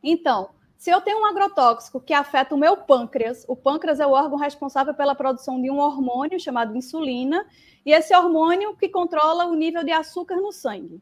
Então, 0.00 0.50
se 0.76 0.90
eu 0.90 1.00
tenho 1.00 1.20
um 1.20 1.26
agrotóxico 1.26 2.00
que 2.00 2.12
afeta 2.12 2.54
o 2.54 2.58
meu 2.58 2.76
pâncreas, 2.76 3.44
o 3.48 3.56
pâncreas 3.56 3.98
é 3.98 4.06
o 4.06 4.10
órgão 4.10 4.38
responsável 4.38 4.94
pela 4.94 5.14
produção 5.14 5.60
de 5.60 5.70
um 5.70 5.78
hormônio 5.78 6.38
chamado 6.38 6.76
insulina, 6.76 7.46
e 7.84 7.92
esse 7.92 8.14
hormônio 8.14 8.76
que 8.76 8.88
controla 8.88 9.46
o 9.46 9.54
nível 9.54 9.82
de 9.82 9.92
açúcar 9.92 10.36
no 10.36 10.52
sangue. 10.52 11.00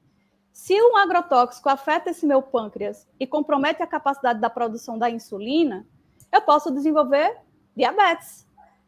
Se 0.52 0.80
um 0.80 0.96
agrotóxico 0.96 1.68
afeta 1.68 2.10
esse 2.10 2.24
meu 2.24 2.40
pâncreas 2.40 3.09
e 3.18 3.26
compromete 3.26 3.82
a 3.82 3.86
capacidade 3.86 4.40
da 4.40 4.48
produção 4.48 4.96
da 4.96 5.10
insulina, 5.10 5.84
eu 6.32 6.40
posso 6.42 6.70
desenvolver 6.70 7.36
diabetes. 7.76 8.46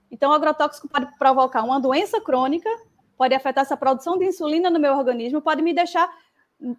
Então, 0.08 0.30
o 0.30 0.34
agrotóxico 0.34 0.88
pode 0.88 1.06
provocar 1.18 1.64
uma 1.64 1.80
doença 1.80 2.20
crônica, 2.20 2.70
pode 3.16 3.34
afetar 3.34 3.62
essa 3.62 3.76
produção 3.76 4.16
de 4.16 4.26
insulina 4.26 4.70
no 4.70 4.78
meu 4.78 4.94
organismo, 4.94 5.42
pode 5.42 5.62
me 5.62 5.74
deixar 5.74 6.08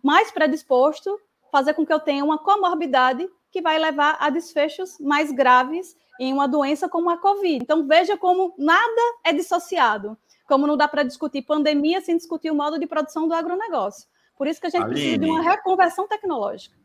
mais 0.02 0.32
predisposto, 0.32 1.20
fazer 1.52 1.74
com 1.74 1.86
que 1.86 1.92
eu 1.92 2.00
tenha 2.00 2.24
uma 2.24 2.38
comorbidade 2.38 3.28
que 3.58 3.62
vai 3.62 3.80
levar 3.80 4.18
a 4.20 4.30
desfechos 4.30 5.00
mais 5.00 5.32
graves 5.32 5.98
em 6.20 6.32
uma 6.32 6.48
doença 6.48 6.88
como 6.88 7.10
a 7.10 7.18
Covid. 7.18 7.56
Então, 7.56 7.88
veja 7.88 8.16
como 8.16 8.54
nada 8.56 9.02
é 9.24 9.34
dissociado, 9.34 10.16
como 10.46 10.68
não 10.68 10.78
dá 10.78 10.88
para 10.88 11.02
discutir 11.02 11.42
pandemia 11.42 12.00
sem 12.02 12.16
discutir 12.16 12.52
o 12.52 12.56
modo 12.56 12.78
de 12.80 12.86
produção 12.86 13.28
do 13.28 13.34
agronegócio. 13.34 14.08
Por 14.38 14.46
isso 14.46 14.62
que 14.62 14.68
a 14.68 14.70
gente 14.70 14.84
Aline, 14.84 14.94
precisa 14.94 15.18
de 15.18 15.26
uma 15.26 15.42
reconversão 15.42 16.08
tecnológica. 16.08 16.78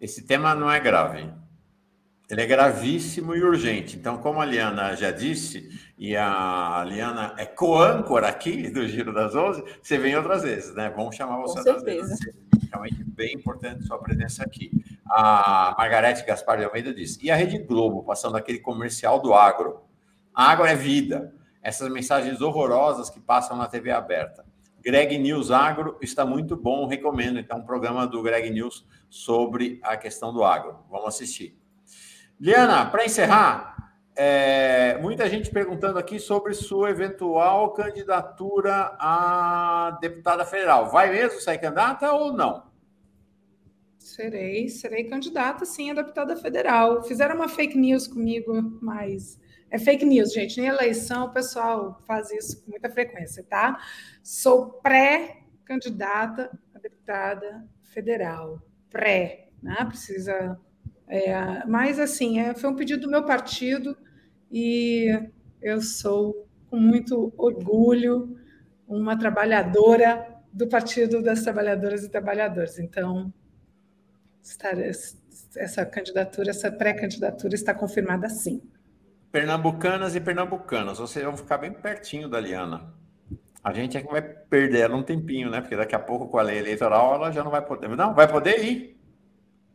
esse 0.00 0.24
tema 0.24 0.54
não 0.54 0.70
é 0.70 0.78
grave. 0.78 1.28
Ele 2.30 2.40
é 2.40 2.46
gravíssimo 2.46 3.34
e 3.34 3.42
urgente. 3.42 3.96
Então, 3.96 4.18
como 4.18 4.40
a 4.40 4.44
Liana 4.44 4.94
já 4.94 5.10
disse, 5.10 5.68
e 5.98 6.16
a 6.16 6.84
Liana 6.86 7.34
é 7.36 7.44
co-âncora 7.44 8.28
aqui 8.28 8.70
do 8.70 8.86
Giro 8.86 9.12
das 9.12 9.34
Onze, 9.34 9.62
você 9.82 9.98
vem 9.98 10.16
outras 10.16 10.42
vezes, 10.44 10.72
né? 10.74 10.88
Vamos 10.96 11.16
chamar 11.16 11.38
você 11.38 11.54
Com 11.54 11.70
outras 11.70 11.82
certeza. 11.82 12.08
vezes. 12.08 12.70
Realmente 12.70 13.04
bem 13.04 13.34
importante 13.34 13.84
sua 13.84 13.98
presença 13.98 14.42
aqui. 14.44 14.70
A 15.06 15.74
Margarete 15.76 16.24
Gaspar 16.24 16.58
de 16.58 16.64
Almeida 16.64 16.92
disse, 16.94 17.18
e 17.22 17.30
a 17.30 17.36
Rede 17.36 17.58
Globo, 17.58 18.02
passando 18.02 18.36
aquele 18.36 18.58
comercial 18.58 19.20
do 19.20 19.34
agro. 19.34 19.82
Agro 20.34 20.66
é 20.66 20.74
vida. 20.74 21.34
Essas 21.62 21.90
mensagens 21.90 22.40
horrorosas 22.40 23.08
que 23.08 23.20
passam 23.20 23.56
na 23.56 23.66
TV 23.66 23.90
aberta. 23.90 24.44
Greg 24.84 25.16
News 25.16 25.50
Agro 25.50 25.96
está 26.02 26.26
muito 26.26 26.54
bom, 26.54 26.86
recomendo. 26.86 27.38
Então, 27.38 27.58
um 27.58 27.64
programa 27.64 28.06
do 28.06 28.22
Greg 28.22 28.50
News 28.50 28.86
sobre 29.08 29.80
a 29.82 29.96
questão 29.96 30.30
do 30.32 30.44
agro. 30.44 30.78
Vamos 30.90 31.08
assistir. 31.08 31.58
Liana, 32.38 32.84
para 32.84 33.06
encerrar, 33.06 33.74
é, 34.14 34.98
muita 34.98 35.26
gente 35.28 35.50
perguntando 35.50 35.98
aqui 35.98 36.20
sobre 36.20 36.52
sua 36.52 36.90
eventual 36.90 37.72
candidatura 37.72 38.94
a 38.98 39.96
deputada 40.02 40.44
federal. 40.44 40.90
Vai 40.90 41.10
mesmo 41.10 41.40
sair 41.40 41.58
candidata 41.58 42.12
ou 42.12 42.32
não? 42.34 42.63
Serei, 44.14 44.68
serei 44.68 45.02
candidata, 45.02 45.64
sim, 45.64 45.90
a 45.90 45.94
deputada 45.94 46.36
federal. 46.36 47.02
Fizeram 47.02 47.34
uma 47.34 47.48
fake 47.48 47.76
news 47.76 48.06
comigo, 48.06 48.78
mas 48.80 49.40
é 49.68 49.76
fake 49.76 50.04
news, 50.04 50.32
gente. 50.32 50.60
Nem 50.60 50.70
eleição 50.70 51.24
o 51.24 51.32
pessoal 51.32 52.00
faz 52.06 52.30
isso 52.30 52.62
com 52.62 52.70
muita 52.70 52.88
frequência, 52.88 53.42
tá? 53.42 53.76
Sou 54.22 54.74
pré-candidata 54.74 56.56
a 56.72 56.78
deputada 56.78 57.68
federal. 57.82 58.62
Pré, 58.88 59.48
né? 59.60 59.84
Precisa. 59.84 60.60
É, 61.08 61.66
mas, 61.66 61.98
assim, 61.98 62.38
é, 62.38 62.54
foi 62.54 62.70
um 62.70 62.76
pedido 62.76 63.06
do 63.06 63.10
meu 63.10 63.24
partido 63.24 63.98
e 64.48 65.08
eu 65.60 65.82
sou, 65.82 66.46
com 66.70 66.76
muito 66.76 67.34
orgulho, 67.36 68.38
uma 68.86 69.18
trabalhadora 69.18 70.24
do 70.52 70.68
Partido 70.68 71.20
das 71.20 71.42
Trabalhadoras 71.42 72.04
e 72.04 72.08
Trabalhadores. 72.08 72.78
Então, 72.78 73.34
essa 75.56 75.86
candidatura, 75.86 76.50
essa 76.50 76.70
pré-candidatura 76.70 77.54
está 77.54 77.72
confirmada 77.72 78.28
sim. 78.28 78.62
Pernambucanas 79.32 80.14
e 80.14 80.20
pernambucanos, 80.20 80.98
vocês 80.98 81.24
vão 81.24 81.36
ficar 81.36 81.58
bem 81.58 81.72
pertinho 81.72 82.28
da 82.28 82.38
Liana. 82.38 82.94
A 83.62 83.72
gente 83.72 83.96
é 83.96 84.02
que 84.02 84.10
vai 84.10 84.20
perder 84.20 84.80
ela 84.80 84.96
um 84.96 85.02
tempinho, 85.02 85.50
né? 85.50 85.60
Porque 85.60 85.74
daqui 85.74 85.94
a 85.94 85.98
pouco, 85.98 86.28
com 86.28 86.38
a 86.38 86.42
lei 86.42 86.58
eleitoral, 86.58 87.14
ela 87.14 87.32
já 87.32 87.42
não 87.42 87.50
vai 87.50 87.62
poder. 87.62 87.88
Não, 87.88 88.14
vai 88.14 88.28
poder 88.30 88.62
ir. 88.62 88.94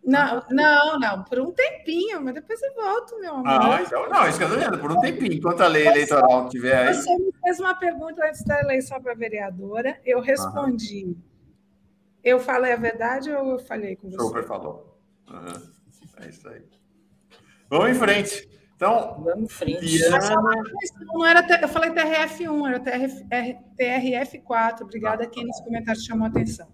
Não, 0.04 0.44
não, 0.50 1.00
não, 1.00 1.24
por 1.24 1.40
um 1.40 1.52
tempinho, 1.52 2.22
mas 2.22 2.36
depois 2.36 2.62
eu 2.62 2.74
volto, 2.74 3.20
meu 3.20 3.34
amor. 3.34 3.48
Ah, 3.48 3.82
então, 3.86 4.10
não, 4.10 4.28
isso 4.28 4.38
que 4.38 4.44
eu 4.44 4.48
estou 4.48 4.60
dizendo, 4.60 4.80
por 4.80 4.92
um 4.92 5.00
tempinho, 5.02 5.34
enquanto 5.34 5.62
a 5.62 5.68
lei 5.68 5.88
eleitoral 5.88 6.46
estiver 6.46 6.88
aí. 6.88 6.94
Você 6.94 7.18
me 7.18 7.32
fez 7.44 7.60
uma 7.60 7.76
pergunta 7.76 8.26
antes 8.26 8.44
da 8.46 8.60
eleição 8.62 9.02
para 9.02 9.14
vereadora, 9.14 10.00
eu 10.06 10.22
respondi. 10.22 11.06
Uhum. 11.06 11.16
Eu 12.24 12.40
falei 12.40 12.74
a 12.74 12.78
verdade 12.78 13.32
ou 13.32 13.52
eu 13.52 13.60
falei 13.60 13.96
com 13.96 14.10
você? 14.10 14.22
Super 14.22 14.44
falou. 14.44 15.00
Uhum. 15.30 15.70
É 16.22 16.30
isso 16.30 16.48
aí. 16.48 16.62
Vamos 17.70 17.90
em 17.90 17.94
frente. 17.94 18.50
Então, 18.76 19.22
vamos 19.24 19.44
em 19.44 19.48
frente. 19.48 19.86
Diana... 19.86 20.20
Não 21.02 21.26
era, 21.26 21.62
eu 21.62 21.68
falei 21.68 21.92
TRF1, 21.92 22.68
era 22.68 22.80
TRF, 22.80 23.26
TRF4. 23.78 24.82
Obrigada 24.82 25.24
a 25.24 25.28
quem 25.28 25.46
nos 25.46 25.60
comentários 25.62 26.06
chamou 26.06 26.26
a 26.26 26.30
atenção. 26.30 26.68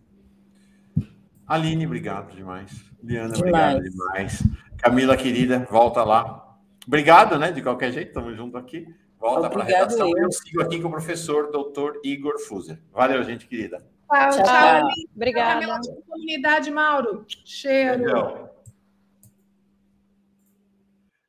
Aline, 1.47 1.85
obrigado 1.85 2.35
demais. 2.35 2.71
Diana, 3.01 3.33
demais. 3.33 3.75
obrigado 3.75 3.83
demais. 3.83 4.43
Camila, 4.77 5.17
querida, 5.17 5.67
volta 5.69 6.03
lá. 6.03 6.57
Obrigado, 6.87 7.37
né? 7.37 7.51
De 7.51 7.61
qualquer 7.61 7.91
jeito, 7.91 8.09
estamos 8.09 8.35
juntos 8.35 8.55
aqui. 8.55 8.87
Volta 9.19 9.49
para 9.49 9.63
a 9.63 9.65
redação. 9.65 10.07
Eu. 10.09 10.25
eu 10.25 10.31
sigo 10.31 10.61
aqui 10.61 10.79
com 10.79 10.87
o 10.87 10.91
professor 10.91 11.51
doutor 11.51 11.99
Igor 12.03 12.39
Fuser. 12.39 12.79
Valeu, 12.91 13.23
gente 13.23 13.47
querida. 13.47 13.83
Tchau, 14.07 14.29
tchau. 14.31 14.43
tchau. 14.43 14.89
Obrigada. 15.15 15.79
Comunidade, 16.07 16.71
Mauro. 16.71 17.25
Cheiro. 17.27 18.49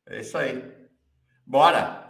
É 0.07 0.21
isso 0.21 0.39
aí. 0.39 0.63
Bora. 1.45 2.09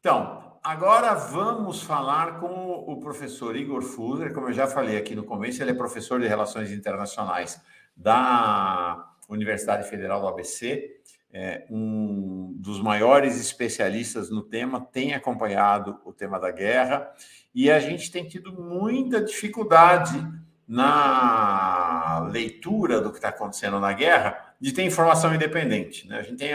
Então, 0.00 0.58
agora 0.62 1.14
vamos 1.14 1.82
falar 1.82 2.40
com 2.40 2.70
o 2.86 3.00
professor 3.00 3.56
Igor 3.56 3.82
Fuser. 3.82 4.32
Como 4.34 4.48
eu 4.48 4.52
já 4.52 4.66
falei 4.66 4.96
aqui 4.96 5.14
no 5.14 5.24
começo, 5.24 5.62
ele 5.62 5.70
é 5.70 5.74
professor 5.74 6.20
de 6.20 6.26
Relações 6.26 6.70
Internacionais 6.70 7.60
da 7.96 9.12
Universidade 9.28 9.88
Federal 9.88 10.20
do 10.20 10.28
ABC, 10.28 10.97
é 11.32 11.66
um 11.70 12.54
dos 12.56 12.80
maiores 12.80 13.38
especialistas 13.40 14.30
no 14.30 14.42
tema, 14.42 14.80
tem 14.80 15.14
acompanhado 15.14 16.00
o 16.04 16.12
tema 16.12 16.38
da 16.40 16.50
guerra 16.50 17.10
e 17.54 17.70
a 17.70 17.78
gente 17.78 18.10
tem 18.10 18.26
tido 18.26 18.52
muita 18.52 19.20
dificuldade 19.20 20.26
na 20.66 22.28
leitura 22.30 23.00
do 23.00 23.10
que 23.10 23.18
está 23.18 23.28
acontecendo 23.28 23.78
na 23.80 23.92
guerra 23.92 24.54
de 24.60 24.72
ter 24.72 24.82
informação 24.84 25.34
independente. 25.34 26.06
Né? 26.08 26.18
A 26.18 26.22
gente 26.22 26.38
tem 26.38 26.52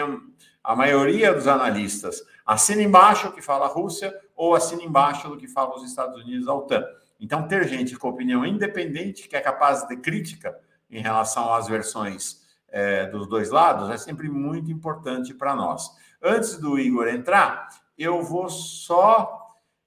a 0.64 0.76
maioria 0.76 1.34
dos 1.34 1.48
analistas 1.48 2.24
assina 2.46 2.82
embaixo 2.82 3.30
o 3.30 3.32
que 3.32 3.42
fala 3.42 3.66
a 3.66 3.70
Rússia 3.70 4.14
ou 4.36 4.56
assina 4.56 4.84
embaixo 4.84 5.30
do 5.30 5.38
que 5.38 5.48
fala 5.48 5.76
os 5.76 5.84
Estados 5.84 6.22
Unidos 6.22 6.48
a 6.48 6.54
OTAN. 6.54 6.84
Então, 7.20 7.48
ter 7.48 7.68
gente 7.68 7.96
com 7.96 8.10
opinião 8.10 8.46
independente, 8.46 9.30
que 9.30 9.36
é 9.36 9.40
capaz 9.40 9.88
de 9.88 9.96
crítica 9.98 10.58
em 10.92 11.02
relação 11.02 11.54
às 11.54 11.68
versões 11.68 12.43
é, 12.74 13.06
dos 13.06 13.28
dois 13.28 13.52
lados, 13.52 13.92
é 13.92 13.98
sempre 13.98 14.28
muito 14.28 14.72
importante 14.72 15.32
para 15.32 15.56
nós. 15.56 15.92
Antes 16.22 16.58
do 16.58 16.80
Igor 16.80 17.08
entrar, 17.08 17.70
eu 17.96 18.24
vou 18.24 18.50
só 18.50 19.42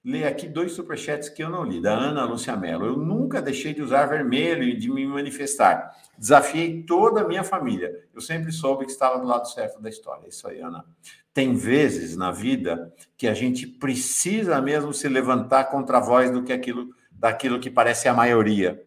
ler 0.05 0.25
aqui 0.25 0.47
dois 0.47 0.71
superchats 0.71 1.27
que 1.27 1.43
eu 1.43 1.49
não 1.49 1.65
li, 1.65 1.81
da 1.81 1.93
Ana 1.93 2.23
Lúcia 2.23 2.55
Mello. 2.55 2.85
Eu 2.85 2.95
nunca 2.95 3.41
deixei 3.41 3.73
de 3.73 3.81
usar 3.81 4.05
vermelho 4.05 4.63
e 4.63 4.77
de 4.77 4.89
me 4.89 5.05
manifestar. 5.05 5.91
Desafiei 6.17 6.83
toda 6.83 7.21
a 7.21 7.27
minha 7.27 7.43
família. 7.43 8.07
Eu 8.13 8.21
sempre 8.21 8.53
soube 8.53 8.85
que 8.85 8.91
estava 8.91 9.19
do 9.19 9.27
lado 9.27 9.49
certo 9.49 9.81
da 9.81 9.89
história. 9.89 10.29
Isso 10.29 10.47
aí, 10.47 10.61
Ana. 10.61 10.85
Tem 11.33 11.53
vezes 11.55 12.15
na 12.15 12.31
vida 12.31 12.93
que 13.17 13.27
a 13.27 13.33
gente 13.33 13.67
precisa 13.67 14.61
mesmo 14.61 14.93
se 14.93 15.09
levantar 15.09 15.65
contra 15.65 15.97
a 15.97 16.01
voz 16.01 16.31
do 16.31 16.41
que 16.41 16.53
aquilo, 16.53 16.95
daquilo 17.11 17.59
que 17.59 17.69
parece 17.69 18.07
a 18.07 18.13
maioria. 18.13 18.81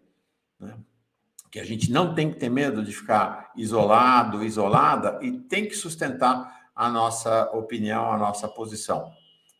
Né? 0.59 0.75
Que 1.51 1.59
a 1.59 1.65
gente 1.65 1.91
não 1.91 2.15
tem 2.15 2.31
que 2.31 2.39
ter 2.39 2.49
medo 2.49 2.83
de 2.83 2.93
ficar 2.93 3.51
isolado, 3.57 4.45
isolada, 4.45 5.19
e 5.21 5.33
tem 5.33 5.67
que 5.67 5.75
sustentar 5.75 6.71
a 6.75 6.89
nossa 6.89 7.51
opinião, 7.53 8.13
a 8.13 8.17
nossa 8.17 8.49
posição. 8.49 9.13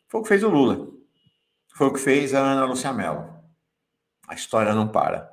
Foi 0.07 0.19
o 0.21 0.23
que 0.23 0.29
fez 0.29 0.43
o 0.43 0.49
Lula. 0.49 0.87
Foi 1.73 1.87
o 1.87 1.93
que 1.93 1.99
fez 1.99 2.33
a 2.33 2.39
Ana 2.39 2.65
Lúcia 2.65 2.91
Mello. 2.91 3.27
A 4.27 4.33
história 4.33 4.73
não 4.73 4.87
para. 4.87 5.31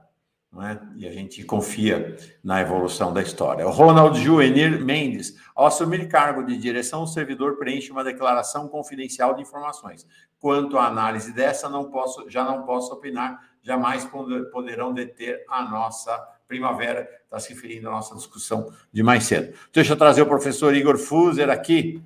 Não 0.50 0.66
é? 0.66 0.80
E 0.96 1.06
a 1.06 1.12
gente 1.12 1.44
confia 1.44 2.16
na 2.42 2.60
evolução 2.60 3.12
da 3.12 3.20
história. 3.20 3.66
O 3.66 3.70
Ronald 3.70 4.18
Juvenir 4.18 4.82
Mendes, 4.82 5.36
ao 5.54 5.66
assumir 5.66 6.08
cargo 6.08 6.42
de 6.42 6.56
direção, 6.56 7.02
o 7.02 7.06
servidor 7.06 7.58
preenche 7.58 7.92
uma 7.92 8.02
declaração 8.02 8.66
confidencial 8.66 9.34
de 9.34 9.42
informações. 9.42 10.06
Quanto 10.40 10.78
à 10.78 10.86
análise 10.86 11.32
dessa, 11.32 11.68
não 11.68 11.90
posso, 11.90 12.28
já 12.30 12.44
não 12.44 12.64
posso 12.64 12.92
opinar, 12.94 13.38
jamais 13.62 14.08
poderão 14.50 14.94
deter 14.94 15.44
a 15.48 15.62
nossa 15.62 16.16
primavera, 16.48 17.06
está 17.24 17.38
se 17.38 17.52
referindo 17.52 17.88
à 17.88 17.92
nossa 17.92 18.16
discussão 18.16 18.72
de 18.90 19.02
mais 19.02 19.24
cedo. 19.24 19.54
Deixa 19.70 19.92
eu 19.92 19.96
trazer 19.96 20.22
o 20.22 20.26
professor 20.26 20.74
Igor 20.74 20.96
Fuser 20.96 21.50
aqui. 21.50 22.02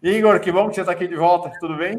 Igor, 0.00 0.38
que 0.38 0.52
bom 0.52 0.68
que 0.68 0.76
você 0.76 0.82
está 0.82 0.92
aqui 0.92 1.08
de 1.08 1.16
volta, 1.16 1.52
tudo 1.58 1.76
bem? 1.76 1.98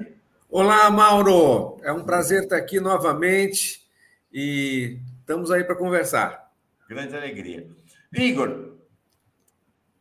Olá, 0.49 0.89
Mauro. 0.89 1.77
É 1.83 1.91
um 1.91 2.05
prazer 2.05 2.43
estar 2.43 2.55
aqui 2.55 2.79
novamente 2.79 3.85
e 4.31 4.97
estamos 5.19 5.51
aí 5.51 5.65
para 5.65 5.75
conversar. 5.75 6.49
Grande 6.87 7.17
alegria. 7.17 7.67
Igor, 8.13 8.77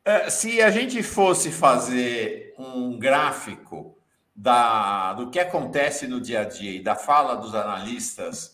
é, 0.05 0.31
se 0.31 0.63
a 0.63 0.71
gente 0.71 1.03
fosse 1.03 1.51
fazer 1.51 2.55
um 2.57 2.97
gráfico 2.97 3.99
da, 4.37 5.15
do 5.15 5.31
que 5.31 5.41
acontece 5.41 6.07
no 6.07 6.21
dia 6.21 6.43
a 6.43 6.45
dia 6.45 6.77
e 6.77 6.83
da 6.83 6.95
fala 6.95 7.35
dos 7.35 7.55
analistas 7.57 8.52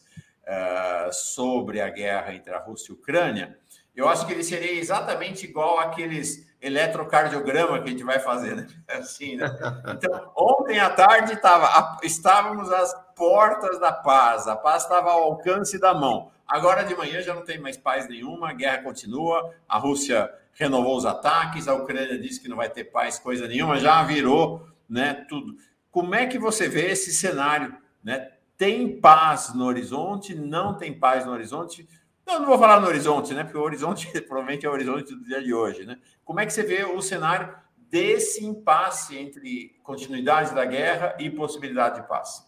uh, 0.48 1.12
sobre 1.12 1.80
a 1.80 1.90
guerra 1.90 2.34
entre 2.34 2.52
a 2.52 2.58
Rússia 2.58 2.92
e 2.92 2.94
a 2.94 2.98
Ucrânia, 2.98 3.58
eu 3.94 4.08
acho 4.08 4.26
que 4.26 4.32
ele 4.32 4.44
seria 4.44 4.72
exatamente 4.72 5.44
igual 5.44 5.78
àqueles 5.78 6.48
eletrocardiograma 6.60 7.80
que 7.80 7.88
a 7.88 7.90
gente 7.90 8.02
vai 8.02 8.18
fazer, 8.18 8.56
né? 8.56 8.66
Assim, 8.88 9.36
né? 9.36 9.46
Então, 9.94 10.32
ontem 10.36 10.78
à 10.80 10.90
tarde 10.90 11.36
tava, 11.36 11.98
estávamos 12.02 12.72
às 12.72 12.94
portas 13.14 13.78
da 13.78 13.92
paz, 13.92 14.46
a 14.46 14.56
paz 14.56 14.82
estava 14.82 15.10
ao 15.10 15.24
alcance 15.24 15.78
da 15.78 15.94
mão. 15.94 16.30
Agora 16.46 16.82
de 16.82 16.96
manhã 16.96 17.20
já 17.20 17.34
não 17.34 17.44
tem 17.44 17.58
mais 17.58 17.76
paz 17.76 18.08
nenhuma, 18.08 18.50
a 18.50 18.52
guerra 18.54 18.82
continua, 18.82 19.54
a 19.68 19.78
Rússia 19.78 20.32
renovou 20.54 20.96
os 20.96 21.04
ataques, 21.04 21.68
a 21.68 21.74
Ucrânia 21.74 22.18
disse 22.18 22.40
que 22.40 22.48
não 22.48 22.56
vai 22.56 22.68
ter 22.68 22.84
paz 22.84 23.18
coisa 23.18 23.46
nenhuma, 23.46 23.78
já 23.78 24.02
virou, 24.02 24.66
né, 24.88 25.26
tudo. 25.28 25.56
Como 25.90 26.14
é 26.14 26.26
que 26.26 26.38
você 26.38 26.68
vê 26.68 26.90
esse 26.90 27.12
cenário, 27.12 27.76
né? 28.02 28.30
Tem 28.58 29.00
paz 29.00 29.54
no 29.54 29.64
horizonte, 29.64 30.34
não 30.34 30.76
tem 30.76 30.92
paz 30.92 31.24
no 31.24 31.30
horizonte? 31.30 31.88
Não, 32.26 32.40
não 32.40 32.46
vou 32.46 32.58
falar 32.58 32.80
no 32.80 32.88
horizonte, 32.88 33.32
né? 33.32 33.44
Porque 33.44 33.56
o 33.56 33.62
horizonte 33.62 34.08
provavelmente 34.22 34.66
é 34.66 34.68
o 34.68 34.72
horizonte 34.72 35.14
do 35.14 35.24
dia 35.24 35.40
de 35.40 35.54
hoje, 35.54 35.86
né? 35.86 35.96
Como 36.24 36.40
é 36.40 36.44
que 36.44 36.52
você 36.52 36.64
vê 36.64 36.84
o 36.84 37.00
cenário 37.00 37.54
desse 37.88 38.44
impasse 38.44 39.16
entre 39.16 39.78
continuidade 39.84 40.54
da 40.54 40.64
guerra 40.64 41.16
e 41.20 41.30
possibilidade 41.30 42.02
de 42.02 42.08
paz? 42.08 42.44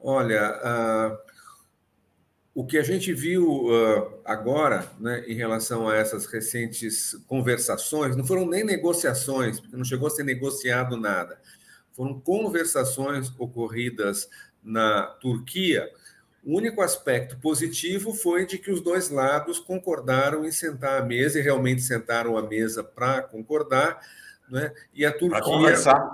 Olha, 0.00 0.60
uh, 0.60 1.16
o 2.52 2.66
que 2.66 2.76
a 2.76 2.82
gente 2.82 3.12
viu 3.12 3.66
uh, 3.66 4.20
agora, 4.24 4.90
né, 4.98 5.24
em 5.26 5.34
relação 5.34 5.88
a 5.88 5.96
essas 5.96 6.26
recentes 6.26 7.14
conversações, 7.26 8.16
não 8.16 8.26
foram 8.26 8.46
nem 8.46 8.64
negociações, 8.64 9.60
porque 9.60 9.76
não 9.76 9.84
chegou 9.84 10.08
a 10.08 10.10
ser 10.10 10.24
negociado 10.24 10.96
nada, 10.96 11.40
foram 11.92 12.20
conversações 12.20 13.32
ocorridas 13.38 14.28
na 14.64 15.02
Turquia 15.20 15.90
o 16.44 16.58
único 16.58 16.82
aspecto 16.82 17.38
positivo 17.38 18.12
foi 18.12 18.44
de 18.44 18.58
que 18.58 18.70
os 18.70 18.82
dois 18.82 19.08
lados 19.08 19.58
concordaram 19.58 20.44
em 20.44 20.52
sentar 20.52 21.00
à 21.00 21.04
mesa 21.04 21.38
e 21.38 21.42
realmente 21.42 21.80
sentaram 21.80 22.36
à 22.36 22.42
mesa 22.42 22.84
para 22.84 23.22
concordar, 23.22 23.98
né? 24.48 24.70
E 24.92 25.06
a 25.06 25.10
Turquia 25.10 25.30
para 25.30 25.42
conversar, 25.42 26.10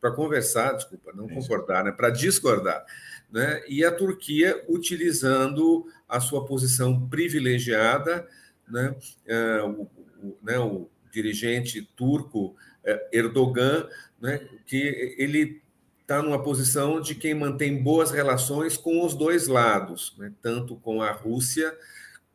para 0.00 0.10
conversar, 0.12 0.72
desculpa, 0.72 1.12
não 1.14 1.26
Isso. 1.26 1.34
concordar, 1.34 1.84
né? 1.84 1.92
Para 1.92 2.08
discordar, 2.08 2.86
né? 3.30 3.62
E 3.68 3.84
a 3.84 3.92
Turquia 3.92 4.64
utilizando 4.66 5.86
a 6.08 6.20
sua 6.20 6.46
posição 6.46 7.06
privilegiada, 7.08 8.26
né? 8.66 8.96
É, 9.26 9.62
o, 9.62 9.82
o, 10.22 10.38
né? 10.42 10.58
o 10.58 10.88
dirigente 11.12 11.82
turco 11.94 12.56
é, 12.82 13.08
Erdogan, 13.12 13.86
né? 14.18 14.40
Que 14.64 15.14
ele 15.18 15.60
está 16.06 16.22
numa 16.22 16.40
posição 16.40 17.00
de 17.00 17.16
quem 17.16 17.34
mantém 17.34 17.82
boas 17.82 18.12
relações 18.12 18.76
com 18.76 19.04
os 19.04 19.12
dois 19.12 19.48
lados, 19.48 20.14
né? 20.16 20.32
tanto 20.40 20.76
com 20.76 21.02
a 21.02 21.10
Rússia 21.10 21.76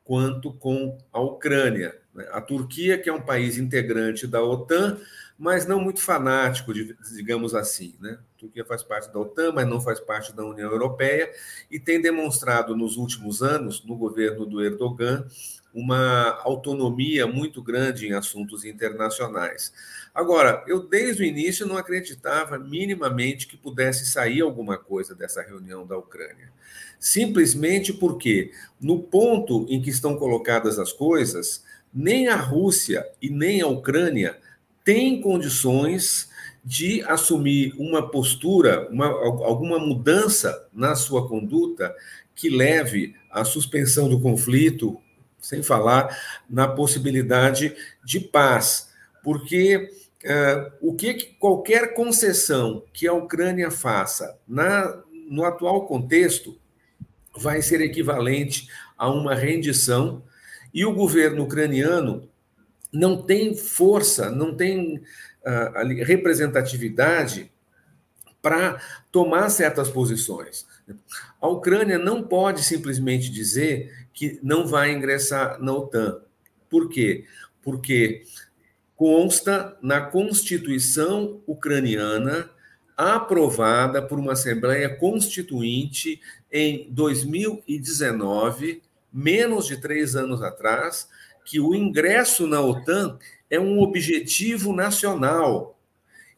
quanto 0.03 0.51
com 0.51 0.97
a 1.09 1.21
Ucrânia. 1.21 1.97
Né? 2.13 2.27
A 2.33 2.41
Turquia, 2.41 2.97
que 2.97 3.09
é 3.09 3.13
um 3.13 3.21
país 3.21 3.57
integrante 3.57 4.27
da 4.27 4.43
OTAN, 4.43 4.97
mas 5.39 5.65
não 5.65 5.79
muito 5.79 6.01
fanático, 6.01 6.73
digamos 6.73 7.55
assim. 7.55 7.95
Né? 8.01 8.19
A 8.35 8.39
Turquia 8.39 8.65
faz 8.65 8.83
parte 8.83 9.11
da 9.11 9.19
OTAN, 9.19 9.53
mas 9.53 9.65
não 9.65 9.79
faz 9.79 10.01
parte 10.01 10.35
da 10.35 10.43
União 10.43 10.69
Europeia, 10.69 11.31
e 11.71 11.79
tem 11.79 12.01
demonstrado 12.01 12.75
nos 12.75 12.97
últimos 12.97 13.41
anos, 13.41 13.85
no 13.85 13.95
governo 13.95 14.45
do 14.45 14.61
Erdogan, 14.61 15.25
uma 15.73 16.39
autonomia 16.43 17.25
muito 17.25 17.61
grande 17.61 18.07
em 18.07 18.13
assuntos 18.13 18.65
internacionais. 18.65 19.73
Agora, 20.13 20.63
eu 20.67 20.87
desde 20.87 21.23
o 21.23 21.25
início 21.25 21.65
não 21.65 21.77
acreditava 21.77 22.59
minimamente 22.59 23.47
que 23.47 23.55
pudesse 23.55 24.05
sair 24.05 24.41
alguma 24.41 24.77
coisa 24.77 25.15
dessa 25.15 25.41
reunião 25.41 25.85
da 25.85 25.97
Ucrânia. 25.97 26.51
Simplesmente 26.99 27.93
porque, 27.93 28.51
no 28.79 28.99
ponto 28.99 29.65
em 29.69 29.81
que 29.81 29.89
estão 29.89 30.17
colocadas 30.17 30.77
as 30.77 30.91
coisas, 30.91 31.63
nem 31.93 32.27
a 32.27 32.35
Rússia 32.35 33.07
e 33.21 33.29
nem 33.29 33.61
a 33.61 33.67
Ucrânia 33.67 34.37
têm 34.83 35.21
condições 35.21 36.29
de 36.63 37.01
assumir 37.03 37.73
uma 37.77 38.09
postura, 38.09 38.87
uma, 38.91 39.07
alguma 39.07 39.79
mudança 39.79 40.67
na 40.73 40.95
sua 40.95 41.27
conduta 41.27 41.95
que 42.35 42.49
leve 42.49 43.15
à 43.31 43.43
suspensão 43.43 44.07
do 44.07 44.19
conflito, 44.19 44.99
sem 45.41 45.63
falar 45.63 46.17
na 46.49 46.67
possibilidade 46.67 47.75
de 48.05 48.19
paz. 48.19 48.89
Porque 49.23 49.91
uh, 50.23 50.71
o 50.81 50.95
que 50.95 51.35
qualquer 51.39 51.93
concessão 51.93 52.83
que 52.93 53.07
a 53.07 53.13
Ucrânia 53.13 53.71
faça 53.71 54.37
na, 54.47 55.01
no 55.29 55.43
atual 55.43 55.85
contexto 55.85 56.57
vai 57.35 57.61
ser 57.61 57.81
equivalente 57.81 58.67
a 58.97 59.09
uma 59.09 59.33
rendição, 59.33 60.23
e 60.73 60.85
o 60.85 60.93
governo 60.93 61.43
ucraniano 61.43 62.29
não 62.93 63.21
tem 63.21 63.55
força, 63.55 64.29
não 64.29 64.55
tem 64.55 64.97
uh, 64.97 66.03
representatividade 66.03 67.51
para 68.41 68.81
tomar 69.11 69.49
certas 69.49 69.89
posições. 69.89 70.65
A 71.41 71.47
Ucrânia 71.47 71.97
não 71.97 72.23
pode 72.23 72.63
simplesmente 72.63 73.29
dizer 73.29 74.00
que 74.13 74.39
não 74.41 74.67
vai 74.67 74.91
ingressar 74.91 75.61
na 75.61 75.73
OTAN. 75.73 76.21
Por 76.69 76.89
quê? 76.89 77.25
Porque 77.61 78.23
consta 78.95 79.77
na 79.81 80.01
Constituição 80.01 81.41
ucraniana 81.47 82.49
aprovada 82.95 84.01
por 84.01 84.19
uma 84.19 84.33
Assembleia 84.33 84.89
Constituinte 84.89 86.21
em 86.51 86.87
2019, 86.91 88.81
menos 89.11 89.65
de 89.65 89.77
três 89.77 90.15
anos 90.15 90.41
atrás, 90.43 91.09
que 91.43 91.59
o 91.59 91.73
ingresso 91.73 92.45
na 92.45 92.61
OTAN 92.61 93.17
é 93.49 93.59
um 93.59 93.79
objetivo 93.79 94.71
nacional. 94.71 95.77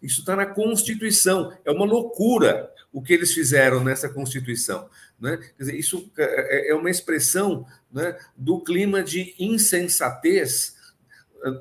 Isso 0.01 0.21
está 0.21 0.35
na 0.35 0.45
Constituição. 0.45 1.53
É 1.63 1.71
uma 1.71 1.85
loucura 1.85 2.71
o 2.91 3.01
que 3.01 3.11
eles 3.11 3.33
fizeram 3.33 3.83
nessa 3.83 4.07
Constituição. 4.07 4.87
Né? 5.23 5.39
Dizer, 5.57 5.73
isso 5.75 6.11
é, 6.17 6.71
é 6.71 6.75
uma 6.75 6.89
expressão 6.89 7.65
né, 7.89 8.17
do 8.35 8.59
clima 8.59 9.01
de 9.01 9.33
insensatez 9.39 10.75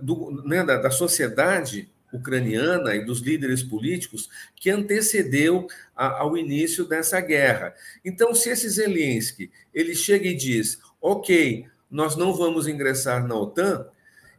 do, 0.02 0.42
né, 0.44 0.64
da, 0.64 0.78
da 0.78 0.90
sociedade 0.90 1.88
ucraniana 2.12 2.96
e 2.96 3.04
dos 3.04 3.20
líderes 3.20 3.62
políticos 3.62 4.28
que 4.56 4.68
antecedeu 4.68 5.68
a, 5.94 6.22
ao 6.22 6.36
início 6.36 6.84
dessa 6.84 7.20
guerra. 7.20 7.72
Então, 8.04 8.34
se 8.34 8.50
esse 8.50 8.68
Zelensky 8.68 9.48
ele 9.72 9.94
chega 9.94 10.26
e 10.26 10.34
diz, 10.34 10.80
ok, 11.00 11.64
nós 11.88 12.16
não 12.16 12.34
vamos 12.34 12.66
ingressar 12.66 13.24
na 13.28 13.36
OTAN, 13.36 13.86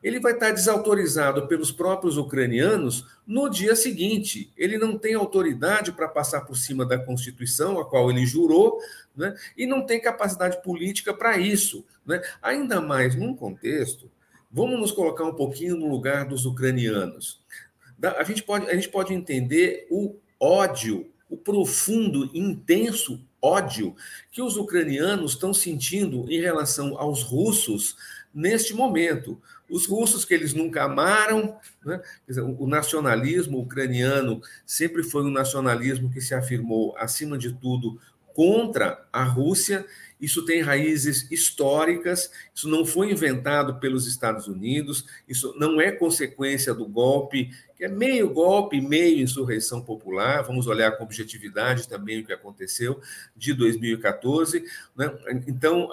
ele 0.04 0.20
vai 0.20 0.34
estar 0.34 0.52
desautorizado 0.52 1.48
pelos 1.48 1.72
próprios 1.72 2.18
ucranianos 2.18 3.06
no 3.26 3.50
dia 3.50 3.76
seguinte. 3.76 4.52
Ele 4.58 4.78
não 4.78 4.98
tem 4.98 5.14
autoridade 5.14 5.92
para 5.92 6.08
passar 6.08 6.42
por 6.42 6.58
cima 6.58 6.86
da 6.86 7.00
Constituição, 7.00 7.80
a 7.80 7.86
qual 7.86 8.12
ele 8.12 8.26
jurou, 8.26 8.80
né? 9.16 9.34
e 9.58 9.66
não 9.66 9.86
tem 9.86 10.02
capacidade 10.02 10.62
política 10.62 11.14
para 11.14 11.38
isso. 11.38 11.86
Né? 12.06 12.22
Ainda 12.42 12.82
mais 12.82 13.16
num 13.16 13.34
contexto 13.34 14.12
Vamos 14.56 14.80
nos 14.80 14.92
colocar 14.92 15.24
um 15.24 15.34
pouquinho 15.34 15.76
no 15.76 15.88
lugar 15.88 16.26
dos 16.26 16.46
ucranianos. 16.46 17.42
A 18.00 18.24
gente 18.24 18.44
pode, 18.44 18.70
a 18.70 18.76
gente 18.76 18.88
pode 18.88 19.12
entender 19.12 19.88
o 19.90 20.16
ódio, 20.40 21.10
o 21.28 21.36
profundo, 21.36 22.30
intenso 22.36 23.20
ódio 23.42 23.96
que 24.32 24.44
os 24.44 24.56
ucranianos 24.56 25.32
estão 25.32 25.56
sentindo 25.56 26.32
em 26.32 26.40
relação 26.40 27.00
aos 27.00 27.24
russos 27.24 27.98
neste 28.32 28.76
momento. 28.76 29.42
Os 29.74 29.88
russos 29.88 30.24
que 30.24 30.34
eles 30.34 30.54
nunca 30.54 30.84
amaram, 30.84 31.58
né? 31.84 32.00
o 32.60 32.68
nacionalismo 32.68 33.60
ucraniano 33.60 34.40
sempre 34.66 35.02
foi 35.04 35.24
um 35.24 35.32
nacionalismo 35.32 36.12
que 36.12 36.22
se 36.22 36.36
afirmou, 36.36 36.96
acima 36.98 37.38
de 37.38 37.54
tudo, 37.54 38.00
contra 38.36 39.06
a 39.12 39.24
Rússia 39.24 39.86
isso 40.24 40.46
tem 40.46 40.62
raízes 40.62 41.30
históricas, 41.30 42.32
isso 42.56 42.70
não 42.70 42.86
foi 42.86 43.12
inventado 43.12 43.78
pelos 43.82 44.08
Estados 44.08 44.48
Unidos, 44.48 45.06
isso 45.28 45.54
não 45.58 45.82
é 45.82 45.92
consequência 45.92 46.74
do 46.74 46.88
golpe, 46.88 47.52
que 47.76 47.84
é 47.84 47.90
meio 47.90 48.30
golpe, 48.30 48.80
meio 48.80 49.20
insurreição 49.20 49.82
popular. 49.82 50.42
Vamos 50.44 50.66
olhar 50.66 50.94
com 50.94 51.04
objetividade 51.04 51.90
também 51.90 52.22
o 52.22 52.26
que 52.26 52.32
aconteceu 52.32 53.02
de 53.36 53.54
2014. 53.54 54.64
Né? 54.96 55.14
Então, 55.46 55.90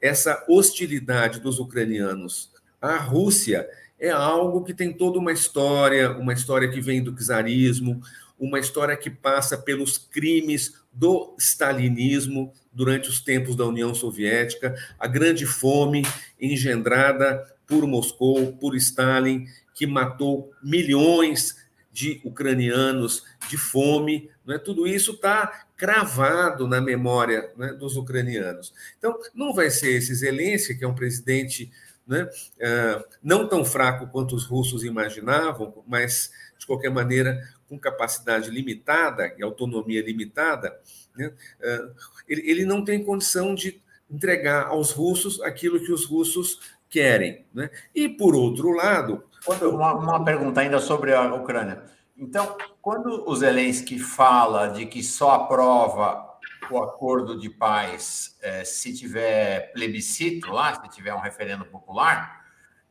essa 0.00 0.44
hostilidade 0.48 1.38
dos 1.38 1.60
ucranianos 1.60 2.50
à 2.82 2.96
Rússia 2.98 3.68
é 3.98 4.10
algo 4.10 4.64
que 4.64 4.74
tem 4.74 4.92
toda 4.92 5.18
uma 5.18 5.30
história, 5.30 6.10
uma 6.10 6.32
história 6.32 6.68
que 6.68 6.80
vem 6.80 7.00
do 7.00 7.14
czarismo, 7.14 8.02
uma 8.36 8.58
história 8.58 8.96
que 8.96 9.08
passa 9.08 9.56
pelos 9.56 9.96
crimes 9.96 10.74
do 10.92 11.36
stalinismo 11.38 12.52
durante 12.72 13.08
os 13.08 13.20
tempos 13.20 13.54
da 13.54 13.64
União 13.64 13.94
Soviética, 13.94 14.74
a 14.98 15.06
grande 15.06 15.46
fome 15.46 16.02
engendrada 16.40 17.46
por 17.64 17.86
Moscou, 17.86 18.52
por 18.54 18.74
Stalin, 18.74 19.46
que 19.72 19.86
matou 19.86 20.50
milhões 20.62 21.56
de 21.92 22.20
ucranianos 22.24 23.22
de 23.48 23.56
fome, 23.56 24.30
não 24.44 24.54
é? 24.54 24.58
tudo 24.58 24.86
isso 24.86 25.12
está 25.12 25.66
cravado 25.76 26.66
na 26.66 26.80
memória 26.80 27.50
né, 27.56 27.72
dos 27.74 27.96
ucranianos. 27.96 28.72
Então, 28.98 29.18
não 29.34 29.54
vai 29.54 29.70
ser 29.70 29.92
esse 29.92 30.14
Zelensky, 30.14 30.74
que 30.74 30.84
é 30.84 30.88
um 30.88 30.94
presidente 30.94 31.70
né, 32.06 32.22
uh, 32.24 33.04
não 33.22 33.48
tão 33.48 33.64
fraco 33.64 34.06
quanto 34.08 34.34
os 34.34 34.44
russos 34.44 34.84
imaginavam, 34.84 35.82
mas, 35.86 36.32
de 36.58 36.66
qualquer 36.66 36.90
maneira, 36.90 37.40
com 37.68 37.78
capacidade 37.78 38.50
limitada 38.50 39.34
e 39.38 39.42
autonomia 39.42 40.02
limitada, 40.02 40.78
né, 41.16 41.32
é, 41.60 41.88
ele, 42.28 42.50
ele 42.50 42.64
não 42.64 42.84
tem 42.84 43.02
condição 43.02 43.54
de 43.54 43.80
entregar 44.10 44.66
aos 44.66 44.90
russos 44.90 45.40
aquilo 45.40 45.80
que 45.80 45.90
os 45.90 46.04
russos 46.04 46.60
querem. 46.88 47.46
Né? 47.54 47.70
E, 47.94 48.08
por 48.08 48.34
outro 48.34 48.70
lado. 48.72 49.24
Uma, 49.62 49.94
uma 49.94 50.24
pergunta 50.24 50.60
ainda 50.60 50.78
sobre 50.78 51.14
a 51.14 51.34
Ucrânia. 51.34 51.82
Então, 52.16 52.56
quando 52.80 53.28
o 53.28 53.34
Zelensky 53.34 53.98
fala 53.98 54.68
de 54.68 54.86
que 54.86 55.02
só 55.02 55.30
aprova 55.32 56.31
o 56.70 56.78
acordo 56.82 57.38
de 57.38 57.50
paz, 57.50 58.36
é, 58.42 58.64
se 58.64 58.92
tiver 58.94 59.72
plebiscito 59.72 60.50
lá, 60.50 60.80
se 60.80 60.88
tiver 60.90 61.14
um 61.14 61.20
referendo 61.20 61.64
popular, 61.64 62.44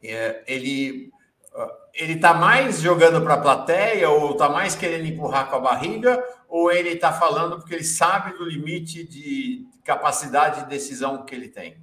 é, 0.03 0.43
ele 0.47 1.11
ele 1.93 2.13
está 2.13 2.33
mais 2.33 2.79
jogando 2.79 3.21
para 3.21 3.33
a 3.33 3.41
plateia 3.41 4.09
ou 4.09 4.31
está 4.31 4.47
mais 4.47 4.73
querendo 4.73 5.05
empurrar 5.05 5.49
com 5.49 5.57
a 5.57 5.59
barriga 5.59 6.23
ou 6.47 6.71
ele 6.71 6.89
está 6.89 7.11
falando 7.11 7.57
porque 7.57 7.73
ele 7.73 7.83
sabe 7.83 8.37
do 8.37 8.45
limite 8.45 9.03
de 9.03 9.67
capacidade 9.83 10.63
de 10.63 10.69
decisão 10.69 11.25
que 11.25 11.35
ele 11.35 11.49
tem? 11.49 11.77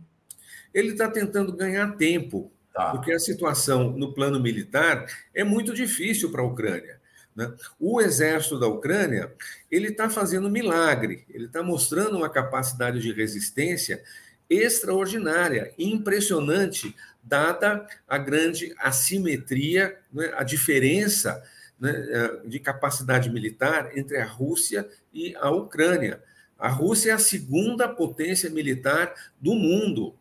Ele 0.72 0.92
está 0.92 1.10
tentando 1.10 1.54
ganhar 1.54 1.96
tempo, 1.96 2.50
tá. 2.72 2.90
porque 2.90 3.12
a 3.12 3.18
situação 3.18 3.90
no 3.90 4.14
plano 4.14 4.40
militar 4.40 5.06
é 5.34 5.44
muito 5.44 5.74
difícil 5.74 6.30
para 6.30 6.40
a 6.40 6.46
Ucrânia. 6.46 6.97
Né? 7.38 7.54
O 7.78 8.00
exército 8.00 8.58
da 8.58 8.66
Ucrânia 8.66 9.32
ele 9.70 9.90
está 9.90 10.10
fazendo 10.10 10.50
milagre, 10.50 11.24
ele 11.30 11.44
está 11.44 11.62
mostrando 11.62 12.16
uma 12.16 12.28
capacidade 12.28 13.00
de 13.00 13.12
resistência 13.12 14.02
extraordinária, 14.50 15.72
impressionante, 15.78 16.96
dada 17.22 17.86
a 18.08 18.18
grande 18.18 18.74
assimetria, 18.76 19.96
né, 20.12 20.32
a 20.34 20.42
diferença 20.42 21.40
né, 21.78 21.92
eh, 21.92 22.40
de 22.44 22.58
capacidade 22.58 23.30
militar 23.30 23.96
entre 23.96 24.16
a 24.16 24.26
Rússia 24.26 24.88
e 25.14 25.36
a 25.36 25.48
Ucrânia. 25.48 26.20
A 26.58 26.68
Rússia 26.68 27.12
é 27.12 27.14
a 27.14 27.20
segunda 27.20 27.86
potência 27.86 28.50
militar 28.50 29.14
do 29.40 29.54
mundo. 29.54 30.12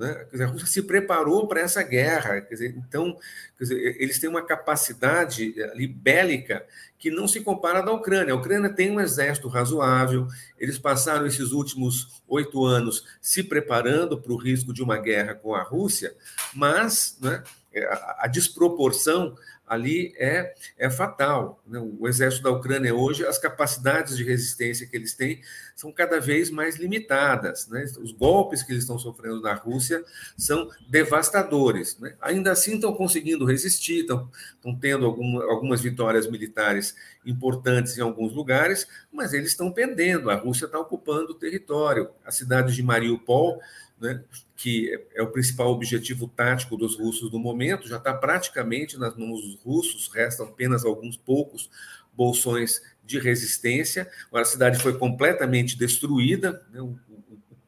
Né? 0.00 0.26
Dizer, 0.32 0.44
a 0.44 0.46
Rússia 0.46 0.66
se 0.66 0.80
preparou 0.80 1.46
para 1.46 1.60
essa 1.60 1.82
guerra. 1.82 2.40
Dizer, 2.40 2.74
então, 2.74 3.18
dizer, 3.60 3.96
eles 4.00 4.18
têm 4.18 4.30
uma 4.30 4.40
capacidade 4.40 5.52
eh, 5.60 5.70
ali, 5.70 5.86
bélica 5.86 6.64
que 6.98 7.10
não 7.10 7.28
se 7.28 7.42
compara 7.42 7.82
da 7.82 7.92
Ucrânia. 7.92 8.32
A 8.32 8.36
Ucrânia 8.36 8.70
tem 8.70 8.90
um 8.90 8.98
exército 8.98 9.46
razoável, 9.46 10.26
eles 10.58 10.78
passaram 10.78 11.26
esses 11.26 11.52
últimos 11.52 12.22
oito 12.26 12.64
anos 12.64 13.04
se 13.20 13.42
preparando 13.42 14.18
para 14.18 14.32
o 14.32 14.38
risco 14.38 14.72
de 14.72 14.82
uma 14.82 14.96
guerra 14.96 15.34
com 15.34 15.54
a 15.54 15.62
Rússia, 15.62 16.14
mas 16.54 17.18
né, 17.20 17.42
a, 17.90 18.24
a 18.24 18.26
desproporção 18.26 19.36
ali 19.70 20.12
é, 20.18 20.52
é 20.76 20.90
fatal. 20.90 21.62
Né? 21.64 21.78
O 21.78 22.08
exército 22.08 22.42
da 22.42 22.50
Ucrânia 22.50 22.92
hoje, 22.92 23.24
as 23.24 23.38
capacidades 23.38 24.16
de 24.16 24.24
resistência 24.24 24.84
que 24.84 24.96
eles 24.96 25.14
têm 25.14 25.40
são 25.76 25.92
cada 25.92 26.20
vez 26.20 26.50
mais 26.50 26.74
limitadas. 26.74 27.68
Né? 27.68 27.84
Os 28.02 28.10
golpes 28.10 28.64
que 28.64 28.72
eles 28.72 28.82
estão 28.82 28.98
sofrendo 28.98 29.40
na 29.40 29.54
Rússia 29.54 30.04
são 30.36 30.68
devastadores. 30.88 31.96
Né? 32.00 32.16
Ainda 32.20 32.50
assim, 32.50 32.74
estão 32.74 32.92
conseguindo 32.92 33.44
resistir, 33.44 34.00
estão, 34.00 34.28
estão 34.56 34.74
tendo 34.74 35.06
algum, 35.06 35.40
algumas 35.42 35.80
vitórias 35.80 36.28
militares 36.28 36.96
importantes 37.24 37.96
em 37.96 38.00
alguns 38.00 38.32
lugares, 38.32 38.88
mas 39.12 39.32
eles 39.32 39.50
estão 39.50 39.70
perdendo. 39.70 40.30
A 40.30 40.34
Rússia 40.34 40.64
está 40.64 40.80
ocupando 40.80 41.30
o 41.30 41.38
território. 41.38 42.10
A 42.24 42.32
cidade 42.32 42.74
de 42.74 42.82
Mariupol 42.82 43.60
né, 44.00 44.22
que 44.56 44.98
é 45.14 45.22
o 45.22 45.30
principal 45.30 45.70
objetivo 45.70 46.26
tático 46.26 46.76
dos 46.76 46.98
russos 46.98 47.30
no 47.30 47.38
momento, 47.38 47.88
já 47.88 47.98
está 47.98 48.14
praticamente 48.14 48.98
nas 48.98 49.16
mãos 49.16 49.42
dos 49.42 49.56
russos, 49.62 50.10
restam 50.12 50.46
apenas 50.46 50.84
alguns 50.84 51.16
poucos 51.16 51.70
bolsões 52.12 52.82
de 53.04 53.18
resistência. 53.18 54.10
A 54.32 54.44
cidade 54.44 54.80
foi 54.80 54.96
completamente 54.96 55.78
destruída, 55.78 56.64
né, 56.72 56.80
o 56.80 56.98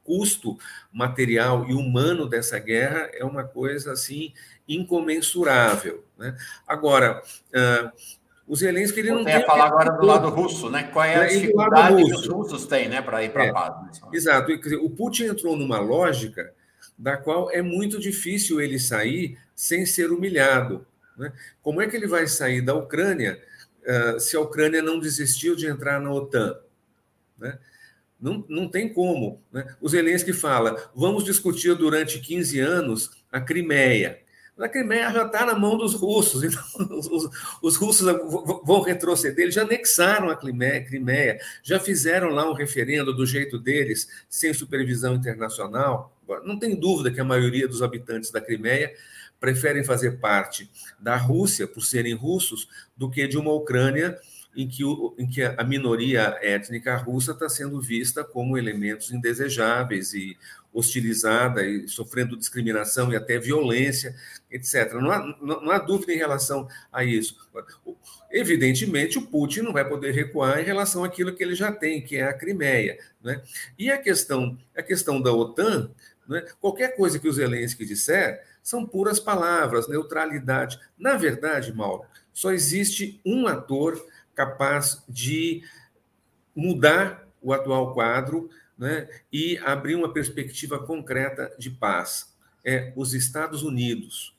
custo 0.04 0.58
material 0.92 1.68
e 1.70 1.74
humano 1.74 2.28
dessa 2.28 2.58
guerra 2.58 3.08
é 3.12 3.24
uma 3.24 3.44
coisa 3.44 3.92
assim 3.92 4.32
incomensurável. 4.68 6.04
Né? 6.18 6.36
Agora, 6.66 7.22
uh, 7.48 7.92
o 8.52 8.54
Zelensky 8.54 9.00
ele 9.00 9.12
não 9.12 9.24
tem. 9.24 9.32
a 9.32 9.46
falar 9.46 9.68
agora 9.68 9.92
do 9.92 10.04
lado 10.04 10.28
russo, 10.28 10.68
né? 10.68 10.82
Qual 10.82 11.02
é 11.02 11.14
a 11.14 11.26
dificuldade 11.26 12.04
que 12.04 12.12
os 12.12 12.28
russos 12.28 12.66
têm, 12.66 12.86
né, 12.86 13.00
para 13.00 13.24
ir 13.24 13.32
para 13.32 13.44
a 13.44 13.46
é, 13.46 13.50
paz? 13.50 14.00
Né? 14.02 14.08
Exato. 14.12 14.52
O 14.82 14.90
Putin 14.90 15.24
entrou 15.24 15.56
numa 15.56 15.80
lógica 15.80 16.52
da 16.98 17.16
qual 17.16 17.50
é 17.50 17.62
muito 17.62 17.98
difícil 17.98 18.60
ele 18.60 18.78
sair 18.78 19.38
sem 19.56 19.86
ser 19.86 20.12
humilhado. 20.12 20.86
Né? 21.16 21.32
Como 21.62 21.80
é 21.80 21.86
que 21.86 21.96
ele 21.96 22.06
vai 22.06 22.26
sair 22.26 22.60
da 22.60 22.74
Ucrânia 22.74 23.42
uh, 23.86 24.20
se 24.20 24.36
a 24.36 24.40
Ucrânia 24.40 24.82
não 24.82 25.00
desistiu 25.00 25.56
de 25.56 25.66
entrar 25.66 25.98
na 25.98 26.12
OTAN? 26.12 26.54
Né? 27.38 27.58
Não, 28.20 28.44
não 28.50 28.68
tem 28.68 28.92
como. 28.92 29.40
Né? 29.50 29.64
O 29.80 29.88
Zelensky 29.88 30.34
fala: 30.34 30.90
vamos 30.94 31.24
discutir 31.24 31.74
durante 31.74 32.20
15 32.20 32.60
anos 32.60 33.24
a 33.32 33.40
Crimeia. 33.40 34.20
A 34.58 34.68
Crimeia 34.68 35.10
já 35.10 35.26
está 35.26 35.46
na 35.46 35.54
mão 35.54 35.76
dos 35.76 35.94
russos, 35.94 36.42
então 36.44 36.62
os, 36.90 37.06
os, 37.06 37.30
os, 37.62 37.76
russos 37.76 38.06
vão 38.64 38.82
retroceder. 38.82 39.44
Eles 39.44 39.54
já 39.54 39.62
anexaram 39.62 40.28
a 40.28 40.36
Crimeia, 40.36 41.38
já 41.62 41.80
fizeram 41.80 42.28
lá 42.28 42.48
um 42.48 42.52
referendo 42.52 43.14
do 43.14 43.24
jeito 43.26 43.58
deles, 43.58 44.08
sem 44.28 44.52
supervisão 44.52 45.14
internacional. 45.14 46.16
Não 46.44 46.58
tem 46.58 46.78
dúvida 46.78 47.10
que 47.10 47.20
a 47.20 47.24
maioria 47.24 47.66
dos 47.66 47.82
habitantes 47.82 48.30
da 48.30 48.40
Crimeia 48.40 48.94
preferem 49.40 49.82
fazer 49.82 50.20
parte 50.20 50.70
da 51.00 51.16
Rússia, 51.16 51.66
por 51.66 51.82
serem 51.82 52.14
russos, 52.14 52.68
do 52.96 53.10
que 53.10 53.26
de 53.26 53.36
uma 53.36 53.52
Ucrânia 53.52 54.16
em 54.54 54.68
que, 54.68 54.84
o, 54.84 55.14
em 55.18 55.26
que 55.26 55.42
a 55.42 55.64
minoria 55.64 56.38
étnica 56.42 56.96
russa 56.96 57.32
está 57.32 57.48
sendo 57.48 57.80
vista 57.80 58.22
como 58.22 58.58
elementos 58.58 59.10
indesejáveis 59.10 60.12
e 60.12 60.36
hostilizada 60.72 61.64
e 61.66 61.86
sofrendo 61.86 62.36
discriminação 62.36 63.12
e 63.12 63.16
até 63.16 63.38
violência, 63.38 64.14
etc. 64.50 64.94
Não 64.94 65.10
há, 65.10 65.18
não, 65.40 65.60
não 65.62 65.70
há 65.70 65.78
dúvida 65.78 66.12
em 66.12 66.16
relação 66.16 66.66
a 66.90 67.04
isso. 67.04 67.36
Evidentemente, 68.30 69.18
o 69.18 69.26
Putin 69.26 69.60
não 69.60 69.72
vai 69.72 69.86
poder 69.86 70.12
recuar 70.12 70.60
em 70.60 70.64
relação 70.64 71.04
àquilo 71.04 71.34
que 71.34 71.42
ele 71.42 71.54
já 71.54 71.70
tem, 71.70 72.00
que 72.00 72.16
é 72.16 72.24
a 72.24 72.32
Crimeia. 72.32 72.98
Né? 73.22 73.42
E 73.78 73.90
a 73.90 73.98
questão, 73.98 74.58
a 74.74 74.82
questão 74.82 75.20
da 75.20 75.32
OTAN, 75.32 75.90
né? 76.26 76.44
qualquer 76.60 76.96
coisa 76.96 77.18
que 77.18 77.28
o 77.28 77.32
Zelensky 77.32 77.84
disser, 77.84 78.42
são 78.62 78.86
puras 78.86 79.20
palavras, 79.20 79.88
neutralidade. 79.88 80.78
Na 80.98 81.16
verdade, 81.16 81.72
Mauro, 81.72 82.04
só 82.32 82.52
existe 82.52 83.20
um 83.26 83.46
ator 83.46 84.02
capaz 84.34 85.02
de 85.08 85.62
mudar 86.54 87.28
o 87.40 87.52
atual 87.52 87.92
quadro 87.92 88.48
né, 88.78 89.08
e 89.32 89.58
abrir 89.58 89.94
uma 89.94 90.12
perspectiva 90.12 90.78
concreta 90.78 91.54
de 91.58 91.70
paz. 91.70 92.34
É 92.64 92.92
os 92.96 93.12
Estados 93.12 93.62
Unidos. 93.62 94.36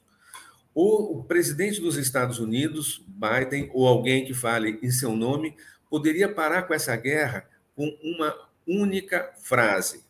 O, 0.73 1.19
o 1.19 1.23
presidente 1.23 1.79
dos 1.79 1.97
Estados 1.97 2.39
Unidos, 2.39 3.03
Biden, 3.07 3.69
ou 3.73 3.87
alguém 3.87 4.25
que 4.25 4.33
fale 4.33 4.79
em 4.81 4.89
seu 4.89 5.15
nome, 5.15 5.55
poderia 5.89 6.33
parar 6.33 6.63
com 6.63 6.73
essa 6.73 6.95
guerra 6.95 7.47
com 7.75 7.85
uma 8.01 8.35
única 8.67 9.31
frase: 9.37 10.03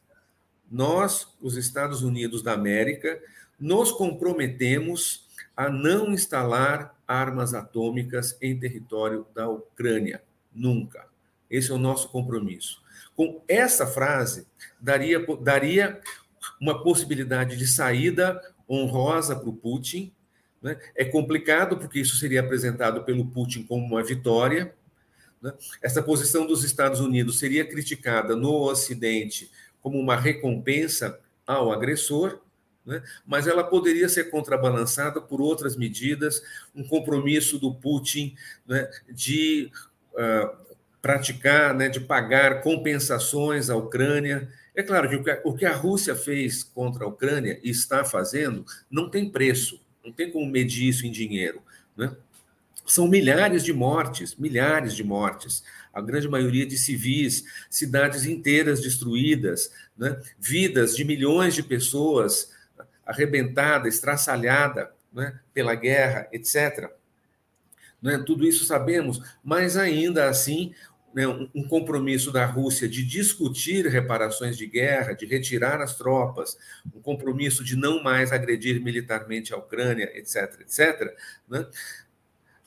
Nós, 0.71 1.27
os 1.41 1.57
Estados 1.57 2.01
Unidos 2.01 2.41
da 2.41 2.53
América, 2.53 3.19
nos 3.59 3.91
comprometemos 3.91 5.27
a 5.55 5.69
não 5.69 6.11
instalar 6.13 6.95
armas 7.13 7.53
atômicas 7.53 8.37
em 8.41 8.57
território 8.57 9.25
da 9.35 9.47
Ucrânia. 9.47 10.23
Nunca. 10.53 11.05
Esse 11.49 11.71
é 11.71 11.73
o 11.73 11.77
nosso 11.77 12.09
compromisso. 12.09 12.81
Com 13.15 13.41
essa 13.47 13.85
frase, 13.85 14.47
daria, 14.81 15.23
daria 15.41 16.01
uma 16.59 16.81
possibilidade 16.81 17.57
de 17.57 17.67
saída 17.67 18.41
honrosa 18.69 19.35
para 19.35 19.49
o 19.49 19.53
Putin. 19.53 20.11
Né? 20.61 20.77
É 20.95 21.05
complicado, 21.05 21.77
porque 21.77 21.99
isso 21.99 22.17
seria 22.17 22.39
apresentado 22.39 23.03
pelo 23.03 23.25
Putin 23.25 23.63
como 23.63 23.85
uma 23.85 24.03
vitória. 24.03 24.73
Né? 25.41 25.53
Essa 25.81 26.01
posição 26.01 26.47
dos 26.47 26.63
Estados 26.63 26.99
Unidos 26.99 27.37
seria 27.37 27.67
criticada 27.67 28.35
no 28.35 28.51
Ocidente 28.63 29.51
como 29.81 29.99
uma 29.99 30.15
recompensa 30.15 31.19
ao 31.45 31.71
agressor, 31.71 32.39
né? 32.85 33.01
mas 33.25 33.47
ela 33.47 33.63
poderia 33.63 34.09
ser 34.09 34.29
contrabalançada 34.29 35.21
por 35.21 35.41
outras 35.41 35.75
medidas, 35.75 36.41
um 36.75 36.83
compromisso 36.83 37.57
do 37.57 37.73
Putin 37.73 38.35
né, 38.67 38.89
de 39.09 39.71
uh, 40.13 40.63
praticar, 41.01 41.73
né, 41.73 41.89
de 41.89 41.99
pagar 41.99 42.61
compensações 42.61 43.69
à 43.69 43.75
Ucrânia. 43.75 44.49
É 44.75 44.83
claro 44.83 45.09
que 45.09 45.39
o 45.43 45.53
que 45.53 45.65
a 45.65 45.75
Rússia 45.75 46.15
fez 46.15 46.63
contra 46.63 47.05
a 47.05 47.07
Ucrânia 47.07 47.59
e 47.63 47.69
está 47.69 48.03
fazendo 48.03 48.65
não 48.89 49.09
tem 49.09 49.29
preço, 49.29 49.81
não 50.03 50.11
tem 50.11 50.31
como 50.31 50.49
medir 50.49 50.89
isso 50.89 51.05
em 51.05 51.11
dinheiro. 51.11 51.61
Né? 51.95 52.15
São 52.85 53.07
milhares 53.07 53.63
de 53.63 53.71
mortes, 53.71 54.35
milhares 54.35 54.95
de 54.95 55.03
mortes, 55.03 55.63
a 55.93 56.01
grande 56.01 56.27
maioria 56.27 56.65
de 56.65 56.77
civis, 56.77 57.45
cidades 57.69 58.25
inteiras 58.25 58.81
destruídas, 58.81 59.71
né? 59.97 60.19
vidas 60.39 60.95
de 60.95 61.05
milhões 61.05 61.53
de 61.53 61.63
pessoas 61.63 62.52
arrebentada, 63.05 63.87
estraçalhada 63.87 64.91
né? 65.11 65.39
pela 65.53 65.75
guerra, 65.75 66.27
etc. 66.31 66.89
Né? 68.01 68.21
Tudo 68.25 68.45
isso 68.45 68.65
sabemos, 68.65 69.21
mas 69.43 69.77
ainda 69.77 70.27
assim 70.27 70.73
né, 71.13 71.27
um 71.27 71.67
compromisso 71.67 72.31
da 72.31 72.45
Rússia 72.45 72.89
de 72.89 73.05
discutir 73.05 73.85
reparações 73.85 74.57
de 74.57 74.65
guerra, 74.65 75.13
de 75.13 75.25
retirar 75.25 75.79
as 75.79 75.95
tropas, 75.95 76.57
um 76.93 76.99
compromisso 77.01 77.63
de 77.63 77.75
não 77.75 78.01
mais 78.01 78.31
agredir 78.31 78.81
militarmente 78.81 79.53
a 79.53 79.57
Ucrânia, 79.57 80.09
etc., 80.17 80.61
etc., 80.61 81.15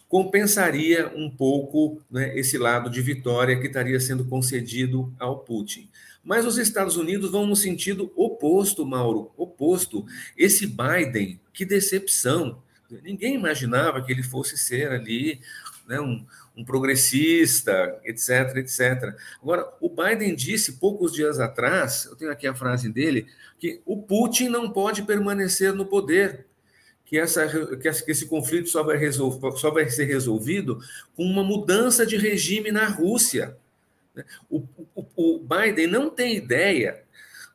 compensaria 0.08 1.12
um 1.14 1.30
pouco 1.30 2.00
né, 2.10 2.38
esse 2.38 2.56
lado 2.56 2.88
de 2.88 3.02
vitória 3.02 3.58
que 3.58 3.66
estaria 3.66 3.98
sendo 3.98 4.24
concedido 4.24 5.12
ao 5.18 5.40
Putin. 5.40 5.88
Mas 6.22 6.44
os 6.44 6.58
Estados 6.58 6.96
Unidos 6.96 7.30
vão 7.30 7.46
no 7.46 7.54
sentido 7.54 8.12
oposto, 8.16 8.84
Mauro, 8.84 9.30
oposto. 9.36 10.04
Esse 10.36 10.66
Biden, 10.66 11.40
que 11.52 11.64
decepção. 11.64 12.62
Ninguém 13.02 13.34
imaginava 13.34 14.02
que 14.02 14.12
ele 14.12 14.22
fosse 14.22 14.56
ser 14.56 14.90
ali 14.90 15.40
né, 15.86 16.00
um, 16.00 16.24
um 16.56 16.64
progressista, 16.64 17.98
etc, 18.04 18.56
etc. 18.56 19.16
Agora, 19.40 19.68
o 19.80 19.88
Biden 19.88 20.34
disse 20.34 20.74
poucos 20.74 21.12
dias 21.12 21.38
atrás, 21.38 22.06
eu 22.06 22.16
tenho 22.16 22.32
aqui 22.32 22.46
a 22.46 22.54
frase 22.54 22.88
dele, 22.88 23.26
que 23.58 23.80
o 23.84 24.02
Putin 24.02 24.48
não 24.48 24.70
pode 24.70 25.02
permanecer 25.02 25.72
no 25.72 25.86
poder, 25.86 26.46
que, 27.06 27.18
essa, 27.18 27.48
que 27.78 28.10
esse 28.10 28.26
conflito 28.26 28.68
só 28.68 28.82
vai, 28.82 28.98
resolver, 28.98 29.56
só 29.56 29.70
vai 29.70 29.88
ser 29.88 30.04
resolvido 30.04 30.78
com 31.14 31.24
uma 31.24 31.42
mudança 31.42 32.04
de 32.04 32.16
regime 32.18 32.70
na 32.70 32.86
Rússia. 32.86 33.56
O, 34.50 34.64
o, 34.94 35.06
o 35.16 35.38
Biden 35.38 35.86
não 35.86 36.10
tem 36.10 36.36
ideia 36.36 37.02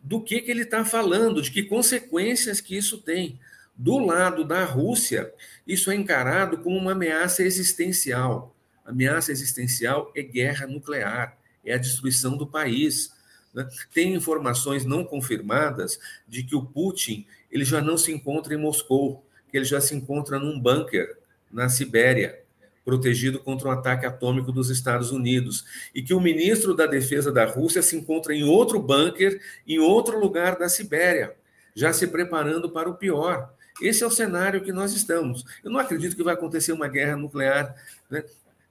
do 0.02 0.19
que, 0.19 0.41
que 0.41 0.49
ele 0.49 0.64
está 0.64 0.84
falando, 0.84 1.41
de 1.41 1.52
que 1.52 1.64
consequências 1.64 2.60
que 2.60 2.76
isso 2.76 2.98
tem. 2.98 3.40
Do 3.76 3.99
lado 3.99 4.44
da 4.44 4.64
Rússia, 4.64 5.32
isso 5.68 5.91
é 5.91 5.95
encarado 5.95 6.57
como 6.57 6.78
uma 6.78 6.94
ameaça 6.94 7.44
existencial 7.44 8.56
ameaça 8.86 9.32
existencial 9.32 10.11
é 10.15 10.22
guerra 10.22 10.68
nuclear, 10.68 11.38
é 11.65 11.73
a 11.73 11.78
destruição 11.78 12.38
do 12.38 12.45
país. 12.45 13.14
Né? 13.53 13.68
Tem 13.94 14.14
informações 14.14 14.86
não 14.86 15.03
confirmadas 15.03 15.99
de 16.28 16.44
que 16.44 16.56
o 16.56 16.65
Putin 16.65 17.26
ele 17.52 17.65
já 17.65 17.82
não 17.82 17.98
se 17.98 18.11
encontra 18.11 18.53
em 18.53 18.57
Moscou, 18.57 19.26
que 19.52 19.57
ele 19.57 19.65
já 19.65 19.82
se 19.82 19.94
encontra 19.94 20.40
num 20.40 20.60
bunker 20.60 21.18
na 21.52 21.68
Sibéria, 21.68 22.40
protegido 22.84 23.40
contra 23.40 23.68
um 23.68 23.72
ataque 23.72 24.06
atômico 24.06 24.52
dos 24.52 24.69
Estados 24.69 25.11
Unidos, 25.11 25.65
e 25.94 26.02
que 26.02 26.14
o 26.14 26.19
ministro 26.19 26.73
da 26.73 26.86
Defesa 26.88 27.32
da 27.32 27.45
Rússia 27.45 27.82
se 27.82 27.95
encontra 27.95 28.34
em 28.34 28.44
outro 28.44 28.80
bunker, 28.80 29.40
em 29.68 29.80
outro 29.80 30.19
lugar 30.19 30.57
da 30.57 30.68
Sibéria, 30.68 31.36
já 31.76 31.94
se 31.94 32.07
preparando 32.07 32.72
para 32.72 32.90
o 32.90 32.95
pior. 32.95 33.53
Esse 33.82 34.03
é 34.03 34.07
o 34.07 34.11
cenário 34.11 34.64
que 34.64 34.72
nós 34.72 34.94
estamos. 34.94 35.45
Eu 35.64 35.72
não 35.72 35.80
acredito 35.80 36.15
que 36.15 36.23
vai 36.23 36.34
acontecer 36.34 36.72
uma 36.72 36.88
guerra 36.88 37.15
nuclear 37.15 37.76
né, 38.10 38.23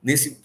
nesse, 0.03 0.41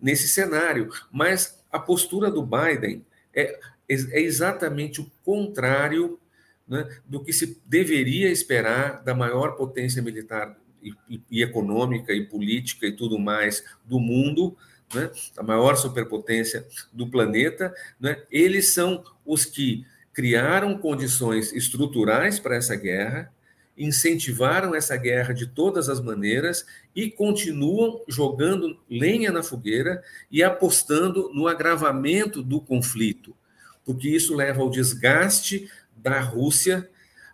nesse 0.00 0.28
cenário. 0.28 0.90
Mas 1.10 1.62
a 1.70 1.78
postura 1.78 2.30
do 2.30 2.42
Biden 2.42 3.04
é, 3.34 3.58
é 3.88 4.20
exatamente 4.20 5.00
o 5.00 5.10
contrário 5.24 6.18
né, 6.66 6.88
do 7.06 7.22
que 7.22 7.32
se 7.32 7.60
deveria 7.66 8.30
esperar 8.30 9.02
da 9.02 9.14
maior 9.14 9.56
potência 9.56 10.02
militar 10.02 10.56
e, 10.82 10.92
e, 11.08 11.22
e 11.30 11.42
econômica 11.42 12.12
e 12.12 12.24
política 12.24 12.86
e 12.86 12.92
tudo 12.92 13.18
mais 13.18 13.64
do 13.84 13.98
mundo, 13.98 14.56
né, 14.94 15.10
a 15.36 15.42
maior 15.42 15.76
superpotência 15.76 16.66
do 16.92 17.06
planeta. 17.06 17.74
Né, 18.00 18.22
eles 18.30 18.72
são 18.72 19.04
os 19.24 19.44
que 19.44 19.84
criaram 20.12 20.78
condições 20.78 21.52
estruturais 21.52 22.38
para 22.38 22.56
essa 22.56 22.76
guerra, 22.76 23.32
incentivaram 23.76 24.72
essa 24.72 24.96
guerra 24.96 25.34
de 25.34 25.46
todas 25.46 25.88
as 25.88 26.00
maneiras 26.00 26.64
e 26.94 27.10
continuam 27.10 28.00
jogando 28.06 28.78
lenha 28.88 29.32
na 29.32 29.42
fogueira 29.42 30.02
e 30.30 30.42
apostando 30.44 31.30
no 31.34 31.48
agravamento 31.48 32.40
do 32.40 32.60
conflito, 32.60 33.36
porque 33.84 34.08
isso 34.08 34.36
leva 34.36 34.62
ao 34.62 34.70
desgaste 34.70 35.68
da 36.04 36.20
Rússia, 36.20 36.88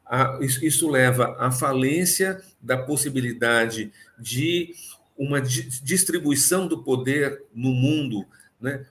a, 0.06 0.38
isso 0.40 0.88
leva 0.88 1.36
à 1.38 1.50
falência 1.50 2.40
da 2.62 2.78
possibilidade 2.78 3.92
de 4.16 4.72
uma 5.18 5.40
distribuição 5.40 6.66
do 6.66 6.82
poder 6.82 7.42
no 7.52 7.72
mundo 7.72 8.24
né, 8.60 8.86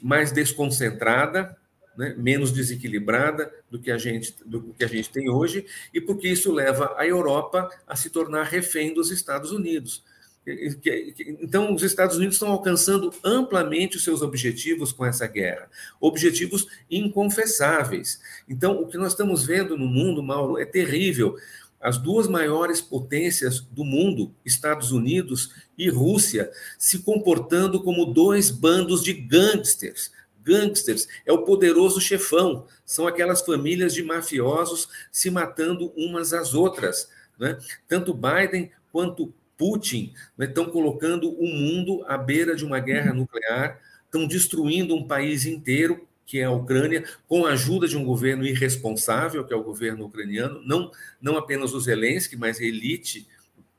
mais 0.00 0.30
desconcentrada, 0.30 1.56
né, 1.96 2.14
menos 2.16 2.52
desequilibrada 2.52 3.52
do 3.70 3.80
que, 3.80 3.90
a 3.90 3.98
gente, 3.98 4.34
do 4.44 4.74
que 4.74 4.84
a 4.84 4.88
gente 4.88 5.10
tem 5.10 5.28
hoje, 5.28 5.66
e 5.92 6.00
porque 6.00 6.28
isso 6.28 6.52
leva 6.52 6.94
a 6.96 7.06
Europa 7.06 7.68
a 7.86 7.96
se 7.96 8.10
tornar 8.10 8.44
refém 8.44 8.94
dos 8.94 9.10
Estados 9.10 9.50
Unidos. 9.50 10.04
Então, 10.46 11.74
os 11.74 11.82
Estados 11.82 12.16
Unidos 12.16 12.36
estão 12.36 12.52
alcançando 12.52 13.12
amplamente 13.24 13.96
os 13.96 14.04
seus 14.04 14.22
objetivos 14.22 14.92
com 14.92 15.04
essa 15.04 15.26
guerra, 15.26 15.68
objetivos 16.00 16.68
inconfessáveis. 16.88 18.20
Então, 18.48 18.80
o 18.80 18.86
que 18.86 18.96
nós 18.96 19.12
estamos 19.12 19.44
vendo 19.44 19.76
no 19.76 19.86
mundo, 19.86 20.22
Mauro, 20.22 20.56
é 20.56 20.64
terrível. 20.64 21.36
As 21.80 21.98
duas 21.98 22.28
maiores 22.28 22.80
potências 22.80 23.60
do 23.60 23.84
mundo, 23.84 24.32
Estados 24.44 24.92
Unidos 24.92 25.52
e 25.76 25.90
Rússia, 25.90 26.50
se 26.78 27.00
comportando 27.00 27.82
como 27.82 28.06
dois 28.06 28.48
bandos 28.48 29.02
de 29.02 29.12
gangsters, 29.12 30.12
gangsters, 30.44 31.08
é 31.26 31.32
o 31.32 31.42
poderoso 31.42 32.00
chefão, 32.00 32.66
são 32.84 33.08
aquelas 33.08 33.42
famílias 33.42 33.92
de 33.92 34.02
mafiosos 34.04 34.88
se 35.10 35.28
matando 35.28 35.92
umas 35.96 36.32
às 36.32 36.54
outras. 36.54 37.10
Né? 37.36 37.58
Tanto 37.88 38.14
Biden 38.14 38.70
quanto 38.92 39.34
Putin 39.56 40.12
né, 40.36 40.46
estão 40.46 40.66
colocando 40.66 41.30
o 41.30 41.46
mundo 41.46 42.04
à 42.06 42.16
beira 42.16 42.54
de 42.54 42.64
uma 42.64 42.78
guerra 42.78 43.12
nuclear, 43.12 43.80
estão 44.04 44.26
destruindo 44.26 44.94
um 44.94 45.06
país 45.06 45.46
inteiro, 45.46 46.06
que 46.24 46.40
é 46.40 46.44
a 46.44 46.50
Ucrânia, 46.50 47.04
com 47.28 47.46
a 47.46 47.50
ajuda 47.50 47.86
de 47.86 47.96
um 47.96 48.04
governo 48.04 48.44
irresponsável, 48.44 49.44
que 49.44 49.54
é 49.54 49.56
o 49.56 49.62
governo 49.62 50.06
ucraniano, 50.06 50.60
não, 50.64 50.90
não 51.20 51.36
apenas 51.36 51.72
o 51.72 51.80
Zelensky, 51.80 52.36
mas 52.36 52.60
a 52.60 52.64
elite 52.64 53.26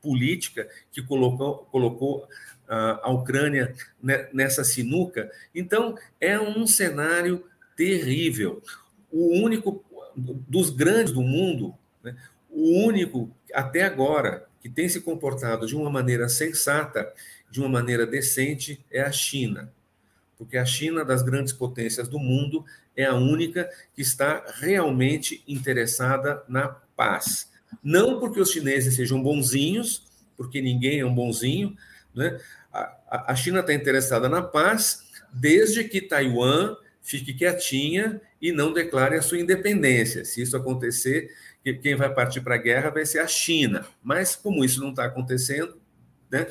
política 0.00 0.68
que 0.90 1.02
colocou, 1.02 1.58
colocou 1.70 2.26
a 2.68 3.10
Ucrânia 3.10 3.74
nessa 4.32 4.62
sinuca. 4.62 5.30
Então, 5.54 5.96
é 6.20 6.38
um 6.38 6.66
cenário 6.66 7.44
terrível. 7.76 8.62
O 9.10 9.38
único 9.38 9.84
dos 10.16 10.70
grandes 10.70 11.12
do 11.12 11.22
mundo, 11.22 11.74
né, 12.02 12.16
o 12.50 12.84
único 12.84 13.30
até 13.54 13.82
agora 13.82 14.47
que 14.68 14.74
tem 14.74 14.88
se 14.88 15.00
comportado 15.00 15.66
de 15.66 15.74
uma 15.74 15.88
maneira 15.88 16.28
sensata, 16.28 17.10
de 17.50 17.58
uma 17.58 17.68
maneira 17.68 18.06
decente, 18.06 18.84
é 18.90 19.00
a 19.00 19.10
China. 19.10 19.72
Porque 20.36 20.58
a 20.58 20.64
China, 20.64 21.04
das 21.04 21.22
grandes 21.22 21.52
potências 21.52 22.06
do 22.06 22.18
mundo, 22.18 22.64
é 22.94 23.06
a 23.06 23.14
única 23.14 23.68
que 23.94 24.02
está 24.02 24.44
realmente 24.60 25.42
interessada 25.48 26.42
na 26.46 26.68
paz. 26.68 27.50
Não 27.82 28.20
porque 28.20 28.40
os 28.40 28.50
chineses 28.50 28.94
sejam 28.94 29.22
bonzinhos, 29.22 30.06
porque 30.36 30.60
ninguém 30.60 31.00
é 31.00 31.06
um 31.06 31.14
bonzinho, 31.14 31.76
né? 32.14 32.38
a, 33.08 33.34
China 33.34 33.60
está 33.60 33.72
interessada 33.72 34.28
na 34.28 34.42
paz 34.42 35.04
desde 35.32 35.84
que 35.84 36.00
Taiwan 36.00 36.76
fique 37.02 37.32
quietinha 37.32 38.20
e 38.40 38.52
não 38.52 38.72
declare 38.72 39.16
a 39.16 39.22
sua 39.22 39.38
independência. 39.38 40.24
Se 40.24 40.42
isso 40.42 40.56
acontecer, 40.56 41.30
quem 41.74 41.94
vai 41.94 42.12
partir 42.12 42.40
para 42.40 42.54
a 42.54 42.58
guerra 42.58 42.90
vai 42.90 43.04
ser 43.04 43.18
a 43.18 43.26
China. 43.26 43.86
Mas, 44.02 44.36
como 44.36 44.64
isso 44.64 44.80
não 44.80 44.90
está 44.90 45.04
acontecendo, 45.04 45.80
né, 46.30 46.46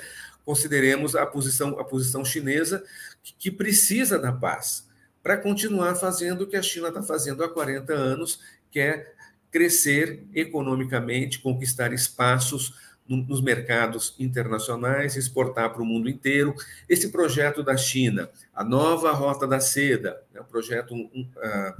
consideremos 0.45 1.15
a 1.15 1.25
posição, 1.25 1.79
a 1.79 1.83
posição 1.83 2.23
chinesa 2.23 2.83
que, 3.23 3.33
que 3.33 3.51
precisa 3.51 4.17
da 4.17 4.31
paz 4.31 4.87
para 5.21 5.37
continuar 5.37 5.95
fazendo 5.95 6.41
o 6.41 6.47
que 6.47 6.55
a 6.55 6.61
China 6.61 6.87
está 6.87 7.03
fazendo 7.03 7.43
há 7.43 7.49
40 7.49 7.93
anos, 7.93 8.39
que 8.71 8.79
é 8.79 9.13
crescer 9.51 10.23
economicamente, 10.33 11.39
conquistar 11.39 11.91
espaços 11.91 12.73
nos 13.07 13.41
mercados 13.41 14.13
internacionais, 14.19 15.15
exportar 15.15 15.71
para 15.71 15.81
o 15.81 15.85
mundo 15.85 16.09
inteiro. 16.09 16.53
Esse 16.89 17.09
projeto 17.09 17.63
da 17.63 17.77
China, 17.77 18.29
a 18.53 18.63
nova 18.63 19.11
Rota 19.11 19.47
da 19.47 19.59
Seda, 19.59 20.21
é 20.33 20.41
um 20.41 20.45
projeto, 20.45 20.93
um, 20.93 21.29
uh, 21.37 21.73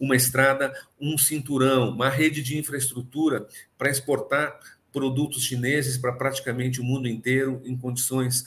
uma 0.00 0.16
estrada, 0.16 0.72
um 1.00 1.18
cinturão, 1.18 1.90
uma 1.90 2.08
rede 2.08 2.42
de 2.42 2.56
infraestrutura 2.56 3.46
para 3.76 3.90
exportar 3.90 4.58
produtos 4.92 5.42
chineses 5.42 5.96
para 5.96 6.12
praticamente 6.12 6.80
o 6.80 6.84
mundo 6.84 7.08
inteiro 7.08 7.60
em 7.64 7.76
condições 7.76 8.44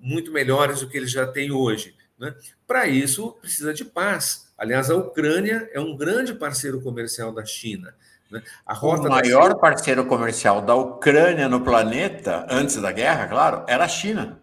muito 0.00 0.32
melhores 0.32 0.80
do 0.80 0.88
que 0.88 0.96
eles 0.96 1.10
já 1.10 1.26
têm 1.26 1.52
hoje. 1.52 1.94
Né? 2.18 2.34
Para 2.66 2.86
isso, 2.88 3.32
precisa 3.40 3.72
de 3.72 3.84
paz. 3.84 4.52
Aliás, 4.58 4.90
a 4.90 4.96
Ucrânia 4.96 5.68
é 5.72 5.80
um 5.80 5.96
grande 5.96 6.34
parceiro 6.34 6.80
comercial 6.80 7.32
da 7.32 7.44
China. 7.44 7.94
Né? 8.30 8.42
A 8.64 8.74
rota 8.74 9.08
o 9.08 9.10
maior 9.10 9.48
China... 9.48 9.58
parceiro 9.58 10.06
comercial 10.06 10.60
da 10.60 10.74
Ucrânia 10.74 11.48
no 11.48 11.60
planeta, 11.60 12.46
antes 12.50 12.76
da 12.76 12.92
guerra, 12.92 13.26
claro, 13.26 13.64
era 13.68 13.84
a 13.84 13.88
China. 13.88 14.40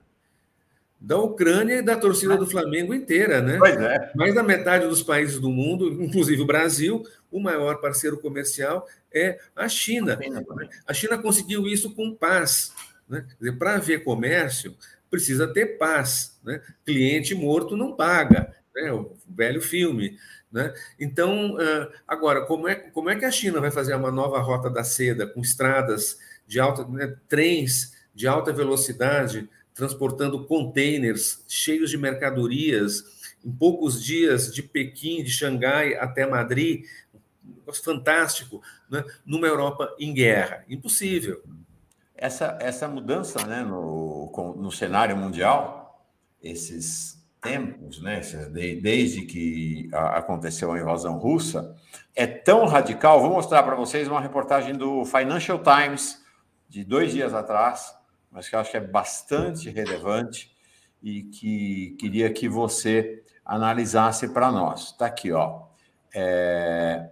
Da 0.99 1.17
Ucrânia 1.17 1.79
e 1.79 1.81
da 1.81 1.97
torcida 1.97 2.37
do 2.37 2.49
Flamengo 2.49 2.93
inteira, 2.93 3.41
né? 3.41 3.57
Pois 3.57 3.75
é. 3.75 4.11
Mais 4.15 4.33
da 4.33 4.41
metade 4.41 4.87
dos 4.87 5.03
países 5.03 5.37
do 5.37 5.49
mundo, 5.49 6.01
inclusive 6.01 6.41
o 6.41 6.45
Brasil, 6.45 7.03
o 7.29 7.41
maior 7.41 7.81
parceiro 7.81 8.17
comercial 8.17 8.87
é 9.13 9.37
a 9.53 9.67
China. 9.67 10.17
A 10.87 10.93
China 10.93 11.17
conseguiu 11.17 11.67
isso 11.67 11.93
com 11.93 12.15
paz. 12.15 12.71
Né? 13.09 13.25
Para 13.59 13.75
haver 13.75 14.05
comércio, 14.05 14.77
precisa 15.11 15.45
ter 15.45 15.77
paz. 15.77 16.39
Né? 16.41 16.61
Cliente 16.85 17.35
morto 17.35 17.75
não 17.75 17.93
paga. 17.97 18.53
Né? 18.73 18.89
O 18.93 19.11
velho 19.27 19.61
filme. 19.61 20.17
Né? 20.53 20.71
Então, 20.99 21.57
agora, 22.07 22.45
como 22.45 22.67
é, 22.67 22.75
como 22.75 23.09
é 23.09 23.15
que 23.15 23.25
a 23.25 23.31
China 23.31 23.59
vai 23.59 23.71
fazer 23.71 23.95
uma 23.95 24.11
nova 24.11 24.39
rota 24.39 24.69
da 24.69 24.83
seda 24.83 25.25
com 25.25 25.41
estradas 25.41 26.19
de 26.45 26.59
alta, 26.59 26.85
né, 26.87 27.17
trens 27.27 27.93
de 28.13 28.27
alta 28.27 28.53
velocidade, 28.53 29.49
transportando 29.73 30.45
containers 30.45 31.43
cheios 31.47 31.89
de 31.89 31.97
mercadorias 31.97 33.03
em 33.43 33.51
poucos 33.51 34.01
dias 34.01 34.53
de 34.53 34.61
Pequim, 34.61 35.23
de 35.23 35.31
Xangai 35.31 35.95
até 35.95 36.27
Madrid, 36.27 36.85
fantástico, 37.83 38.61
né? 38.89 39.03
numa 39.25 39.47
Europa 39.47 39.93
em 39.99 40.13
guerra. 40.13 40.63
Impossível. 40.69 41.43
Essa, 42.15 42.57
essa 42.61 42.87
mudança 42.87 43.45
né, 43.45 43.63
no, 43.63 44.31
no 44.55 44.71
cenário 44.71 45.17
mundial, 45.17 46.07
esses 46.41 47.12
tempos, 47.43 48.01
né, 48.01 48.21
desde 48.81 49.23
que 49.23 49.89
aconteceu 49.91 50.71
a 50.71 50.79
invasão 50.79 51.17
russa, 51.19 51.75
é 52.15 52.25
tão 52.25 52.65
radical. 52.65 53.21
Vou 53.21 53.31
mostrar 53.31 53.61
para 53.63 53.75
vocês 53.75 54.07
uma 54.07 54.21
reportagem 54.21 54.75
do 54.75 55.03
Financial 55.03 55.59
Times 55.61 56.23
de 56.69 56.83
dois 56.83 57.11
dias 57.11 57.33
atrás, 57.33 57.93
mas 58.31 58.47
que 58.47 58.55
eu 58.55 58.59
acho 58.59 58.71
que 58.71 58.77
é 58.77 58.81
bastante 58.81 59.69
relevante 59.69 60.55
e 61.03 61.23
que 61.23 61.97
queria 61.99 62.31
que 62.31 62.47
você 62.47 63.21
analisasse 63.45 64.29
para 64.29 64.51
nós. 64.51 64.91
Está 64.91 65.05
aqui, 65.05 65.31
ó. 65.33 65.63
É... 66.15 67.09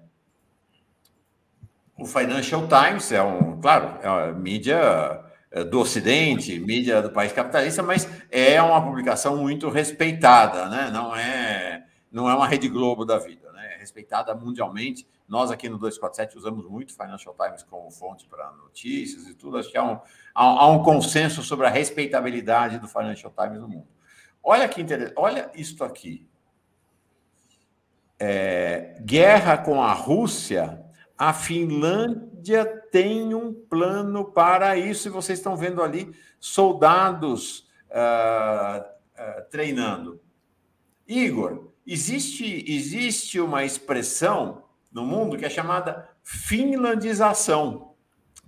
O 1.98 2.06
Financial 2.06 2.68
Times 2.68 3.12
é 3.12 3.22
um, 3.22 3.60
claro, 3.60 4.00
é 4.02 4.32
mídia 4.32 5.22
do 5.66 5.82
Ocidente, 5.82 6.58
mídia 6.60 7.02
do 7.02 7.12
país 7.12 7.34
capitalista, 7.34 7.84
mas 7.84 8.08
é 8.32 8.62
uma 8.62 8.82
publicação 8.82 9.36
muito 9.36 9.70
respeitada, 9.70 10.70
né? 10.70 10.90
Não 10.92 11.14
é, 11.14 11.86
não 12.10 12.30
é 12.30 12.34
uma 12.34 12.48
Rede 12.48 12.70
Globo 12.70 13.04
da 13.04 13.18
vida, 13.18 13.52
né? 13.52 13.76
É 13.76 13.78
respeitada 13.78 14.34
mundialmente. 14.34 15.06
Nós 15.28 15.52
aqui 15.52 15.68
no 15.68 15.78
247 15.78 16.38
usamos 16.38 16.66
muito 16.70 16.96
Financial 16.96 17.36
Times 17.36 17.64
como 17.64 17.92
fonte 17.92 18.26
para 18.28 18.50
notícias 18.52 19.28
e 19.28 19.34
tudo. 19.34 19.58
Acho 19.58 19.70
que 19.70 19.78
há 19.78 19.84
um, 19.84 20.00
há, 20.34 20.44
há 20.44 20.68
um 20.70 20.82
consenso 20.84 21.44
sobre 21.44 21.68
a 21.68 21.70
respeitabilidade 21.70 22.80
do 22.80 22.88
Financial 22.88 23.34
Times 23.38 23.60
no 23.60 23.68
mundo. 23.68 23.88
Olha 24.42 24.68
que 24.70 24.82
interessante, 24.82 25.16
olha 25.18 25.52
isto 25.54 25.84
aqui. 25.84 26.26
É, 28.18 29.02
guerra 29.02 29.58
com 29.58 29.82
a 29.84 29.92
Rússia, 29.92 30.82
a 31.18 31.34
Finlândia 31.34 32.81
tem 32.92 33.34
um 33.34 33.54
plano 33.54 34.26
para 34.26 34.76
isso, 34.78 35.08
e 35.08 35.12
vocês 35.12 35.40
estão 35.40 35.56
vendo 35.56 35.82
ali 35.82 36.14
soldados 36.40 37.70
uh, 37.90 38.82
uh, 38.82 39.50
treinando. 39.50 40.22
Igor, 41.08 41.72
existe, 41.88 42.66
existe 42.68 43.40
uma 43.40 43.64
expressão 43.64 44.66
no 44.92 45.06
mundo 45.06 45.38
que 45.38 45.46
é 45.46 45.50
chamada 45.50 46.10
finlandização, 46.22 47.96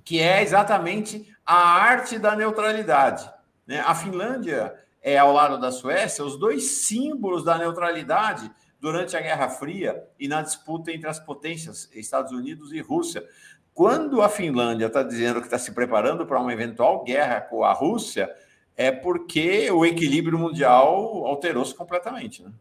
que 0.03 0.19
é 0.19 0.43
exatamente 0.43 1.33
a 1.45 1.55
arte 1.55 2.19
da 2.19 2.35
neutralidade. 2.35 3.29
Né? 3.65 3.79
A 3.79 3.95
Finlândia 3.95 4.77
é, 5.01 5.17
ao 5.17 5.33
lado 5.33 5.59
da 5.59 5.71
Suécia, 5.71 6.23
os 6.23 6.37
dois 6.37 6.63
símbolos 6.63 7.43
da 7.43 7.57
neutralidade 7.57 8.49
durante 8.79 9.15
a 9.15 9.21
Guerra 9.21 9.49
Fria 9.49 10.05
e 10.19 10.27
na 10.27 10.41
disputa 10.41 10.91
entre 10.91 11.09
as 11.09 11.19
potências, 11.19 11.89
Estados 11.93 12.31
Unidos 12.31 12.71
e 12.71 12.81
Rússia. 12.81 13.25
Quando 13.73 14.21
a 14.21 14.29
Finlândia 14.29 14.85
está 14.85 15.01
dizendo 15.01 15.39
que 15.39 15.47
está 15.47 15.57
se 15.57 15.71
preparando 15.71 16.25
para 16.25 16.39
uma 16.39 16.53
eventual 16.53 17.03
guerra 17.03 17.41
com 17.41 17.63
a 17.63 17.73
Rússia, 17.73 18.31
é 18.75 18.91
porque 18.91 19.69
o 19.71 19.85
equilíbrio 19.85 20.37
mundial 20.37 21.25
alterou-se 21.25 21.73
completamente. 21.73 22.43
Né? 22.43 22.51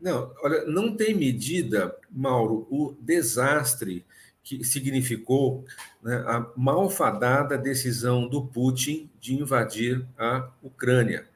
Não, 0.00 0.32
olha, 0.42 0.64
não 0.66 0.94
tem 0.94 1.14
medida, 1.14 1.96
Mauro, 2.10 2.66
o 2.70 2.94
desastre 3.00 4.04
que 4.42 4.64
significou 4.64 5.64
né, 6.02 6.16
a 6.26 6.46
malfadada 6.56 7.56
decisão 7.56 8.26
do 8.26 8.44
Putin 8.44 9.08
de 9.20 9.34
invadir 9.34 10.04
a 10.18 10.50
Ucrânia. 10.62 11.28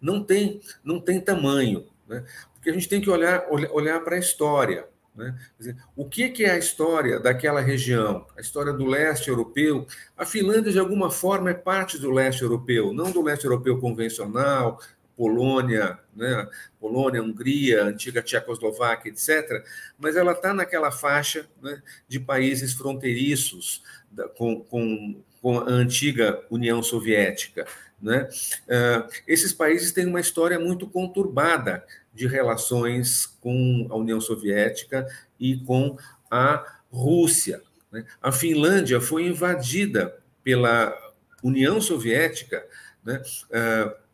Não 0.00 0.24
tem, 0.24 0.60
não 0.82 1.00
tem 1.00 1.20
tamanho, 1.20 1.86
né? 2.08 2.24
porque 2.52 2.70
a 2.70 2.72
gente 2.72 2.88
tem 2.88 3.00
que 3.00 3.08
olhar, 3.08 3.46
olhar 3.48 4.00
para 4.00 4.16
a 4.16 4.18
história. 4.18 4.88
Né? 5.14 5.36
Dizer, 5.58 5.76
o 5.96 6.08
que, 6.08 6.28
que 6.28 6.44
é 6.44 6.52
a 6.52 6.58
história 6.58 7.18
daquela 7.18 7.60
região? 7.60 8.26
A 8.36 8.40
história 8.40 8.72
do 8.72 8.86
leste 8.86 9.28
europeu? 9.28 9.86
A 10.16 10.24
Finlândia, 10.24 10.72
de 10.72 10.78
alguma 10.78 11.10
forma, 11.10 11.50
é 11.50 11.54
parte 11.54 11.98
do 11.98 12.10
leste 12.10 12.42
europeu, 12.42 12.92
não 12.92 13.10
do 13.10 13.22
leste 13.22 13.44
europeu 13.44 13.78
convencional, 13.78 14.80
Polônia, 15.20 15.98
né? 16.16 16.48
Polônia, 16.80 17.22
Hungria, 17.22 17.84
antiga 17.84 18.22
Tchecoslováquia, 18.22 19.10
etc., 19.10 19.62
mas 19.98 20.16
ela 20.16 20.32
está 20.32 20.54
naquela 20.54 20.90
faixa 20.90 21.46
né, 21.62 21.82
de 22.08 22.18
países 22.18 22.72
fronteiriços 22.72 23.82
da, 24.10 24.26
com, 24.30 24.62
com, 24.64 25.22
com, 25.42 25.58
a 25.58 25.68
antiga 25.68 26.42
União 26.50 26.82
Soviética. 26.82 27.66
Né? 28.00 28.26
Uh, 28.62 29.12
esses 29.26 29.52
países 29.52 29.92
têm 29.92 30.06
uma 30.06 30.20
história 30.20 30.58
muito 30.58 30.86
conturbada 30.86 31.84
de 32.12 32.26
relações 32.26 33.26
com 33.40 33.86
a 33.90 33.96
União 33.96 34.20
Soviética 34.20 35.06
e 35.38 35.56
com 35.58 35.96
a 36.30 36.64
Rússia. 36.90 37.62
Né? 37.90 38.04
A 38.20 38.32
Finlândia 38.32 39.00
foi 39.00 39.26
invadida 39.26 40.16
pela 40.42 40.94
União 41.42 41.80
Soviética 41.80 42.64
né? 43.04 43.22
Uh, 43.50 44.10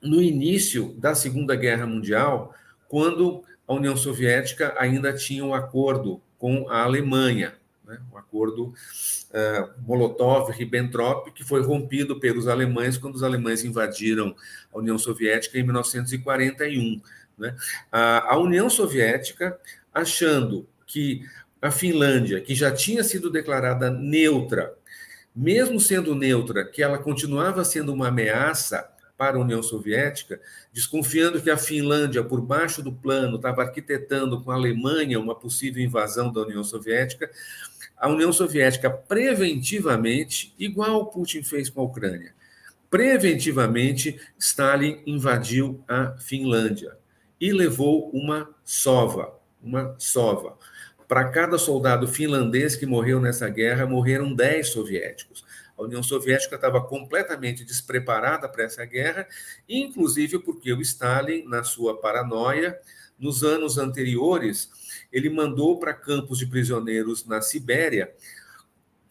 no 0.00 0.22
início 0.22 0.94
da 0.98 1.14
Segunda 1.14 1.56
Guerra 1.56 1.86
Mundial, 1.86 2.54
quando 2.88 3.42
a 3.66 3.74
União 3.74 3.96
Soviética 3.96 4.74
ainda 4.78 5.12
tinha 5.12 5.44
um 5.44 5.54
acordo 5.54 6.20
com 6.38 6.68
a 6.70 6.84
Alemanha, 6.84 7.54
né? 7.84 7.98
um 8.12 8.16
acordo 8.16 8.68
uh, 8.68 9.82
Molotov-Ribbentrop, 9.86 11.32
que 11.32 11.44
foi 11.44 11.62
rompido 11.62 12.20
pelos 12.20 12.46
alemães 12.46 12.96
quando 12.96 13.16
os 13.16 13.22
alemães 13.22 13.64
invadiram 13.64 14.34
a 14.72 14.78
União 14.78 14.98
Soviética 14.98 15.58
em 15.58 15.64
1941. 15.64 17.00
Né? 17.38 17.54
A, 17.90 18.34
a 18.34 18.38
União 18.38 18.68
Soviética, 18.68 19.58
achando 19.94 20.66
que 20.86 21.22
a 21.60 21.70
Finlândia, 21.70 22.40
que 22.40 22.54
já 22.54 22.70
tinha 22.70 23.02
sido 23.02 23.30
declarada 23.30 23.90
neutra, 23.90 24.74
mesmo 25.34 25.80
sendo 25.80 26.14
neutra, 26.14 26.64
que 26.64 26.82
ela 26.82 26.98
continuava 26.98 27.64
sendo 27.64 27.92
uma 27.92 28.08
ameaça 28.08 28.88
para 29.16 29.36
a 29.36 29.40
União 29.40 29.62
Soviética, 29.62 30.40
desconfiando 30.72 31.42
que 31.42 31.50
a 31.50 31.56
Finlândia, 31.56 32.22
por 32.22 32.40
baixo 32.40 32.82
do 32.82 32.92
plano, 32.92 33.36
estava 33.36 33.62
arquitetando 33.62 34.40
com 34.40 34.52
a 34.52 34.54
Alemanha 34.54 35.18
uma 35.18 35.34
possível 35.34 35.82
invasão 35.82 36.32
da 36.32 36.42
União 36.42 36.62
Soviética, 36.62 37.28
a 37.96 38.08
União 38.08 38.32
Soviética 38.32 38.88
preventivamente, 38.88 40.54
igual 40.56 41.06
Putin 41.06 41.42
fez 41.42 41.68
com 41.68 41.80
a 41.80 41.84
Ucrânia, 41.84 42.32
preventivamente 42.88 44.20
Stalin 44.38 45.02
invadiu 45.04 45.82
a 45.88 46.12
Finlândia 46.18 46.96
e 47.40 47.52
levou 47.52 48.10
uma 48.10 48.54
sova, 48.64 49.38
uma 49.62 49.94
sova. 49.98 50.56
Para 51.06 51.28
cada 51.30 51.56
soldado 51.58 52.06
finlandês 52.06 52.76
que 52.76 52.84
morreu 52.84 53.20
nessa 53.20 53.48
guerra, 53.48 53.86
morreram 53.86 54.34
10 54.34 54.68
soviéticos. 54.68 55.44
A 55.78 55.82
União 55.82 56.02
Soviética 56.02 56.56
estava 56.56 56.80
completamente 56.80 57.64
despreparada 57.64 58.48
para 58.48 58.64
essa 58.64 58.84
guerra, 58.84 59.26
inclusive 59.68 60.38
porque 60.40 60.72
o 60.72 60.82
Stalin, 60.82 61.44
na 61.44 61.62
sua 61.62 61.96
paranoia, 61.98 62.78
nos 63.18 63.44
anos 63.44 63.78
anteriores, 63.78 64.70
ele 65.12 65.30
mandou 65.30 65.78
para 65.78 65.94
campos 65.94 66.38
de 66.38 66.46
prisioneiros 66.46 67.24
na 67.24 67.40
Sibéria 67.40 68.12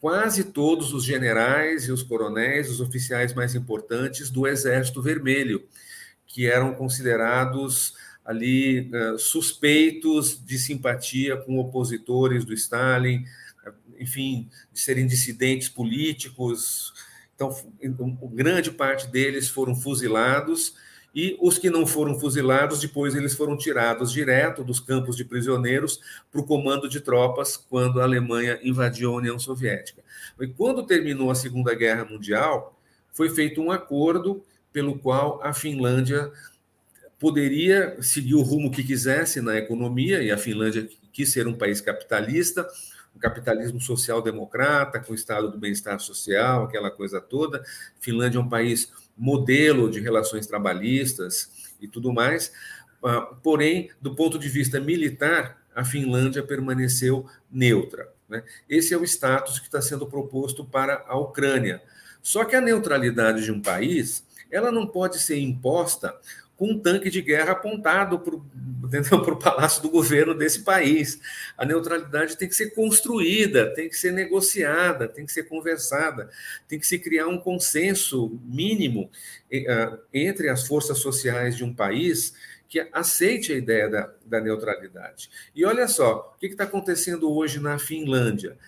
quase 0.00 0.44
todos 0.44 0.92
os 0.92 1.04
generais 1.04 1.88
e 1.88 1.92
os 1.92 2.02
coronéis, 2.02 2.70
os 2.70 2.80
oficiais 2.80 3.34
mais 3.34 3.54
importantes 3.54 4.30
do 4.30 4.46
Exército 4.46 5.02
Vermelho, 5.02 5.66
que 6.26 6.46
eram 6.46 6.74
considerados 6.74 7.94
ali 8.28 8.90
uh, 8.90 9.18
suspeitos 9.18 10.38
de 10.44 10.58
simpatia 10.58 11.34
com 11.34 11.56
opositores 11.56 12.44
do 12.44 12.52
Stalin, 12.52 13.24
enfim, 13.98 14.50
de 14.70 14.78
serem 14.78 15.06
dissidentes 15.06 15.70
políticos. 15.70 16.92
Então, 17.34 17.56
grande 18.34 18.70
parte 18.70 19.06
deles 19.06 19.48
foram 19.48 19.74
fuzilados 19.74 20.74
e 21.14 21.38
os 21.40 21.56
que 21.56 21.70
não 21.70 21.86
foram 21.86 22.20
fuzilados, 22.20 22.80
depois 22.80 23.14
eles 23.14 23.34
foram 23.34 23.56
tirados 23.56 24.12
direto 24.12 24.62
dos 24.62 24.78
campos 24.78 25.16
de 25.16 25.24
prisioneiros 25.24 25.98
para 26.30 26.42
o 26.42 26.44
comando 26.44 26.86
de 26.86 27.00
tropas 27.00 27.56
quando 27.56 27.98
a 27.98 28.04
Alemanha 28.04 28.60
invadiu 28.62 29.14
a 29.14 29.16
União 29.16 29.38
Soviética. 29.38 30.02
E 30.38 30.46
quando 30.46 30.86
terminou 30.86 31.30
a 31.30 31.34
Segunda 31.34 31.74
Guerra 31.74 32.04
Mundial, 32.04 32.78
foi 33.10 33.30
feito 33.30 33.62
um 33.62 33.70
acordo 33.70 34.44
pelo 34.70 34.98
qual 34.98 35.40
a 35.42 35.54
Finlândia 35.54 36.30
poderia 37.18 37.96
seguir 38.00 38.34
o 38.34 38.42
rumo 38.42 38.70
que 38.70 38.84
quisesse 38.84 39.40
na 39.40 39.56
economia, 39.56 40.22
e 40.22 40.30
a 40.30 40.38
Finlândia 40.38 40.88
quis 41.12 41.32
ser 41.32 41.46
um 41.48 41.54
país 41.54 41.80
capitalista, 41.80 42.66
o 43.14 43.18
capitalismo 43.18 43.80
social-democrata, 43.80 45.00
com 45.00 45.12
o 45.12 45.14
estado 45.14 45.50
do 45.50 45.58
bem-estar 45.58 45.98
social, 45.98 46.64
aquela 46.64 46.90
coisa 46.90 47.20
toda. 47.20 47.64
Finlândia 48.00 48.38
é 48.38 48.40
um 48.40 48.48
país 48.48 48.92
modelo 49.16 49.90
de 49.90 49.98
relações 49.98 50.46
trabalhistas 50.46 51.74
e 51.80 51.88
tudo 51.88 52.12
mais. 52.12 52.52
Ah, 53.02 53.22
porém, 53.42 53.90
do 54.00 54.14
ponto 54.14 54.38
de 54.38 54.48
vista 54.48 54.78
militar, 54.78 55.60
a 55.74 55.84
Finlândia 55.84 56.42
permaneceu 56.42 57.26
neutra. 57.50 58.08
Né? 58.28 58.44
Esse 58.68 58.94
é 58.94 58.96
o 58.96 59.04
status 59.04 59.58
que 59.58 59.66
está 59.66 59.80
sendo 59.80 60.06
proposto 60.06 60.64
para 60.64 61.04
a 61.08 61.18
Ucrânia. 61.18 61.82
Só 62.22 62.44
que 62.44 62.54
a 62.54 62.60
neutralidade 62.60 63.44
de 63.44 63.50
um 63.50 63.60
país 63.60 64.24
ela 64.50 64.72
não 64.72 64.86
pode 64.86 65.18
ser 65.18 65.38
imposta 65.38 66.14
com 66.58 66.72
um 66.72 66.78
tanque 66.78 67.08
de 67.08 67.22
guerra 67.22 67.52
apontado 67.52 68.18
para 68.18 68.34
o 68.34 69.36
palácio 69.38 69.80
do 69.80 69.88
governo 69.88 70.34
desse 70.34 70.64
país. 70.64 71.20
A 71.56 71.64
neutralidade 71.64 72.36
tem 72.36 72.48
que 72.48 72.54
ser 72.54 72.74
construída, 72.74 73.72
tem 73.74 73.88
que 73.88 73.96
ser 73.96 74.12
negociada, 74.12 75.08
tem 75.08 75.24
que 75.24 75.32
ser 75.32 75.44
conversada, 75.44 76.28
tem 76.66 76.78
que 76.78 76.86
se 76.86 76.98
criar 76.98 77.28
um 77.28 77.38
consenso 77.38 78.38
mínimo 78.44 79.04
uh, 79.52 79.98
entre 80.12 80.48
as 80.48 80.66
forças 80.66 80.98
sociais 80.98 81.56
de 81.56 81.62
um 81.62 81.72
país 81.72 82.34
que 82.68 82.86
aceite 82.92 83.52
a 83.52 83.56
ideia 83.56 83.88
da, 83.88 84.12
da 84.26 84.40
neutralidade. 84.40 85.30
E 85.54 85.64
olha 85.64 85.86
só, 85.86 86.34
o 86.34 86.38
que 86.38 86.46
está 86.46 86.64
acontecendo 86.64 87.32
hoje 87.32 87.60
na 87.60 87.78
Finlândia? 87.78 88.58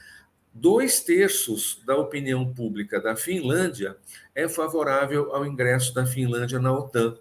Dois 0.53 1.01
terços 1.01 1.81
da 1.85 1.97
opinião 1.97 2.53
pública 2.53 3.01
da 3.01 3.15
Finlândia 3.15 3.97
é 4.35 4.49
favorável 4.49 5.35
ao 5.35 5.45
ingresso 5.47 5.95
da 5.95 6.07
Finlândia 6.07 6.59
na 6.59 6.73
OTAN. 6.73 7.17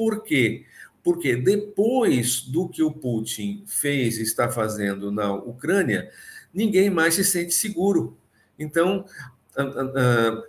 Por 0.00 0.22
quê? 0.22 0.64
Porque 1.04 1.36
depois 1.36 2.40
do 2.40 2.66
que 2.66 2.82
o 2.82 2.90
Putin 2.90 3.62
fez 3.66 4.16
e 4.16 4.22
está 4.22 4.48
fazendo 4.48 5.12
na 5.12 5.30
Ucrânia, 5.30 6.10
ninguém 6.54 6.88
mais 6.88 7.16
se 7.16 7.22
sente 7.22 7.52
seguro. 7.52 8.16
Então, 8.58 9.04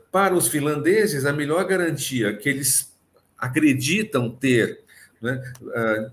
para 0.09 0.33
os 0.33 0.47
finlandeses, 0.47 1.25
a 1.25 1.33
melhor 1.33 1.65
garantia 1.65 2.33
que 2.33 2.47
eles 2.47 2.93
acreditam 3.37 4.29
ter 4.29 4.79
né, 5.21 5.43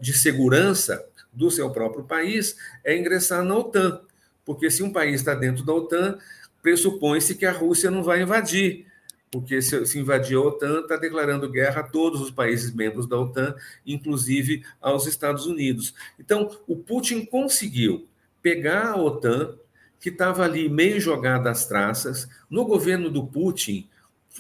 de 0.01 0.13
segurança 0.13 1.07
do 1.33 1.49
seu 1.49 1.71
próprio 1.71 2.03
país 2.03 2.57
é 2.83 2.99
ingressar 2.99 3.45
na 3.45 3.57
OTAN. 3.57 4.01
Porque 4.45 4.69
se 4.69 4.83
um 4.83 4.93
país 4.93 5.21
está 5.21 5.37
dentro 5.37 5.65
da 5.65 5.75
OTAN, 5.75 6.19
pressupõe-se 6.61 7.37
que 7.37 7.47
a 7.47 7.53
Rússia 7.53 7.89
não 7.89 8.03
vai 8.03 8.21
invadir 8.21 8.88
porque 9.31 9.61
se, 9.61 9.99
invadir 9.99 10.37
a 10.37 10.41
OTAN, 10.41 10.81
está 10.81 10.97
declarando 10.97 11.51
guerra 11.51 11.81
a 11.81 11.85
todos 11.85 12.21
os 12.21 12.31
países 12.31 12.73
membros 12.73 13.07
da 13.07 13.19
OTAN, 13.19 13.55
inclusive 13.87 14.65
aos 14.81 15.07
Estados 15.07 15.47
Unidos. 15.47 15.95
Então, 16.19 16.51
o 16.67 16.77
Putin 16.77 17.25
conseguiu 17.25 18.07
pegar 18.43 18.93
a 18.93 18.97
OTAN, 18.97 19.55
que 20.01 20.09
estava 20.09 20.45
ali 20.45 20.69
meio 20.69 21.01
jogada 21.01 21.51
às 21.51 21.67
traças, 21.67 22.29
no 22.49 22.65
governo 22.65 23.11
do 23.11 23.27
Putin, 23.27 23.89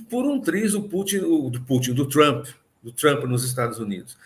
por 0.08 0.24
um 0.24 0.40
triz 0.40 0.74
o 0.74 0.82
Putin, 0.82 1.18
o, 1.18 1.50
do 1.50 1.60
Putin, 1.62 1.92
do 1.92 2.06
Trump, 2.06 2.46
do 2.82 2.92
Trump 2.92 3.24
nos 3.24 3.44
Estados 3.44 3.78
Unidos. 3.78 4.16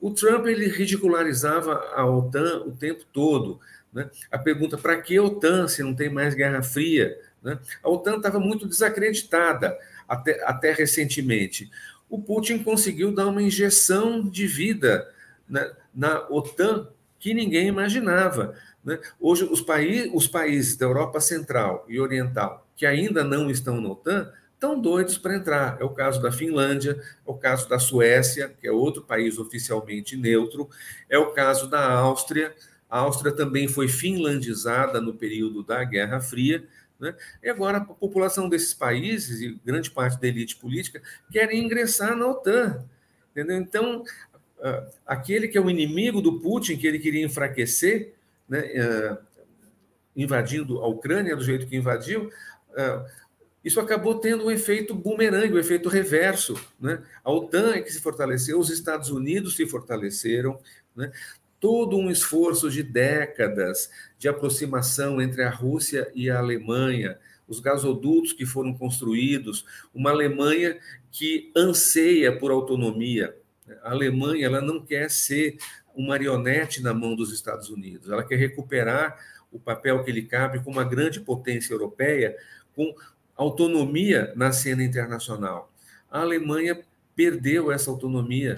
O 0.00 0.10
Trump 0.10 0.46
ele 0.46 0.68
ridicularizava 0.68 1.74
a 1.94 2.06
OTAN 2.06 2.62
o 2.64 2.70
tempo 2.70 3.04
todo. 3.12 3.60
Né? 3.92 4.08
A 4.30 4.38
pergunta: 4.38 4.78
para 4.78 5.00
que 5.00 5.18
OTAN 5.18 5.66
se 5.66 5.82
não 5.82 5.94
tem 5.94 6.08
mais 6.08 6.34
Guerra 6.34 6.62
Fria? 6.62 7.18
Né? 7.42 7.58
A 7.82 7.88
OTAN 7.88 8.16
estava 8.16 8.38
muito 8.38 8.66
desacreditada 8.66 9.76
até, 10.08 10.42
até 10.44 10.72
recentemente. 10.72 11.70
O 12.08 12.20
Putin 12.20 12.62
conseguiu 12.62 13.12
dar 13.12 13.26
uma 13.26 13.42
injeção 13.42 14.26
de 14.28 14.46
vida 14.46 15.06
na, 15.48 15.70
na 15.94 16.26
OTAN 16.30 16.88
que 17.18 17.34
ninguém 17.34 17.68
imaginava. 17.68 18.54
Né? 18.82 18.98
Hoje, 19.20 19.44
os, 19.44 19.60
paí 19.60 20.10
os 20.14 20.26
países 20.26 20.76
da 20.76 20.86
Europa 20.86 21.20
Central 21.20 21.84
e 21.88 22.00
Oriental 22.00 22.66
que 22.78 22.86
ainda 22.86 23.24
não 23.24 23.50
estão 23.50 23.80
na 23.80 23.90
OTAN 23.90 24.32
estão 24.54 24.80
doidos 24.80 25.18
para 25.18 25.34
entrar. 25.34 25.76
É 25.80 25.84
o 25.84 25.90
caso 25.90 26.22
da 26.22 26.30
Finlândia, 26.30 26.92
é 27.26 27.30
o 27.30 27.34
caso 27.34 27.68
da 27.68 27.78
Suécia, 27.78 28.54
que 28.60 28.68
é 28.68 28.72
outro 28.72 29.02
país 29.02 29.36
oficialmente 29.36 30.16
neutro, 30.16 30.70
é 31.10 31.18
o 31.18 31.32
caso 31.32 31.68
da 31.68 31.92
Áustria. 31.92 32.54
A 32.88 33.00
Áustria 33.00 33.32
também 33.32 33.66
foi 33.66 33.88
finlandizada 33.88 35.00
no 35.00 35.12
período 35.12 35.64
da 35.64 35.82
Guerra 35.82 36.20
Fria, 36.20 36.64
né? 36.98 37.14
E 37.42 37.48
agora 37.48 37.78
a 37.78 37.84
população 37.84 38.48
desses 38.48 38.74
países, 38.74 39.40
e 39.40 39.60
grande 39.64 39.90
parte 39.90 40.20
da 40.20 40.26
elite 40.26 40.56
política, 40.56 41.00
querem 41.30 41.64
ingressar 41.64 42.16
na 42.16 42.26
OTAN. 42.26 42.84
Entendeu? 43.30 43.56
Então, 43.56 44.04
aquele 45.06 45.48
que 45.48 45.56
é 45.56 45.60
o 45.60 45.70
inimigo 45.70 46.20
do 46.20 46.40
Putin, 46.40 46.76
que 46.76 46.86
ele 46.86 46.98
queria 46.98 47.24
enfraquecer, 47.24 48.14
né, 48.48 48.68
invadindo 50.16 50.80
a 50.80 50.88
Ucrânia 50.88 51.36
do 51.36 51.44
jeito 51.44 51.66
que 51.66 51.76
invadiu, 51.76 52.30
isso 53.64 53.80
acabou 53.80 54.18
tendo 54.18 54.46
um 54.46 54.50
efeito 54.50 54.94
bumerangue, 54.94 55.54
um 55.54 55.58
efeito 55.58 55.88
reverso. 55.88 56.54
Né? 56.80 57.02
A 57.22 57.30
OTAN 57.30 57.74
é 57.74 57.80
que 57.80 57.92
se 57.92 58.00
fortaleceu, 58.00 58.58
os 58.58 58.70
Estados 58.70 59.10
Unidos 59.10 59.56
se 59.56 59.66
fortaleceram, 59.66 60.58
né? 60.96 61.12
Todo 61.60 61.96
um 61.96 62.10
esforço 62.10 62.70
de 62.70 62.82
décadas 62.82 63.90
de 64.18 64.28
aproximação 64.28 65.20
entre 65.20 65.42
a 65.42 65.50
Rússia 65.50 66.10
e 66.14 66.30
a 66.30 66.38
Alemanha, 66.38 67.18
os 67.46 67.60
gasodutos 67.60 68.32
que 68.32 68.44
foram 68.44 68.74
construídos, 68.74 69.64
uma 69.94 70.10
Alemanha 70.10 70.78
que 71.10 71.50
anseia 71.56 72.36
por 72.36 72.50
autonomia. 72.50 73.34
A 73.82 73.90
Alemanha 73.90 74.46
ela 74.46 74.60
não 74.60 74.80
quer 74.84 75.10
ser 75.10 75.56
um 75.96 76.06
marionete 76.06 76.82
na 76.82 76.94
mão 76.94 77.16
dos 77.16 77.32
Estados 77.32 77.70
Unidos, 77.70 78.10
ela 78.10 78.24
quer 78.24 78.36
recuperar 78.36 79.18
o 79.50 79.58
papel 79.58 80.04
que 80.04 80.12
lhe 80.12 80.22
cabe 80.22 80.58
como 80.62 80.76
uma 80.76 80.84
grande 80.84 81.20
potência 81.20 81.72
europeia, 81.72 82.36
com 82.76 82.94
autonomia 83.34 84.32
na 84.36 84.52
cena 84.52 84.84
internacional. 84.84 85.72
A 86.10 86.20
Alemanha 86.20 86.80
perdeu 87.16 87.72
essa 87.72 87.90
autonomia 87.90 88.56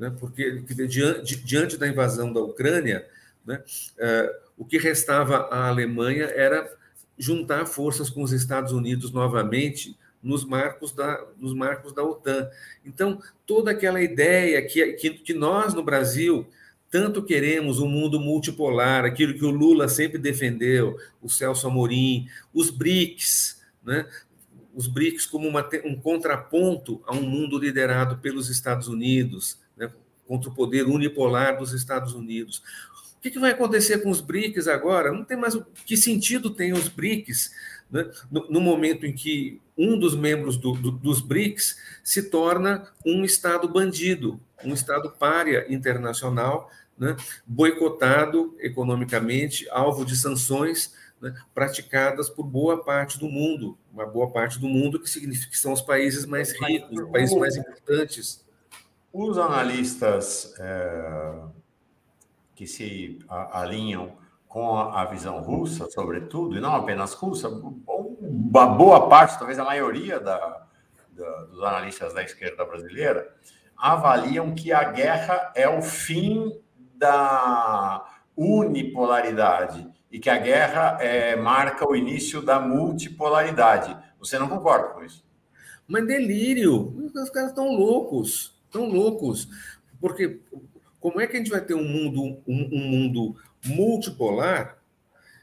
né, 0.00 0.10
porque 0.18 0.62
diante, 0.88 1.36
diante 1.36 1.76
da 1.76 1.86
invasão 1.86 2.32
da 2.32 2.40
Ucrânia, 2.40 3.06
né, 3.44 3.62
é, 3.98 4.40
o 4.56 4.64
que 4.64 4.78
restava 4.78 5.48
à 5.50 5.68
Alemanha 5.68 6.24
era 6.24 6.74
juntar 7.18 7.66
forças 7.66 8.08
com 8.08 8.22
os 8.22 8.32
Estados 8.32 8.72
Unidos 8.72 9.12
novamente 9.12 9.94
nos 10.22 10.42
marcos 10.42 10.92
da, 10.92 11.22
nos 11.38 11.54
marcos 11.54 11.92
da 11.92 12.02
OTAN. 12.02 12.48
Então, 12.84 13.22
toda 13.46 13.72
aquela 13.72 14.00
ideia 14.00 14.62
que, 14.66 14.94
que, 14.94 15.10
que 15.10 15.34
nós, 15.34 15.74
no 15.74 15.82
Brasil, 15.82 16.48
tanto 16.90 17.22
queremos 17.22 17.78
um 17.78 17.88
mundo 17.88 18.18
multipolar, 18.18 19.04
aquilo 19.04 19.34
que 19.34 19.44
o 19.44 19.50
Lula 19.50 19.86
sempre 19.86 20.18
defendeu, 20.18 20.96
o 21.20 21.28
Celso 21.28 21.66
Amorim, 21.66 22.26
os 22.54 22.70
BRICS, 22.70 23.60
né? 23.84 24.06
os 24.74 24.86
BRICS 24.86 25.26
como 25.26 25.46
uma, 25.46 25.68
um 25.84 25.96
contraponto 25.96 27.02
a 27.06 27.14
um 27.14 27.22
mundo 27.22 27.58
liderado 27.58 28.16
pelos 28.18 28.48
Estados 28.48 28.88
Unidos, 28.88 29.58
contra 30.30 30.48
o 30.48 30.54
poder 30.54 30.86
unipolar 30.86 31.58
dos 31.58 31.72
Estados 31.72 32.14
Unidos. 32.14 32.62
O 33.16 33.20
que, 33.20 33.36
vai 33.36 33.50
acontecer 33.50 33.98
com 33.98 34.10
os 34.10 34.20
BRICS 34.20 34.68
agora? 34.68 35.10
Não 35.10 35.24
tem 35.24 35.36
mais 35.36 35.58
que 35.84 35.96
sentido 35.96 36.50
tem 36.50 36.72
os 36.72 36.86
BRICS 36.86 37.50
né? 37.90 38.08
no, 38.30 38.48
no, 38.48 38.60
momento 38.60 39.04
em 39.04 39.12
que 39.12 39.60
um 39.76 39.98
dos 39.98 40.14
membros 40.14 40.56
do, 40.56 40.70
do, 40.74 40.92
dos 40.92 41.20
BRICS 41.20 41.76
se 42.04 42.30
torna 42.30 42.86
um 43.04 43.24
Estado 43.24 43.68
bandido, 43.68 44.40
um 44.64 44.72
Estado 44.72 45.10
párea 45.10 45.66
internacional, 45.68 46.70
né? 46.96 47.16
boicotado 47.44 48.54
economicamente, 48.60 49.68
alvo 49.68 50.04
de 50.04 50.14
sanções 50.16 50.94
né? 51.20 51.34
praticadas 51.52 52.30
por 52.30 52.44
boa 52.44 52.84
parte 52.84 53.18
do 53.18 53.28
mundo, 53.28 53.76
uma 53.92 54.06
boa 54.06 54.30
parte 54.30 54.60
do 54.60 54.68
mundo 54.68 55.00
que 55.00 55.10
significa 55.10 55.50
que 55.50 55.58
são 55.58 55.72
os 55.72 55.82
países 55.82 56.24
mais 56.24 56.52
ricos, 56.52 57.00
os 57.00 57.10
países 57.10 57.36
mais 57.36 57.56
importantes. 57.56 58.48
Os 59.12 59.38
analistas 59.38 60.54
é, 60.60 61.34
que 62.54 62.66
se 62.66 63.18
alinham 63.28 64.12
com 64.46 64.76
a, 64.76 65.04
visão 65.04 65.40
russa, 65.40 65.88
sobretudo, 65.90 66.56
e 66.56 66.60
não 66.60 66.74
apenas 66.74 67.14
russa, 67.14 67.48
uma 67.48 68.66
boa 68.66 69.08
parte, 69.08 69.38
talvez 69.38 69.58
a 69.58 69.64
maioria 69.64 70.18
da, 70.18 70.66
da, 71.10 71.44
dos 71.44 71.62
analistas 71.62 72.12
da 72.12 72.22
esquerda 72.22 72.64
brasileira, 72.64 73.32
avaliam 73.76 74.54
que 74.54 74.72
a 74.72 74.84
guerra 74.84 75.52
é 75.54 75.68
o 75.68 75.80
fim 75.80 76.60
da 76.96 78.04
unipolaridade 78.36 79.88
e 80.10 80.18
que 80.18 80.28
a 80.28 80.38
guerra 80.38 80.98
é, 81.00 81.36
marca 81.36 81.88
o 81.88 81.96
início 81.96 82.42
da 82.42 82.60
multipolaridade. 82.60 83.96
Você 84.18 84.38
não 84.38 84.48
concorda 84.48 84.88
com 84.88 85.04
isso? 85.04 85.24
Mas 85.86 86.06
delírio! 86.06 86.94
Os 87.14 87.30
caras 87.30 87.50
estão 87.50 87.68
loucos 87.68 88.59
tão 88.70 88.88
loucos, 88.88 89.48
porque 90.00 90.40
como 91.00 91.20
é 91.20 91.26
que 91.26 91.36
a 91.36 91.38
gente 91.38 91.50
vai 91.50 91.60
ter 91.60 91.74
um 91.74 91.84
mundo, 91.84 92.38
um, 92.46 92.68
um 92.72 92.78
mundo 92.78 93.36
multipolar 93.64 94.78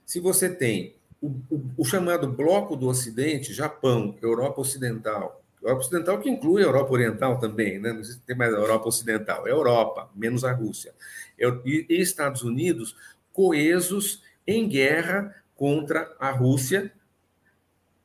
se 0.06 0.20
você 0.20 0.50
tem 0.50 0.96
o, 1.22 1.28
o, 1.50 1.72
o, 1.78 1.86
chamado 1.86 2.32
bloco 2.32 2.76
do 2.76 2.88
Ocidente, 2.88 3.54
Japão, 3.54 4.16
Europa 4.22 4.62
Ocidental, 4.62 5.44
Europa 5.62 5.82
Ocidental 5.82 6.20
que 6.20 6.30
inclui 6.30 6.62
a 6.62 6.66
Europa 6.66 6.94
Oriental 6.94 7.40
também, 7.40 7.80
né? 7.80 7.92
não 7.92 8.02
tem 8.26 8.36
mais 8.36 8.54
a 8.54 8.58
Europa 8.58 8.88
Ocidental, 8.88 9.48
é 9.48 9.52
Europa, 9.52 10.10
menos 10.16 10.44
a 10.44 10.54
Rússia, 10.54 10.94
e, 11.38 11.86
e 11.90 12.02
Estados 12.02 12.44
Unidos 12.44 12.96
coesos 13.34 14.24
em 14.46 14.68
guerra 14.70 15.36
contra 15.56 16.16
a 16.20 16.32
Rússia 16.32 16.92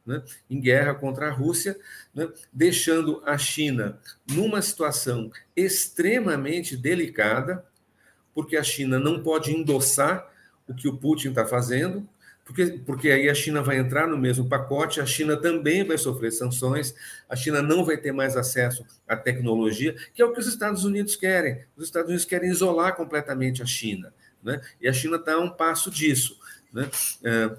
né, 0.04 0.22
em 0.50 0.60
guerra 0.60 0.94
contra 0.94 1.28
a 1.28 1.30
Rússia, 1.30 1.78
né, 2.14 2.28
deixando 2.52 3.22
a 3.24 3.38
China 3.38 3.98
numa 4.30 4.60
situação 4.60 5.30
extremamente 5.56 6.76
delicada, 6.76 7.64
porque 8.34 8.56
a 8.56 8.62
China 8.62 8.98
não 8.98 9.22
pode 9.22 9.52
endossar 9.52 10.28
o 10.66 10.74
que 10.74 10.88
o 10.88 10.96
Putin 10.96 11.30
está 11.30 11.44
fazendo, 11.44 12.08
porque, 12.44 12.80
porque 12.84 13.10
aí 13.10 13.28
a 13.28 13.34
China 13.34 13.62
vai 13.62 13.78
entrar 13.78 14.06
no 14.08 14.18
mesmo 14.18 14.48
pacote, 14.48 15.00
a 15.00 15.06
China 15.06 15.36
também 15.36 15.84
vai 15.84 15.96
sofrer 15.96 16.32
sanções, 16.32 16.94
a 17.28 17.36
China 17.36 17.62
não 17.62 17.84
vai 17.84 17.96
ter 17.96 18.12
mais 18.12 18.36
acesso 18.36 18.84
à 19.06 19.16
tecnologia, 19.16 19.94
que 20.12 20.20
é 20.20 20.24
o 20.24 20.32
que 20.32 20.40
os 20.40 20.46
Estados 20.46 20.84
Unidos 20.84 21.14
querem. 21.14 21.64
Os 21.76 21.84
Estados 21.84 22.08
Unidos 22.08 22.24
querem 22.24 22.50
isolar 22.50 22.96
completamente 22.96 23.62
a 23.62 23.66
China, 23.66 24.12
né? 24.42 24.60
e 24.80 24.88
a 24.88 24.92
China 24.92 25.16
está 25.16 25.34
a 25.34 25.40
um 25.40 25.50
passo 25.50 25.90
disso. 25.90 26.38
Né? 26.72 26.88
É, 27.22 27.50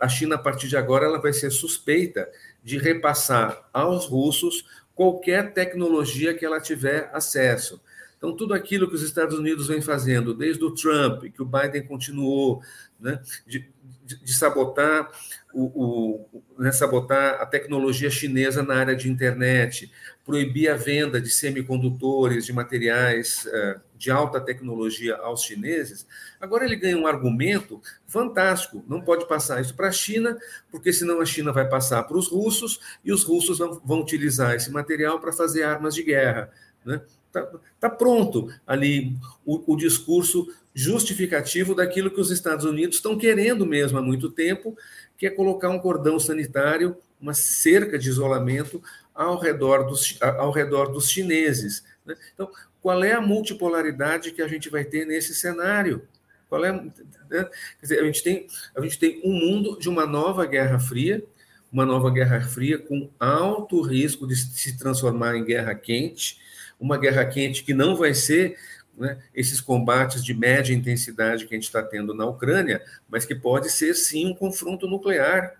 a 0.00 0.08
China, 0.08 0.36
a 0.36 0.38
partir 0.38 0.68
de 0.68 0.76
agora, 0.76 1.04
ela 1.04 1.20
vai 1.20 1.32
ser 1.32 1.50
suspeita 1.50 2.28
de 2.62 2.78
repassar 2.78 3.68
aos 3.72 4.06
russos 4.06 4.64
qualquer 4.94 5.52
tecnologia 5.52 6.34
que 6.34 6.44
ela 6.44 6.60
tiver 6.60 7.10
acesso. 7.12 7.80
Então, 8.16 8.36
tudo 8.36 8.54
aquilo 8.54 8.88
que 8.88 8.94
os 8.94 9.02
Estados 9.02 9.36
Unidos 9.36 9.66
vem 9.66 9.82
fazendo, 9.82 10.32
desde 10.32 10.62
o 10.64 10.70
Trump, 10.70 11.24
que 11.24 11.42
o 11.42 11.44
Biden 11.44 11.84
continuou, 11.86 12.62
né, 13.00 13.20
de, 13.44 13.68
de, 14.04 14.34
sabotar 14.34 15.10
o, 15.54 16.26
o 16.34 16.42
né, 16.58 16.72
sabotar 16.72 17.40
a 17.40 17.46
tecnologia 17.46 18.10
chinesa 18.10 18.62
na 18.62 18.74
área 18.74 18.96
de 18.96 19.10
internet, 19.10 19.90
proibir 20.24 20.68
a 20.68 20.76
venda 20.76 21.20
de 21.20 21.30
semicondutores, 21.30 22.46
de 22.46 22.52
materiais 22.52 23.46
uh, 23.46 23.80
de 23.96 24.10
alta 24.10 24.40
tecnologia 24.40 25.16
aos 25.16 25.42
chineses, 25.42 26.06
agora 26.40 26.64
ele 26.64 26.76
ganha 26.76 26.98
um 26.98 27.06
argumento 27.06 27.80
fantástico. 28.06 28.84
Não 28.88 29.00
pode 29.00 29.28
passar 29.28 29.60
isso 29.60 29.74
para 29.74 29.88
a 29.88 29.92
China, 29.92 30.36
porque 30.70 30.92
senão 30.92 31.20
a 31.20 31.26
China 31.26 31.52
vai 31.52 31.68
passar 31.68 32.02
para 32.04 32.16
os 32.16 32.28
russos 32.28 32.80
e 33.04 33.12
os 33.12 33.22
russos 33.22 33.58
vão, 33.58 33.80
vão 33.84 34.00
utilizar 34.00 34.54
esse 34.54 34.70
material 34.70 35.20
para 35.20 35.32
fazer 35.32 35.62
armas 35.62 35.94
de 35.94 36.02
guerra. 36.02 36.50
Né? 36.84 37.00
Está 37.32 37.48
tá 37.80 37.88
pronto 37.88 38.52
ali 38.66 39.16
o, 39.44 39.72
o, 39.72 39.76
discurso 39.76 40.54
justificativo 40.74 41.74
daquilo 41.74 42.10
que 42.10 42.20
os 42.20 42.30
Estados 42.30 42.66
Unidos 42.66 42.96
estão 42.96 43.16
querendo 43.16 43.64
mesmo 43.64 43.98
há 43.98 44.02
muito 44.02 44.30
tempo, 44.30 44.76
que 45.16 45.26
é 45.26 45.30
colocar 45.30 45.70
um 45.70 45.78
cordão 45.78 46.20
sanitário, 46.20 46.94
uma 47.18 47.32
cerca 47.32 47.98
de 47.98 48.08
isolamento 48.10 48.82
ao 49.14 49.38
redor 49.38 49.84
dos, 49.84 50.18
ao 50.20 50.50
redor 50.50 50.92
dos 50.92 51.08
chineses. 51.08 51.82
Né? 52.04 52.14
Então, 52.34 52.50
qual 52.82 53.02
é 53.02 53.12
a 53.12 53.20
multipolaridade 53.20 54.32
que 54.32 54.42
a 54.42 54.48
gente 54.48 54.68
vai 54.68 54.84
ter 54.84 55.06
nesse 55.06 55.34
cenário? 55.34 56.06
Qual 56.50 56.62
é, 56.62 56.72
né? 56.72 57.48
Dizer, 57.80 58.00
a 58.00 58.04
gente 58.04 58.22
tem 58.22 58.46
a 58.76 58.80
gente 58.82 58.98
tem 58.98 59.22
um 59.24 59.32
mundo 59.32 59.78
de 59.78 59.88
uma 59.88 60.04
nova 60.04 60.44
Guerra 60.44 60.78
Fria, 60.78 61.24
uma 61.72 61.86
nova 61.86 62.10
Guerra 62.10 62.42
Fria 62.42 62.78
com 62.78 63.08
alto 63.18 63.80
risco 63.80 64.26
de 64.26 64.36
se 64.36 64.76
transformar 64.76 65.34
em 65.34 65.44
guerra 65.44 65.74
quente, 65.74 66.38
uma 66.82 66.98
guerra 66.98 67.24
quente 67.24 67.62
que 67.62 67.72
não 67.72 67.96
vai 67.96 68.12
ser 68.12 68.58
né, 68.98 69.18
esses 69.32 69.60
combates 69.60 70.22
de 70.22 70.34
média 70.34 70.74
intensidade 70.74 71.46
que 71.46 71.54
a 71.54 71.56
gente 71.56 71.64
está 71.64 71.80
tendo 71.80 72.12
na 72.12 72.26
Ucrânia, 72.26 72.82
mas 73.08 73.24
que 73.24 73.36
pode 73.36 73.70
ser 73.70 73.94
sim 73.94 74.26
um 74.26 74.34
confronto 74.34 74.88
nuclear 74.88 75.54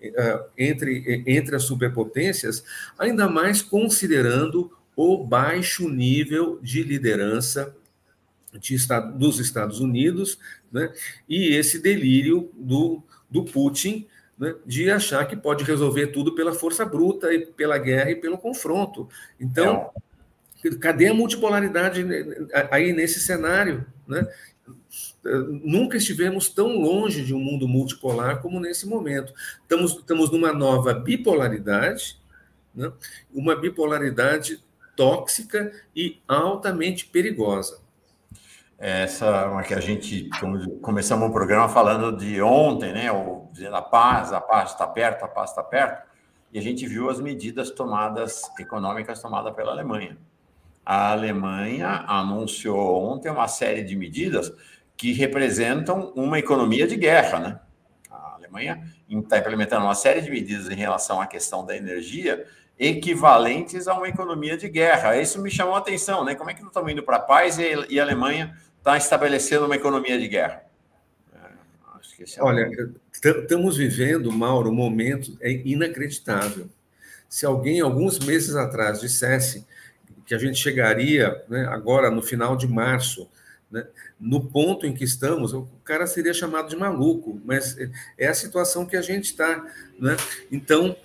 uh, 0.00 0.44
entre, 0.56 1.24
entre 1.26 1.56
as 1.56 1.64
superpotências, 1.64 2.64
ainda 2.96 3.28
mais 3.28 3.60
considerando 3.60 4.72
o 4.94 5.18
baixo 5.18 5.88
nível 5.88 6.60
de 6.62 6.82
liderança 6.84 7.74
de 8.52 8.74
estado, 8.74 9.18
dos 9.18 9.40
Estados 9.40 9.80
Unidos 9.80 10.38
né, 10.70 10.92
e 11.28 11.56
esse 11.56 11.78
delírio 11.80 12.50
do, 12.54 13.02
do 13.28 13.44
Putin 13.44 14.06
né, 14.38 14.54
de 14.64 14.90
achar 14.90 15.26
que 15.26 15.34
pode 15.34 15.64
resolver 15.64 16.08
tudo 16.08 16.34
pela 16.34 16.52
força 16.52 16.84
bruta 16.84 17.34
e 17.34 17.46
pela 17.46 17.78
guerra 17.78 18.10
e 18.10 18.16
pelo 18.16 18.38
confronto. 18.38 19.08
Então, 19.40 19.90
é. 19.96 20.11
Cadê 20.80 21.08
a 21.08 21.14
multipolaridade 21.14 22.04
aí 22.70 22.92
nesse 22.92 23.20
cenário? 23.20 23.86
Né? 24.06 24.26
Nunca 25.64 25.96
estivemos 25.96 26.48
tão 26.48 26.78
longe 26.78 27.24
de 27.24 27.34
um 27.34 27.38
mundo 27.38 27.68
multipolar 27.68 28.40
como 28.40 28.60
nesse 28.60 28.86
momento. 28.86 29.32
Estamos, 29.62 29.92
estamos 29.92 30.30
numa 30.30 30.52
nova 30.52 30.94
bipolaridade, 30.94 32.20
né? 32.74 32.92
uma 33.32 33.56
bipolaridade 33.56 34.62
tóxica 34.96 35.72
e 35.94 36.20
altamente 36.28 37.06
perigosa. 37.06 37.80
Essa 38.78 39.26
é 39.26 39.46
uma 39.46 39.62
que 39.62 39.74
a 39.74 39.80
gente 39.80 40.28
começamos 40.80 41.28
o 41.28 41.32
programa 41.32 41.68
falando 41.68 42.16
de 42.16 42.42
ontem, 42.42 42.92
né? 42.92 43.12
Ou 43.12 43.48
dizendo 43.52 43.76
a 43.76 43.82
paz, 43.82 44.32
a 44.32 44.40
paz 44.40 44.72
está 44.72 44.88
perto, 44.88 45.24
a 45.24 45.28
paz 45.28 45.50
está 45.50 45.62
perto, 45.62 46.02
e 46.52 46.58
a 46.58 46.62
gente 46.62 46.84
viu 46.88 47.08
as 47.08 47.20
medidas 47.20 47.70
tomadas 47.70 48.42
econômicas 48.58 49.22
tomadas 49.22 49.54
pela 49.54 49.70
Alemanha. 49.70 50.18
A 50.84 51.12
Alemanha 51.12 52.04
anunciou 52.06 53.04
ontem 53.04 53.30
uma 53.30 53.48
série 53.48 53.82
de 53.82 53.94
medidas 53.94 54.52
que 54.96 55.12
representam 55.12 56.12
uma 56.14 56.38
economia 56.38 56.86
de 56.86 56.96
guerra, 56.96 57.38
né? 57.38 57.60
A 58.10 58.34
Alemanha 58.34 58.82
está 59.08 59.38
implementando 59.38 59.84
uma 59.84 59.94
série 59.94 60.20
de 60.20 60.30
medidas 60.30 60.68
em 60.70 60.74
relação 60.74 61.20
à 61.20 61.26
questão 61.26 61.64
da 61.64 61.76
energia 61.76 62.46
equivalentes 62.78 63.86
a 63.86 63.94
uma 63.94 64.08
economia 64.08 64.56
de 64.56 64.68
guerra. 64.68 65.16
Isso 65.16 65.40
me 65.40 65.50
chamou 65.50 65.74
a 65.74 65.78
atenção, 65.78 66.24
né? 66.24 66.34
Como 66.34 66.50
é 66.50 66.54
que 66.54 66.60
nós 66.60 66.70
estamos 66.70 66.90
indo 66.90 67.02
para 67.02 67.16
a 67.16 67.20
paz 67.20 67.58
e, 67.58 67.98
a 67.98 68.02
Alemanha 68.02 68.56
está 68.78 68.96
estabelecendo 68.96 69.66
uma 69.66 69.76
economia 69.76 70.18
de 70.18 70.26
guerra? 70.26 70.64
É, 71.32 72.40
Olha, 72.40 72.68
estamos 73.12 73.76
vivendo, 73.76 74.32
Mauro, 74.32 74.70
um 74.70 74.74
momento 74.74 75.36
é 75.40 75.52
inacreditável. 75.52 76.68
Se 77.28 77.46
alguém, 77.46 77.80
alguns 77.80 78.18
meses 78.18 78.56
atrás, 78.56 79.00
dissesse 79.00 79.66
que 80.32 80.36
a 80.36 80.38
gente 80.38 80.58
chegaria 80.58 81.44
né, 81.46 81.66
agora 81.66 82.10
no 82.10 82.22
final 82.22 82.56
de 82.56 82.66
março, 82.66 83.28
né, 83.70 83.86
no 84.18 84.42
ponto 84.42 84.86
em 84.86 84.94
que 84.94 85.04
estamos, 85.04 85.52
o 85.52 85.68
cara 85.84 86.06
seria 86.06 86.32
chamado 86.32 86.70
de 86.70 86.76
maluco, 86.76 87.38
mas 87.44 87.76
é 88.16 88.28
a 88.28 88.32
situação 88.32 88.86
que 88.86 88.96
a 88.96 89.02
gente 89.02 89.26
está. 89.26 89.62
Né? 89.98 90.16
Então, 90.50 90.96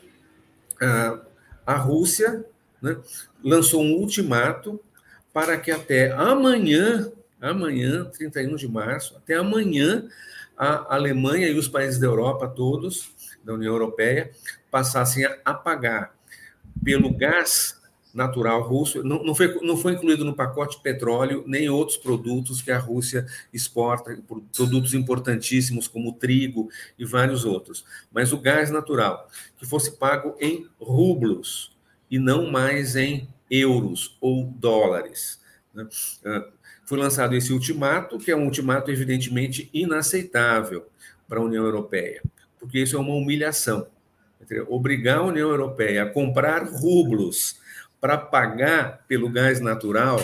ah, 0.82 1.20
a 1.66 1.76
Rússia 1.76 2.46
né, 2.82 2.96
lançou 3.44 3.84
um 3.84 3.96
ultimato 3.96 4.80
para 5.34 5.58
que 5.58 5.72
até 5.72 6.14
amanhã, 6.14 7.12
amanhã, 7.42 8.06
31 8.06 8.56
de 8.56 8.70
março, 8.70 9.18
até 9.18 9.36
amanhã, 9.36 10.08
a 10.58 10.96
Alemanha 10.96 11.50
e 11.50 11.60
os 11.60 11.68
países 11.68 12.00
da 12.00 12.08
Europa 12.08 12.48
todos, 12.48 13.12
da 13.44 13.54
União 13.56 13.74
Europeia, 13.74 14.32
passassem 14.72 15.28
a 15.44 15.54
pagar 15.54 16.16
pelo 16.82 17.14
gás 17.14 17.78
natural 18.14 18.62
russo, 18.62 19.04
não, 19.04 19.24
não, 19.24 19.36
foi, 19.36 19.54
não 19.62 19.78
foi 19.78 19.94
incluído 19.94 20.26
no 20.26 20.36
pacote 20.36 20.82
petróleo 20.82 21.44
nem 21.46 21.70
outros 21.70 21.98
produtos 21.98 22.62
que 22.62 22.72
a 22.72 22.80
Rússia 22.80 23.26
exporta, 23.54 24.18
produtos 24.56 24.94
importantíssimos 24.94 25.88
como 25.88 26.14
trigo 26.14 26.70
e 26.98 27.06
vários 27.06 27.46
outros, 27.46 27.86
mas 28.12 28.34
o 28.34 28.40
gás 28.40 28.72
natural, 28.72 29.30
que 29.58 29.66
fosse 29.66 29.98
pago 29.98 30.36
em 30.40 30.68
rublos 30.80 31.76
e 32.10 32.18
não 32.18 32.50
mais 32.50 32.96
em 32.96 33.28
euros 33.50 34.18
ou 34.20 34.46
dólares. 34.46 35.40
Né? 35.74 35.88
Ah, 36.26 36.48
foi 36.86 36.98
lançado 36.98 37.36
esse 37.36 37.52
ultimato, 37.52 38.18
que 38.18 38.32
é 38.32 38.36
um 38.36 38.46
ultimato 38.46 38.90
evidentemente 38.90 39.70
inaceitável 39.74 40.88
para 41.28 41.40
a 41.40 41.44
União 41.44 41.66
Europeia, 41.66 42.24
porque 42.60 42.80
isso 42.80 42.96
é 42.96 43.00
uma 43.00 43.14
humilhação. 43.14 43.88
Obrigar 44.70 45.18
a 45.18 45.24
União 45.26 45.50
Europeia 45.50 46.04
a 46.04 46.10
comprar 46.10 46.64
rublos 46.64 47.60
para 48.00 48.18
pagar 48.18 49.06
pelo 49.08 49.30
gás 49.30 49.60
natural, 49.60 50.20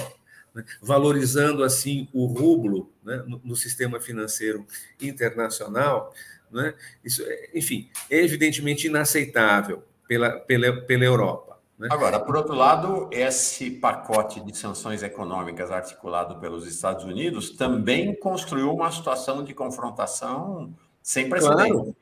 né, 0.53 0.63
valorizando 0.81 1.63
assim 1.63 2.07
o 2.13 2.25
rublo 2.25 2.91
né, 3.03 3.23
no, 3.27 3.41
no, 3.43 3.55
sistema 3.55 3.99
financeiro 3.99 4.65
internacional, 5.01 6.13
né, 6.51 6.73
isso, 7.03 7.23
é, 7.25 7.49
enfim, 7.55 7.89
é 8.09 8.23
evidentemente 8.23 8.87
inaceitável 8.87 9.83
pela, 10.07 10.31
pela, 10.39 10.81
pela 10.81 11.03
Europa. 11.03 11.59
Né. 11.77 11.87
Agora, 11.91 12.19
por 12.19 12.35
outro 12.35 12.53
lado, 12.53 13.09
esse 13.11 13.71
pacote 13.71 14.39
de 14.41 14.55
sanções 14.55 15.01
econômicas 15.01 15.71
articulado 15.71 16.39
pelos 16.39 16.67
Estados 16.67 17.03
Unidos 17.03 17.51
também 17.51 18.15
construiu 18.15 18.71
uma 18.71 18.91
situação 18.91 19.43
de 19.43 19.53
confrontação 19.53 20.73
sem 21.01 21.27
precedentes. 21.29 21.73
Claro. 21.73 21.95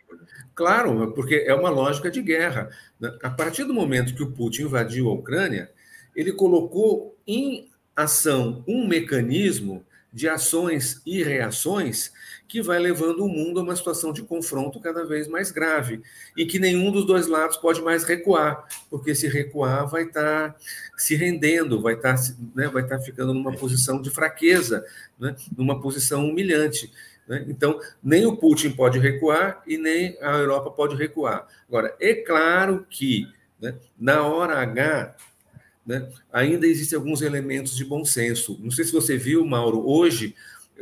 Claro, 0.53 1.11
porque 1.13 1.45
é 1.47 1.53
uma 1.53 1.69
lógica 1.69 2.11
de 2.11 2.21
guerra. 2.21 2.69
Né? 2.99 3.11
A 3.23 3.29
partir 3.29 3.63
do 3.63 3.73
momento 3.73 4.13
que 4.13 4.23
o 4.23 4.31
Putin 4.31 4.63
invadiu 4.63 5.09
a 5.09 5.13
Ucrânia, 5.13 5.71
ele 6.15 6.33
colocou 6.33 7.17
em 7.25 7.69
ação 7.95 8.63
um 8.67 8.87
mecanismo 8.87 9.85
de 10.13 10.27
ações 10.27 11.01
e 11.05 11.23
reações 11.23 12.11
que 12.47 12.61
vai 12.61 12.77
levando 12.79 13.23
o 13.23 13.29
mundo 13.29 13.61
a 13.61 13.63
uma 13.63 13.75
situação 13.75 14.11
de 14.11 14.23
confronto 14.23 14.77
cada 14.81 15.05
vez 15.05 15.25
mais 15.25 15.51
grave 15.51 16.01
e 16.35 16.45
que 16.45 16.59
nenhum 16.59 16.91
dos 16.91 17.05
dois 17.05 17.27
lados 17.27 17.55
pode 17.55 17.81
mais 17.81 18.03
recuar, 18.03 18.67
porque 18.89 19.15
se 19.15 19.29
recuar 19.29 19.87
vai 19.87 20.03
estar 20.03 20.57
se 20.97 21.15
rendendo, 21.15 21.81
vai 21.81 21.93
estar, 21.93 22.17
né, 22.53 22.67
vai 22.67 22.83
estar 22.83 22.99
ficando 22.99 23.33
numa 23.33 23.53
posição 23.55 24.01
de 24.01 24.09
fraqueza, 24.09 24.85
né, 25.17 25.33
numa 25.57 25.79
posição 25.79 26.27
humilhante. 26.27 26.91
Né? 27.31 27.45
Então, 27.47 27.79
nem 28.03 28.25
o 28.25 28.35
Putin 28.35 28.71
pode 28.71 28.99
recuar 28.99 29.63
e 29.65 29.77
nem 29.77 30.17
a 30.21 30.37
Europa 30.37 30.69
pode 30.69 30.97
recuar. 30.97 31.47
Agora, 31.65 31.95
é 31.97 32.13
claro 32.13 32.85
que 32.89 33.25
né, 33.61 33.73
na 33.97 34.23
hora 34.23 34.57
H 34.57 35.15
né, 35.85 36.09
ainda 36.29 36.67
existem 36.67 36.97
alguns 36.97 37.21
elementos 37.21 37.73
de 37.73 37.85
bom 37.85 38.03
senso. 38.03 38.59
Não 38.61 38.69
sei 38.69 38.83
se 38.83 38.91
você 38.91 39.15
viu, 39.15 39.45
Mauro, 39.45 39.81
hoje, 39.89 40.35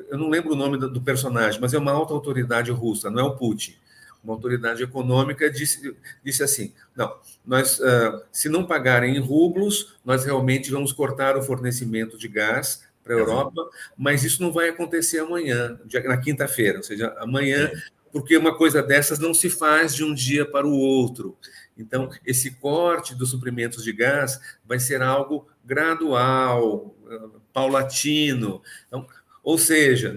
eu 0.10 0.18
não 0.18 0.28
lembro 0.28 0.54
o 0.54 0.56
nome 0.56 0.80
do 0.80 1.00
personagem, 1.00 1.62
mas 1.62 1.76
é 1.76 1.78
uma 1.78 1.92
alta 1.92 2.16
autoridade 2.16 2.72
russa, 2.72 3.12
não 3.12 3.20
é 3.20 3.24
o 3.24 3.36
Putin. 3.36 3.76
uma 4.24 4.34
autoridade 4.34 4.82
econômica 4.82 5.52
disse, 5.52 5.96
disse 6.26 6.42
assim: 6.42 6.74
não, 6.96 7.16
nós, 7.46 7.78
uh, 7.80 8.24
se 8.32 8.50
não 8.50 8.66
pagarem 8.66 9.16
em 9.16 9.20
rublos, 9.20 10.00
nós 10.04 10.26
realmente 10.26 10.72
vamos 10.72 10.92
cortar 10.92 11.38
o 11.38 11.44
fornecimento 11.44 12.18
de 12.18 12.28
gás 12.28 12.89
para 13.04 13.16
a 13.16 13.20
Europa, 13.20 13.70
mas 13.98 14.24
isso 14.24 14.42
não 14.42 14.52
vai 14.52 14.70
acontecer 14.70 15.20
amanhã, 15.20 15.80
na 16.06 16.18
quinta-feira, 16.18 16.78
ou 16.78 16.84
seja, 16.84 17.16
amanhã, 17.20 17.72
porque 18.12 18.38
uma 18.38 18.56
coisa 18.56 18.82
dessas 18.84 19.20
não 19.20 19.34
se 19.34 19.50
faz 19.50 19.96
de 19.96 20.04
um 20.04 20.14
dia 20.14 20.46
para 20.46 20.68
o 20.68 20.78
outro. 20.78 21.38
Então, 21.78 22.10
esse 22.26 22.52
corte 22.52 23.16
dos 23.16 23.30
suprimentos 23.30 23.84
de 23.84 23.94
gás 23.94 24.40
vai 24.66 24.80
ser 24.80 25.02
algo 25.02 25.48
gradual, 25.64 26.94
paulatino. 27.54 28.62
Então, 28.88 29.08
ou 29.44 29.58
seja, 29.58 30.16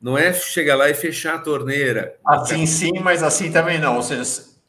não 0.00 0.18
é 0.18 0.32
chegar 0.32 0.76
lá 0.76 0.90
e 0.90 0.94
fechar 0.94 1.36
a 1.36 1.38
torneira. 1.38 2.16
Assim 2.26 2.66
sim, 2.66 2.92
mas 3.00 3.22
assim 3.22 3.50
também 3.50 3.78
não. 3.78 3.96
Ou 3.96 4.02
seja, 4.02 4.22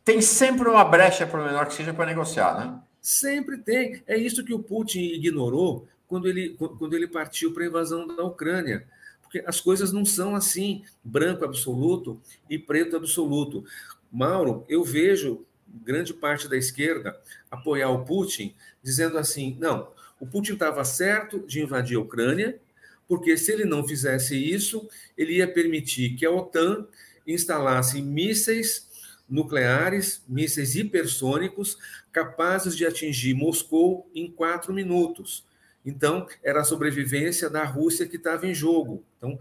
tem 0.04 0.22
sempre 0.22 0.70
uma 0.70 0.86
brecha, 0.86 1.28
por 1.28 1.44
menor 1.44 1.66
que 1.68 1.74
seja, 1.74 1.94
para 1.94 2.06
negociar, 2.06 2.58
né? 2.58 2.80
Sempre 3.02 3.58
tem. 3.58 4.02
É 4.08 4.18
isso 4.18 4.46
que 4.46 4.54
o 4.54 4.60
Putin 4.60 5.00
ignorou 5.00 5.88
quando 6.08 6.28
ele, 6.28 6.56
quando 6.58 6.96
ele 6.96 7.08
partiu 7.08 7.54
para 7.54 7.64
a 7.64 7.68
invasão 7.68 8.08
da 8.08 8.24
Ucrânia. 8.24 8.88
Porque 9.22 9.44
as 9.46 9.60
coisas 9.60 9.92
não 9.92 10.06
são 10.06 10.36
assim, 10.36 10.84
branco 11.04 11.44
absoluto 11.44 12.22
e 12.50 12.58
preto 12.58 12.96
absoluto. 12.96 13.66
Mauro, 14.12 14.66
eu 14.70 14.84
vejo 14.84 15.46
grande 15.84 16.14
parte 16.14 16.48
da 16.48 16.56
esquerda 16.56 17.20
apoiar 17.50 17.90
o 17.90 18.06
Putin, 18.06 18.56
dizendo 18.82 19.18
assim: 19.18 19.58
não, 19.60 19.92
o 20.20 20.26
Putin 20.26 20.54
estava 20.54 20.84
certo 20.86 21.40
de 21.40 21.62
invadir 21.62 21.98
a 21.98 22.02
Ucrânia, 22.02 22.60
porque 23.08 23.36
se 23.38 23.52
ele 23.52 23.66
não 23.66 23.86
fizesse 23.86 24.36
isso, 24.38 24.88
ele 25.18 25.38
ia 25.38 25.48
permitir 25.48 26.16
que 26.16 26.26
a 26.26 26.32
OTAN 26.32 26.88
instalasse 27.28 28.02
mísseis 28.02 28.88
nucleares, 29.28 30.24
mísseis 30.28 30.76
hipersônicos, 30.76 31.78
capazes 32.12 32.76
de 32.76 32.86
atingir 32.86 33.34
Moscou 33.34 34.10
em 34.14 34.30
quatro 34.30 34.74
minutos. 34.74 35.44
Então, 35.86 36.28
era 36.44 36.62
a 36.62 36.64
sobrevivência 36.64 37.50
da 37.50 37.64
Rússia 37.64 38.08
que 38.08 38.16
estava 38.16 38.48
em 38.48 38.56
jogo. 38.56 39.04
Então, 39.18 39.38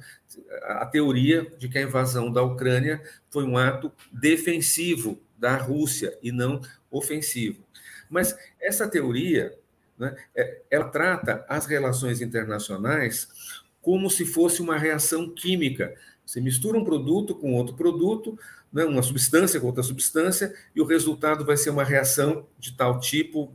a 0.62 0.84
teoria 0.84 1.50
de 1.58 1.68
que 1.68 1.78
a 1.78 1.82
invasão 1.82 2.30
da 2.30 2.42
Ucrânia 2.42 3.02
foi 3.30 3.44
um 3.44 3.56
ato 3.56 3.90
defensivo 4.12 5.18
da 5.38 5.56
Rússia 5.56 6.18
e 6.22 6.30
não 6.30 6.60
ofensivo. 6.90 7.64
Mas 8.10 8.36
essa 8.60 8.86
teoria, 8.86 9.56
né, 9.98 10.14
é, 10.34 10.60
ela 10.70 10.88
trata 10.88 11.44
as 11.48 11.66
relações 11.66 12.20
internacionais 12.20 13.28
como 13.80 14.08
se 14.10 14.24
fosse 14.24 14.62
uma 14.62 14.78
reação 14.78 15.28
química. 15.28 15.94
Você 16.24 16.40
mistura 16.40 16.78
um 16.78 16.84
produto 16.84 17.34
com 17.34 17.54
outro 17.54 17.74
produto, 17.74 18.38
né, 18.72 18.84
uma 18.84 19.02
substância 19.02 19.60
com 19.60 19.66
outra 19.66 19.82
substância, 19.82 20.54
e 20.74 20.80
o 20.80 20.86
resultado 20.86 21.44
vai 21.44 21.56
ser 21.56 21.70
uma 21.70 21.84
reação 21.84 22.46
de 22.58 22.76
tal 22.76 22.98
tipo, 22.98 23.54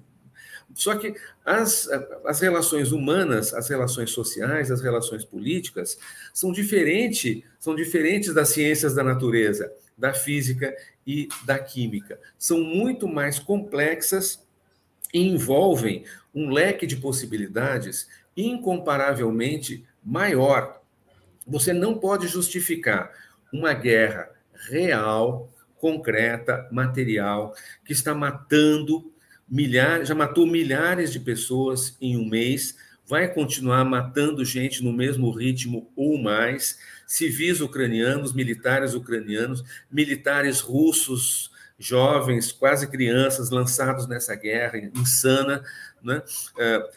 só 0.74 0.96
que 0.96 1.16
as, 1.46 1.90
as 2.26 2.40
relações 2.40 2.92
humanas, 2.92 3.54
as 3.54 3.68
relações 3.70 4.12
sociais, 4.12 4.72
as 4.72 4.82
relações 4.82 5.26
políticas 5.26 5.98
são 6.34 6.52
diferentes, 6.52 7.44
são 7.60 7.76
diferentes 7.76 8.34
das 8.34 8.50
ciências 8.50 8.94
da 8.94 9.04
natureza, 9.04 9.72
da 9.98 10.14
física 10.14 10.76
e 11.06 11.28
da 11.44 11.60
química. 11.60 12.20
São 12.38 12.62
muito 12.62 13.08
mais 13.08 13.40
complexas 13.40 14.46
e 15.14 15.20
envolvem 15.20 16.06
um 16.34 16.52
leque 16.52 16.86
de 16.86 16.96
possibilidades 16.98 18.08
incomparavelmente 18.38 19.86
maior. 20.04 20.82
Você 21.46 21.74
não 21.74 21.98
pode 21.98 22.28
justificar 22.28 23.12
uma 23.52 23.74
guerra 23.74 24.30
real, 24.70 25.52
concreta, 25.78 26.68
material, 26.72 27.56
que 27.84 27.92
está 27.92 28.14
matando 28.14 29.12
milhares, 29.50 30.08
já 30.08 30.16
matou 30.16 30.46
milhares 30.46 31.12
de 31.12 31.20
pessoas 31.20 31.96
em 32.00 32.18
um 32.18 32.28
mês, 32.28 32.76
vai 33.06 33.28
continuar 33.34 33.84
matando 33.84 34.46
gente 34.46 34.84
no 34.84 34.94
mesmo 34.94 35.32
ritmo 35.32 35.92
ou 35.96 36.18
mais, 36.22 36.78
civis 37.08 37.60
ucranianos, 37.60 38.34
militares 38.34 38.94
ucranianos, 38.94 39.64
militares 39.92 40.60
russos, 40.60 41.52
jovens, 41.80 42.52
quase 42.52 42.88
crianças, 42.88 43.50
lançados 43.50 44.08
nessa 44.08 44.36
guerra 44.36 44.78
insana, 44.96 45.64
né? 46.04 46.22
É, 46.58 46.90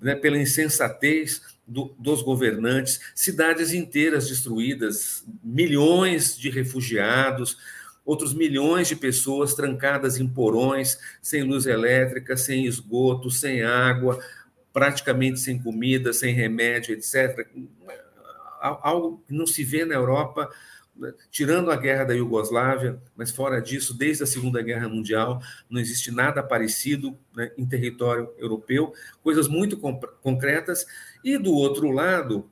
né, 0.00 0.14
pela 0.14 0.36
insensatez 0.36 1.40
do, 1.66 1.94
dos 1.98 2.20
governantes, 2.20 3.00
cidades 3.14 3.72
inteiras 3.72 4.28
destruídas, 4.28 5.24
milhões 5.42 6.36
de 6.36 6.50
refugiados, 6.50 7.56
outros 8.04 8.34
milhões 8.34 8.88
de 8.88 8.96
pessoas 8.96 9.54
trancadas 9.54 10.18
em 10.18 10.28
porões, 10.28 10.98
sem 11.22 11.42
luz 11.42 11.66
elétrica, 11.66 12.36
sem 12.36 12.66
esgoto, 12.66 13.30
sem 13.30 13.62
água, 13.62 14.18
praticamente 14.72 15.40
sem 15.40 15.58
comida, 15.60 16.12
sem 16.12 16.34
remédio, 16.34 16.94
etc. 16.94 17.46
Algo 18.60 19.22
que 19.26 19.34
não 19.34 19.46
se 19.46 19.62
vê 19.62 19.84
na 19.84 19.94
Europa, 19.94 20.50
né, 20.96 21.12
tirando 21.30 21.70
a 21.70 21.76
guerra 21.76 22.04
da 22.04 22.14
Iugoslávia, 22.14 23.00
mas 23.16 23.30
fora 23.30 23.60
disso, 23.60 23.96
desde 23.96 24.22
a 24.24 24.26
Segunda 24.26 24.62
Guerra 24.62 24.88
Mundial, 24.88 25.40
não 25.68 25.80
existe 25.80 26.10
nada 26.10 26.42
parecido 26.42 27.18
né, 27.34 27.50
em 27.56 27.66
território 27.66 28.32
europeu, 28.38 28.92
coisas 29.22 29.48
muito 29.48 29.76
concretas. 30.22 30.86
E 31.22 31.38
do 31.38 31.52
outro 31.52 31.90
lado, 31.90 32.50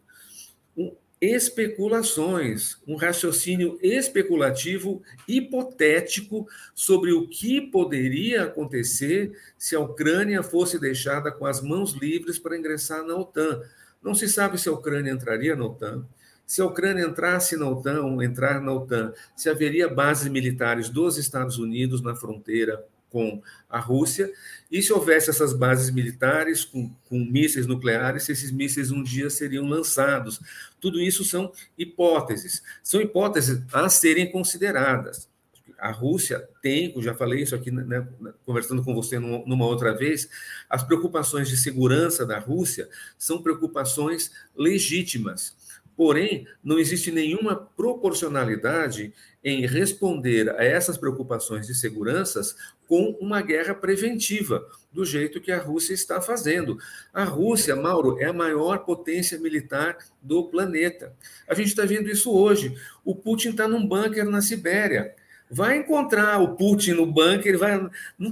especulações, 1.23 2.79
um 2.85 2.97
raciocínio 2.97 3.79
especulativo 3.81 5.01
hipotético 5.29 6.49
sobre 6.75 7.13
o 7.13 7.29
que 7.29 7.61
poderia 7.61 8.43
acontecer 8.43 9.31
se 9.57 9.77
a 9.77 9.81
Ucrânia 9.81 10.43
fosse 10.43 10.81
deixada 10.81 11.31
com 11.31 11.47
as 11.47 11.63
mãos 11.63 11.93
livres 11.93 12.41
para 12.41 12.59
ingressar 12.59 13.05
na 13.05 13.15
OTAN. 13.15 13.63
Não 14.03 14.17
se 14.17 14.29
sabe 14.29 14.59
se 14.59 14.69
a 14.69 14.73
Ucrânia 14.73 15.13
entraria 15.13 15.55
na 15.55 15.65
OTAN. 15.65 16.05
Se 16.45 16.61
a 16.61 16.67
Ucrânia 16.67 17.05
entrasse 17.07 17.57
na 17.57 17.71
OTAN 17.71 18.21
entrar 18.21 18.61
na 18.61 18.73
OTAN, 18.73 19.13
se 19.37 19.49
haveria 19.49 19.89
bases 19.89 20.27
militares 20.27 20.89
dos 20.89 21.19
Estados 21.19 21.57
Unidos 21.57 22.03
na 22.03 22.17
fronteira 22.17 22.85
com 23.13 23.43
a 23.69 23.79
Rússia, 23.79 24.33
e 24.71 24.83
se 24.83 24.93
houvesse 24.93 25.29
essas 25.29 25.53
bases 25.53 25.91
militares 25.91 26.65
com, 26.65 26.91
com 27.09 27.19
mísseis 27.19 27.67
nucleares, 27.67 28.25
se 28.25 28.33
esses 28.33 28.51
mísseis 28.51 28.91
um 28.91 29.03
dia 29.03 29.29
seriam 29.29 29.69
lançados. 29.69 30.41
Tudo 30.81 31.01
isso 31.01 31.23
são 31.23 31.53
hipóteses, 31.77 32.63
são 32.83 33.01
hipóteses 33.01 33.63
a 33.73 33.89
serem 33.89 34.33
consideradas. 34.33 35.31
A 35.79 35.91
Rússia 35.91 36.49
tem, 36.63 36.93
eu 36.95 37.03
já 37.03 37.13
falei 37.13 37.43
isso 37.43 37.55
aqui, 37.55 37.71
né, 37.71 38.07
conversando 38.47 38.83
com 38.85 38.95
você 38.95 39.19
numa 39.19 39.67
outra 39.67 39.93
vez, 39.93 40.29
as 40.71 40.83
preocupações 40.83 41.49
de 41.49 41.57
segurança 41.57 42.25
da 42.25 42.39
Rússia 42.39 42.89
são 43.19 43.43
preocupações 43.43 44.31
legítimas. 44.57 45.57
Porém, 45.97 46.47
não 46.63 46.79
existe 46.79 47.11
nenhuma 47.11 47.55
proporcionalidade 47.57 49.13
em 49.45 49.67
responder 49.67 50.49
a 50.51 50.65
essas 50.65 50.97
preocupações 50.97 51.67
de 51.67 51.75
seguranças 51.75 52.55
com 52.87 53.17
uma 53.21 53.41
guerra 53.41 53.75
preventiva, 53.75 54.65
do 54.93 55.05
jeito 55.05 55.41
que 55.41 55.51
a 55.51 55.59
Rússia 55.59 55.95
está 55.95 56.21
fazendo. 56.21 56.79
A 57.13 57.25
Rússia, 57.25 57.75
Mauro, 57.75 58.21
é 58.21 58.27
a 58.27 58.33
maior 58.33 58.81
potência 58.81 59.39
militar 59.39 59.97
do 60.21 60.45
planeta. 60.45 61.15
A 61.49 61.55
gente 61.55 61.69
está 61.69 61.85
vendo 61.85 62.11
isso 62.11 62.31
hoje. 62.31 62.77
O 63.05 63.15
Putin 63.15 63.51
está 63.51 63.67
num 63.67 63.87
bunker 63.87 64.27
na 64.27 64.43
Sibéria. 64.43 65.15
Vai 65.51 65.77
encontrar 65.77 66.41
o 66.41 66.57
Putin 66.57 66.93
no 66.93 67.07
bunker, 67.07 67.59
vai. 67.59 67.79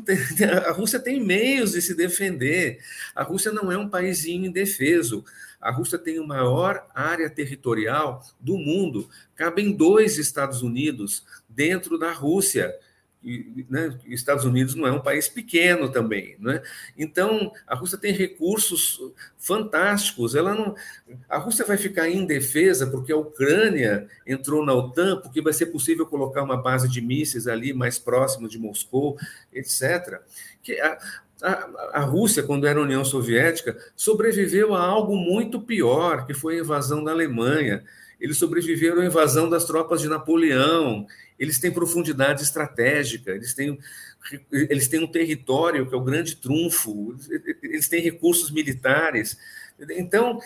Tem, 0.04 0.18
a 0.66 0.72
Rússia 0.72 0.98
tem 0.98 1.22
meios 1.22 1.72
de 1.72 1.82
se 1.82 1.94
defender. 1.94 2.78
A 3.14 3.22
Rússia 3.22 3.52
não 3.52 3.70
é 3.70 3.76
um 3.76 3.88
país 3.88 4.24
indefeso. 4.24 5.24
A 5.60 5.70
Rússia 5.70 5.98
tem 5.98 6.18
a 6.18 6.26
maior 6.26 6.86
área 6.94 7.28
territorial 7.28 8.24
do 8.40 8.56
mundo. 8.56 9.08
Cabem 9.36 9.72
dois 9.72 10.16
Estados 10.16 10.62
Unidos 10.62 11.24
dentro 11.48 11.98
da 11.98 12.12
Rússia. 12.12 12.74
E, 13.22 13.66
né, 13.68 13.98
Estados 14.06 14.46
Unidos 14.46 14.74
não 14.74 14.86
é 14.86 14.92
um 14.92 15.02
país 15.02 15.28
pequeno 15.28 15.90
também, 15.90 16.36
né? 16.38 16.62
Então 16.96 17.52
a 17.66 17.74
Rússia 17.74 17.98
tem 17.98 18.14
recursos 18.14 18.98
fantásticos. 19.36 20.34
Ela 20.34 20.54
não, 20.54 20.74
a 21.28 21.36
Rússia 21.36 21.66
vai 21.66 21.76
ficar 21.76 22.08
indefesa 22.08 22.86
porque 22.86 23.12
a 23.12 23.16
Ucrânia 23.16 24.08
entrou 24.26 24.64
na 24.64 24.72
OTAN, 24.72 25.20
porque 25.20 25.42
vai 25.42 25.52
ser 25.52 25.66
possível 25.66 26.06
colocar 26.06 26.42
uma 26.42 26.56
base 26.56 26.88
de 26.88 27.02
mísseis 27.02 27.46
ali 27.46 27.74
mais 27.74 27.98
próximo 27.98 28.48
de 28.48 28.58
Moscou, 28.58 29.18
etc. 29.52 30.22
Que 30.62 30.80
a, 30.80 30.98
a, 31.42 32.00
a, 32.00 32.00
Rússia, 32.00 32.42
quando 32.42 32.66
era 32.66 32.80
União 32.80 33.04
Soviética, 33.04 33.76
sobreviveu 33.96 34.74
a 34.74 34.84
algo 34.84 35.16
muito 35.16 35.60
pior, 35.60 36.26
que 36.26 36.34
foi 36.34 36.56
a 36.56 36.60
invasão 36.60 37.02
da 37.02 37.12
Alemanha. 37.12 37.82
Eles 38.20 38.36
sobreviveram 38.36 39.00
à 39.00 39.06
invasão 39.06 39.48
das 39.48 39.64
tropas 39.64 40.00
de 40.00 40.08
Napoleão. 40.08 41.06
Eles 41.38 41.58
têm 41.58 41.70
profundidade 41.70 42.42
estratégica, 42.42 43.30
eles 43.30 43.54
têm, 43.54 43.78
eles 44.52 44.88
têm 44.88 45.02
um 45.02 45.06
território 45.06 45.88
que 45.88 45.94
é 45.94 45.98
o 45.98 46.04
grande 46.04 46.36
trunfo, 46.36 47.16
eles 47.62 47.88
têm 47.88 48.02
recursos 48.02 48.50
militares. 48.50 49.38
Então, 49.90 50.38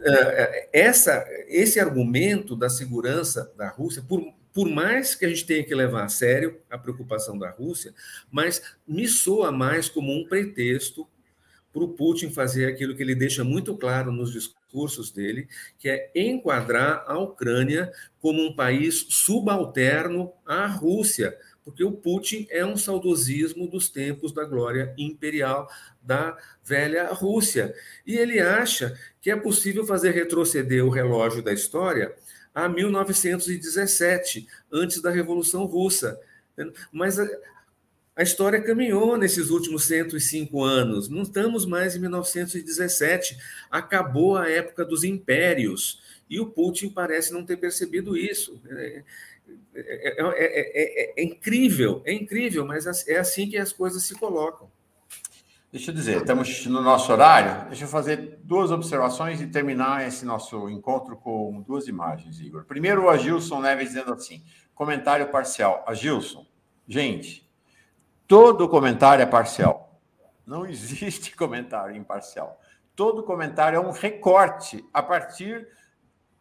é, 0.00 0.68
essa, 0.72 1.22
esse 1.48 1.78
argumento 1.78 2.56
da 2.56 2.70
segurança 2.70 3.52
da 3.56 3.68
Rússia, 3.68 4.02
por, 4.08 4.22
por 4.52 4.68
mais 4.68 5.14
que 5.14 5.24
a 5.24 5.28
gente 5.28 5.46
tenha 5.46 5.64
que 5.64 5.74
levar 5.74 6.04
a 6.04 6.08
sério 6.08 6.60
a 6.70 6.78
preocupação 6.78 7.38
da 7.38 7.50
Rússia, 7.50 7.94
mas 8.30 8.62
me 8.86 9.06
soa 9.06 9.52
mais 9.52 9.88
como 9.88 10.12
um 10.12 10.26
pretexto 10.26 11.06
para 11.72 11.84
o 11.84 11.88
Putin 11.88 12.30
fazer 12.30 12.66
aquilo 12.66 12.96
que 12.96 13.02
ele 13.02 13.14
deixa 13.14 13.44
muito 13.44 13.76
claro 13.76 14.10
nos 14.10 14.32
discursos 14.32 15.10
dele, 15.10 15.48
que 15.78 15.88
é 15.88 16.10
enquadrar 16.14 17.04
a 17.06 17.18
Ucrânia 17.18 17.92
como 18.20 18.42
um 18.42 18.54
país 18.54 19.06
subalterno 19.08 20.32
à 20.44 20.66
Rússia, 20.66 21.36
porque 21.64 21.84
o 21.84 21.92
Putin 21.92 22.46
é 22.50 22.64
um 22.64 22.76
saudosismo 22.76 23.68
dos 23.68 23.90
tempos 23.90 24.32
da 24.32 24.44
glória 24.44 24.94
imperial 24.96 25.70
da 26.02 26.36
velha 26.64 27.12
Rússia. 27.12 27.74
E 28.06 28.16
ele 28.16 28.40
acha 28.40 28.98
que 29.20 29.30
é 29.30 29.36
possível 29.36 29.84
fazer 29.84 30.12
retroceder 30.12 30.84
o 30.84 30.90
relógio 30.90 31.42
da 31.42 31.52
história 31.52 32.14
a 32.54 32.68
1917, 32.68 34.46
antes 34.72 35.00
da 35.00 35.10
Revolução 35.10 35.64
Russa. 35.64 36.20
Mas 36.92 37.18
a, 37.18 37.28
a 38.16 38.22
história 38.22 38.60
caminhou 38.60 39.16
nesses 39.16 39.50
últimos 39.50 39.84
105 39.84 40.62
anos. 40.64 41.08
Não 41.08 41.22
estamos 41.22 41.64
mais 41.64 41.94
em 41.94 42.00
1917. 42.00 43.38
Acabou 43.70 44.36
a 44.36 44.48
época 44.50 44.84
dos 44.84 45.04
impérios. 45.04 46.00
E 46.28 46.40
o 46.40 46.46
Putin 46.46 46.90
parece 46.90 47.32
não 47.32 47.44
ter 47.44 47.56
percebido 47.56 48.16
isso. 48.16 48.60
É, 48.68 49.02
é, 49.74 50.24
é, 50.26 51.14
é, 51.16 51.22
incrível, 51.22 52.02
é 52.04 52.12
incrível, 52.12 52.66
mas 52.66 53.06
é 53.06 53.18
assim 53.18 53.48
que 53.48 53.56
as 53.56 53.72
coisas 53.72 54.02
se 54.02 54.14
colocam. 54.14 54.70
Deixa 55.70 55.90
eu 55.90 55.94
dizer, 55.94 56.22
estamos 56.22 56.64
no 56.64 56.80
nosso 56.80 57.12
horário. 57.12 57.68
Deixa 57.68 57.84
eu 57.84 57.88
fazer 57.88 58.40
duas 58.42 58.70
observações 58.70 59.38
e 59.42 59.46
terminar 59.46 60.06
esse 60.06 60.24
nosso 60.24 60.66
encontro 60.70 61.14
com 61.14 61.60
duas 61.60 61.86
imagens, 61.86 62.40
Igor. 62.40 62.64
Primeiro, 62.64 63.04
o 63.04 63.10
Agilson 63.10 63.60
Neves 63.60 63.88
dizendo 63.88 64.14
assim: 64.14 64.42
comentário 64.74 65.28
parcial. 65.28 65.84
Agilson, 65.86 66.46
gente, 66.88 67.46
todo 68.26 68.66
comentário 68.66 69.22
é 69.22 69.26
parcial. 69.26 70.00
Não 70.46 70.64
existe 70.64 71.32
comentário 71.36 71.94
imparcial. 71.94 72.58
Todo 72.96 73.22
comentário 73.22 73.76
é 73.76 73.80
um 73.80 73.90
recorte 73.90 74.82
a 74.90 75.02
partir 75.02 75.68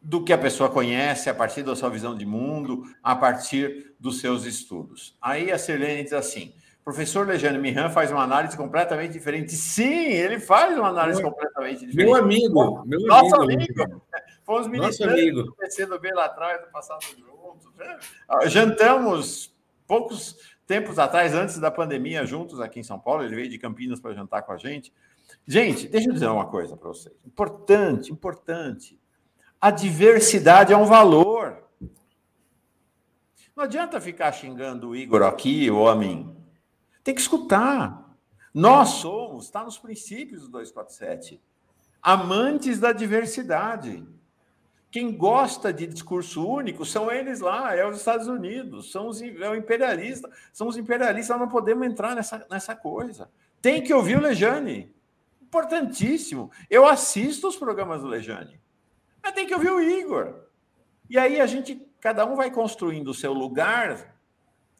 do 0.01 0.23
que 0.23 0.31
a 0.31 0.37
pessoa 0.37 0.69
conhece, 0.69 1.29
a 1.29 1.35
partir 1.35 1.63
da 1.63 1.75
sua 1.75 1.89
visão 1.89 2.15
de 2.15 2.25
mundo, 2.25 2.83
a 3.03 3.13
partir 3.13 3.93
dos 3.99 4.21
seus 4.21 4.45
estudos. 4.45 5.17
Aí 5.21 5.51
a 5.51 5.59
Sirlene 5.59 6.03
diz 6.03 6.13
assim 6.13 6.53
professor 6.87 7.27
Lejane 7.27 7.57
Mihan 7.57 7.89
faz 7.89 8.13
uma 8.13 8.23
análise 8.23 8.55
completamente 8.55 9.11
diferente. 9.11 9.51
Sim, 9.51 10.05
ele 10.05 10.39
faz 10.39 10.77
uma 10.77 10.87
análise 10.87 11.21
meu, 11.21 11.31
completamente 11.31 11.85
diferente. 11.85 11.97
Meu 11.97 12.15
amigo, 12.15 12.85
meu 12.85 13.01
Nosso 13.01 13.35
amigo. 13.41 13.83
amigo. 13.83 14.01
Fomos 14.45 14.69
ministrantes 14.69 15.33
do 15.33 15.53
PCdoB 15.53 16.13
lá 16.13 16.23
atrás, 16.27 16.61
do 16.61 16.71
passado 16.71 17.01
juntos. 17.03 17.69
Né? 17.75 17.99
Ah, 18.25 18.47
jantamos 18.47 19.53
poucos 19.85 20.37
tempos 20.65 20.97
atrás, 20.97 21.33
antes 21.33 21.59
da 21.59 21.69
pandemia, 21.69 22.25
juntos 22.25 22.61
aqui 22.61 22.79
em 22.79 22.83
São 22.83 22.97
Paulo. 22.97 23.21
Ele 23.21 23.35
veio 23.35 23.49
de 23.49 23.57
Campinas 23.57 23.99
para 23.99 24.13
jantar 24.13 24.43
com 24.43 24.53
a 24.53 24.57
gente. 24.57 24.93
Gente, 25.45 25.89
deixa 25.89 26.07
eu 26.07 26.13
dizer 26.13 26.29
uma 26.29 26.45
coisa 26.45 26.77
para 26.77 26.87
vocês. 26.87 27.13
Importante, 27.25 28.13
importante. 28.13 28.97
A 29.59 29.71
diversidade 29.71 30.71
é 30.71 30.77
um 30.77 30.85
valor. 30.85 31.65
Não 33.53 33.65
adianta 33.65 33.99
ficar 33.99 34.31
xingando 34.31 34.91
o 34.91 34.95
Igor 34.95 35.21
aqui 35.23 35.69
ou 35.69 35.89
a 35.89 35.93
mim. 35.93 36.36
Tem 37.07 37.15
que 37.15 37.21
escutar. 37.21 38.17
Nós 38.53 38.89
somos, 38.89 39.45
está 39.45 39.63
nos 39.63 39.77
princípios 39.77 40.41
do 40.41 40.49
247, 40.49 41.41
amantes 42.01 42.81
da 42.81 42.91
diversidade. 42.91 44.05
Quem 44.91 45.15
gosta 45.15 45.71
de 45.71 45.87
discurso 45.87 46.45
único 46.45 46.83
são 46.83 47.09
eles 47.09 47.39
lá, 47.39 47.73
é 47.73 47.87
os 47.87 47.95
Estados 47.95 48.27
Unidos, 48.27 48.91
são 48.91 49.07
os, 49.07 49.21
é 49.21 49.49
o 49.49 49.55
imperialista, 49.55 50.29
são 50.51 50.67
os 50.67 50.75
imperialistas, 50.75 51.39
não 51.39 51.47
podemos 51.47 51.87
entrar 51.87 52.13
nessa, 52.13 52.45
nessa 52.51 52.75
coisa. 52.75 53.31
Tem 53.61 53.81
que 53.81 53.93
ouvir 53.93 54.17
o 54.17 54.21
Lejane. 54.21 54.93
Importantíssimo. 55.41 56.51
Eu 56.69 56.85
assisto 56.85 57.47
os 57.47 57.55
programas 57.55 58.01
do 58.01 58.07
Lejane. 58.07 58.59
Mas 59.23 59.31
tem 59.31 59.47
que 59.47 59.53
ouvir 59.53 59.71
o 59.71 59.79
Igor. 59.79 60.41
E 61.09 61.17
aí 61.17 61.39
a 61.39 61.47
gente, 61.47 61.89
cada 62.01 62.25
um 62.25 62.35
vai 62.35 62.51
construindo 62.51 63.07
o 63.07 63.13
seu 63.13 63.31
lugar 63.31 64.13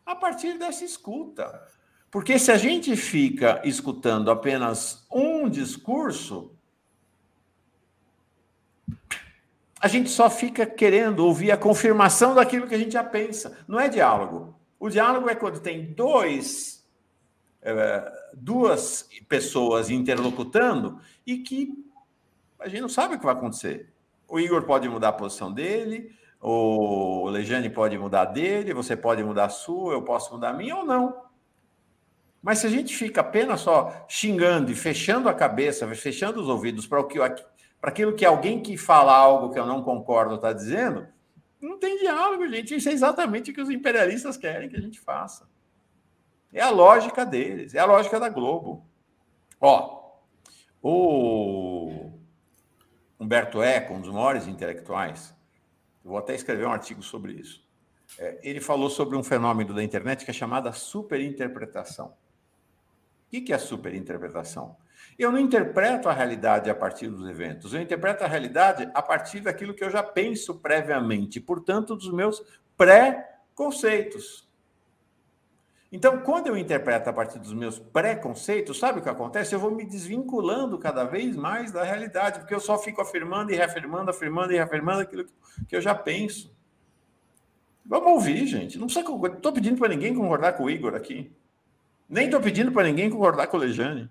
a 0.05 0.13
partir 0.13 0.57
dessa 0.57 0.83
escuta. 0.83 1.76
Porque 2.09 2.39
se 2.39 2.51
a 2.51 2.57
gente 2.57 2.95
fica 2.95 3.61
escutando 3.65 4.31
apenas 4.31 5.05
um 5.11 5.49
discurso, 5.49 6.51
a 9.79 9.87
gente 9.87 10.09
só 10.09 10.29
fica 10.29 10.65
querendo 10.65 11.19
ouvir 11.19 11.51
a 11.51 11.57
confirmação 11.57 12.33
daquilo 12.33 12.67
que 12.67 12.75
a 12.75 12.77
gente 12.77 12.93
já 12.93 13.03
pensa. 13.03 13.57
Não 13.67 13.79
é 13.79 13.89
diálogo. 13.89 14.55
O 14.79 14.89
diálogo 14.89 15.29
é 15.29 15.35
quando 15.35 15.59
tem 15.59 15.93
dois, 15.93 16.87
é, 17.61 18.11
duas 18.33 19.09
pessoas 19.27 19.89
interlocutando 19.89 20.99
e 21.25 21.39
que 21.39 21.73
a 22.59 22.67
gente 22.67 22.81
não 22.81 22.89
sabe 22.89 23.15
o 23.15 23.19
que 23.19 23.25
vai 23.25 23.35
acontecer. 23.35 23.91
O 24.27 24.39
Igor 24.39 24.63
pode 24.63 24.87
mudar 24.89 25.09
a 25.09 25.13
posição 25.13 25.51
dele, 25.51 26.15
o 26.41 27.29
Lejane 27.29 27.69
pode 27.69 27.97
mudar 27.97 28.25
dele, 28.25 28.73
você 28.73 28.95
pode 28.95 29.23
mudar 29.23 29.45
a 29.45 29.49
sua, 29.49 29.93
eu 29.93 30.01
posso 30.01 30.33
mudar 30.33 30.49
a 30.49 30.53
minha 30.53 30.75
ou 30.75 30.85
não. 30.85 31.26
Mas 32.47 32.59
se 32.59 32.67
a 32.67 32.69
gente 32.69 32.95
fica 32.95 33.19
apenas 33.19 33.59
só 33.59 34.05
xingando 34.07 34.71
e 34.71 34.73
fechando 34.73 35.27
a 35.27 35.33
cabeça, 35.33 35.85
fechando 35.95 36.39
os 36.39 36.47
ouvidos 36.47 36.87
para 36.87 37.01
aquilo 37.81 38.15
que 38.15 38.23
alguém 38.23 38.61
que 38.61 38.77
fala 38.77 39.13
algo 39.13 39.51
que 39.51 39.59
eu 39.59 39.65
não 39.65 39.83
concordo 39.83 40.35
está 40.35 40.53
dizendo, 40.53 41.05
não 41.59 41.77
tem 41.77 41.97
diálogo, 41.97 42.47
gente. 42.47 42.73
Isso 42.73 42.87
é 42.87 42.93
exatamente 42.93 43.51
o 43.51 43.53
que 43.53 43.59
os 43.59 43.69
imperialistas 43.69 44.37
querem 44.37 44.69
que 44.69 44.77
a 44.77 44.79
gente 44.79 44.97
faça. 44.97 45.45
É 46.53 46.61
a 46.61 46.69
lógica 46.69 47.25
deles, 47.25 47.75
é 47.75 47.79
a 47.79 47.85
lógica 47.85 48.17
da 48.17 48.29
Globo. 48.29 48.87
Ó, 49.59 50.13
o 50.81 52.13
Humberto 53.19 53.61
Eco, 53.61 53.93
um 53.93 53.99
dos 53.99 54.13
maiores 54.13 54.47
intelectuais, 54.47 55.35
vou 56.01 56.17
até 56.17 56.33
escrever 56.33 56.65
um 56.65 56.71
artigo 56.71 57.03
sobre 57.03 57.33
isso. 57.33 57.67
É, 58.17 58.39
ele 58.41 58.61
falou 58.61 58.89
sobre 58.89 59.17
um 59.17 59.23
fenômeno 59.23 59.73
da 59.73 59.83
internet 59.83 60.23
que 60.23 60.31
é 60.31 60.33
chamada 60.33 60.71
superinterpretação. 60.71 62.15
O 63.27 63.41
que 63.41 63.53
é 63.53 63.57
superinterpretação? 63.57 64.77
Eu 65.17 65.31
não 65.31 65.39
interpreto 65.39 66.07
a 66.07 66.13
realidade 66.13 66.69
a 66.69 66.75
partir 66.75 67.07
dos 67.07 67.27
eventos, 67.27 67.73
eu 67.73 67.81
interpreto 67.81 68.23
a 68.23 68.27
realidade 68.27 68.89
a 68.93 69.01
partir 69.01 69.39
daquilo 69.39 69.73
que 69.73 69.83
eu 69.83 69.89
já 69.89 70.03
penso 70.03 70.55
previamente, 70.55 71.39
portanto, 71.39 71.95
dos 71.95 72.11
meus 72.11 72.43
pré-conceitos. 72.77 74.47
Então, 75.91 76.19
quando 76.19 76.47
eu 76.47 76.57
interpreto 76.57 77.09
a 77.09 77.13
partir 77.13 77.39
dos 77.39 77.53
meus 77.53 77.79
pré-conceitos, 77.79 78.77
sabe 78.77 78.99
o 78.99 79.01
que 79.01 79.09
acontece? 79.09 79.55
Eu 79.55 79.59
vou 79.59 79.71
me 79.71 79.85
desvinculando 79.85 80.77
cada 80.77 81.05
vez 81.05 81.35
mais 81.35 81.71
da 81.71 81.83
realidade, 81.83 82.39
porque 82.39 82.53
eu 82.53 82.59
só 82.59 82.77
fico 82.77 83.01
afirmando 83.01 83.51
e 83.51 83.55
reafirmando, 83.55 84.11
afirmando 84.11 84.51
e 84.51 84.57
reafirmando 84.57 85.01
aquilo 85.01 85.25
que 85.67 85.75
eu 85.75 85.81
já 85.81 85.95
penso. 85.95 86.53
Vamos 87.85 88.11
ouvir, 88.11 88.45
gente. 88.45 88.77
Não 88.77 88.87
precisa. 88.87 89.07
Estou 89.33 89.53
pedindo 89.53 89.77
para 89.77 89.87
ninguém 89.87 90.13
concordar 90.13 90.53
com 90.53 90.65
o 90.65 90.69
Igor 90.69 90.93
aqui. 90.93 91.31
Nem 92.09 92.25
estou 92.25 92.39
pedindo 92.39 92.71
para 92.71 92.87
ninguém 92.87 93.09
concordar 93.09 93.47
com 93.47 93.57
o 93.57 93.59
Lejane. 93.59 94.09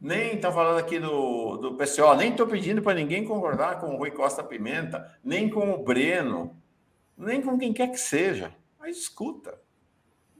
Nem 0.00 0.34
estão 0.34 0.52
falando 0.52 0.78
aqui 0.78 0.98
do, 0.98 1.56
do 1.56 1.74
PCO, 1.74 2.14
nem 2.16 2.32
estou 2.32 2.46
pedindo 2.46 2.82
para 2.82 2.94
ninguém 2.94 3.24
concordar 3.24 3.78
com 3.78 3.94
o 3.94 3.96
Rui 3.96 4.10
Costa 4.10 4.42
Pimenta, 4.42 5.16
nem 5.22 5.48
com 5.48 5.72
o 5.72 5.82
Breno, 5.82 6.56
nem 7.16 7.40
com 7.40 7.56
quem 7.56 7.72
quer 7.72 7.88
que 7.88 7.98
seja. 7.98 8.52
Mas 8.78 8.98
escuta. 8.98 9.58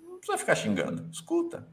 Não 0.03 0.17
precisa 0.17 0.37
ficar 0.37 0.57
xingando, 0.57 1.09
escuta. 1.13 1.67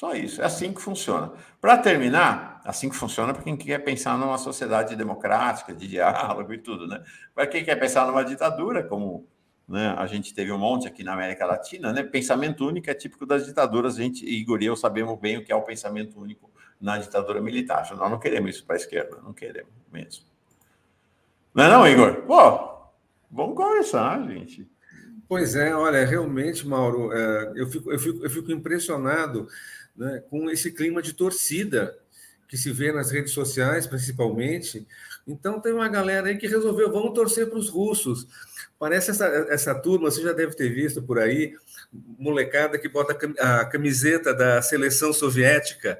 Só 0.00 0.14
isso. 0.14 0.42
É 0.42 0.46
assim 0.46 0.72
que 0.72 0.80
funciona. 0.80 1.32
Para 1.60 1.78
terminar, 1.78 2.60
assim 2.64 2.88
que 2.88 2.96
funciona 2.96 3.32
para 3.32 3.42
quem 3.42 3.56
quer 3.56 3.78
pensar 3.78 4.18
numa 4.18 4.38
sociedade 4.38 4.96
democrática, 4.96 5.74
de 5.74 5.86
diálogo 5.86 6.52
e 6.52 6.58
tudo, 6.58 6.86
né? 6.86 7.02
Para 7.34 7.46
quem 7.46 7.64
quer 7.64 7.76
pensar 7.76 8.06
numa 8.06 8.24
ditadura, 8.24 8.82
como 8.82 9.28
né? 9.68 9.94
A 9.96 10.06
gente 10.06 10.34
teve 10.34 10.52
um 10.52 10.58
monte 10.58 10.86
aqui 10.86 11.02
na 11.02 11.14
América 11.14 11.46
Latina, 11.46 11.92
né? 11.92 12.02
Pensamento 12.02 12.66
único 12.66 12.90
é 12.90 12.94
típico 12.94 13.24
das 13.24 13.46
ditaduras. 13.46 13.96
A 13.96 14.02
gente, 14.02 14.24
Igor 14.24 14.62
e 14.62 14.66
eu 14.66 14.76
sabemos 14.76 15.18
bem 15.18 15.38
o 15.38 15.44
que 15.44 15.52
é 15.52 15.56
o 15.56 15.62
pensamento 15.62 16.20
único 16.20 16.50
na 16.80 16.98
ditadura 16.98 17.40
militar. 17.40 17.88
Nós 17.96 18.10
não 18.10 18.18
queremos 18.18 18.50
isso 18.50 18.64
para 18.64 18.76
a 18.76 18.78
esquerda, 18.78 19.18
não 19.22 19.32
queremos 19.32 19.72
mesmo. 19.90 20.24
Não 21.54 21.64
é 21.64 21.68
não, 21.68 21.88
Igor? 21.88 22.22
Pô, 22.22 22.90
vamos 23.30 23.56
conversar, 23.56 24.22
gente. 24.28 24.68
Pois 25.26 25.56
é, 25.56 25.74
olha, 25.74 26.04
realmente, 26.04 26.66
Mauro, 26.66 27.12
é, 27.12 27.52
eu, 27.56 27.66
fico, 27.66 27.90
eu, 27.90 27.98
fico, 27.98 28.24
eu 28.24 28.30
fico 28.30 28.52
impressionado 28.52 29.48
né, 29.96 30.22
com 30.28 30.50
esse 30.50 30.70
clima 30.72 31.00
de 31.00 31.14
torcida 31.14 31.98
que 32.48 32.56
se 32.56 32.72
vê 32.72 32.92
nas 32.92 33.10
redes 33.10 33.32
sociais, 33.32 33.86
principalmente, 33.86 34.86
Então 35.26 35.58
tem 35.58 35.72
uma 35.72 35.88
galera 35.88 36.28
aí 36.28 36.36
que 36.36 36.46
resolveu, 36.46 36.92
vamos 36.92 37.14
torcer 37.14 37.48
para 37.48 37.58
os 37.58 37.70
russos. 37.70 38.26
Parece 38.78 39.10
essa, 39.10 39.26
essa 39.48 39.74
turma, 39.74 40.10
você 40.10 40.22
já 40.22 40.32
deve 40.32 40.54
ter 40.54 40.68
visto 40.68 41.02
por 41.02 41.18
aí, 41.18 41.54
molecada 42.18 42.78
que 42.78 42.88
bota 42.88 43.16
a 43.38 43.64
camiseta 43.64 44.34
da 44.34 44.60
seleção 44.60 45.12
soviética 45.12 45.98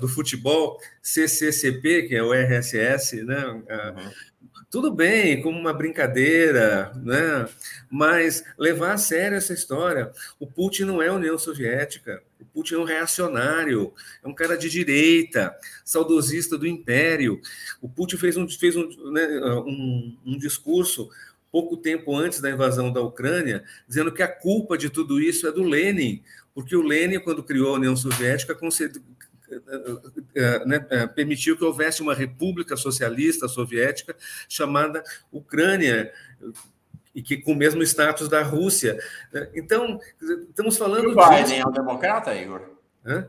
do 0.00 0.08
futebol, 0.08 0.80
CCCP, 1.02 2.04
que 2.04 2.16
é 2.16 2.22
o 2.22 2.32
RSS, 2.32 3.22
né? 3.22 3.44
Uhum. 3.46 4.10
Tudo 4.68 4.90
bem, 4.90 5.40
como 5.42 5.58
uma 5.58 5.72
brincadeira, 5.72 6.92
né? 6.96 7.48
mas 7.88 8.44
levar 8.58 8.94
a 8.94 8.98
sério 8.98 9.36
essa 9.36 9.52
história. 9.52 10.10
O 10.40 10.46
Putin 10.46 10.84
não 10.84 11.00
é 11.00 11.10
União 11.10 11.38
Soviética, 11.38 12.20
o 12.40 12.44
Putin 12.44 12.74
é 12.74 12.78
um 12.78 12.84
reacionário, 12.84 13.94
é 14.24 14.28
um 14.28 14.34
cara 14.34 14.56
de 14.56 14.68
direita, 14.68 15.54
saudosista 15.84 16.58
do 16.58 16.66
império. 16.66 17.40
O 17.80 17.88
Putin 17.88 18.16
fez 18.16 18.36
um, 18.36 18.48
fez 18.48 18.74
um, 18.76 18.88
né, 19.12 19.26
um, 19.64 20.16
um 20.26 20.38
discurso 20.38 21.08
pouco 21.50 21.76
tempo 21.76 22.14
antes 22.14 22.40
da 22.40 22.50
invasão 22.50 22.92
da 22.92 23.00
Ucrânia, 23.00 23.64
dizendo 23.88 24.12
que 24.12 24.22
a 24.22 24.28
culpa 24.28 24.76
de 24.76 24.90
tudo 24.90 25.20
isso 25.20 25.46
é 25.46 25.52
do 25.52 25.62
Lenin, 25.62 26.22
porque 26.52 26.74
o 26.74 26.82
Lenin, 26.82 27.20
quando 27.20 27.42
criou 27.42 27.74
a 27.74 27.78
União 27.78 27.96
Soviética, 27.96 28.54
né, 30.66 31.06
permitiu 31.14 31.56
que 31.56 31.64
houvesse 31.64 32.02
uma 32.02 32.14
república 32.14 32.76
socialista 32.76 33.48
soviética 33.48 34.16
chamada 34.48 35.02
Ucrânia, 35.32 36.12
e 37.14 37.22
que 37.22 37.38
com 37.38 37.52
o 37.52 37.56
mesmo 37.56 37.82
status 37.82 38.28
da 38.28 38.42
Rússia. 38.42 38.98
Então, 39.54 39.98
estamos 40.50 40.76
falando. 40.76 41.04
E 41.04 41.12
o 41.12 41.14
Biden 41.14 41.44
disso. 41.44 41.54
é 41.54 41.66
um 41.66 41.72
democrata, 41.72 42.34
Igor? 42.34 42.60
Hã? 43.04 43.28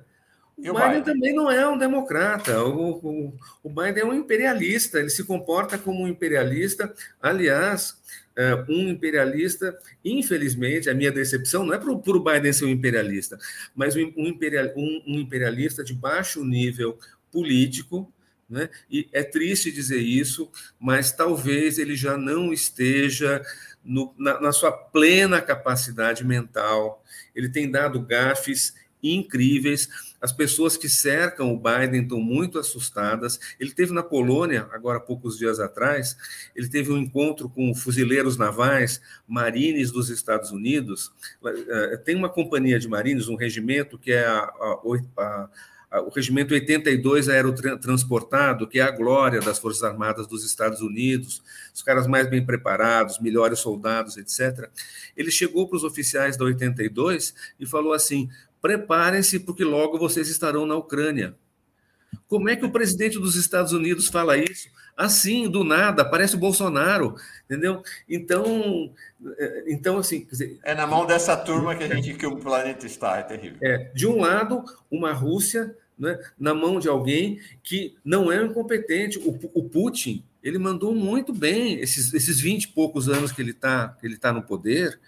O 0.57 0.73
Biden, 0.73 1.03
também 1.03 1.35
não 1.35 1.51
é 1.51 1.67
um 1.69 1.77
democrata. 1.77 2.63
O, 2.63 2.93
o, 2.93 3.33
o, 3.61 3.69
Biden 3.69 4.01
é 4.01 4.05
um 4.05 4.13
imperialista. 4.13 4.99
Ele 4.99 5.09
se 5.09 5.23
comporta 5.23 5.77
como 5.77 6.03
um 6.03 6.07
imperialista. 6.07 6.91
Aliás, 7.21 7.95
é, 8.35 8.55
um 8.67 8.89
imperialista, 8.89 9.77
infelizmente, 10.03 10.89
a 10.89 10.95
minha 10.95 11.11
decepção 11.11 11.63
não 11.63 11.73
é 11.73 11.77
para 11.77 11.91
o 11.91 12.23
Biden 12.23 12.53
ser 12.53 12.65
um 12.65 12.69
imperialista, 12.69 13.37
mas 13.75 13.95
um, 13.95 14.11
imperial, 14.17 14.67
um, 14.75 15.03
um 15.07 15.19
imperialista 15.19 15.83
de 15.83 15.93
baixo 15.93 16.43
nível 16.43 16.97
político, 17.31 18.11
né? 18.49 18.69
E 18.89 19.09
é 19.11 19.23
triste 19.23 19.71
dizer 19.71 19.99
isso, 19.99 20.49
mas 20.79 21.11
talvez 21.11 21.77
ele 21.77 21.95
já 21.95 22.17
não 22.17 22.53
esteja 22.53 23.43
no, 23.83 24.13
na, 24.17 24.39
na, 24.39 24.51
sua 24.51 24.71
plena 24.71 25.41
capacidade 25.41 26.25
mental. 26.25 27.03
Ele 27.35 27.49
tem 27.49 27.69
dado 27.69 28.01
gafes 28.01 28.73
incríveis. 29.03 29.89
As 30.27 30.33
pessoas 30.33 30.75
que 30.75 30.89
cercam 30.89 31.53
o 31.53 31.57
Biden 31.57 32.01
estão 32.01 32.19
muito 32.19 32.59
assustadas. 32.59 33.39
Ele 33.57 33.71
teve 33.71 33.93
na 33.93 34.03
Polônia, 34.03 34.67
agora 34.73 34.99
poucos 34.99 35.37
dias 35.37 35.57
atrás, 35.57 36.17
ele 36.53 36.67
teve 36.67 36.91
um 36.91 36.97
encontro 36.97 37.47
com 37.47 37.73
fuzileiros 37.73 38.35
navais, 38.35 38.99
marines 39.25 39.89
dos 39.89 40.09
Estados 40.09 40.51
Unidos. 40.51 41.13
Eh, 41.45 41.97
tem 42.03 42.13
uma 42.13 42.27
companhia 42.27 42.77
de 42.77 42.89
marines, 42.89 43.29
um 43.29 43.37
regimento 43.37 43.97
que 43.97 44.11
é 44.11 44.25
a, 44.25 44.39
a, 44.39 44.79
a 45.17 45.49
o 46.01 46.09
regimento 46.09 46.53
82 46.53 47.29
aerotransportado, 47.29 48.67
que 48.67 48.79
é 48.79 48.83
a 48.83 48.91
glória 48.91 49.39
das 49.39 49.57
Forças 49.57 49.83
Armadas 49.83 50.27
dos 50.27 50.43
Estados 50.43 50.81
Unidos, 50.81 51.41
os 51.73 51.81
caras 51.81 52.05
mais 52.05 52.29
bem 52.29 52.45
preparados, 52.45 53.19
melhores 53.19 53.59
soldados, 53.59 54.17
etc. 54.17 54.69
Ele 55.15 55.31
chegou 55.31 55.67
para 55.67 55.77
os 55.77 55.85
oficiais 55.85 56.35
da 56.35 56.43
82 56.43 57.33
e 57.57 57.65
falou 57.65 57.93
assim: 57.93 58.29
preparem-se, 58.61 59.39
porque 59.39 59.63
logo 59.63 59.97
vocês 59.97 60.29
estarão 60.29 60.65
na 60.65 60.75
Ucrânia. 60.75 61.35
Como 62.27 62.49
é 62.49 62.55
que 62.55 62.65
o 62.65 62.71
presidente 62.71 63.19
dos 63.19 63.35
Estados 63.35 63.71
Unidos 63.71 64.07
fala 64.07 64.37
isso? 64.37 64.69
Assim, 64.95 65.49
do 65.49 65.63
nada, 65.63 66.03
parece 66.03 66.35
o 66.35 66.39
Bolsonaro, 66.39 67.15
entendeu? 67.45 67.83
Então, 68.09 68.91
é, 69.37 69.63
então 69.67 69.97
assim. 69.99 70.25
Dizer, 70.29 70.59
é 70.63 70.73
na 70.73 70.87
mão 70.87 71.05
dessa 71.05 71.37
turma 71.37 71.75
que 71.75 71.83
a 71.83 71.95
gente 71.95 72.15
que 72.15 72.25
o 72.25 72.37
planeta 72.37 72.85
está, 72.85 73.17
é 73.17 73.23
terrível. 73.23 73.57
É, 73.61 73.91
de 73.93 74.07
um 74.07 74.19
lado, 74.19 74.63
uma 74.89 75.13
Rússia 75.13 75.75
né, 75.97 76.19
na 76.37 76.53
mão 76.53 76.79
de 76.79 76.87
alguém 76.87 77.39
que 77.63 77.95
não 78.03 78.31
é 78.31 78.43
incompetente. 78.43 79.19
O, 79.19 79.37
o 79.53 79.69
Putin, 79.69 80.23
ele 80.43 80.57
mandou 80.57 80.93
muito 80.93 81.33
bem 81.33 81.79
esses, 81.79 82.13
esses 82.13 82.39
20 82.39 82.63
e 82.63 82.67
poucos 82.69 83.07
anos 83.07 83.31
que 83.31 83.41
ele 83.41 83.51
está 83.51 83.95
ele 84.03 84.17
tá 84.17 84.33
no 84.33 84.41
poder, 84.41 84.99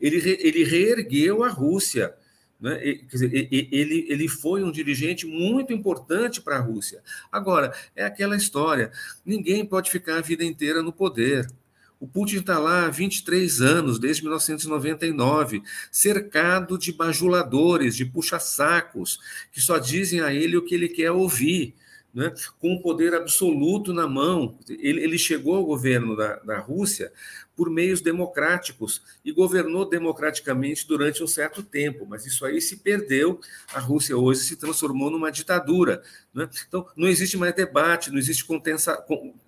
ele, 0.00 0.16
ele 0.40 0.64
reergueu 0.64 1.44
a 1.44 1.48
Rússia 1.48 2.14
né? 2.64 2.80
Ele, 2.82 4.06
ele 4.08 4.26
foi 4.26 4.64
um 4.64 4.72
dirigente 4.72 5.26
muito 5.26 5.70
importante 5.70 6.40
para 6.40 6.56
a 6.56 6.60
Rússia. 6.60 7.02
Agora, 7.30 7.74
é 7.94 8.06
aquela 8.06 8.34
história: 8.34 8.90
ninguém 9.22 9.66
pode 9.66 9.90
ficar 9.90 10.16
a 10.16 10.22
vida 10.22 10.42
inteira 10.42 10.82
no 10.82 10.90
poder. 10.90 11.46
O 12.00 12.08
Putin 12.08 12.38
está 12.38 12.58
lá 12.58 12.86
há 12.86 12.90
23 12.90 13.60
anos, 13.60 13.98
desde 13.98 14.22
1999, 14.22 15.62
cercado 15.92 16.78
de 16.78 16.90
bajuladores, 16.90 17.94
de 17.94 18.06
puxa-sacos, 18.06 19.20
que 19.52 19.60
só 19.60 19.76
dizem 19.76 20.20
a 20.20 20.32
ele 20.32 20.56
o 20.56 20.64
que 20.64 20.74
ele 20.74 20.88
quer 20.88 21.10
ouvir 21.10 21.74
né, 22.14 22.32
com 22.58 22.74
o 22.74 22.80
poder 22.80 23.12
absoluto 23.14 23.92
na 23.92 24.06
mão. 24.08 24.56
Ele, 24.68 25.02
ele 25.02 25.18
chegou 25.18 25.56
ao 25.56 25.66
governo 25.66 26.16
da, 26.16 26.36
da 26.36 26.58
Rússia 26.60 27.12
por 27.56 27.70
meios 27.70 28.00
democráticos 28.00 29.02
e 29.24 29.32
governou 29.32 29.88
democraticamente 29.88 30.86
durante 30.86 31.22
um 31.22 31.26
certo 31.26 31.62
tempo, 31.62 32.06
mas 32.06 32.26
isso 32.26 32.44
aí 32.44 32.60
se 32.60 32.78
perdeu. 32.78 33.40
A 33.72 33.78
Rússia 33.78 34.16
hoje 34.16 34.40
se 34.40 34.56
transformou 34.56 35.10
numa 35.10 35.30
ditadura. 35.30 36.02
Né? 36.32 36.48
Então, 36.66 36.86
não 36.96 37.08
existe 37.08 37.36
mais 37.36 37.54
debate, 37.54 38.10
não 38.10 38.18
existe 38.18 38.44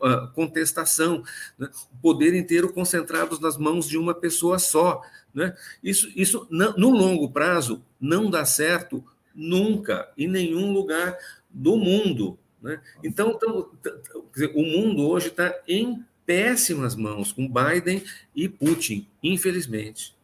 ah, 0.00 0.30
contestação. 0.34 1.22
Né? 1.58 1.68
O 1.92 1.96
poder 1.98 2.34
inteiro 2.34 2.72
concentrado 2.72 3.40
nas 3.40 3.56
mãos 3.56 3.88
de 3.88 3.98
uma 3.98 4.14
pessoa 4.14 4.58
só. 4.58 5.02
Né? 5.34 5.54
Isso, 5.82 6.10
isso 6.14 6.46
no 6.50 6.90
longo 6.90 7.30
prazo, 7.30 7.84
não 8.00 8.30
dá 8.30 8.44
certo 8.44 9.04
nunca, 9.34 10.10
em 10.16 10.28
nenhum 10.28 10.72
lugar 10.72 11.16
do 11.50 11.76
mundo. 11.76 12.38
Né? 12.62 12.80
Então, 13.04 13.38
então 13.38 13.70
o 14.54 14.62
mundo 14.62 15.06
hoje 15.06 15.28
está 15.28 15.54
em 15.68 16.04
péssimas 16.26 16.94
mãos 16.94 17.32
com 17.32 17.48
Biden 17.48 18.04
e 18.34 18.48
Putin, 18.48 19.06
infelizmente. 19.22 20.14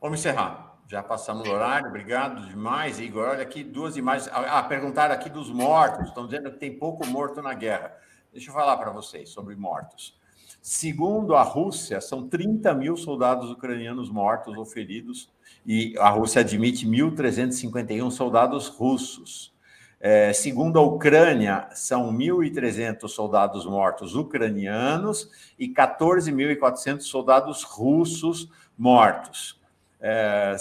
Vamos 0.00 0.20
encerrar. 0.20 0.70
Já 0.88 1.04
passamos 1.04 1.46
o 1.48 1.52
horário, 1.52 1.86
obrigado 1.86 2.48
demais, 2.48 2.98
Igor. 2.98 3.28
Olha 3.28 3.42
aqui 3.42 3.62
duas 3.62 3.96
imagens. 3.96 4.28
Ah, 4.32 4.60
perguntaram 4.62 5.14
aqui 5.14 5.30
dos 5.30 5.48
mortos. 5.48 6.08
Estão 6.08 6.26
dizendo 6.26 6.50
que 6.50 6.58
tem 6.58 6.76
pouco 6.76 7.06
morto 7.06 7.40
na 7.40 7.54
guerra. 7.54 7.94
Deixa 8.32 8.50
eu 8.50 8.54
falar 8.54 8.76
para 8.76 8.90
vocês 8.90 9.28
sobre 9.28 9.54
mortos. 9.54 10.18
Segundo 10.60 11.36
a 11.36 11.42
Rússia, 11.42 12.00
são 12.00 12.28
30 12.28 12.74
mil 12.74 12.96
soldados 12.96 13.50
ucranianos 13.50 14.10
mortos 14.10 14.56
ou 14.56 14.64
feridos, 14.64 15.30
e 15.64 15.94
a 15.98 16.10
Rússia 16.10 16.40
admite 16.40 16.86
1.351 16.86 18.10
soldados 18.10 18.66
russos. 18.66 19.52
É, 20.02 20.32
segundo 20.32 20.78
a 20.78 20.82
Ucrânia, 20.82 21.68
são 21.74 22.10
1.300 22.10 23.06
soldados 23.06 23.66
mortos 23.66 24.14
ucranianos 24.14 25.28
e 25.58 25.68
14.400 25.68 27.02
soldados 27.02 27.64
russos 27.64 28.48
mortos. 28.78 29.60
É, 30.00 30.56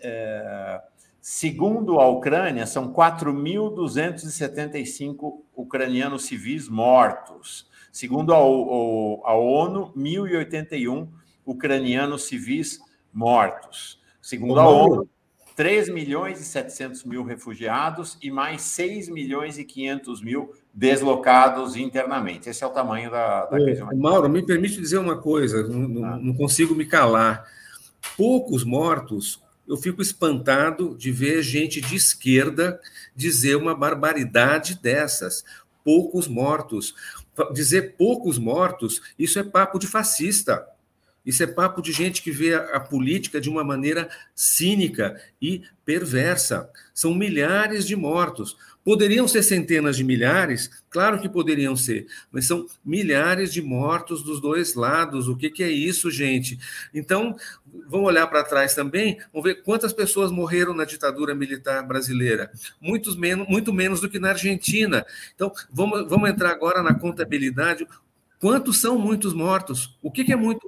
é, 0.00 0.82
segundo 1.20 2.00
a 2.00 2.08
Ucrânia, 2.08 2.66
são 2.66 2.92
4.275 2.92 5.34
ucranianos 5.54 6.24
civis 6.24 6.68
mortos. 6.68 7.70
Segundo 7.92 8.34
a, 8.34 8.38
a 8.38 9.34
ONU, 9.34 9.92
1.081 9.96 11.06
ucranianos 11.46 12.24
civis 12.24 12.80
mortos. 13.12 14.00
Segundo 14.20 14.58
a 14.58 14.68
ONU, 14.68 15.08
3 15.60 15.90
milhões 15.90 16.40
e 16.40 16.44
700 16.46 17.04
mil 17.04 17.22
refugiados 17.22 18.16
e 18.22 18.30
mais 18.30 18.62
6 18.62 19.10
milhões 19.10 19.58
e 19.58 19.64
500 19.64 20.22
mil 20.22 20.54
deslocados 20.72 21.76
internamente. 21.76 22.48
Esse 22.48 22.64
é 22.64 22.66
o 22.66 22.70
tamanho 22.70 23.10
da, 23.10 23.44
da 23.44 23.58
crise. 23.58 23.82
Mauro, 23.94 24.26
me 24.26 24.40
permite 24.40 24.80
dizer 24.80 24.96
uma 24.96 25.18
coisa, 25.18 25.62
não, 25.68 26.02
ah. 26.02 26.18
não 26.18 26.32
consigo 26.32 26.74
me 26.74 26.86
calar. 26.86 27.44
Poucos 28.16 28.64
mortos, 28.64 29.38
eu 29.68 29.76
fico 29.76 30.00
espantado 30.00 30.96
de 30.96 31.12
ver 31.12 31.42
gente 31.42 31.78
de 31.78 31.94
esquerda 31.94 32.80
dizer 33.14 33.56
uma 33.56 33.74
barbaridade 33.74 34.80
dessas. 34.80 35.44
Poucos 35.84 36.26
mortos. 36.26 36.94
Dizer 37.52 37.96
poucos 37.98 38.38
mortos, 38.38 39.02
isso 39.18 39.38
é 39.38 39.42
papo 39.42 39.78
de 39.78 39.86
fascista. 39.86 40.66
Isso 41.24 41.42
é 41.42 41.46
papo 41.46 41.82
de 41.82 41.92
gente 41.92 42.22
que 42.22 42.30
vê 42.30 42.54
a, 42.54 42.80
política 42.80 43.40
de 43.40 43.50
uma 43.50 43.62
maneira 43.62 44.08
cínica 44.34 45.20
e 45.40 45.62
perversa. 45.84 46.70
São 46.94 47.14
milhares 47.14 47.86
de 47.86 47.94
mortos. 47.94 48.56
Poderiam 48.82 49.28
ser 49.28 49.42
centenas 49.42 49.96
de 49.96 50.02
milhares? 50.02 50.70
Claro 50.88 51.20
que 51.20 51.28
poderiam 51.28 51.76
ser, 51.76 52.06
mas 52.32 52.46
são 52.46 52.66
milhares 52.82 53.52
de 53.52 53.60
mortos 53.60 54.22
dos 54.22 54.40
dois 54.40 54.74
lados. 54.74 55.28
O 55.28 55.36
que, 55.36 55.50
que 55.50 55.62
é 55.62 55.68
isso, 55.68 56.10
gente? 56.10 56.58
Então, 56.94 57.36
vamos 57.86 58.06
olhar 58.06 58.26
para 58.26 58.42
trás 58.42 58.74
também, 58.74 59.18
vamos 59.32 59.44
ver 59.44 59.62
quantas 59.62 59.92
pessoas 59.92 60.30
morreram 60.30 60.72
na 60.74 60.86
ditadura 60.86 61.34
militar 61.34 61.86
brasileira. 61.86 62.50
Muitos 62.80 63.14
menos, 63.16 63.46
muito 63.46 63.70
menos 63.70 64.00
do 64.00 64.08
que 64.08 64.18
na 64.18 64.30
Argentina. 64.30 65.04
Então, 65.34 65.52
vamos, 65.70 66.08
vamos 66.08 66.30
entrar 66.30 66.50
agora 66.50 66.82
na 66.82 66.94
contabilidade 66.94 67.86
Quantos 68.40 68.80
são 68.80 68.98
muitos 68.98 69.34
mortos? 69.34 69.98
O 70.02 70.10
que, 70.10 70.24
que 70.24 70.32
é 70.32 70.36
muito. 70.36 70.66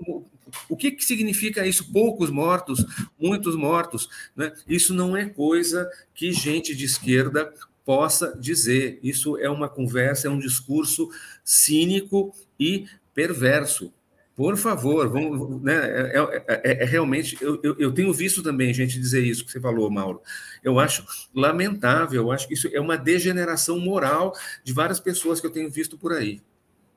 O 0.69 0.77
que, 0.77 0.91
que 0.93 1.05
significa 1.05 1.67
isso? 1.67 1.93
Poucos 1.93 2.31
mortos, 2.31 2.85
muitos 3.19 3.55
mortos. 3.55 4.09
Né? 4.37 4.53
Isso 4.67 4.95
não 4.95 5.17
é 5.17 5.27
coisa 5.27 5.89
que 6.15 6.33
gente 6.33 6.75
de 6.75 6.85
esquerda 6.85 7.53
possa 7.85 8.37
dizer. 8.39 8.99
Isso 9.03 9.39
é 9.39 9.51
uma 9.51 9.69
conversa, 9.69 10.29
é 10.29 10.31
um 10.31 10.39
discurso 10.39 11.11
cínico 11.45 12.35
e 12.59 12.87
perverso. 13.15 13.93
Por 14.35 14.57
favor, 14.57 15.09
vamos, 15.11 15.63
né, 15.63 15.75
é, 15.75 16.19
é, 16.19 16.63
é, 16.65 16.83
é 16.83 16.85
realmente. 16.87 17.37
Eu, 17.41 17.61
eu, 17.63 17.77
eu, 17.79 17.93
tenho 17.93 18.13
visto 18.13 18.43
também 18.43 18.73
gente 18.73 18.99
dizer 18.99 19.23
isso 19.23 19.45
que 19.45 19.53
você 19.53 19.61
falou, 19.61 19.91
Mauro. 19.91 20.23
Eu 20.65 20.79
acho 20.79 21.05
lamentável, 21.35 22.23
eu 22.23 22.33
acho 22.33 22.49
que 22.49 22.55
isso 22.55 22.69
é 22.73 22.81
uma 22.81 22.97
degeneração 22.97 23.79
moral 23.79 24.35
de 24.65 24.73
várias 24.73 24.99
pessoas 24.99 25.39
que 25.39 25.47
eu 25.47 25.51
tenho 25.51 25.71
visto 25.71 25.99
por 25.99 26.13
aí. 26.13 26.41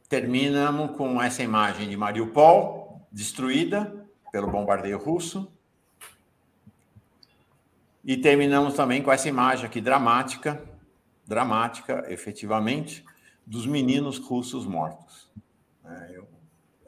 Terminamos 0.07 0.95
com 0.95 1.21
essa 1.21 1.43
imagem 1.43 1.89
de 1.89 1.97
Mariupol, 1.97 2.84
destruída 3.15 4.05
pelo 4.29 4.51
bombardeio 4.51 4.97
russo. 4.97 5.49
E 8.03 8.17
terminamos 8.17 8.73
também 8.73 9.01
com 9.01 9.09
essa 9.09 9.29
imagem 9.29 9.65
aqui 9.65 9.79
dramática, 9.79 10.61
dramática, 11.25 12.05
efetivamente, 12.09 13.05
dos 13.47 13.65
meninos 13.65 14.17
russos 14.17 14.65
mortos. 14.65 15.31
Eu 16.13 16.27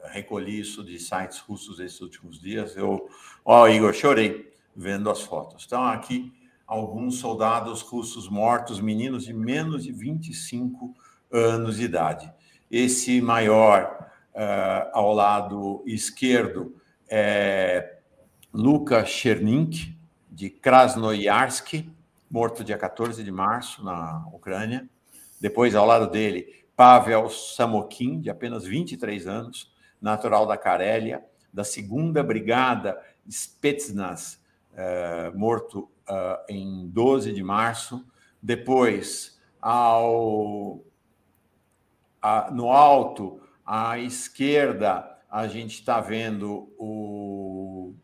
recolhi 0.04 0.60
isso 0.60 0.84
de 0.84 0.98
sites 0.98 1.38
russos 1.38 1.80
esses 1.80 2.02
últimos 2.02 2.38
dias. 2.38 2.76
Eu, 2.76 3.08
ó, 3.42 3.62
oh, 3.62 3.68
Igor, 3.68 3.94
chorei 3.94 4.52
vendo 4.76 5.08
as 5.08 5.22
fotos. 5.22 5.64
Então, 5.66 5.82
aqui, 5.82 6.30
alguns 6.66 7.20
soldados 7.20 7.80
russos 7.80 8.28
mortos, 8.28 8.80
meninos 8.80 9.24
de 9.24 9.32
menos 9.32 9.84
de 9.84 9.92
25 9.92 10.94
anos 11.32 11.78
de 11.78 11.84
idade. 11.84 12.30
Esse 12.70 13.18
maior, 13.22 13.97
ao 14.92 15.12
lado 15.12 15.82
esquerdo, 15.86 16.76
é 17.08 17.98
Luka 18.52 19.04
Chernink, 19.04 19.96
de 20.30 20.48
Krasnoyarsk, 20.48 21.84
morto 22.30 22.62
dia 22.62 22.78
14 22.78 23.24
de 23.24 23.32
março 23.32 23.84
na 23.84 24.24
Ucrânia. 24.32 24.88
Depois, 25.40 25.74
ao 25.74 25.84
lado 25.84 26.08
dele, 26.10 26.64
Pavel 26.76 27.28
Samokin, 27.28 28.20
de 28.20 28.30
apenas 28.30 28.64
23 28.64 29.26
anos, 29.26 29.72
natural 30.00 30.46
da 30.46 30.56
Carélia, 30.56 31.24
da 31.52 31.64
segunda 31.64 32.22
Brigada 32.22 32.96
Spetsnaz, 33.28 34.40
eh, 34.74 35.32
morto 35.34 35.90
eh, 36.08 36.44
em 36.50 36.88
12 36.88 37.32
de 37.32 37.42
março. 37.42 38.06
Depois, 38.40 39.40
ao, 39.60 40.80
a, 42.22 42.50
no 42.52 42.70
alto, 42.70 43.40
à 43.68 43.98
esquerda, 43.98 45.04
a 45.30 45.46
gente 45.46 45.74
está 45.74 46.00
vendo 46.00 46.72
o. 46.78 47.94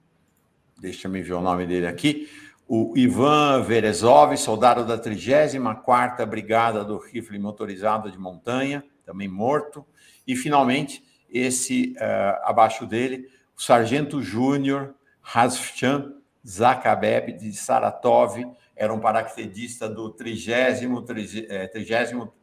Deixa 0.79 1.09
eu 1.09 1.13
ver 1.13 1.33
o 1.33 1.41
nome 1.41 1.67
dele 1.67 1.87
aqui. 1.87 2.29
O 2.69 2.93
Ivan 2.95 3.63
Verezov, 3.63 4.37
soldado 4.37 4.85
da 4.85 4.99
34ª 4.99 6.27
Brigada 6.27 6.85
do 6.85 6.99
Rifle 6.99 7.39
Motorizado 7.39 8.11
de 8.11 8.19
Montanha, 8.19 8.85
também 9.07 9.27
morto. 9.27 9.87
E, 10.27 10.37
finalmente, 10.37 11.03
esse 11.31 11.95
uh, 11.97 12.47
abaixo 12.49 12.87
dele, 12.87 13.27
o 13.57 13.63
sargento 13.63 14.21
júnior 14.21 14.95
Hazfchan 15.23 16.15
Zakabeb 16.47 17.33
de 17.33 17.55
Saratov, 17.55 18.37
era 18.77 18.93
um 18.93 19.01
paraquedista 19.01 19.89
do 19.89 20.11
trigésimo, 20.11 21.01
trigésimo 21.03 22.35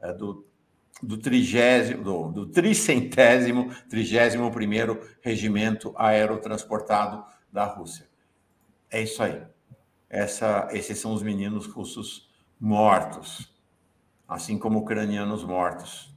é, 0.00 0.12
do, 0.12 0.44
do 1.02 1.18
trigésimo, 1.18 2.02
do, 2.02 2.28
do 2.30 2.46
tricentésimo, 2.46 3.74
trigésimo 3.88 4.50
primeiro 4.50 5.00
regimento 5.20 5.92
aerotransportado 5.96 7.24
da 7.52 7.64
Rússia. 7.64 8.08
É 8.90 9.02
isso 9.02 9.22
aí. 9.22 9.42
Essa, 10.08 10.68
esses 10.72 10.98
são 10.98 11.12
os 11.12 11.22
meninos 11.22 11.66
russos 11.66 12.30
mortos, 12.60 13.52
assim 14.28 14.58
como 14.58 14.78
ucranianos 14.78 15.42
mortos 15.42 16.12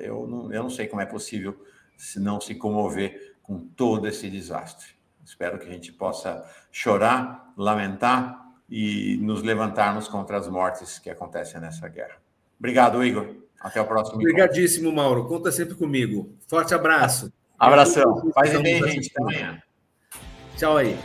eu 0.00 0.26
não, 0.26 0.52
eu 0.52 0.62
não 0.62 0.70
sei 0.70 0.86
como 0.86 1.02
é 1.02 1.06
possível 1.06 1.56
se 1.96 2.18
não 2.18 2.40
se 2.40 2.54
comover 2.54 3.36
com 3.42 3.58
todo 3.58 4.08
esse 4.08 4.28
desastre. 4.30 4.88
Espero 5.24 5.58
que 5.58 5.66
a 5.66 5.70
gente 5.70 5.92
possa 5.92 6.44
chorar, 6.72 7.52
lamentar 7.56 8.40
e 8.68 9.18
nos 9.18 9.42
levantarmos 9.42 10.08
contra 10.08 10.38
as 10.38 10.48
mortes 10.48 10.98
que 10.98 11.10
acontecem 11.10 11.60
nessa 11.60 11.88
guerra. 11.88 12.16
Obrigado, 12.58 13.04
Igor. 13.04 13.36
Até 13.60 13.80
o 13.80 13.84
próximo. 13.84 14.16
Obrigadíssimo, 14.16 14.88
encontro. 14.88 15.04
Mauro. 15.04 15.28
Conta 15.28 15.52
sempre 15.52 15.74
comigo. 15.74 16.34
Forte 16.48 16.74
abraço. 16.74 17.30
Abração. 17.58 18.32
Faz 18.34 18.58
bem, 18.62 18.82
gente. 18.82 19.10
Até 19.10 19.22
amanhã. 19.22 19.62
Tchau 20.56 20.78
aí. 20.78 20.98